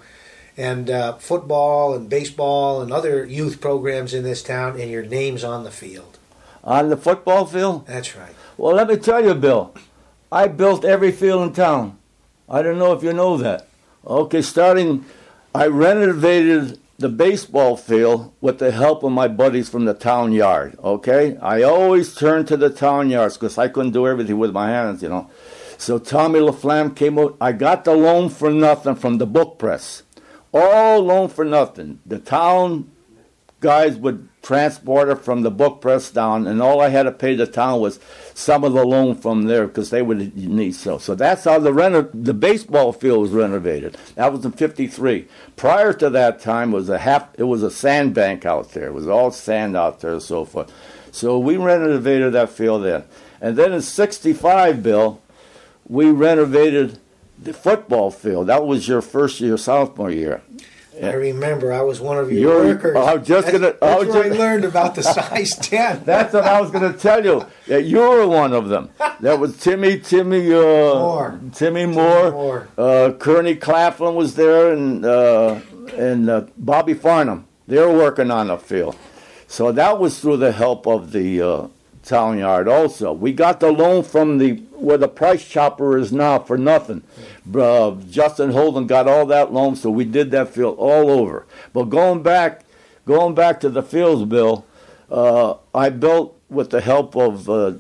and 0.58 0.90
uh, 0.90 1.14
football 1.18 1.94
and 1.94 2.10
baseball 2.10 2.82
and 2.82 2.92
other 2.92 3.24
youth 3.24 3.62
programs 3.62 4.14
in 4.14 4.24
this 4.24 4.42
town, 4.42 4.80
and 4.80 4.90
your 4.90 5.04
name's 5.04 5.44
on 5.44 5.64
the 5.64 5.72
field. 5.72 6.18
On 6.64 6.90
the 6.90 6.98
football 6.98 7.46
field? 7.46 7.86
That's 7.86 8.16
right. 8.16 8.34
Well, 8.58 8.76
let 8.76 8.88
me 8.88 8.98
tell 8.98 9.24
you, 9.24 9.36
Bill. 9.36 9.74
I 10.32 10.48
built 10.48 10.86
every 10.86 11.12
field 11.12 11.44
in 11.44 11.54
town. 11.54 11.98
I 12.48 12.62
don't 12.62 12.78
know 12.78 12.94
if 12.94 13.04
you 13.04 13.14
know 13.14 13.38
that. 13.38 13.68
Okay, 14.06 14.42
starting, 14.42 15.06
I 15.54 15.68
renovated 15.68 16.80
the 17.00 17.10
baseball 17.10 17.78
field 17.78 18.34
with 18.42 18.60
the 18.60 18.72
help 18.72 19.04
of 19.04 19.12
my 19.12 19.28
buddies 19.28 19.70
from 19.70 19.86
the 19.86 19.94
town 19.94 20.32
yard. 20.32 20.78
Okay, 20.84 21.38
I 21.38 21.64
always 21.64 22.14
turned 22.14 22.48
to 22.50 22.58
the 22.58 22.70
town 22.70 23.10
yards 23.10 23.38
because 23.38 23.58
I 23.58 23.70
couldn't 23.70 23.94
do 23.94 24.08
everything 24.08 24.38
with 24.38 24.52
my 24.52 24.70
hands, 24.70 25.02
you 25.02 25.10
know. 25.10 25.30
So 25.78 25.98
Tommy 25.98 26.40
LaFlamme 26.40 26.96
came 26.96 27.18
out. 27.18 27.38
I 27.40 27.54
got 27.54 27.86
the 27.86 27.96
loan 27.96 28.30
for 28.30 28.52
nothing 28.52 28.96
from 28.96 29.18
the 29.18 29.26
book 29.26 29.58
press. 29.58 30.04
All 30.54 31.02
loan 31.02 31.30
for 31.30 31.46
nothing. 31.46 32.00
The 32.06 32.20
town 32.20 32.92
guys 33.60 33.98
would 33.98 34.28
transport 34.42 35.10
it 35.10 35.18
from 35.18 35.42
the 35.42 35.52
book 35.52 35.82
press 35.82 36.10
down, 36.12 36.48
and 36.48 36.62
all 36.62 36.82
I 36.82 36.90
had 36.90 37.04
to 37.04 37.12
pay 37.12 37.36
the 37.36 37.46
town 37.46 37.82
was 37.82 38.00
some 38.34 38.64
of 38.64 38.74
the 38.74 38.86
loan 38.86 39.16
from 39.16 39.44
there 39.44 39.68
because 39.68 39.90
they 39.90 40.02
would 40.02 40.36
need 40.36 40.76
so. 40.76 40.98
So 40.98 41.16
that's 41.16 41.44
how 41.44 41.60
the 41.60 41.74
reno- 41.74 42.10
the 42.14 42.34
baseball 42.34 42.94
field 42.94 43.22
was 43.22 43.32
renovated. 43.32 43.98
That 44.16 44.32
was 44.32 44.46
in 44.46 44.52
'53. 44.54 45.28
Prior 45.56 45.94
to 45.94 46.10
that 46.10 46.40
time 46.40 46.72
was 46.72 46.90
a 46.90 47.00
half. 47.00 47.28
It 47.38 47.44
was 47.44 47.64
a 47.64 47.72
sandbank 47.72 48.46
out 48.46 48.72
there. 48.72 48.88
It 48.88 48.94
was 48.94 49.08
all 49.08 49.32
sand 49.32 49.76
out 49.76 50.00
there 50.00 50.14
and 50.14 50.24
so 50.24 50.46
forth. 50.46 50.72
So 51.12 51.38
we 51.38 51.58
renovated 51.58 52.34
that 52.34 52.50
field 52.50 52.84
then, 52.84 53.04
and 53.42 53.58
then 53.58 53.74
in 53.74 53.82
'65, 53.82 54.82
Bill, 54.82 55.22
we 55.88 56.12
renovated 56.12 57.00
the 57.42 57.54
football 57.54 58.12
field. 58.12 58.48
That 58.48 58.66
was 58.66 58.88
your 58.88 59.02
first 59.02 59.40
year, 59.42 59.58
sophomore 59.58 60.12
year. 60.12 60.42
I 61.02 61.14
remember 61.14 61.72
I 61.72 61.82
was 61.82 62.00
one 62.02 62.18
of 62.18 62.32
your 62.32 62.40
You're- 62.42 62.68
workers. 62.74 62.96
I 62.96 63.16
was 63.16 63.28
just 63.28 63.48
gonna- 63.52 63.74
That's, 63.80 63.82
I 63.82 63.96
was 63.98 64.08
where 64.10 64.26
I 64.34 64.36
learned 64.36 64.66
about 64.66 64.96
the 64.96 65.04
size 65.04 65.56
ten. 65.62 66.02
That's 66.06 66.34
what 66.34 66.44
I 66.44 66.60
was 66.60 66.72
going 66.72 66.92
to 66.92 66.98
tell 66.98 67.24
you. 67.24 67.46
That 67.68 67.84
you 67.86 68.00
were 68.00 68.28
one 68.28 68.54
of 68.54 68.68
them. 68.70 68.90
That 69.22 69.40
was 69.40 69.58
Timmy, 69.58 70.00
Timmy, 70.00 70.52
uh, 70.54 70.60
Moore. 70.60 71.40
Timmy 71.54 71.86
Moore. 71.86 72.32
Moore. 72.32 72.68
Uh, 72.78 73.12
Kearney 73.18 73.56
Claflin 73.56 74.16
was 74.16 74.36
there, 74.36 74.74
and 74.74 75.06
uh, 75.06 75.60
and 75.98 76.30
uh, 76.30 76.46
Bobby 76.58 76.94
Farnham. 76.94 77.46
They 77.68 77.78
were 77.78 77.94
working 77.96 78.32
on 78.32 78.48
the 78.48 78.58
field. 78.58 78.96
So 79.48 79.72
that 79.72 80.00
was 80.00 80.20
through 80.20 80.38
the 80.38 80.52
help 80.52 80.86
of 80.88 81.12
the 81.12 81.42
town 82.10 82.40
yard. 82.40 82.68
Also, 82.68 83.14
we 83.14 83.32
got 83.32 83.60
the 83.60 83.72
loan 83.72 84.04
from 84.04 84.40
the 84.40 84.56
where 84.74 84.98
the 84.98 85.08
price 85.08 85.48
chopper 85.48 85.98
is 85.98 86.12
now 86.12 86.40
for 86.40 86.58
nothing. 86.58 87.04
Uh, 87.54 87.92
Justin 88.10 88.52
Holden 88.52 88.88
got 88.88 89.08
all 89.08 89.26
that 89.28 89.54
loan, 89.54 89.76
so 89.76 89.90
we 89.90 90.06
did 90.06 90.32
that 90.32 90.50
field 90.50 90.78
all 90.78 91.10
over. 91.10 91.46
But 91.72 91.86
going 91.86 92.24
back, 92.24 92.66
going 93.06 93.36
back 93.36 93.60
to 93.62 93.70
the 93.70 93.84
fields, 93.84 94.26
Bill, 94.26 94.66
uh, 95.10 95.56
I 95.74 95.90
built 95.90 96.38
with 96.50 96.72
the 96.72 96.82
help 96.82 97.16
of 97.16 97.50
uh, 97.50 97.74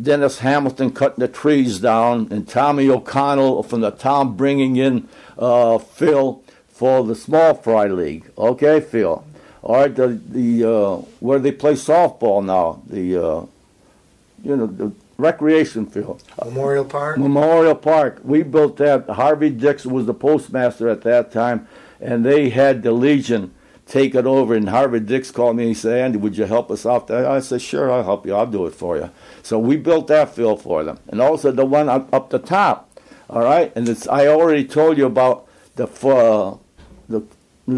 Dennis 0.00 0.38
Hamilton 0.38 0.92
cutting 0.92 1.20
the 1.20 1.28
trees 1.28 1.80
down 1.80 2.28
and 2.30 2.48
Tommy 2.48 2.88
O'Connell 2.88 3.62
from 3.62 3.80
the 3.80 3.90
town 3.90 4.36
bringing 4.36 4.76
in 4.76 5.08
uh, 5.38 5.78
fill 5.78 6.42
for 6.68 7.04
the 7.04 7.14
small 7.14 7.54
fry 7.54 7.86
league. 7.86 8.30
Okay, 8.38 8.80
fill. 8.80 9.24
All 9.62 9.76
right, 9.76 9.94
the 9.94 10.08
the 10.08 10.64
uh, 10.68 10.96
where 11.20 11.38
they 11.38 11.52
play 11.52 11.74
softball 11.74 12.44
now, 12.44 12.82
the 12.86 13.16
uh, 13.16 13.46
you 14.42 14.56
know 14.56 14.66
the 14.66 14.92
recreation 15.18 15.86
field. 15.86 16.22
Memorial 16.44 16.84
Park. 16.84 17.18
Memorial 17.18 17.74
Park. 17.74 18.20
We 18.24 18.42
built 18.42 18.76
that. 18.78 19.08
Harvey 19.08 19.50
Dix 19.50 19.86
was 19.86 20.06
the 20.06 20.14
postmaster 20.14 20.88
at 20.88 21.02
that 21.02 21.30
time, 21.30 21.68
and 22.00 22.24
they 22.24 22.50
had 22.50 22.82
the 22.82 22.92
Legion 22.92 23.54
take 23.86 24.14
it 24.14 24.26
over. 24.26 24.54
And 24.54 24.68
Harvey 24.68 25.00
Dix 25.00 25.30
called 25.30 25.56
me 25.56 25.64
and 25.64 25.70
he 25.70 25.74
said, 25.74 26.00
Andy, 26.00 26.18
would 26.18 26.36
you 26.36 26.44
help 26.44 26.70
us 26.70 26.86
out 26.86 27.06
there? 27.08 27.28
I 27.28 27.40
said, 27.40 27.60
sure, 27.60 27.90
I'll 27.90 28.04
help 28.04 28.26
you. 28.26 28.34
I'll 28.34 28.46
do 28.46 28.66
it 28.66 28.74
for 28.74 28.96
you. 28.96 29.10
So 29.42 29.58
we 29.58 29.76
built 29.76 30.06
that 30.06 30.34
field 30.34 30.62
for 30.62 30.82
them. 30.82 30.98
And 31.08 31.20
also 31.20 31.52
the 31.52 31.66
one 31.66 31.88
up, 31.88 32.12
up 32.12 32.30
the 32.30 32.38
top. 32.38 32.98
All 33.28 33.42
right? 33.42 33.72
And 33.76 33.88
it's, 33.88 34.08
I 34.08 34.26
already 34.26 34.64
told 34.64 34.98
you 34.98 35.06
about 35.06 35.46
the, 35.76 35.84
uh, 35.84 36.56
the 37.08 37.22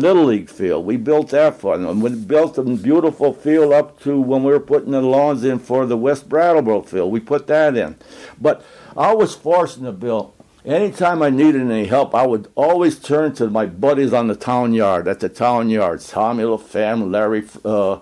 Little 0.00 0.24
League 0.24 0.50
field. 0.50 0.84
We 0.84 0.96
built 0.96 1.30
that 1.30 1.60
for 1.60 1.76
them. 1.78 2.00
We 2.00 2.14
built 2.14 2.58
a 2.58 2.62
beautiful 2.62 3.32
field 3.32 3.72
up 3.72 4.00
to 4.02 4.20
when 4.20 4.42
we 4.42 4.52
were 4.52 4.60
putting 4.60 4.92
the 4.92 5.00
lawns 5.00 5.44
in 5.44 5.58
for 5.58 5.86
the 5.86 5.96
West 5.96 6.28
Brattleboro 6.28 6.82
field. 6.82 7.12
We 7.12 7.20
put 7.20 7.46
that 7.48 7.76
in. 7.76 7.96
But 8.40 8.64
I 8.96 9.12
was 9.12 9.34
forcing 9.34 9.84
to 9.84 9.92
build 9.92 10.34
anytime 10.64 11.22
I 11.22 11.30
needed 11.30 11.62
any 11.62 11.86
help, 11.86 12.14
I 12.14 12.26
would 12.26 12.48
always 12.54 12.98
turn 12.98 13.34
to 13.34 13.48
my 13.48 13.66
buddies 13.66 14.12
on 14.12 14.28
the 14.28 14.34
town 14.34 14.72
yard, 14.72 15.06
at 15.08 15.20
the 15.20 15.28
town 15.28 15.70
yard, 15.70 16.00
Tommy 16.00 16.44
LaFlamme, 16.44 17.10
Larry, 17.10 17.44
uh, 17.64 17.98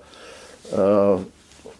uh, 0.73 1.25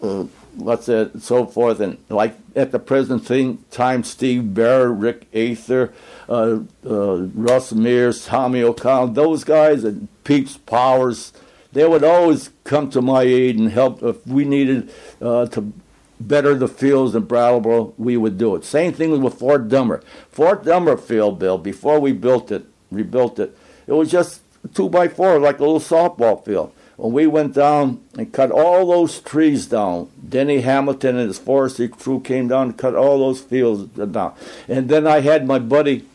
uh, 0.01 0.27
what's 0.55 0.89
it, 0.89 1.21
so 1.21 1.45
forth, 1.45 1.79
and 1.79 1.97
like 2.09 2.35
at 2.55 2.71
the 2.71 2.79
present 2.79 3.25
thing, 3.25 3.63
time, 3.71 4.03
Steve 4.03 4.53
Bear, 4.53 4.91
Rick 4.91 5.27
Aether, 5.33 5.93
uh, 6.29 6.59
uh, 6.85 7.15
Russ 7.33 7.73
Mears, 7.73 8.25
Tommy 8.25 8.63
O'Connell, 8.63 9.07
those 9.09 9.43
guys, 9.43 9.83
and 9.83 10.07
Peeps 10.23 10.57
Powers, 10.57 11.33
they 11.73 11.87
would 11.87 12.03
always 12.03 12.49
come 12.63 12.89
to 12.91 13.01
my 13.01 13.23
aid 13.23 13.57
and 13.57 13.71
help 13.71 14.03
if 14.03 14.25
we 14.27 14.45
needed 14.45 14.91
uh, 15.21 15.47
to 15.47 15.73
better 16.19 16.55
the 16.55 16.67
fields 16.67 17.15
in 17.15 17.23
Brattleboro, 17.23 17.93
we 17.97 18.17
would 18.17 18.37
do 18.37 18.55
it. 18.55 18.63
Same 18.63 18.93
thing 18.93 19.21
with 19.21 19.33
Fort 19.35 19.67
Dummer. 19.67 20.01
Fort 20.29 20.63
Dummer 20.63 20.97
field, 20.97 21.39
Bill, 21.39 21.57
before 21.57 21.99
we 21.99 22.13
built 22.13 22.51
it, 22.51 22.65
rebuilt 22.91 23.39
it, 23.39 23.57
it 23.87 23.93
was 23.93 24.09
just 24.09 24.41
two 24.73 24.89
by 24.89 25.07
four, 25.07 25.39
like 25.39 25.59
a 25.59 25.63
little 25.65 25.79
softball 25.79 26.43
field. 26.43 26.73
When 26.95 27.11
we 27.11 27.25
went 27.27 27.55
down 27.55 28.03
and 28.17 28.31
cut 28.31 28.51
all 28.51 28.87
those 28.87 29.19
trees 29.19 29.65
down, 29.65 30.11
Denny 30.27 30.61
Hamilton 30.61 31.17
and 31.17 31.27
his 31.27 31.39
forestry 31.39 31.87
crew 31.87 32.21
came 32.21 32.47
down 32.47 32.67
and 32.67 32.77
cut 32.77 32.95
all 32.95 33.17
those 33.17 33.41
fields 33.41 33.85
down. 33.97 34.35
And 34.67 34.89
then 34.89 35.07
I 35.07 35.21
had 35.21 35.47
my 35.47 35.57
buddy 35.59 36.07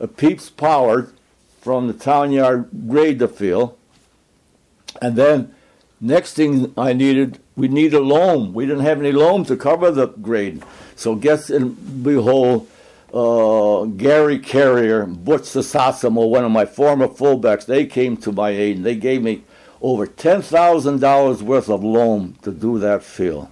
uh, 0.00 0.06
Peeps 0.06 0.50
Power 0.50 1.12
from 1.60 1.86
the 1.86 1.92
town 1.92 2.32
yard 2.32 2.68
grade 2.88 3.18
the 3.18 3.28
field. 3.28 3.76
And 5.00 5.16
then 5.16 5.54
next 6.00 6.34
thing 6.34 6.72
I 6.76 6.92
needed 6.92 7.40
we 7.56 7.68
need 7.68 7.94
a 7.94 8.00
loam. 8.00 8.52
We 8.52 8.66
didn't 8.66 8.84
have 8.84 9.00
any 9.00 9.12
loam 9.12 9.44
to 9.46 9.56
cover 9.56 9.90
the 9.90 10.08
grade. 10.08 10.62
So 10.94 11.14
guess 11.14 11.48
and 11.48 12.04
behold, 12.04 12.68
uh, 13.12 13.84
Gary 13.84 14.38
Carrier, 14.38 15.06
Butch 15.06 15.42
Sasasimo, 15.42 16.28
one 16.28 16.44
of 16.44 16.50
my 16.50 16.66
former 16.66 17.08
fullbacks, 17.08 17.64
they 17.64 17.86
came 17.86 18.16
to 18.18 18.32
my 18.32 18.50
aid 18.50 18.76
and 18.76 18.86
they 18.86 18.94
gave 18.94 19.22
me 19.22 19.42
over 19.80 20.06
$10,000 20.06 21.42
worth 21.42 21.70
of 21.70 21.82
loam 21.82 22.36
to 22.42 22.52
do 22.52 22.78
that 22.78 23.02
field. 23.02 23.48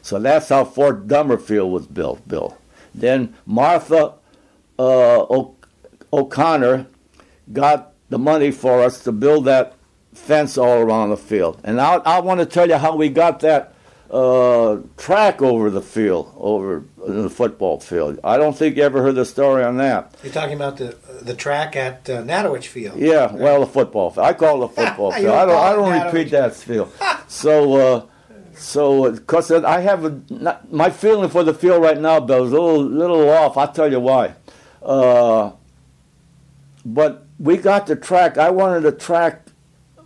So 0.00 0.18
that's 0.18 0.48
how 0.48 0.64
Fort 0.64 1.06
Dummer 1.06 1.38
Field 1.38 1.70
was 1.72 1.86
built, 1.86 2.26
Bill. 2.26 2.56
Then 2.94 3.34
Martha 3.46 4.14
uh, 4.78 5.44
O'Connor 6.12 6.86
got 7.52 7.92
the 8.10 8.18
money 8.18 8.50
for 8.50 8.82
us 8.82 9.02
to 9.04 9.12
build 9.12 9.46
that 9.46 9.74
fence 10.14 10.58
all 10.58 10.78
around 10.78 11.10
the 11.10 11.16
field. 11.16 11.60
And 11.64 11.80
I, 11.80 11.94
I 11.96 12.20
want 12.20 12.40
to 12.40 12.46
tell 12.46 12.68
you 12.68 12.76
how 12.76 12.94
we 12.96 13.08
got 13.08 13.40
that 13.40 13.74
uh, 14.10 14.78
track 14.98 15.40
over 15.40 15.70
the 15.70 15.80
field, 15.80 16.32
over 16.36 16.84
the 17.06 17.30
football 17.30 17.80
field. 17.80 18.20
I 18.22 18.36
don't 18.36 18.56
think 18.56 18.76
you 18.76 18.82
ever 18.82 19.02
heard 19.02 19.14
the 19.14 19.24
story 19.24 19.64
on 19.64 19.78
that. 19.78 20.14
You're 20.22 20.32
talking 20.32 20.54
about 20.54 20.76
the 20.76 20.96
the 21.22 21.34
track 21.34 21.76
at 21.76 22.10
uh, 22.10 22.22
Natowich 22.22 22.66
Field. 22.66 22.98
Yeah, 22.98 23.26
right? 23.26 23.32
well, 23.32 23.60
the 23.60 23.66
football 23.66 24.10
field. 24.10 24.26
I 24.26 24.34
call 24.34 24.62
it 24.62 24.68
the 24.68 24.74
football 24.82 25.12
field. 25.12 25.28
I 25.28 25.46
don't, 25.46 25.58
I 25.58 25.72
don't 25.72 26.12
repeat 26.12 26.30
that 26.32 26.54
field. 26.54 26.92
so, 27.26 27.74
uh, 27.74 28.06
so 28.52 29.12
because 29.12 29.50
uh, 29.50 29.66
I 29.66 29.80
have 29.80 30.04
a, 30.04 30.20
not, 30.28 30.70
my 30.70 30.90
feeling 30.90 31.30
for 31.30 31.42
the 31.42 31.54
field 31.54 31.82
right 31.82 31.98
now, 31.98 32.20
Bill, 32.20 32.44
is 32.44 32.52
a 32.52 32.60
little 32.60 32.84
little 32.84 33.30
off. 33.30 33.56
I'll 33.56 33.72
tell 33.72 33.90
you 33.90 34.00
why. 34.00 34.34
Uh, 34.82 35.52
but 36.84 37.26
we 37.38 37.56
got 37.56 37.86
the 37.86 37.96
track. 37.96 38.38
I 38.38 38.50
wanted 38.50 38.84
a 38.84 38.92
track 38.92 39.42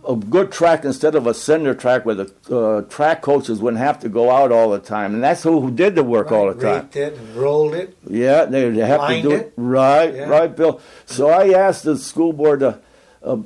a 0.07 0.15
good 0.15 0.51
track 0.51 0.85
instead 0.85 1.15
of 1.15 1.27
a 1.27 1.33
cinder 1.33 1.73
track 1.73 2.05
where 2.05 2.15
the 2.15 2.33
uh, 2.49 2.81
track 2.83 3.21
coaches 3.21 3.59
wouldn't 3.59 3.81
have 3.81 3.99
to 3.99 4.09
go 4.09 4.31
out 4.31 4.51
all 4.51 4.69
the 4.69 4.79
time. 4.79 5.13
And 5.13 5.23
that's 5.23 5.43
who, 5.43 5.59
who 5.59 5.71
did 5.71 5.95
the 5.95 6.03
work 6.03 6.31
right, 6.31 6.37
all 6.37 6.53
the 6.53 6.61
time. 6.61 6.83
Raked 6.83 6.95
it 6.95 7.19
rolled 7.35 7.73
it. 7.73 7.97
Yeah, 8.07 8.45
they, 8.45 8.69
they 8.69 8.87
have 8.87 9.07
to 9.09 9.21
do 9.21 9.31
it. 9.31 9.41
it. 9.41 9.53
Right, 9.57 10.15
yeah. 10.15 10.29
right, 10.29 10.55
Bill. 10.55 10.81
So 11.05 11.29
I 11.29 11.49
asked 11.49 11.83
the 11.83 11.97
school 11.97 12.31
board 12.31 12.61
to, 12.61 12.79
uh, 13.21 13.37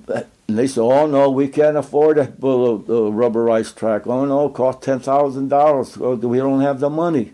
and 0.47 0.59
they 0.59 0.67
said, 0.67 0.81
oh, 0.81 1.07
no, 1.07 1.29
we 1.29 1.47
can't 1.47 1.77
afford 1.77 2.17
a, 2.17 2.23
a, 2.23 2.25
a 2.25 3.11
rubberized 3.11 3.75
track. 3.75 4.05
Oh, 4.05 4.25
no, 4.25 4.49
it 4.49 4.53
costs 4.53 4.85
$10,000. 4.85 6.23
We 6.23 6.37
don't 6.37 6.61
have 6.61 6.79
the 6.79 6.89
money. 6.89 7.33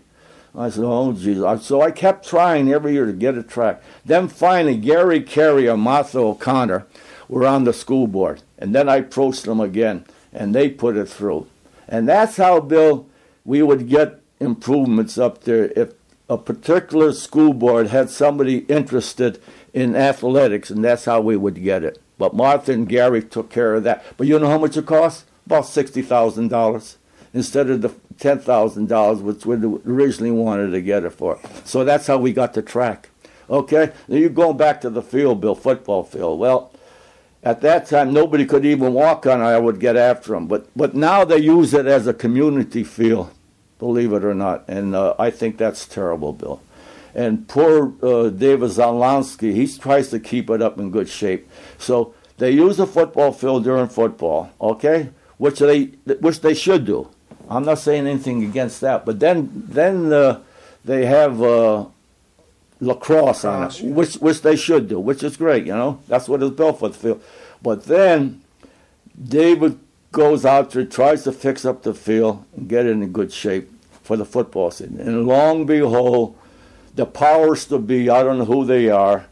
I 0.54 0.70
said, 0.70 0.84
oh, 0.84 1.12
geez. 1.12 1.42
So 1.62 1.82
I 1.82 1.90
kept 1.90 2.26
trying 2.26 2.72
every 2.72 2.92
year 2.92 3.06
to 3.06 3.12
get 3.12 3.38
a 3.38 3.42
track. 3.42 3.82
Then 4.04 4.28
finally, 4.28 4.76
Gary 4.76 5.22
Carey 5.22 5.66
and 5.66 5.82
Martha 5.82 6.18
O'Connor 6.18 6.86
were 7.28 7.46
on 7.46 7.64
the 7.64 7.72
school 7.72 8.06
board. 8.06 8.42
And 8.58 8.74
then 8.74 8.88
I 8.88 8.96
approached 8.96 9.44
them 9.44 9.60
again, 9.60 10.04
and 10.32 10.54
they 10.54 10.68
put 10.68 10.96
it 10.96 11.08
through. 11.08 11.46
And 11.86 12.08
that's 12.08 12.36
how, 12.36 12.60
Bill, 12.60 13.06
we 13.44 13.62
would 13.62 13.88
get 13.88 14.20
improvements 14.40 15.18
up 15.18 15.44
there 15.44 15.72
if 15.76 15.92
a 16.28 16.36
particular 16.36 17.12
school 17.12 17.54
board 17.54 17.88
had 17.88 18.10
somebody 18.10 18.58
interested 18.60 19.40
in 19.72 19.96
athletics, 19.96 20.70
and 20.70 20.84
that's 20.84 21.04
how 21.04 21.20
we 21.20 21.36
would 21.36 21.62
get 21.62 21.84
it. 21.84 22.00
But 22.18 22.34
Martha 22.34 22.72
and 22.72 22.88
Gary 22.88 23.22
took 23.22 23.50
care 23.50 23.74
of 23.74 23.84
that. 23.84 24.04
But 24.16 24.26
you 24.26 24.38
know 24.38 24.48
how 24.48 24.58
much 24.58 24.76
it 24.76 24.86
cost? 24.86 25.24
About 25.46 25.64
$60,000 25.64 26.96
instead 27.32 27.70
of 27.70 27.80
the 27.80 27.94
$10,000, 28.18 29.20
which 29.22 29.46
we 29.46 29.56
originally 29.86 30.30
wanted 30.30 30.70
to 30.70 30.80
get 30.80 31.04
it 31.04 31.10
for. 31.10 31.38
So 31.64 31.84
that's 31.84 32.06
how 32.06 32.18
we 32.18 32.32
got 32.32 32.54
the 32.54 32.62
track. 32.62 33.08
Okay? 33.48 33.92
Now 34.08 34.16
you're 34.16 34.30
going 34.30 34.56
back 34.56 34.80
to 34.82 34.90
the 34.90 35.02
field, 35.02 35.40
Bill, 35.40 35.54
football 35.54 36.04
field. 36.04 36.38
Well, 36.38 36.72
at 37.42 37.60
that 37.60 37.86
time, 37.86 38.12
nobody 38.12 38.44
could 38.44 38.66
even 38.66 38.92
walk 38.92 39.26
on 39.26 39.40
it. 39.40 39.44
I 39.44 39.58
would 39.58 39.78
get 39.78 39.96
after 39.96 40.32
them. 40.32 40.48
But 40.48 40.68
but 40.76 40.94
now 40.94 41.24
they 41.24 41.38
use 41.38 41.72
it 41.72 41.86
as 41.86 42.06
a 42.06 42.14
community 42.14 42.82
field, 42.82 43.30
believe 43.78 44.12
it 44.12 44.24
or 44.24 44.34
not. 44.34 44.64
And 44.68 44.94
uh, 44.94 45.14
I 45.18 45.30
think 45.30 45.56
that's 45.56 45.86
terrible, 45.86 46.32
Bill. 46.32 46.60
And 47.14 47.48
poor 47.48 47.94
uh, 48.02 48.28
David 48.30 48.70
Zalonsky, 48.70 49.54
he 49.54 49.66
tries 49.66 50.10
to 50.10 50.20
keep 50.20 50.50
it 50.50 50.60
up 50.60 50.78
in 50.78 50.90
good 50.90 51.08
shape. 51.08 51.48
So 51.78 52.14
they 52.38 52.50
use 52.50 52.78
a 52.80 52.86
football 52.86 53.32
field 53.32 53.64
during 53.64 53.88
football, 53.88 54.50
okay, 54.60 55.10
which 55.38 55.60
they 55.60 55.84
which 56.20 56.40
they 56.40 56.54
should 56.54 56.84
do. 56.84 57.08
I'm 57.48 57.64
not 57.64 57.78
saying 57.78 58.06
anything 58.06 58.44
against 58.44 58.80
that. 58.82 59.04
But 59.04 59.20
then 59.20 59.50
then 59.68 60.12
uh, 60.12 60.40
they 60.84 61.06
have 61.06 61.42
uh, 61.42 61.86
lacrosse 62.80 63.44
on 63.44 63.70
it, 63.70 63.80
which 63.82 64.14
which 64.16 64.42
they 64.42 64.56
should 64.56 64.88
do, 64.88 64.98
which 64.98 65.22
is 65.22 65.36
great. 65.36 65.66
You 65.66 65.74
know, 65.74 66.00
that's 66.08 66.28
what 66.28 66.42
it's 66.42 66.54
built 66.54 66.78
for 66.78 66.88
the 66.88 66.98
field. 66.98 67.22
But 67.62 67.84
then 67.84 68.42
David 69.22 69.78
goes 70.12 70.44
out 70.44 70.70
there, 70.70 70.84
tries 70.84 71.24
to 71.24 71.32
fix 71.32 71.64
up 71.64 71.82
the 71.82 71.94
field 71.94 72.44
and 72.56 72.68
get 72.68 72.86
it 72.86 72.90
in 72.90 73.12
good 73.12 73.32
shape 73.32 73.70
for 74.02 74.16
the 74.16 74.24
football 74.24 74.70
season. 74.70 75.00
And 75.00 75.26
long 75.26 75.66
behold, 75.66 76.36
the 76.94 77.06
powers 77.06 77.66
to 77.66 77.78
be, 77.78 78.08
I 78.08 78.22
don't 78.22 78.38
know 78.38 78.44
who 78.44 78.64
they 78.64 78.88
are, 78.88 79.26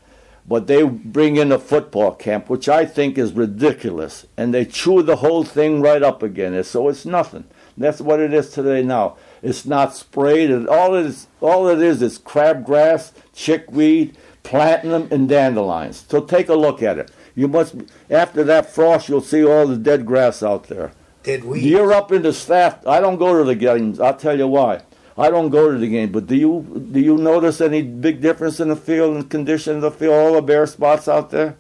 but 0.47 0.67
they 0.67 0.83
bring 0.83 1.37
in 1.37 1.51
a 1.51 1.59
football 1.59 2.14
camp, 2.14 2.49
which 2.49 2.69
I 2.69 2.85
think 2.85 3.19
is 3.19 3.33
ridiculous. 3.33 4.27
And 4.37 4.53
they 4.53 4.64
chew 4.64 5.03
the 5.03 5.17
whole 5.17 5.45
thing 5.45 5.81
right 5.81 6.03
up 6.03 6.23
again. 6.23 6.62
So 6.64 6.89
it's 6.89 7.07
nothing. 7.07 7.45
That's 7.79 8.01
what 8.01 8.20
it 8.20 8.33
is 8.33 8.51
today 8.51 8.83
now. 8.83 9.16
It's 9.43 9.66
not 9.66 9.95
sprayed. 9.95 10.51
All 10.66 10.95
it 10.95 11.07
is, 11.07 11.29
all 11.41 11.68
it 11.68 11.81
is, 11.81 12.01
is 12.01 12.18
crabgrass, 12.18 13.12
chickweed, 13.35 14.16
plantain, 14.43 15.09
and 15.11 15.29
dandelions. 15.29 16.05
So 16.09 16.22
take 16.22 16.49
a 16.49 16.55
look 16.55 16.83
at 16.83 16.99
it. 16.99 17.11
You 17.35 17.49
must. 17.49 17.74
After 18.11 18.43
that 18.45 18.70
frost, 18.72 19.09
you'll 19.09 19.20
see 19.20 19.45
all 19.45 19.66
the 19.66 19.77
dead 19.77 20.07
grass 20.07 20.43
out 20.43 20.68
there. 20.68 20.93
Dead 21.22 21.45
weeds. 21.45 21.66
You're 21.66 21.93
up 21.93 22.12
in 22.12 22.22
the 22.22 22.33
staff. 22.33 22.87
I 22.87 23.01
don't 23.01 23.18
go 23.18 23.37
to 23.37 23.45
the 23.45 23.55
games. 23.55 24.01
I'll 24.01 24.16
tell 24.16 24.39
you 24.39 24.49
why. 24.49 24.83
I 25.18 25.31
don't 25.31 25.49
go 25.49 25.72
to 25.72 25.79
the 25.79 25.89
game, 25.89 26.12
but 26.12 26.27
do 26.27 26.37
you 26.37 26.89
do 26.93 27.01
you 27.01 27.16
notice 27.16 27.61
any 27.61 27.83
big 27.83 28.20
difference 28.20 28.61
in 28.61 28.68
the 28.68 28.77
field 28.77 29.16
and 29.16 29.31
condition 29.31 29.77
of 29.77 29.83
the 29.83 29.91
field? 29.91 30.14
All 30.14 30.35
the 30.35 30.43
bare 30.43 30.66
spots 30.66 31.09
out 31.09 31.31
there. 31.31 31.57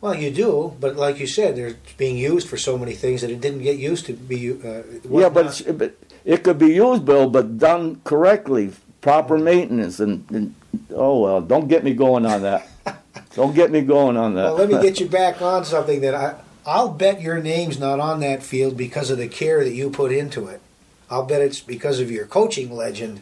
Well, 0.00 0.14
you 0.14 0.30
do, 0.30 0.76
but 0.78 0.96
like 0.96 1.18
you 1.18 1.26
said, 1.26 1.56
they're 1.56 1.76
being 1.96 2.16
used 2.16 2.48
for 2.48 2.56
so 2.56 2.76
many 2.76 2.92
things 2.92 3.22
that 3.22 3.30
it 3.30 3.40
didn't 3.40 3.62
get 3.62 3.78
used 3.78 4.06
to 4.06 4.12
be. 4.12 4.52
Uh, 4.52 4.82
yeah, 5.08 5.28
but, 5.30 5.62
but 5.76 5.96
it 6.24 6.44
could 6.44 6.58
be 6.58 6.74
used, 6.74 7.04
Bill, 7.04 7.30
but 7.30 7.58
done 7.58 8.00
correctly, 8.04 8.72
proper 9.00 9.38
maintenance, 9.38 9.98
and, 9.98 10.30
and 10.30 10.54
oh 10.94 11.20
well, 11.20 11.40
don't 11.40 11.68
get 11.68 11.82
me 11.82 11.94
going 11.94 12.26
on 12.26 12.42
that. 12.42 12.68
don't 13.34 13.54
get 13.54 13.70
me 13.70 13.80
going 13.80 14.16
on 14.16 14.34
that. 14.34 14.44
Well, 14.44 14.56
let 14.56 14.68
me 14.68 14.80
get 14.82 15.00
you 15.00 15.08
back 15.08 15.40
on 15.40 15.64
something 15.64 16.00
that 16.02 16.14
I. 16.14 16.36
I'll 16.66 16.88
bet 16.88 17.20
your 17.20 17.40
name's 17.40 17.78
not 17.78 18.00
on 18.00 18.18
that 18.20 18.42
field 18.42 18.76
because 18.76 19.08
of 19.10 19.18
the 19.18 19.28
care 19.28 19.62
that 19.62 19.72
you 19.72 19.88
put 19.88 20.10
into 20.10 20.48
it. 20.48 20.60
I'll 21.08 21.24
bet 21.24 21.40
it's 21.40 21.60
because 21.60 22.00
of 22.00 22.10
your 22.10 22.26
coaching 22.26 22.74
legend 22.74 23.20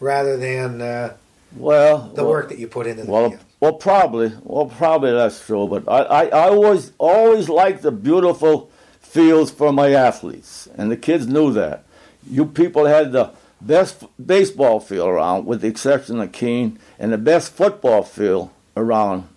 rather 0.00 0.38
than 0.38 0.80
uh, 0.80 1.16
Well, 1.54 2.08
the 2.14 2.22
well, 2.22 2.30
work 2.30 2.48
that 2.48 2.58
you 2.58 2.66
put 2.66 2.86
into 2.86 3.04
the 3.04 3.10
Well, 3.10 3.30
field. 3.30 3.42
Well, 3.60 3.72
probably, 3.72 4.32
well, 4.42 4.66
probably 4.66 5.12
that's 5.12 5.44
true. 5.44 5.66
But 5.66 5.88
I, 5.88 6.02
I, 6.02 6.24
I 6.26 6.48
always, 6.50 6.92
always 6.98 7.48
liked 7.48 7.82
the 7.82 7.90
beautiful 7.90 8.70
fields 9.00 9.50
for 9.50 9.72
my 9.72 9.90
athletes, 9.90 10.68
and 10.76 10.90
the 10.90 10.96
kids 10.96 11.26
knew 11.26 11.52
that. 11.54 11.84
You 12.30 12.46
people 12.46 12.84
had 12.84 13.12
the 13.12 13.30
best 13.60 14.04
baseball 14.24 14.80
field 14.80 15.08
around, 15.08 15.46
with 15.46 15.62
the 15.62 15.68
exception 15.68 16.20
of 16.20 16.32
Keene, 16.32 16.78
and 16.98 17.12
the 17.12 17.18
best 17.18 17.52
football 17.52 18.02
field 18.02 18.50
around 18.76 19.28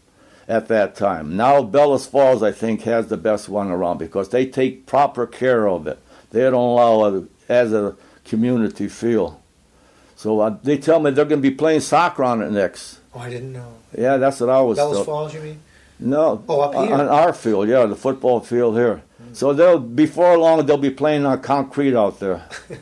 at 0.48 0.68
that 0.68 0.96
time. 0.96 1.36
Now 1.36 1.64
Bellows 1.64 2.06
Falls, 2.06 2.44
I 2.44 2.52
think, 2.52 2.82
has 2.82 3.08
the 3.08 3.18
best 3.18 3.50
one 3.50 3.72
around 3.72 3.98
because 3.98 4.30
they 4.30 4.46
take 4.46 4.86
proper 4.86 5.26
care 5.26 5.68
of 5.68 5.88
it. 5.88 6.00
They 6.32 6.42
don't 6.42 6.54
allow 6.54 7.06
it 7.06 7.30
as 7.48 7.74
a 7.74 7.96
community 8.26 8.88
field. 8.88 9.38
So 10.22 10.40
uh, 10.40 10.56
they 10.62 10.78
tell 10.78 11.00
me 11.00 11.10
they're 11.10 11.26
going 11.26 11.42
to 11.42 11.50
be 11.50 11.56
playing 11.56 11.80
soccer 11.80 12.24
on 12.24 12.44
it 12.44 12.52
next. 12.52 13.00
Oh, 13.16 13.22
I 13.22 13.30
didn't 13.32 13.54
know. 13.54 13.74
Yeah, 13.98 14.18
that's 14.18 14.40
what 14.40 14.52
I 14.52 14.62
was. 14.62 14.78
Bellows 14.78 14.98
told. 14.98 15.06
Falls, 15.08 15.34
you 15.34 15.42
mean? 15.42 15.60
No. 16.00 16.44
Oh, 16.48 16.62
up 16.62 16.76
here? 16.76 16.94
On 16.94 17.08
our 17.08 17.34
field, 17.34 17.68
yeah, 17.68 17.88
the 17.88 17.96
football 17.96 18.40
field 18.40 18.76
here. 18.78 19.02
So 19.34 19.52
they'll 19.52 19.80
before 19.80 20.38
long 20.38 20.64
they'll 20.68 20.78
be 20.78 20.92
playing 20.92 21.26
on 21.26 21.42
concrete 21.42 21.96
out 21.96 22.20
there. 22.20 22.48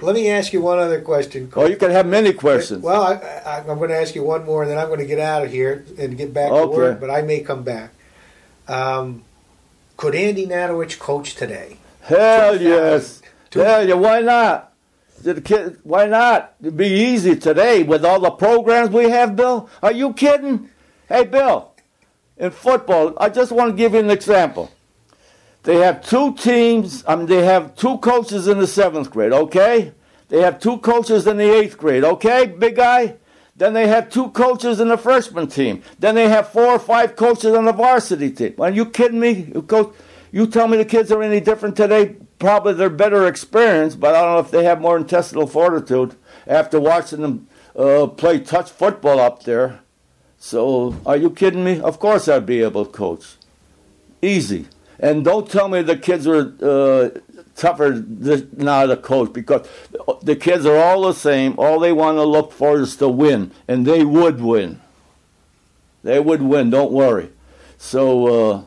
Let 0.00 0.14
me 0.14 0.30
ask 0.30 0.54
you 0.54 0.62
one 0.62 0.78
other 0.78 1.02
question. 1.02 1.52
Oh, 1.54 1.66
you 1.66 1.76
can 1.76 1.90
have 1.90 2.06
many 2.06 2.32
questions. 2.32 2.82
Well, 2.82 3.02
I, 3.02 3.12
I, 3.12 3.58
I'm 3.58 3.66
going 3.66 3.90
to 3.90 3.98
ask 3.98 4.14
you 4.14 4.22
one 4.22 4.46
more, 4.46 4.62
and 4.62 4.70
then 4.70 4.78
I'm 4.78 4.86
going 4.86 5.00
to 5.00 5.06
get 5.06 5.18
out 5.18 5.44
of 5.44 5.50
here 5.50 5.84
and 5.98 6.16
get 6.16 6.32
back 6.32 6.48
to 6.48 6.66
work. 6.66 6.98
But 6.98 7.10
I 7.10 7.20
may 7.20 7.40
come 7.40 7.62
back. 7.62 7.90
Um, 8.68 9.22
could 9.98 10.14
Andy 10.14 10.46
Natowich 10.46 10.98
coach 10.98 11.34
today? 11.34 11.76
Hell 12.00 12.58
yes. 12.58 13.20
Hell 13.52 13.88
yeah, 13.88 13.94
why 13.94 14.20
not? 14.20 14.72
The 15.22 15.40
kid, 15.40 15.78
why 15.82 16.06
not? 16.06 16.54
It'd 16.60 16.76
be 16.76 16.86
easy 16.86 17.36
today 17.36 17.82
with 17.82 18.04
all 18.04 18.20
the 18.20 18.30
programs 18.30 18.90
we 18.90 19.08
have, 19.08 19.34
Bill. 19.34 19.68
Are 19.82 19.92
you 19.92 20.12
kidding? 20.12 20.70
Hey, 21.08 21.24
Bill, 21.24 21.72
in 22.36 22.50
football, 22.50 23.14
I 23.18 23.28
just 23.28 23.52
want 23.52 23.70
to 23.70 23.76
give 23.76 23.94
you 23.94 24.00
an 24.00 24.10
example. 24.10 24.70
They 25.62 25.76
have 25.76 26.06
two 26.06 26.34
teams, 26.34 27.02
I 27.08 27.16
mean, 27.16 27.26
they 27.26 27.44
have 27.44 27.74
two 27.74 27.98
coaches 27.98 28.46
in 28.46 28.58
the 28.58 28.66
seventh 28.66 29.10
grade, 29.10 29.32
okay? 29.32 29.92
They 30.28 30.42
have 30.42 30.60
two 30.60 30.78
coaches 30.78 31.26
in 31.26 31.38
the 31.38 31.52
eighth 31.52 31.78
grade, 31.78 32.04
okay, 32.04 32.46
big 32.46 32.76
guy? 32.76 33.16
Then 33.56 33.72
they 33.72 33.88
have 33.88 34.10
two 34.10 34.28
coaches 34.30 34.80
in 34.80 34.88
the 34.88 34.98
freshman 34.98 35.48
team. 35.48 35.82
Then 35.98 36.14
they 36.14 36.28
have 36.28 36.50
four 36.50 36.66
or 36.66 36.78
five 36.78 37.16
coaches 37.16 37.54
on 37.54 37.64
the 37.64 37.72
varsity 37.72 38.30
team. 38.30 38.54
Are 38.60 38.70
you 38.70 38.86
kidding 38.86 39.18
me? 39.18 39.50
You 39.54 39.62
coach, 39.62 39.94
you 40.30 40.46
tell 40.46 40.68
me 40.68 40.76
the 40.76 40.84
kids 40.84 41.10
are 41.10 41.22
any 41.22 41.40
different 41.40 41.74
today? 41.74 42.16
Probably 42.38 42.74
they're 42.74 42.90
better 42.90 43.26
experienced, 43.26 43.98
but 43.98 44.14
I 44.14 44.22
don't 44.22 44.32
know 44.34 44.38
if 44.40 44.50
they 44.50 44.64
have 44.64 44.80
more 44.80 44.96
intestinal 44.96 45.46
fortitude 45.46 46.16
after 46.46 46.78
watching 46.78 47.22
them 47.22 47.48
uh, 47.74 48.06
play 48.08 48.40
touch 48.40 48.70
football 48.70 49.18
up 49.18 49.44
there. 49.44 49.80
So, 50.38 50.96
are 51.06 51.16
you 51.16 51.30
kidding 51.30 51.64
me? 51.64 51.80
Of 51.80 51.98
course 51.98 52.28
I'd 52.28 52.46
be 52.46 52.62
able 52.62 52.84
to 52.84 52.92
coach. 52.92 53.36
Easy. 54.20 54.66
And 54.98 55.24
don't 55.24 55.50
tell 55.50 55.68
me 55.68 55.82
the 55.82 55.96
kids 55.96 56.26
are 56.26 56.54
uh, 56.62 57.18
tougher 57.54 58.04
now 58.56 58.86
to 58.86 58.96
coach 58.96 59.32
because 59.32 59.66
the 60.22 60.36
kids 60.36 60.64
are 60.66 60.76
all 60.76 61.02
the 61.02 61.14
same. 61.14 61.54
All 61.58 61.78
they 61.78 61.92
want 61.92 62.16
to 62.18 62.24
look 62.24 62.52
for 62.52 62.80
is 62.80 62.96
to 62.96 63.08
win, 63.08 63.50
and 63.66 63.86
they 63.86 64.04
would 64.04 64.40
win. 64.40 64.80
They 66.02 66.20
would 66.20 66.42
win. 66.42 66.70
Don't 66.70 66.92
worry. 66.92 67.30
So, 67.78 68.26
uh, 68.26 68.62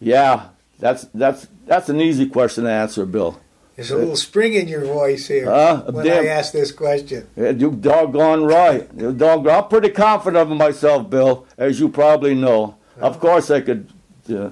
yeah, 0.00 0.48
that's 0.78 1.04
that's 1.14 1.46
that's 1.66 1.88
an 1.88 2.00
easy 2.00 2.26
question 2.26 2.64
to 2.64 2.70
answer, 2.70 3.06
Bill. 3.06 3.40
There's 3.76 3.90
a 3.90 3.96
little 3.96 4.16
spring 4.16 4.52
in 4.52 4.68
your 4.68 4.84
voice 4.84 5.28
here 5.28 5.50
Uh, 5.50 5.80
when 5.90 6.04
damn. 6.04 6.24
I 6.24 6.28
ask 6.28 6.52
this 6.52 6.70
question. 6.72 7.26
You 7.36 7.70
doggone 7.70 8.44
right. 8.44 8.86
You 8.96 9.12
doggone. 9.12 9.54
I'm 9.64 9.68
pretty 9.68 9.88
confident 9.88 10.50
of 10.50 10.56
myself, 10.56 11.08
Bill, 11.08 11.46
as 11.56 11.80
you 11.80 11.88
probably 11.88 12.34
know. 12.34 12.76
Of 13.00 13.18
course, 13.18 13.50
I 13.50 13.60
could. 13.62 13.88
Uh, 14.30 14.50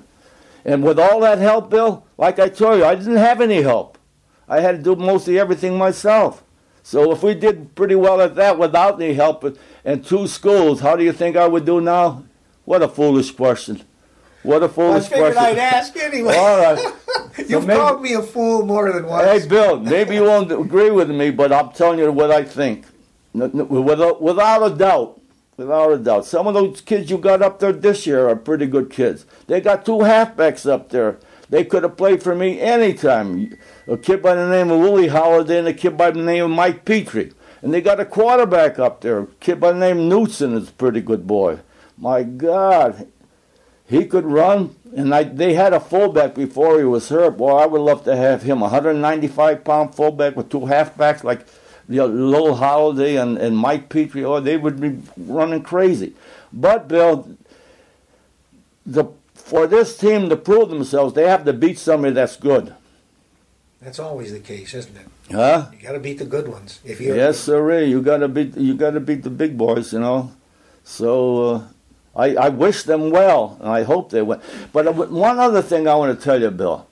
and 0.65 0.83
with 0.83 0.99
all 0.99 1.21
that 1.21 1.39
help, 1.39 1.71
Bill, 1.71 2.05
like 2.17 2.39
I 2.39 2.49
told 2.49 2.79
you, 2.79 2.85
I 2.85 2.95
didn't 2.95 3.17
have 3.17 3.41
any 3.43 3.61
help. 3.63 3.99
I 4.49 4.61
had 4.61 4.79
to 4.79 4.83
do 4.83 4.97
mostly 5.01 5.39
everything 5.39 5.77
myself. 5.79 6.43
So 6.83 7.13
if 7.13 7.23
we 7.23 7.35
did 7.35 7.75
pretty 7.75 7.95
well 7.95 8.21
at 8.23 8.35
that 8.37 8.59
without 8.59 9.01
any 9.01 9.15
help 9.15 9.45
and 9.85 10.05
two 10.05 10.27
schools, 10.27 10.81
how 10.81 10.97
do 10.97 11.05
you 11.05 11.13
think 11.13 11.37
I 11.37 11.47
would 11.47 11.67
do 11.67 11.81
now? 11.81 12.25
What 12.65 12.83
a 12.83 12.89
foolish 12.89 13.31
question. 13.33 13.83
What 14.43 14.63
a 14.63 14.67
I 14.67 14.69
foolish 14.69 15.07
figured 15.09 15.35
question. 15.35 15.59
I'd 15.59 15.59
ask 15.59 15.97
anyway. 15.97 16.37
All 16.37 16.59
right. 16.75 16.95
You've 17.49 17.67
maybe- 17.67 17.79
called 17.79 18.03
me 18.03 18.15
a 18.15 18.23
fool 18.23 18.65
more 18.65 18.91
than 18.93 19.07
once. 19.07 19.27
Hey, 19.43 19.47
Bill, 19.49 19.79
maybe 19.81 20.15
you 20.15 20.25
won't 20.25 20.51
agree 20.51 20.91
with 20.91 21.11
me, 21.11 21.31
but 21.31 21.53
I'm 21.53 21.71
telling 21.73 21.99
you 21.99 22.11
what 22.11 22.31
I 22.31 22.45
think. 22.45 22.87
Without, 23.35 24.23
without 24.23 24.63
a 24.73 24.75
doubt. 24.75 25.21
Without 25.57 25.93
a 25.93 25.99
doubt. 25.99 26.25
Some 26.25 26.47
of 26.47 26.55
those 26.55 26.81
kids 26.81 27.11
you 27.11 27.19
got 27.19 27.43
up 27.43 27.59
there 27.61 27.73
this 27.73 28.07
year 28.07 28.29
are 28.29 28.37
pretty 28.37 28.67
good 28.67 28.91
kids. 28.91 29.27
They 29.47 29.61
got 29.61 29.85
two 29.85 29.99
halfbacks 29.99 30.69
up 30.69 30.89
there. 30.89 31.19
They 31.51 31.65
could 31.65 31.83
have 31.83 31.97
played 31.97 32.23
for 32.23 32.35
me 32.35 32.61
anytime. 32.61 33.57
A 33.87 33.97
kid 33.99 34.23
by 34.23 34.35
the 34.37 34.49
name 34.49 34.71
of 34.71 34.81
Willie 34.81 35.09
Holiday 35.09 35.59
and 35.59 35.69
a 35.69 35.75
kid 35.75 35.99
by 35.99 36.13
the 36.13 36.23
name 36.23 36.45
of 36.45 36.51
Mike 36.51 36.85
Petrie. 36.85 37.33
And 37.61 37.75
they 37.75 37.83
got 37.83 38.01
a 38.01 38.07
quarterback 38.07 38.79
up 38.79 39.03
there. 39.03 39.19
A 39.21 39.27
kid 39.39 39.61
by 39.61 39.73
the 39.73 39.79
name 39.79 39.99
of 39.99 40.05
Knutson 40.05 40.55
is 40.57 40.71
a 40.71 40.73
pretty 40.73 41.03
good 41.03 41.27
boy. 41.27 41.59
My 41.99 42.23
God. 42.23 43.09
He 43.91 44.07
could 44.07 44.25
run, 44.25 44.77
and 44.97 45.13
I, 45.13 45.25
they 45.25 45.55
had 45.55 45.73
a 45.73 45.81
fullback 45.81 46.37
before 46.37 46.79
he 46.79 46.85
was 46.85 47.09
hurt. 47.09 47.37
Boy, 47.37 47.57
I 47.57 47.67
would 47.67 47.81
love 47.81 48.05
to 48.05 48.15
have 48.15 48.45
him. 48.45 48.59
A 48.59 48.71
195 48.71 49.65
pound 49.65 49.97
fullback 49.97 50.37
with 50.37 50.49
two 50.49 50.61
halfbacks 50.61 51.25
like 51.25 51.45
you 51.89 51.97
know, 51.97 52.07
Lil 52.07 52.55
Holiday 52.55 53.17
and, 53.17 53.37
and 53.37 53.57
Mike 53.57 53.89
Petrie. 53.89 54.25
Oh, 54.25 54.39
they 54.39 54.57
would 54.57 54.81
be 54.81 55.01
running 55.17 55.65
crazy. 55.65 56.15
But, 56.53 56.87
Bill, 56.87 57.37
the, 58.87 59.07
for 59.35 59.67
this 59.67 59.99
team 59.99 60.29
to 60.29 60.37
prove 60.37 60.71
themselves, 60.71 61.15
they 61.15 61.27
have 61.27 61.45
to 61.47 61.53
beat 61.53 61.77
somebody 61.77 62.15
that's 62.15 62.37
good. 62.37 62.73
That's 63.83 63.99
always 63.99 64.31
the 64.31 64.39
case, 64.39 64.73
isn't 64.73 64.97
it? 64.97 65.07
Huh? 65.33 65.67
You 65.73 65.79
got 65.79 65.93
to 65.93 65.99
beat 65.99 66.19
the 66.19 66.27
good 66.27 66.47
ones. 66.47 66.79
If 66.85 67.01
you 67.01 67.17
Yes, 67.17 67.41
sir. 67.41 67.83
You 67.83 68.03
gotta 68.03 68.29
beat 68.29 68.57
you 68.57 68.75
gotta 68.75 69.01
beat 69.01 69.23
the 69.23 69.31
big 69.31 69.57
boys, 69.57 69.93
you 69.93 70.01
know. 70.01 70.33
So 70.85 71.45
uh, 71.45 71.63
I 72.15 72.35
I 72.35 72.49
wish 72.49 72.83
them 72.83 73.11
well, 73.11 73.57
and 73.61 73.69
I 73.69 73.83
hope 73.83 74.11
they 74.11 74.23
win. 74.23 74.41
But 74.73 75.11
one 75.11 75.39
other 75.39 75.63
thing 75.63 75.87
I 75.87 75.95
want 75.95 76.19
to 76.19 76.25
tell 76.25 76.41
you, 76.41 76.51
Bill. 76.51 76.87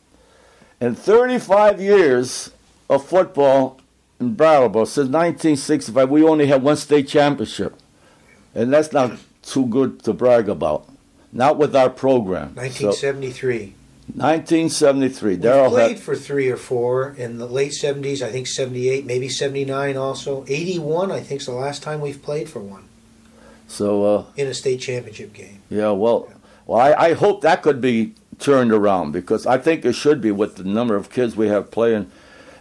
In 0.80 0.94
35 0.94 1.80
years 1.80 2.50
of 2.88 3.04
football 3.04 3.80
in 4.20 4.34
Brattleboro, 4.34 4.84
since 4.84 5.08
1965, 5.08 6.08
we 6.08 6.22
only 6.22 6.46
had 6.46 6.62
one 6.62 6.76
state 6.76 7.08
championship, 7.08 7.74
and 8.54 8.72
that's 8.72 8.92
not 8.92 9.18
too 9.42 9.66
good 9.66 10.02
to 10.04 10.12
brag 10.12 10.48
about. 10.48 10.88
Not 11.32 11.58
with 11.58 11.76
our 11.76 11.90
program. 11.90 12.54
So, 12.54 12.62
1973. 12.62 13.74
1973. 14.14 15.30
We 15.32 15.36
Darrell 15.36 15.70
played 15.70 15.96
had 15.96 16.00
for 16.00 16.16
three 16.16 16.48
or 16.48 16.56
four 16.56 17.10
in 17.18 17.36
the 17.36 17.46
late 17.46 17.72
70s, 17.72 18.22
I 18.22 18.30
think 18.30 18.46
78, 18.46 19.04
maybe 19.04 19.28
79 19.28 19.96
also. 19.98 20.44
81, 20.48 21.12
I 21.12 21.20
think, 21.20 21.40
is 21.42 21.46
the 21.46 21.52
last 21.52 21.82
time 21.82 22.00
we've 22.00 22.22
played 22.22 22.48
for 22.48 22.60
one 22.60 22.87
so. 23.68 24.04
Uh, 24.04 24.24
in 24.36 24.48
a 24.48 24.54
state 24.54 24.80
championship 24.80 25.32
game. 25.32 25.62
Yeah, 25.70 25.90
well, 25.90 26.28
well, 26.66 26.80
I, 26.80 27.10
I 27.10 27.12
hope 27.14 27.42
that 27.42 27.62
could 27.62 27.80
be 27.80 28.14
turned 28.38 28.72
around 28.72 29.12
because 29.12 29.46
I 29.46 29.58
think 29.58 29.84
it 29.84 29.94
should 29.94 30.20
be 30.20 30.30
with 30.32 30.56
the 30.56 30.64
number 30.64 30.96
of 30.96 31.10
kids 31.10 31.36
we 31.36 31.48
have 31.48 31.70
playing 31.70 32.10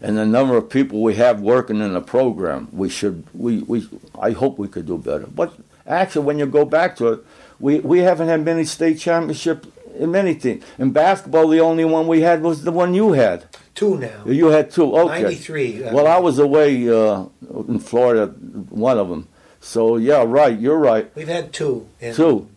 and 0.01 0.17
the 0.17 0.25
number 0.25 0.55
of 0.57 0.69
people 0.69 1.01
we 1.01 1.15
have 1.15 1.41
working 1.41 1.81
in 1.81 1.93
the 1.93 2.01
program. 2.01 2.67
We 2.71 2.89
should, 2.89 3.25
we, 3.33 3.59
we, 3.63 3.87
I 4.19 4.31
hope 4.31 4.59
we 4.59 4.67
could 4.67 4.85
do 4.85 4.97
better. 4.97 5.25
But 5.27 5.53
actually, 5.85 6.25
when 6.25 6.39
you 6.39 6.45
go 6.45 6.65
back 6.65 6.95
to 6.97 7.07
it, 7.13 7.25
we, 7.59 7.79
we 7.79 7.99
haven't 7.99 8.27
had 8.27 8.45
many 8.45 8.63
state 8.63 8.99
championships 8.99 9.67
in 9.97 10.11
many 10.11 10.35
teams. 10.35 10.63
In 10.77 10.91
basketball, 10.91 11.47
the 11.47 11.59
only 11.59 11.85
one 11.85 12.07
we 12.07 12.21
had 12.21 12.41
was 12.43 12.63
the 12.63 12.71
one 12.71 12.93
you 12.93 13.13
had. 13.13 13.45
Two 13.73 13.97
now. 13.97 14.23
You 14.25 14.47
had 14.47 14.71
two. 14.71 14.95
Okay. 14.95 15.23
93. 15.23 15.83
uh, 15.83 15.93
Well, 15.93 16.07
I 16.07 16.17
was 16.19 16.39
away 16.39 16.87
uh, 16.89 17.25
in 17.67 17.79
Florida, 17.79 18.27
one 18.69 18.97
of 18.97 19.09
them. 19.09 19.27
So 19.67 19.97
yeah, 19.97 20.23
right. 20.25 20.57
You're 20.57 20.77
right. 20.77 21.13
We've 21.13 21.27
had 21.27 21.51
two. 21.51 21.89
In 21.99 22.15
Two, 22.15 22.47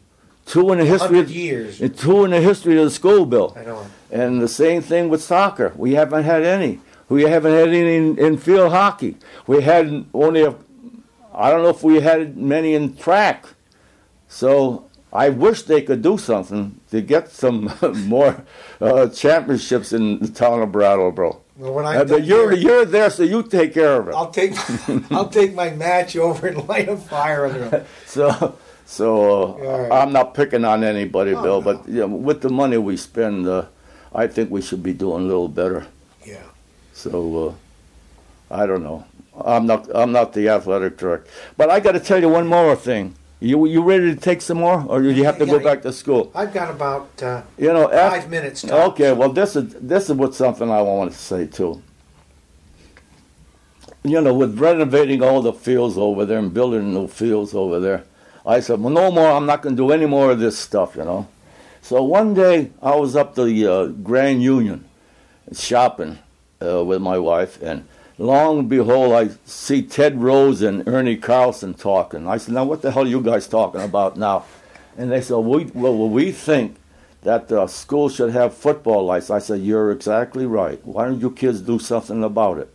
two 0.46 0.70
in 0.70 0.78
the 0.78 0.84
history 0.84 1.18
of 1.18 1.28
years. 1.28 1.80
and 1.80 1.96
two 1.98 2.24
in 2.24 2.30
the 2.30 2.40
history 2.40 2.78
of 2.78 2.84
the 2.84 2.90
school, 2.90 3.26
Bill. 3.26 3.52
I 3.56 3.64
know. 3.64 3.84
And 4.12 4.40
the 4.40 4.46
same 4.46 4.80
thing 4.80 5.08
with 5.08 5.20
soccer. 5.20 5.72
We 5.76 5.94
haven't 5.94 6.22
had 6.22 6.44
any. 6.44 6.78
We 7.08 7.22
haven't 7.22 7.52
had 7.52 7.68
any 7.70 7.96
in, 7.96 8.16
in 8.16 8.38
field 8.38 8.70
hockey. 8.70 9.16
We 9.48 9.62
had 9.62 10.04
only 10.14 10.42
a, 10.44 10.54
I 11.34 11.50
don't 11.50 11.64
know 11.64 11.70
if 11.70 11.82
we 11.82 12.00
had 12.00 12.36
many 12.36 12.74
in 12.74 12.96
track. 12.96 13.44
So 14.28 14.84
I 15.12 15.30
wish 15.30 15.62
they 15.62 15.82
could 15.82 16.02
do 16.02 16.16
something 16.16 16.78
to 16.92 17.00
get 17.02 17.30
some 17.32 17.72
more 18.06 18.44
uh, 18.80 19.08
championships 19.08 19.92
in 19.92 20.20
the 20.20 20.28
town 20.28 20.62
of 20.62 20.70
Brattleboro. 20.70 21.40
Well, 21.60 21.74
when 21.74 21.84
I 21.84 21.96
Uh, 21.98 22.04
but 22.06 22.24
you're, 22.24 22.52
you're 22.54 22.86
there, 22.86 23.10
so 23.10 23.22
you 23.22 23.42
take 23.42 23.74
care 23.74 24.00
of 24.00 24.08
it. 24.08 24.14
I'll 24.14 24.30
take 24.30 24.52
I'll 25.12 25.28
take 25.28 25.54
my 25.54 25.68
match 25.70 26.16
over 26.16 26.46
and 26.48 26.66
light 26.72 26.88
a 26.88 26.96
fire 26.96 27.46
under 27.46 27.68
them. 27.68 27.84
So, 28.06 28.56
so 28.86 29.08
uh, 29.60 29.88
right. 29.88 29.92
I'm 30.02 30.12
not 30.12 30.32
picking 30.34 30.64
on 30.64 30.82
anybody, 30.82 31.34
Oh, 31.34 31.42
Bill, 31.42 31.60
no. 31.60 31.72
but 31.72 31.86
you 31.88 32.00
know, 32.00 32.06
with 32.08 32.40
the 32.40 32.48
money 32.48 32.78
we 32.78 32.96
spend, 32.96 33.46
uh, 33.46 33.66
I 34.14 34.26
think 34.26 34.50
we 34.50 34.62
should 34.62 34.82
be 34.82 34.94
doing 34.94 35.24
a 35.24 35.26
little 35.26 35.48
better. 35.48 35.86
Yeah. 36.24 36.42
So, 36.94 37.10
uh, 38.50 38.54
I 38.62 38.66
don't 38.66 38.82
know. 38.82 39.04
I'm 39.38 39.66
not. 39.66 39.88
I'm 39.94 40.12
not 40.12 40.32
the 40.32 40.48
athletic 40.48 40.96
director. 40.98 41.30
But 41.56 41.70
I 41.70 41.78
got 41.80 41.92
to 41.92 42.00
tell 42.00 42.20
you 42.20 42.28
one 42.28 42.46
more 42.48 42.74
thing. 42.74 43.14
You 43.42 43.64
you 43.66 43.82
ready 43.82 44.14
to 44.14 44.20
take 44.20 44.42
some 44.42 44.58
more, 44.58 44.84
or 44.86 45.00
do 45.00 45.10
you 45.10 45.24
have 45.24 45.38
to 45.38 45.46
go 45.46 45.56
Yeah, 45.56 45.62
back 45.64 45.82
to 45.82 45.92
school? 45.92 46.30
I've 46.34 46.52
got 46.52 46.70
about 46.70 47.22
uh, 47.22 47.42
You 47.56 47.72
know, 47.72 47.88
five 47.88 48.28
minutes. 48.28 48.60
tops. 48.62 48.72
Okay, 48.90 49.12
well, 49.12 49.32
this 49.32 49.56
is 49.56 49.74
this 49.80 50.10
is 50.10 50.16
what 50.16 50.34
something 50.34 50.70
I 50.70 50.82
wanted 50.82 51.12
to 51.12 51.18
say 51.18 51.46
too. 51.46 51.82
You 54.04 54.20
know, 54.20 54.34
with 54.34 54.58
renovating 54.58 55.22
all 55.22 55.40
the 55.42 55.52
fields 55.54 55.96
over 55.96 56.24
there 56.26 56.38
and 56.38 56.52
building 56.52 56.92
new 56.92 57.06
fields 57.06 57.54
over 57.54 57.80
there, 57.80 58.04
I 58.46 58.60
said, 58.60 58.80
well, 58.80 58.92
no 58.92 59.10
more. 59.10 59.30
I'm 59.30 59.46
not 59.46 59.62
going 59.62 59.76
to 59.76 59.82
do 59.82 59.90
any 59.90 60.06
more 60.06 60.30
of 60.30 60.38
this 60.38 60.58
stuff. 60.58 60.94
You 60.96 61.04
know. 61.04 61.26
So 61.80 62.02
one 62.02 62.34
day 62.34 62.70
I 62.82 62.94
was 62.96 63.16
up 63.16 63.34
to 63.36 63.44
the 63.44 63.66
uh, 63.66 63.86
Grand 63.86 64.42
Union, 64.42 64.84
shopping 65.52 66.18
uh, 66.62 66.84
with 66.84 67.00
my 67.00 67.18
wife, 67.18 67.60
and 67.62 67.86
long 68.20 68.58
and 68.60 68.68
behold, 68.68 69.12
I 69.14 69.30
see 69.44 69.82
Ted 69.82 70.20
Rose 70.20 70.62
and 70.62 70.86
Ernie 70.86 71.16
Carlson 71.16 71.74
talking. 71.74 72.28
I 72.28 72.36
said, 72.36 72.54
now 72.54 72.64
what 72.64 72.82
the 72.82 72.92
hell 72.92 73.04
are 73.04 73.08
you 73.08 73.20
guys 73.20 73.48
talking 73.48 73.80
about 73.80 74.16
now? 74.16 74.44
And 74.96 75.10
they 75.10 75.22
said, 75.22 75.36
we, 75.36 75.64
well, 75.66 76.08
we 76.08 76.30
think 76.30 76.76
that 77.22 77.48
the 77.48 77.66
school 77.66 78.08
should 78.08 78.32
have 78.32 78.54
football 78.54 79.06
lights. 79.06 79.30
I 79.30 79.38
said, 79.38 79.60
you're 79.60 79.90
exactly 79.90 80.46
right. 80.46 80.84
Why 80.84 81.06
don't 81.06 81.20
you 81.20 81.30
kids 81.30 81.60
do 81.62 81.78
something 81.78 82.22
about 82.22 82.58
it? 82.58 82.74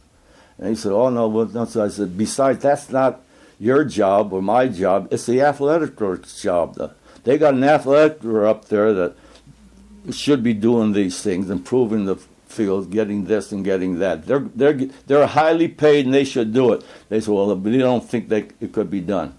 And 0.58 0.70
he 0.70 0.76
said, 0.76 0.92
oh, 0.92 1.10
no. 1.10 1.28
Well, 1.28 1.46
no. 1.46 1.66
So 1.66 1.86
I 1.86 1.90
said, 1.90 2.18
besides, 2.18 2.64
that's 2.64 2.90
not 2.90 3.22
your 3.60 3.84
job 3.84 4.34
or 4.34 4.42
my 4.42 4.68
job. 4.68 5.08
It's 5.12 5.26
the 5.26 5.42
athletic 5.42 5.96
director's 5.96 6.42
job. 6.42 6.94
They 7.24 7.38
got 7.38 7.54
an 7.54 7.64
athletic 7.64 8.22
director 8.22 8.48
up 8.48 8.66
there 8.66 8.94
that 8.94 9.16
should 10.12 10.44
be 10.44 10.54
doing 10.54 10.94
these 10.94 11.22
things, 11.22 11.50
improving 11.50 12.06
the 12.06 12.18
field, 12.46 12.92
getting 12.92 13.26
this 13.26 13.52
and 13.52 13.64
getting 13.64 14.00
that. 14.00 14.26
They're 14.26 14.48
they're 14.56 14.80
they're 15.08 15.28
highly 15.28 15.68
paid 15.68 16.06
and 16.06 16.14
they 16.14 16.24
should 16.24 16.54
do 16.54 16.74
it. 16.74 16.84
They 17.10 17.20
said, 17.20 17.34
well, 17.34 17.56
we 17.56 17.78
don't 17.78 18.08
think 18.08 18.30
that 18.30 18.52
it 18.60 18.72
could 18.72 18.90
be 18.90 19.02
done. 19.02 19.38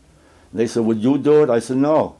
They 0.53 0.67
said, 0.67 0.85
would 0.85 1.03
you 1.03 1.19
do 1.19 1.43
it? 1.43 1.51
I 1.51 1.59
said, 1.59 1.77
no. 1.79 2.17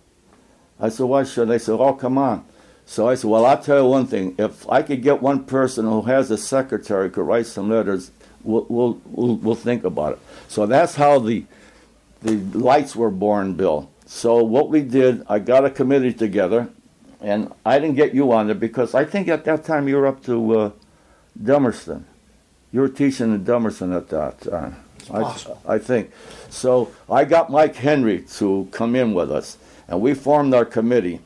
I 0.79 0.89
said, 0.91 1.07
why 1.07 1.25
should? 1.25 1.49
They 1.49 1.59
said, 1.59 1.75
oh, 1.75 1.95
come 1.95 2.19
on. 2.19 2.45
So 2.85 3.09
I 3.09 3.15
said, 3.15 3.31
well, 3.31 3.47
I'll 3.47 3.61
tell 3.61 3.83
you 3.83 3.89
one 3.89 4.07
thing. 4.07 4.35
If 4.39 4.69
I 4.69 4.83
could 4.83 5.03
get 5.03 5.21
one 5.21 5.45
person 5.45 5.87
who 5.87 6.03
has 6.03 6.31
a 6.31 6.39
secretary 6.39 7.11
could 7.11 7.27
write 7.27 7.47
some 7.47 7.69
letters, 7.69 8.11
we'll 8.43 8.67
we'll 8.69 9.01
we'll, 9.07 9.37
we'll 9.37 9.55
think 9.55 9.85
about 9.85 10.15
it. 10.15 10.19
So 10.49 10.67
that's 10.67 10.95
how 10.95 11.19
the 11.19 11.45
the 12.23 12.37
lights 12.57 12.95
were 12.95 13.11
born, 13.11 13.55
Bill. 13.55 13.91
So 14.07 14.43
what 14.43 14.71
we 14.71 14.83
did, 14.83 15.25
I 15.29 15.41
got 15.41 15.65
a 15.65 15.71
committee 15.71 16.13
together, 16.13 16.69
and 17.21 17.53
I 17.65 17.79
didn't 17.79 17.97
get 17.97 18.15
you 18.15 18.33
on 18.33 18.47
there 18.47 18.55
because 18.55 18.95
I 18.95 19.05
think 19.05 19.29
at 19.29 19.45
that 19.45 19.65
time 19.65 19.89
you 19.89 19.97
were 19.97 20.07
up 20.07 20.23
to 20.25 20.59
uh, 20.59 20.71
Dummerston. 21.41 22.05
You 22.73 22.81
were 22.81 22.89
teaching 22.89 23.35
in 23.35 23.45
Dummerston 23.45 23.97
at 23.97 24.09
that 24.09 24.41
time. 24.41 24.77
I. 25.13 25.23
I 25.67 25.79
think. 25.79 26.11
So 26.51 26.91
I 27.11 27.25
got 27.25 27.51
Mike 27.51 27.77
Henry 27.77 28.23
to 28.37 28.69
come 28.73 28.97
in 28.97 29.15
with 29.15 29.31
us, 29.31 29.57
and 29.89 30.01
we 30.01 30.15
formed 30.15 30.53
our 30.55 30.65
committee. 30.65 31.21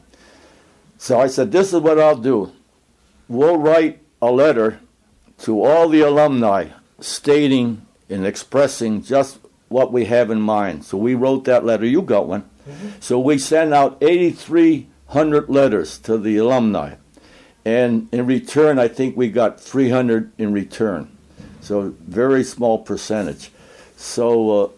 So 0.99 1.19
I 1.19 1.29
said, 1.29 1.51
This 1.51 1.73
is 1.73 1.81
what 1.81 1.99
I'll 1.99 2.17
do. 2.17 2.53
We'll 3.29 3.57
write 3.57 4.01
a 4.21 4.31
letter 4.31 4.81
to 5.39 5.65
all 5.65 5.89
the 5.89 6.03
alumni 6.03 6.69
stating 7.01 7.87
and 8.09 8.27
expressing 8.27 9.03
just 9.03 9.39
what 9.69 9.93
we 9.93 10.05
have 10.07 10.31
in 10.31 10.41
mind. 10.41 10.85
So 10.85 10.99
we 10.99 11.15
wrote 11.15 11.45
that 11.45 11.65
letter. 11.65 11.87
You 11.87 12.03
got 12.03 12.27
one. 12.27 12.49
So 13.01 13.19
we 13.19 13.39
sent 13.39 13.73
out 13.73 13.97
8,300 15.11 15.51
letters 15.51 15.99
to 15.99 16.17
the 16.17 16.37
alumni. 16.37 16.95
And 17.65 18.09
in 18.13 18.27
return, 18.27 18.79
I 18.79 18.87
think 18.87 19.17
we 19.17 19.29
got 19.29 19.61
300 19.61 20.31
in 20.39 20.53
return. 20.53 21.11
So 21.61 21.95
very 22.07 22.45
small 22.45 22.79
percentage. 22.79 23.51
So, 23.97 24.51
uh, 24.51 24.69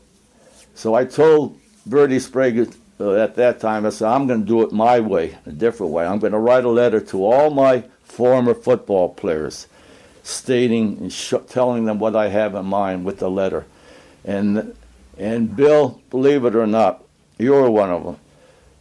so 0.74 0.94
I 0.94 1.04
told 1.04 1.60
Bertie 1.84 2.18
Sprague 2.18 2.74
uh, 2.98 3.12
at 3.12 3.36
that 3.36 3.60
time, 3.60 3.84
I 3.84 3.90
said, 3.90 4.08
I'm 4.08 4.26
going 4.26 4.40
to 4.40 4.46
do 4.46 4.62
it 4.62 4.72
my 4.72 5.00
way, 5.00 5.36
a 5.44 5.52
different 5.52 5.92
way. 5.92 6.06
I'm 6.06 6.18
going 6.18 6.32
to 6.32 6.38
write 6.38 6.64
a 6.64 6.70
letter 6.70 7.00
to 7.00 7.24
all 7.24 7.50
my 7.50 7.84
former 8.02 8.54
football 8.54 9.10
players, 9.10 9.66
stating 10.22 10.96
and 10.98 11.12
sh- 11.12 11.34
telling 11.48 11.84
them 11.84 11.98
what 11.98 12.16
I 12.16 12.28
have 12.28 12.54
in 12.54 12.66
mind 12.66 13.04
with 13.04 13.18
the 13.18 13.30
letter. 13.30 13.66
And 14.24 14.74
and 15.18 15.54
Bill, 15.54 16.00
believe 16.10 16.44
it 16.44 16.56
or 16.56 16.66
not, 16.66 17.04
you're 17.38 17.70
one 17.70 17.90
of 17.90 18.04
them. 18.04 18.16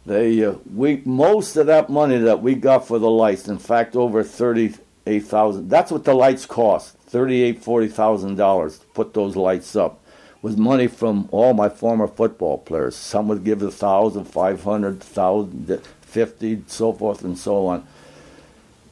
They 0.04 0.44
uh, 0.44 0.54
we 0.74 1.02
most 1.04 1.56
of 1.56 1.66
that 1.66 1.88
money 1.88 2.18
that 2.18 2.42
we 2.42 2.54
got 2.54 2.88
for 2.88 2.98
the 2.98 3.10
lights, 3.10 3.46
in 3.46 3.58
fact, 3.58 3.94
over 3.94 4.24
thirty-eight 4.24 5.20
thousand. 5.20 5.68
That's 5.68 5.92
what 5.92 6.04
the 6.04 6.14
lights 6.14 6.44
cost, 6.44 6.96
thirty-eight, 6.98 7.62
forty 7.62 7.88
thousand 7.88 8.36
dollars 8.36 8.78
to 8.78 8.86
put 8.86 9.14
those 9.14 9.36
lights 9.36 9.76
up. 9.76 10.00
Was 10.42 10.56
money 10.56 10.88
from 10.88 11.28
all 11.30 11.54
my 11.54 11.68
former 11.68 12.08
football 12.08 12.58
players. 12.58 12.96
Some 12.96 13.28
would 13.28 13.44
give 13.44 13.62
a 13.62 13.70
thousand, 13.70 14.24
five 14.24 14.64
hundred, 14.64 15.00
thousand, 15.00 15.80
fifty, 16.00 16.64
so 16.66 16.92
forth 16.92 17.22
and 17.22 17.38
so 17.38 17.66
on. 17.66 17.86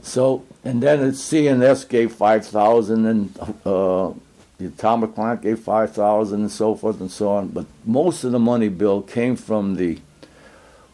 So, 0.03 0.45
and 0.65 0.81
then 0.81 1.01
the 1.01 1.13
C&S 1.13 1.85
gave 1.87 2.13
five 2.13 2.47
thousand, 2.47 3.05
and 3.05 3.37
uh, 3.67 4.13
the 4.59 4.67
atomic 4.67 5.17
plant 5.17 5.43
gave 5.43 5.59
five 5.59 5.93
thousand, 5.93 6.43
and 6.43 6.53
so 6.53 6.77
forth 6.77 7.01
and 7.01 7.11
so 7.11 7.31
on. 7.31 7.49
But 7.49 7.67
most 7.85 8.23
of 8.23 8.31
the 8.31 8.39
money, 8.39 8.69
Bill, 8.69 9.03
came 9.03 9.35
from 9.35 9.75
the 9.75 9.99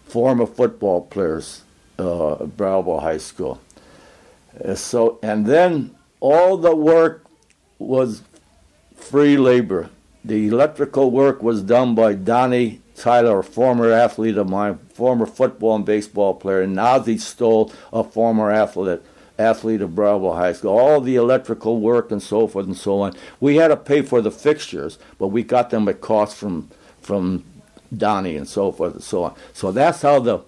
former 0.06 0.46
football 0.46 1.02
players 1.02 1.62
uh, 1.98 2.34
at 2.34 2.56
Bravo 2.56 2.98
High 3.00 3.18
School. 3.18 3.60
Uh, 4.64 4.74
so, 4.74 5.18
and 5.22 5.46
then 5.46 5.94
all 6.20 6.56
the 6.56 6.74
work 6.74 7.24
was 7.78 8.22
free 8.94 9.36
labor. 9.36 9.90
The 10.24 10.48
electrical 10.48 11.10
work 11.10 11.42
was 11.42 11.62
done 11.62 11.94
by 11.94 12.14
Donnie 12.14 12.80
Tyler, 12.96 13.40
a 13.40 13.44
former 13.44 13.92
athlete 13.92 14.38
of 14.38 14.48
mine, 14.48 14.78
former 14.94 15.26
football 15.26 15.76
and 15.76 15.84
baseball 15.84 16.34
player, 16.34 16.62
and 16.62 16.74
now 16.74 17.00
he 17.00 17.18
stole 17.18 17.72
a 17.92 18.02
former 18.02 18.50
athlete 18.50 19.02
athlete 19.38 19.82
of 19.82 19.94
Bravo 19.94 20.32
High 20.32 20.54
School. 20.54 20.78
All 20.78 21.00
the 21.00 21.16
electrical 21.16 21.78
work 21.80 22.10
and 22.10 22.22
so 22.22 22.46
forth 22.46 22.64
and 22.64 22.76
so 22.76 23.00
on. 23.00 23.14
We 23.38 23.56
had 23.56 23.68
to 23.68 23.76
pay 23.76 24.00
for 24.00 24.22
the 24.22 24.30
fixtures, 24.30 24.98
but 25.18 25.28
we 25.28 25.42
got 25.42 25.68
them 25.70 25.88
at 25.88 26.00
cost 26.00 26.36
from 26.36 26.70
from 27.02 27.44
Donnie 27.94 28.36
and 28.36 28.48
so 28.48 28.72
forth 28.72 28.94
and 28.94 29.02
so 29.02 29.24
on. 29.24 29.34
So 29.52 29.72
that's 29.72 30.02
how 30.02 30.20
the 30.20 30.40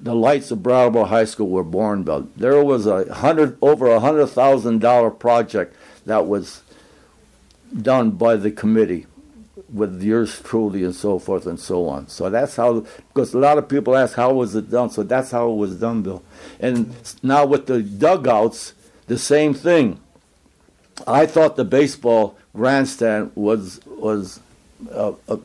the 0.00 0.14
lights 0.16 0.50
of 0.50 0.62
Brattleboro 0.64 1.04
High 1.04 1.24
School 1.24 1.48
were 1.48 1.62
born. 1.62 2.02
But 2.02 2.36
there 2.36 2.62
was 2.64 2.86
a 2.86 3.12
hundred 3.14 3.56
over 3.62 3.86
a 3.86 4.00
hundred 4.00 4.26
thousand 4.28 4.80
dollar 4.80 5.10
project 5.10 5.76
that 6.06 6.26
was 6.26 6.62
done 7.80 8.10
by 8.10 8.36
the 8.36 8.50
committee 8.50 9.06
with 9.72 10.02
yours 10.02 10.40
truly 10.42 10.84
and 10.84 10.94
so 10.94 11.18
forth 11.18 11.46
and 11.46 11.58
so 11.58 11.88
on. 11.88 12.08
So 12.08 12.28
that's 12.28 12.56
how 12.56 12.80
because 13.08 13.32
a 13.32 13.38
lot 13.38 13.58
of 13.58 13.68
people 13.68 13.96
ask 13.96 14.16
how 14.16 14.32
was 14.34 14.54
it 14.54 14.70
done. 14.70 14.90
So 14.90 15.02
that's 15.02 15.30
how 15.30 15.50
it 15.50 15.56
was 15.56 15.76
done, 15.76 16.02
Bill. 16.02 16.22
And 16.60 16.94
now 17.22 17.46
with 17.46 17.66
the 17.66 17.82
dugouts, 17.82 18.74
the 19.06 19.18
same 19.18 19.54
thing. 19.54 20.00
I 21.06 21.26
thought 21.26 21.56
the 21.56 21.64
baseball 21.64 22.36
grandstand 22.54 23.32
was 23.34 23.80
was 23.86 24.40
uh, 24.90 25.12
uh, 25.28 25.36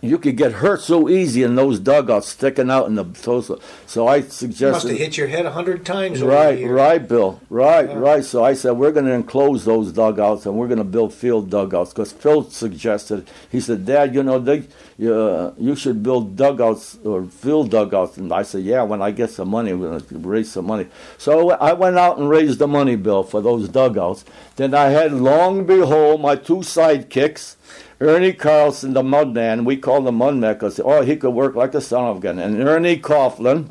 you 0.00 0.16
could 0.18 0.36
get 0.36 0.52
hurt 0.52 0.80
so 0.80 1.08
easy 1.08 1.42
in 1.42 1.56
those 1.56 1.80
dugouts 1.80 2.28
sticking 2.28 2.70
out 2.70 2.86
in 2.86 2.94
the 2.94 3.04
so, 3.14 3.58
so 3.86 4.06
I 4.06 4.20
suggested. 4.20 4.64
You 4.66 4.70
must 4.72 4.88
have 4.88 4.96
hit 4.98 5.16
your 5.16 5.26
head 5.26 5.44
a 5.44 5.50
hundred 5.50 5.84
times. 5.84 6.22
Right, 6.22 6.64
right, 6.66 7.06
Bill. 7.06 7.40
Right, 7.50 7.88
Yeah. 7.88 7.98
right. 7.98 8.24
So 8.24 8.44
I 8.44 8.54
said 8.54 8.72
we're 8.72 8.92
going 8.92 9.06
to 9.06 9.12
enclose 9.12 9.64
those 9.64 9.92
dugouts 9.92 10.46
and 10.46 10.56
we're 10.56 10.68
going 10.68 10.78
to 10.78 10.84
build 10.84 11.12
field 11.12 11.50
dugouts 11.50 11.92
because 11.92 12.12
Phil 12.12 12.48
suggested. 12.50 13.28
He 13.50 13.60
said, 13.60 13.84
"Dad, 13.86 14.14
you 14.14 14.22
know, 14.22 14.38
they, 14.38 14.68
uh, 15.04 15.50
you 15.58 15.74
should 15.74 16.02
build 16.02 16.36
dugouts 16.36 16.98
or 17.04 17.24
field 17.24 17.70
dugouts." 17.70 18.16
And 18.18 18.32
I 18.32 18.42
said, 18.42 18.62
"Yeah, 18.62 18.82
when 18.82 19.02
I 19.02 19.10
get 19.10 19.30
some 19.30 19.48
money, 19.48 19.72
we're 19.72 19.88
going 19.88 20.00
to 20.00 20.18
raise 20.18 20.52
some 20.52 20.66
money." 20.66 20.86
So 21.16 21.50
I 21.50 21.72
went 21.72 21.98
out 21.98 22.18
and 22.18 22.28
raised 22.28 22.60
the 22.60 22.68
money, 22.68 22.94
Bill, 22.94 23.24
for 23.24 23.40
those 23.40 23.68
dugouts. 23.68 24.24
Then 24.54 24.74
I 24.74 24.86
had, 24.90 25.12
long 25.12 25.66
behold, 25.66 26.20
my 26.20 26.36
two 26.36 26.58
sidekicks. 26.58 27.56
Ernie 28.00 28.32
Carlson, 28.32 28.92
the 28.92 29.02
mudman, 29.02 29.64
we 29.64 29.76
called 29.76 30.06
him 30.06 30.18
mudman 30.18 30.54
because 30.54 30.78
oh, 30.78 31.02
he 31.02 31.16
could 31.16 31.30
work 31.30 31.56
like 31.56 31.72
the 31.72 31.80
son 31.80 32.04
of 32.04 32.18
a 32.18 32.20
gun. 32.20 32.38
And 32.38 32.60
Ernie 32.60 32.98
Coughlin, 32.98 33.70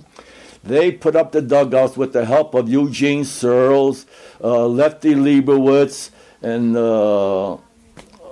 they 0.64 0.92
put 0.92 1.16
up 1.16 1.32
the 1.32 1.42
dugouts 1.42 1.96
with 1.96 2.12
the 2.12 2.26
help 2.26 2.54
of 2.54 2.68
Eugene 2.68 3.24
Searles, 3.24 4.06
uh, 4.44 4.68
Lefty 4.68 5.16
Leibowitz, 5.16 6.12
and 6.42 6.76
uh, 6.76 7.58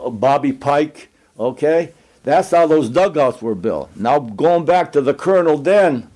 Bobby 0.09 0.51
Pike. 0.51 1.09
Okay, 1.39 1.93
that's 2.23 2.51
how 2.51 2.67
those 2.67 2.89
dugouts 2.89 3.41
were 3.41 3.55
built. 3.55 3.89
Now 3.95 4.19
going 4.19 4.65
back 4.65 4.91
to 4.93 5.01
the 5.01 5.13
Colonel 5.13 5.57
Den, 5.57 6.09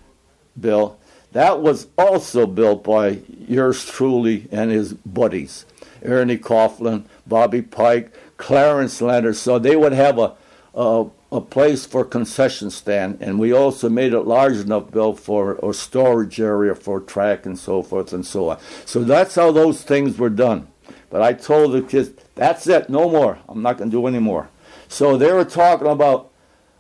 Bill, 0.60 0.98
that 1.32 1.62
was 1.62 1.88
also 1.98 2.46
built 2.46 2.84
by 2.84 3.20
yours 3.48 3.86
truly 3.86 4.48
and 4.52 4.72
his 4.72 4.94
buddies, 4.94 5.66
Ernie 6.04 6.38
Coughlin, 6.38 7.06
Bobby 7.28 7.62
Pike, 7.62 8.12
Clarence 8.40 9.00
Leonard. 9.02 9.36
So 9.36 9.60
they 9.60 9.76
would 9.76 9.94
have 9.94 10.18
a, 10.18 10.34
a 10.74 11.06
a 11.32 11.40
place 11.40 11.86
for 11.86 12.04
concession 12.04 12.72
stand, 12.72 13.20
and 13.22 13.40
we 13.40 13.54
also 13.54 13.88
made 13.88 14.14
it 14.14 14.22
large 14.22 14.58
enough, 14.58 14.90
Bill, 14.90 15.14
for 15.14 15.60
a 15.62 15.74
storage 15.74 16.42
area 16.42 16.74
for 16.74 17.00
track 17.00 17.46
and 17.46 17.58
so 17.58 17.84
forth 17.84 18.14
and 18.14 18.26
so 18.26 18.50
on. 18.50 18.58
So 18.86 19.04
that's 19.04 19.36
how 19.36 19.52
those 19.52 19.84
things 19.84 20.18
were 20.18 20.32
done. 20.32 20.68
But 21.12 21.22
I 21.22 21.34
told 21.34 21.74
the 21.74 21.84
kids, 21.84 22.10
that's 22.34 22.66
it, 22.66 22.90
no 22.90 23.10
more. 23.10 23.38
I'm 23.48 23.62
not 23.62 23.78
going 23.78 23.92
to 23.92 23.96
do 23.96 24.08
any 24.08 24.18
more. 24.18 24.50
So 24.88 25.18
they 25.18 25.32
were 25.32 25.46
talking 25.46 25.86
about, 25.86 26.32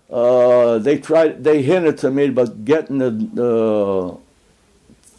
uh, 0.10 0.80
they 0.80 0.98
tried, 0.98 1.44
they 1.44 1.62
hinted 1.62 2.00
to 2.00 2.10
me 2.10 2.30
about 2.30 2.66
getting 2.66 2.98
the, 2.98 3.12
the 3.12 4.18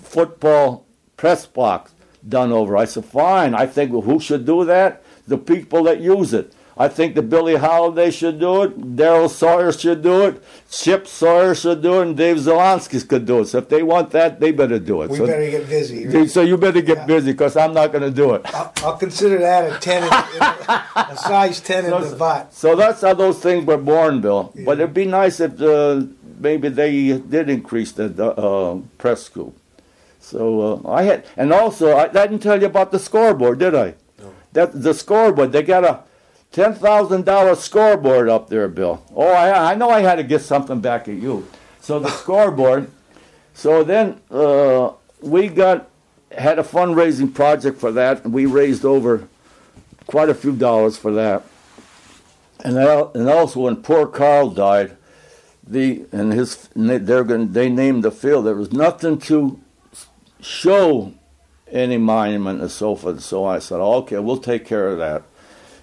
football 0.02 0.86
press 1.16 1.46
box 1.46 1.94
done 2.28 2.50
over. 2.50 2.76
I 2.76 2.84
said, 2.84 3.04
fine. 3.04 3.54
I 3.54 3.66
think, 3.66 3.92
well, 3.92 4.02
who 4.02 4.18
should 4.18 4.44
do 4.44 4.64
that? 4.64 5.04
The 5.30 5.38
people 5.38 5.84
that 5.84 6.00
use 6.00 6.34
it. 6.34 6.52
I 6.76 6.88
think 6.88 7.14
that 7.14 7.22
Billie 7.34 7.56
Holiday 7.56 8.10
should 8.10 8.40
do 8.40 8.62
it, 8.62 8.96
Daryl 8.96 9.28
Sawyer 9.28 9.70
should 9.70 10.02
do 10.02 10.24
it, 10.26 10.42
Chip 10.70 11.06
Sawyer 11.06 11.54
should 11.54 11.82
do 11.82 12.00
it, 12.00 12.06
and 12.08 12.16
Dave 12.16 12.38
Zalanskis 12.38 13.06
could 13.06 13.26
do 13.26 13.40
it. 13.40 13.46
So 13.46 13.58
if 13.58 13.68
they 13.68 13.82
want 13.82 14.10
that, 14.12 14.40
they 14.40 14.50
better 14.50 14.78
do 14.78 15.02
it. 15.02 15.10
We 15.10 15.18
so, 15.18 15.26
better 15.26 15.50
get 15.50 15.68
busy. 15.68 16.08
Right? 16.08 16.30
So 16.30 16.40
you 16.40 16.56
better 16.56 16.80
get 16.80 16.98
Yeah. 16.98 17.06
busy 17.06 17.32
because 17.32 17.56
I'm 17.56 17.74
not 17.74 17.92
going 17.92 18.02
to 18.02 18.10
do 18.10 18.34
it. 18.34 18.42
I'll, 18.54 18.72
I'll 18.82 18.96
consider 18.96 19.38
that 19.38 19.70
a 19.70 19.78
ten, 19.78 20.02
in, 20.02 20.10
a 20.10 21.16
size 21.16 21.60
ten 21.60 21.84
in 21.84 21.90
the 21.90 22.16
butt. 22.16 22.54
So 22.54 22.74
that's 22.74 23.02
how 23.02 23.14
those 23.14 23.38
things 23.40 23.66
were 23.66 23.76
born, 23.76 24.20
Bill. 24.20 24.52
But 24.64 24.80
it'd 24.80 24.94
be 24.94 25.04
nice 25.04 25.38
if 25.38 25.60
uh, 25.60 26.06
maybe 26.38 26.70
they 26.70 27.18
did 27.18 27.50
increase 27.50 27.92
the 27.92 28.06
uh, 28.24 28.80
press 28.98 29.22
scoop. 29.24 29.54
So 30.18 30.82
uh, 30.84 30.90
I 30.90 31.02
had, 31.02 31.26
and 31.36 31.52
also 31.52 31.92
I, 31.92 32.04
I 32.04 32.26
didn't 32.26 32.40
tell 32.40 32.58
you 32.58 32.66
about 32.66 32.90
the 32.90 32.98
scoreboard, 32.98 33.58
did 33.58 33.74
I? 33.74 33.94
That 34.52 34.82
the 34.82 34.94
scoreboard. 34.94 35.52
They 35.52 35.62
got 35.62 35.84
a 35.84 36.00
ten 36.52 36.74
thousand 36.74 37.24
dollar 37.24 37.54
scoreboard 37.54 38.28
up 38.28 38.48
there, 38.48 38.68
Bill. 38.68 39.02
Oh, 39.14 39.28
I, 39.28 39.72
I 39.72 39.74
know 39.74 39.90
I 39.90 40.00
had 40.00 40.16
to 40.16 40.24
get 40.24 40.42
something 40.42 40.80
back 40.80 41.08
at 41.08 41.14
you. 41.14 41.46
So 41.80 41.98
the 41.98 42.10
scoreboard. 42.22 42.90
So 43.54 43.84
then 43.84 44.20
uh, 44.30 44.92
we 45.20 45.48
got 45.48 45.88
had 46.36 46.58
a 46.58 46.62
fundraising 46.62 47.32
project 47.34 47.78
for 47.78 47.92
that, 47.92 48.24
and 48.24 48.32
we 48.32 48.46
raised 48.46 48.84
over 48.84 49.28
quite 50.06 50.28
a 50.28 50.34
few 50.34 50.52
dollars 50.52 50.96
for 50.96 51.12
that. 51.12 51.44
And 52.64 52.76
and 52.76 53.28
also 53.28 53.60
when 53.60 53.76
poor 53.76 54.06
Carl 54.06 54.50
died, 54.50 54.96
the 55.66 56.06
and 56.12 56.32
his 56.32 56.68
they- 56.74 56.98
they're 56.98 57.24
going 57.24 57.52
they 57.52 57.68
named 57.68 58.02
the 58.02 58.10
field. 58.10 58.46
There 58.46 58.54
was 58.56 58.72
nothing 58.72 59.18
to 59.20 59.60
show 60.40 61.12
any 61.70 61.96
monument 61.96 62.60
and 62.60 62.70
so 62.70 62.94
forth. 62.94 63.20
So 63.20 63.44
I 63.44 63.58
said, 63.58 63.80
okay, 63.80 64.18
we'll 64.18 64.38
take 64.38 64.64
care 64.64 64.88
of 64.88 64.98
that. 64.98 65.22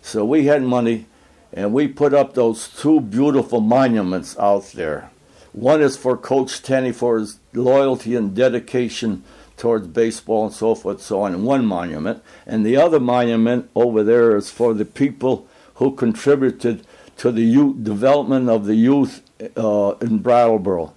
So 0.01 0.23
we 0.23 0.45
had 0.45 0.64
money, 0.64 1.05
and 1.51 1.73
we 1.73 1.88
put 1.88 2.14
up 2.14 2.34
those 2.34 2.68
two 2.68 3.01
beautiful 3.01 3.61
monuments 3.61 4.38
out 4.38 4.72
there. 4.73 5.11
One 5.53 5.81
is 5.81 5.97
for 5.97 6.15
Coach 6.15 6.61
Tenney 6.61 6.91
for 6.91 7.19
his 7.19 7.39
loyalty 7.53 8.15
and 8.15 8.35
dedication 8.35 9.23
towards 9.57 9.88
baseball 9.88 10.45
and 10.45 10.53
so 10.53 10.76
forth, 10.76 11.01
so 11.01 11.22
on, 11.22 11.34
in 11.34 11.43
one 11.43 11.65
monument. 11.65 12.23
And 12.45 12.65
the 12.65 12.77
other 12.77 12.99
monument 12.99 13.69
over 13.76 14.03
there 14.03 14.35
is 14.38 14.51
for 14.51 14.73
the 14.73 14.85
people 14.85 15.47
who 15.76 15.95
contributed 15.95 16.85
to 17.18 17.31
the 17.31 17.43
youth, 17.43 17.84
development 17.84 18.49
of 18.49 18.65
the 18.65 18.76
youth 18.76 19.23
uh, 19.57 19.95
in 19.99 20.19
Brattleboro. 20.19 20.93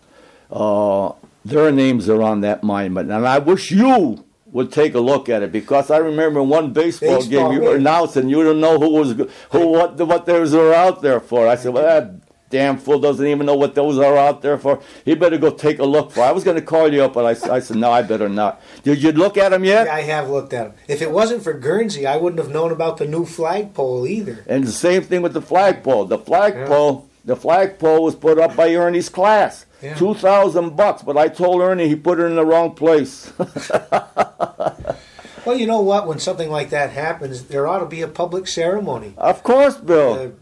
Uh, 0.51 1.13
their 1.45 1.73
names 1.73 2.09
are 2.09 2.23
on 2.23 2.43
that 2.43 2.63
monument. 2.63 3.11
And 3.11 3.27
I 3.27 3.39
wish 3.39 3.71
you 3.71 4.25
would 4.53 4.73
take 4.73 4.95
a 4.95 5.01
look 5.01 5.29
at 5.29 5.43
it 5.43 5.53
because 5.53 5.91
I 5.91 5.99
remember 5.99 6.43
one 6.43 6.73
baseball, 6.73 7.19
Baseball 7.19 7.51
game 7.51 7.53
you 7.53 7.69
were 7.69 7.77
announcing, 7.77 8.29
you 8.29 8.43
didn't 8.43 8.61
know 8.61 8.79
who 8.79 8.91
was 8.91 9.13
who 9.51 9.67
what 9.69 9.97
what 9.99 10.27
those 10.27 10.53
were 10.53 10.75
out 10.75 11.03
there 11.03 11.21
for. 11.21 11.47
I 11.47 11.57
said, 11.57 11.73
well, 11.73 11.85
that 11.85 12.15
damn 12.51 12.79
fool 12.79 12.99
doesn't 12.99 13.27
even 13.27 13.47
know 13.47 13.55
what 13.55 13.75
those 13.75 13.97
are 13.99 14.17
out 14.17 14.43
there 14.43 14.59
for. 14.59 14.81
He 15.05 15.15
better 15.15 15.39
go 15.39 15.51
take 15.51 15.79
a 15.79 15.85
look 15.85 16.11
for. 16.11 16.23
I 16.23 16.33
was 16.33 16.45
going 16.45 16.57
to 16.57 16.63
call 16.63 16.93
you 16.93 17.05
up, 17.05 17.15
but 17.15 17.25
I, 17.25 17.55
I 17.55 17.61
said, 17.61 17.77
no, 17.77 17.91
I 17.91 18.03
better 18.03 18.29
not. 18.29 18.61
Did 18.83 19.03
you 19.03 19.13
look 19.13 19.37
at 19.37 19.51
them 19.51 19.65
yet? 19.65 19.89
I 19.89 20.03
have 20.03 20.29
looked 20.29 20.53
at 20.53 20.65
them. 20.65 20.75
If 20.89 21.01
it 21.01 21.13
wasn't 21.13 21.45
for 21.45 21.53
Guernsey, 21.53 22.07
I 22.07 22.17
wouldn't 22.17 22.43
have 22.43 22.53
known 22.53 22.73
about 22.73 22.99
the 22.99 23.07
new 23.07 23.25
flagpole 23.25 24.07
either. 24.07 24.45
And 24.49 24.65
the 24.65 24.73
same 24.73 25.03
thing 25.03 25.23
with 25.23 25.33
the 25.33 25.43
flagpole. 25.43 26.07
The 26.07 26.19
flagpole, 26.19 27.09
the 27.25 27.37
flagpole 27.37 28.03
was 28.05 28.15
put 28.15 28.39
up 28.39 28.57
by 28.57 28.75
Ernie's 28.75 29.09
class. 29.09 29.67
Yeah. 29.83 29.95
Two 29.95 30.15
thousand 30.15 30.77
bucks, 30.77 31.03
but 31.03 31.17
I 31.17 31.29
told 31.29 31.63
Ernie 31.63 31.89
he 31.89 31.97
put 31.97 32.21
it 32.21 32.25
in 32.25 32.37
the 32.37 32.45
wrong 32.45 32.75
place. 32.75 33.33
Well, 35.47 35.59
you 35.59 35.67
know 35.67 35.81
what? 35.81 36.07
When 36.07 36.19
something 36.19 36.51
like 36.51 36.71
that 36.71 36.91
happens, 36.91 37.45
there 37.45 37.67
ought 37.67 37.79
to 37.79 37.87
be 37.87 38.03
a 38.03 38.09
public 38.09 38.47
ceremony. 38.47 39.15
of 39.17 39.43
course, 39.43 39.77
Bill. 39.79 40.35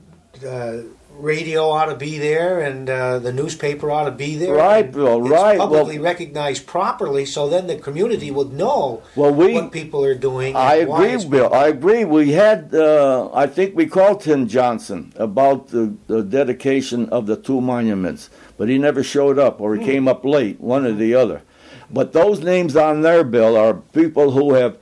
Uh, 0.42 0.46
uh, 0.46 0.82
radio 1.18 1.68
ought 1.70 1.86
to 1.86 1.96
be 1.96 2.18
there, 2.18 2.60
and 2.60 2.88
uh, 2.88 3.18
the 3.18 3.32
newspaper 3.32 3.90
ought 3.90 4.04
to 4.04 4.10
be 4.12 4.36
there. 4.36 4.54
Right, 4.54 4.90
Bill, 4.90 5.20
it's 5.22 5.30
right. 5.30 5.58
Publicly 5.58 5.98
Well- 5.98 6.04
recognized 6.04 6.66
properly, 6.66 7.24
so 7.24 7.48
then 7.48 7.66
the 7.66 7.76
community 7.76 8.30
would 8.30 8.52
know 8.52 9.02
Well, 9.16 9.34
we- 9.34 9.52
what 9.54 9.72
people 9.72 10.04
are 10.04 10.14
doing. 10.14 10.54
I 10.56 10.76
agree, 10.76 11.16
Bill. 11.24 11.52
I 11.52 11.68
agree. 11.68 12.04
We 12.04 12.32
had, 12.32 12.74
uh, 12.74 13.30
I 13.34 13.46
think 13.46 13.76
we 13.76 13.86
called 13.86 14.20
Tim 14.20 14.46
Johnson 14.48 15.12
about 15.16 15.68
the, 15.68 15.94
the 16.06 16.22
dedication 16.22 17.08
of 17.10 17.26
the 17.26 17.36
two 17.36 17.60
monuments, 17.60 18.30
but 18.56 18.68
he 18.68 18.78
never 18.78 19.02
showed 19.02 19.38
up 19.38 19.60
or 19.60 19.74
he 19.76 19.84
came 19.84 20.06
up 20.08 20.24
late, 20.24 20.60
one 20.60 20.86
or 20.86 20.92
the 20.92 21.14
other. 21.14 21.42
But 21.90 22.12
those 22.12 22.40
names 22.40 22.76
on 22.76 23.00
there, 23.02 23.24
Bill, 23.24 23.56
are 23.56 23.74
people 23.74 24.32
who 24.32 24.52
have 24.54 24.76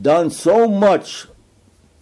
done 0.00 0.30
so 0.30 0.68
much 0.68 1.26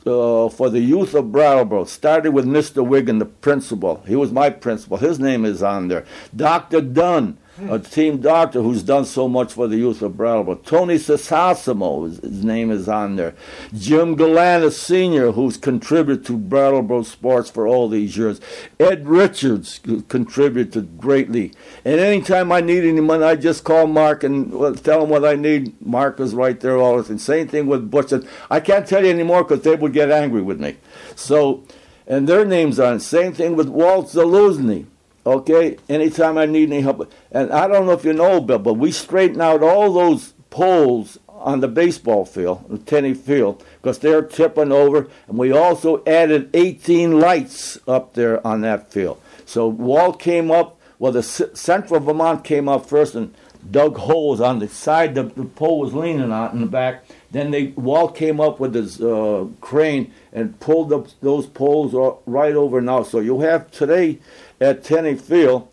uh, 0.07 0.49
for 0.49 0.70
the 0.70 0.81
youth 0.81 1.15
of 1.15 1.33
Brattleboro. 1.33 1.85
Started 1.85 2.33
with 2.33 2.47
Mr. 2.47 2.87
Wiggin, 2.87 3.19
the 3.19 3.27
principal. 3.27 4.03
He 4.07 4.16
was 4.16 4.33
my 4.33 4.51
principal. 4.51 4.97
His 4.97 5.19
name 5.19 5.45
is 5.45 5.62
on 5.62 5.89
there. 5.89 6.05
Dr. 6.35 6.81
Dunn, 6.81 7.39
a 7.68 7.78
team 7.78 8.20
doctor 8.20 8.62
who's 8.62 8.82
done 8.82 9.05
so 9.05 9.28
much 9.28 9.52
for 9.52 9.66
the 9.66 9.76
youth 9.76 10.02
of 10.02 10.16
Brattleboro. 10.16 10.56
Tony 10.56 10.94
Sasasimo, 10.94 12.06
his, 12.06 12.18
his 12.18 12.44
name 12.44 12.70
is 12.70 12.89
on 12.89 13.16
there. 13.16 13.35
Jim 13.74 14.16
Galanis 14.16 14.72
Sr., 14.72 15.32
who's 15.32 15.56
contributed 15.56 16.24
to 16.26 16.36
Brattleboro 16.36 17.02
sports 17.02 17.51
for 17.51 17.66
all 17.66 17.89
these 17.89 18.16
years. 18.16 18.40
Ed 18.78 19.09
Richards 19.09 19.80
contributed 20.09 20.98
greatly. 20.98 21.52
And 21.85 22.01
anytime 22.01 22.52
I 22.52 22.60
need 22.60 22.85
any 22.85 23.01
money, 23.01 23.24
I 23.24 23.36
just 23.36 23.64
call 23.64 23.86
Mark 23.86 24.22
and 24.24 24.52
tell 24.85 25.05
him 25.05 25.10
what 25.10 25.24
I 25.24 25.35
need. 25.35 25.80
Mark 25.85 26.20
is 26.20 26.35
right 26.35 26.59
there 26.59 26.76
all 26.76 26.97
the 26.97 27.05
time. 27.05 27.18
Same 27.18 27.48
thing 27.48 27.66
with 27.66 27.90
Butch. 27.90 28.12
I 28.51 28.60
can't 28.60 28.86
tell 28.86 29.05
you 29.05 29.10
anymore 29.10 29.44
because 29.44 29.62
they 29.64 29.74
would 29.74 29.93
get 29.93 30.10
angry 30.10 30.43
with 30.43 30.60
me. 30.60 30.76
So, 31.16 31.64
and 32.06 32.28
their 32.28 32.44
names 32.44 32.78
are 32.78 32.93
on. 32.93 33.01
Same 33.01 33.32
thing 33.32 33.56
with 33.56 33.68
Walt 33.68 34.09
Zaluzny. 34.09 34.86
Okay, 35.28 35.76
anytime 35.90 36.38
I 36.38 36.46
need 36.46 36.72
any 36.72 36.80
help, 36.80 37.12
and 37.30 37.52
I 37.52 37.68
don't 37.68 37.84
know 37.84 37.92
if 37.92 38.02
you 38.02 38.14
know, 38.14 38.40
Bill, 38.40 38.59
but 38.59 38.74
we 38.74 38.90
straighten 38.90 39.42
out 39.42 39.62
all 39.62 39.92
those 39.92 40.32
poles 40.48 41.18
on 41.28 41.60
the 41.60 41.68
baseball 41.68 42.24
field, 42.24 42.64
the 42.70 42.78
tennis 42.78 43.18
field, 43.18 43.62
because 43.82 43.98
they're 43.98 44.22
tipping 44.22 44.72
over, 44.72 45.06
and 45.26 45.36
we 45.36 45.52
also 45.52 46.02
added 46.06 46.48
18 46.55 47.20
lights 47.20 47.78
up 47.86 48.14
there 48.14 48.44
on 48.46 48.62
that 48.62 48.90
field. 48.90 49.20
So 49.44 49.68
Walt 49.68 50.18
came 50.18 50.50
up, 50.50 50.80
well, 50.98 51.12
the 51.12 51.22
C- 51.22 51.44
Central 51.52 52.00
Vermont 52.00 52.42
came 52.42 52.66
up 52.66 52.86
first 52.86 53.14
and 53.14 53.34
dug 53.70 53.96
holes 53.96 54.40
on 54.40 54.60
the 54.60 54.68
side 54.68 55.14
the, 55.14 55.24
the 55.24 55.44
pole 55.44 55.80
was 55.80 55.92
leaning 55.92 56.32
on 56.32 56.52
in 56.52 56.60
the 56.60 56.66
back. 56.66 57.05
Then 57.30 57.50
they 57.50 57.68
Walt 57.68 58.16
came 58.16 58.40
up 58.40 58.60
with 58.60 58.74
his 58.74 59.00
uh, 59.00 59.46
crane 59.60 60.12
and 60.32 60.59
pulled 60.60 60.92
up 60.92 61.09
those 61.20 61.46
poles 61.46 61.92
right 62.24 62.55
over 62.55 62.80
now. 62.80 63.02
So 63.02 63.20
you 63.20 63.40
have 63.40 63.70
today 63.70 64.20
at 64.60 64.85
Tenney 64.85 65.14
Field, 65.14 65.68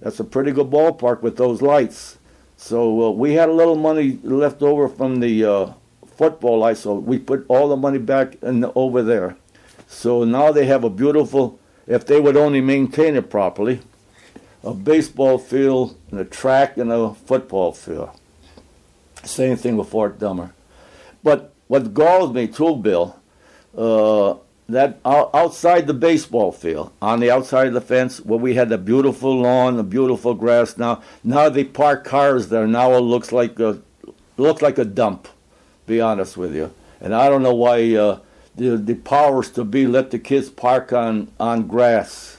that's 0.00 0.20
a 0.20 0.24
pretty 0.24 0.52
good 0.52 0.70
ballpark 0.70 1.22
with 1.22 1.36
those 1.36 1.60
lights. 1.62 2.18
So 2.56 3.08
uh, 3.08 3.10
we 3.10 3.34
had 3.34 3.48
a 3.48 3.52
little 3.52 3.76
money 3.76 4.18
left 4.22 4.62
over 4.62 4.88
from 4.88 5.20
the 5.20 5.44
uh, 5.44 5.72
football 6.16 6.58
lights, 6.58 6.80
so 6.80 6.94
we 6.94 7.18
put 7.18 7.44
all 7.48 7.68
the 7.68 7.76
money 7.76 7.98
back 7.98 8.36
in 8.42 8.60
the, 8.60 8.72
over 8.74 9.02
there. 9.02 9.36
So 9.86 10.24
now 10.24 10.52
they 10.52 10.66
have 10.66 10.84
a 10.84 10.90
beautiful, 10.90 11.58
if 11.86 12.06
they 12.06 12.20
would 12.20 12.36
only 12.36 12.60
maintain 12.60 13.16
it 13.16 13.30
properly, 13.30 13.80
a 14.64 14.74
baseball 14.74 15.38
field 15.38 15.96
and 16.10 16.20
a 16.20 16.24
track 16.24 16.76
and 16.76 16.92
a 16.92 17.14
football 17.14 17.72
field. 17.72 18.10
Same 19.24 19.56
thing 19.56 19.76
with 19.76 19.88
Fort 19.88 20.18
Dummer. 20.18 20.52
But 21.22 21.52
what 21.68 21.94
galls 21.94 22.32
me 22.32 22.48
too, 22.48 22.76
Bill, 22.76 23.16
uh, 23.76 24.34
that 24.68 25.00
outside 25.04 25.86
the 25.86 25.94
baseball 25.94 26.52
field, 26.52 26.92
on 27.00 27.20
the 27.20 27.30
outside 27.30 27.68
of 27.68 27.72
the 27.72 27.80
fence, 27.80 28.20
where 28.20 28.38
we 28.38 28.54
had 28.54 28.68
the 28.68 28.76
beautiful 28.76 29.40
lawn, 29.40 29.76
the 29.76 29.82
beautiful 29.82 30.34
grass. 30.34 30.76
Now, 30.76 31.02
now 31.24 31.48
they 31.48 31.64
park 31.64 32.04
cars 32.04 32.48
there. 32.48 32.66
Now 32.66 32.92
it 32.92 33.00
looks 33.00 33.32
like 33.32 33.58
a 33.58 33.80
looks 34.36 34.62
like 34.62 34.78
a 34.78 34.84
dump. 34.84 35.28
Be 35.86 36.00
honest 36.00 36.36
with 36.36 36.54
you, 36.54 36.72
and 37.00 37.14
I 37.14 37.30
don't 37.30 37.42
know 37.42 37.54
why 37.54 37.94
uh, 37.96 38.20
the 38.56 38.76
the 38.76 38.94
powers 38.94 39.50
to 39.52 39.64
be 39.64 39.86
let 39.86 40.10
the 40.10 40.18
kids 40.18 40.50
park 40.50 40.92
on 40.92 41.32
on 41.40 41.66
grass. 41.66 42.36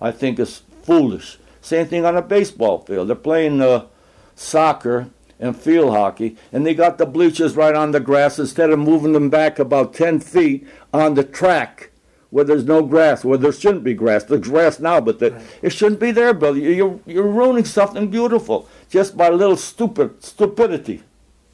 I 0.00 0.10
think 0.10 0.40
it's 0.40 0.62
foolish. 0.82 1.38
Same 1.60 1.86
thing 1.86 2.04
on 2.04 2.16
a 2.16 2.22
baseball 2.22 2.80
field. 2.80 3.06
They're 3.06 3.14
playing 3.14 3.60
uh, 3.60 3.86
soccer 4.34 5.10
and 5.42 5.54
field 5.56 5.90
hockey, 5.90 6.36
and 6.52 6.64
they 6.64 6.72
got 6.72 6.96
the 6.96 7.04
bleachers 7.04 7.56
right 7.56 7.74
on 7.74 7.90
the 7.90 8.00
grass 8.00 8.38
instead 8.38 8.70
of 8.70 8.78
moving 8.78 9.12
them 9.12 9.28
back 9.28 9.58
about 9.58 9.92
10 9.92 10.20
feet 10.20 10.66
on 10.94 11.14
the 11.14 11.24
track 11.24 11.90
where 12.30 12.44
there's 12.44 12.64
no 12.64 12.82
grass, 12.82 13.24
where 13.24 13.36
there 13.36 13.52
shouldn't 13.52 13.84
be 13.84 13.92
grass. 13.92 14.24
There's 14.24 14.48
grass 14.48 14.80
now, 14.80 15.00
but 15.02 15.18
the, 15.18 15.42
it 15.60 15.70
shouldn't 15.70 16.00
be 16.00 16.12
there, 16.12 16.32
Bill. 16.32 16.56
You- 16.56 16.70
You're, 16.70 17.00
you're 17.04 17.26
ruining 17.28 17.66
something 17.66 18.08
beautiful 18.08 18.66
just 18.88 19.16
by 19.18 19.26
a 19.26 19.32
little 19.32 19.56
stupid 19.58 20.22
stupidity. 20.24 21.02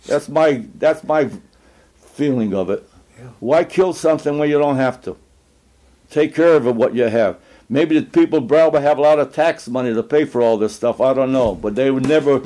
That's 0.06 0.28
my 0.28 0.64
that's 0.78 1.02
my 1.02 1.28
feeling 1.96 2.54
of 2.54 2.70
it. 2.70 2.88
Yeah. 3.18 3.24
Why 3.40 3.64
kill 3.64 3.92
something 3.92 4.38
when 4.38 4.48
you 4.50 4.58
don't 4.58 4.76
have 4.76 5.02
to? 5.02 5.16
Take 6.10 6.34
care 6.34 6.54
of 6.54 6.66
it, 6.66 6.74
what 6.76 6.94
you 6.94 7.04
have. 7.04 7.38
Maybe 7.68 7.98
the 7.98 8.06
people 8.06 8.40
probably 8.40 8.80
have 8.82 8.98
a 8.98 9.02
lot 9.02 9.18
of 9.18 9.34
tax 9.34 9.68
money 9.68 9.92
to 9.92 10.02
pay 10.02 10.24
for 10.24 10.40
all 10.40 10.56
this 10.56 10.74
stuff. 10.74 11.00
I 11.00 11.12
don't 11.12 11.32
know, 11.32 11.54
but 11.56 11.74
they 11.74 11.90
would 11.90 12.06
never, 12.08 12.40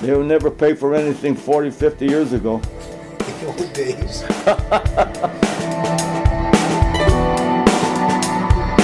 they 0.00 0.16
would 0.16 0.26
never 0.26 0.50
pay 0.50 0.74
for 0.74 0.94
anything 0.94 1.34
40, 1.34 1.70
50 1.70 2.06
years 2.06 2.32
ago. 2.32 2.58
The 2.58 3.46
old 3.46 3.72
days. 3.72 4.22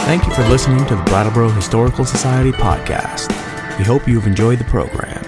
Thank 0.07 0.27
you 0.27 0.33
for 0.35 0.43
listening 0.49 0.87
to 0.87 0.95
the 0.95 1.03
Brattleboro 1.05 1.49
Historical 1.51 2.05
Society 2.05 2.53
podcast. 2.53 3.29
We 3.79 3.85
hope 3.85 4.07
you've 4.07 4.27
enjoyed 4.27 4.61
the 4.61 4.65
program. 4.65 5.26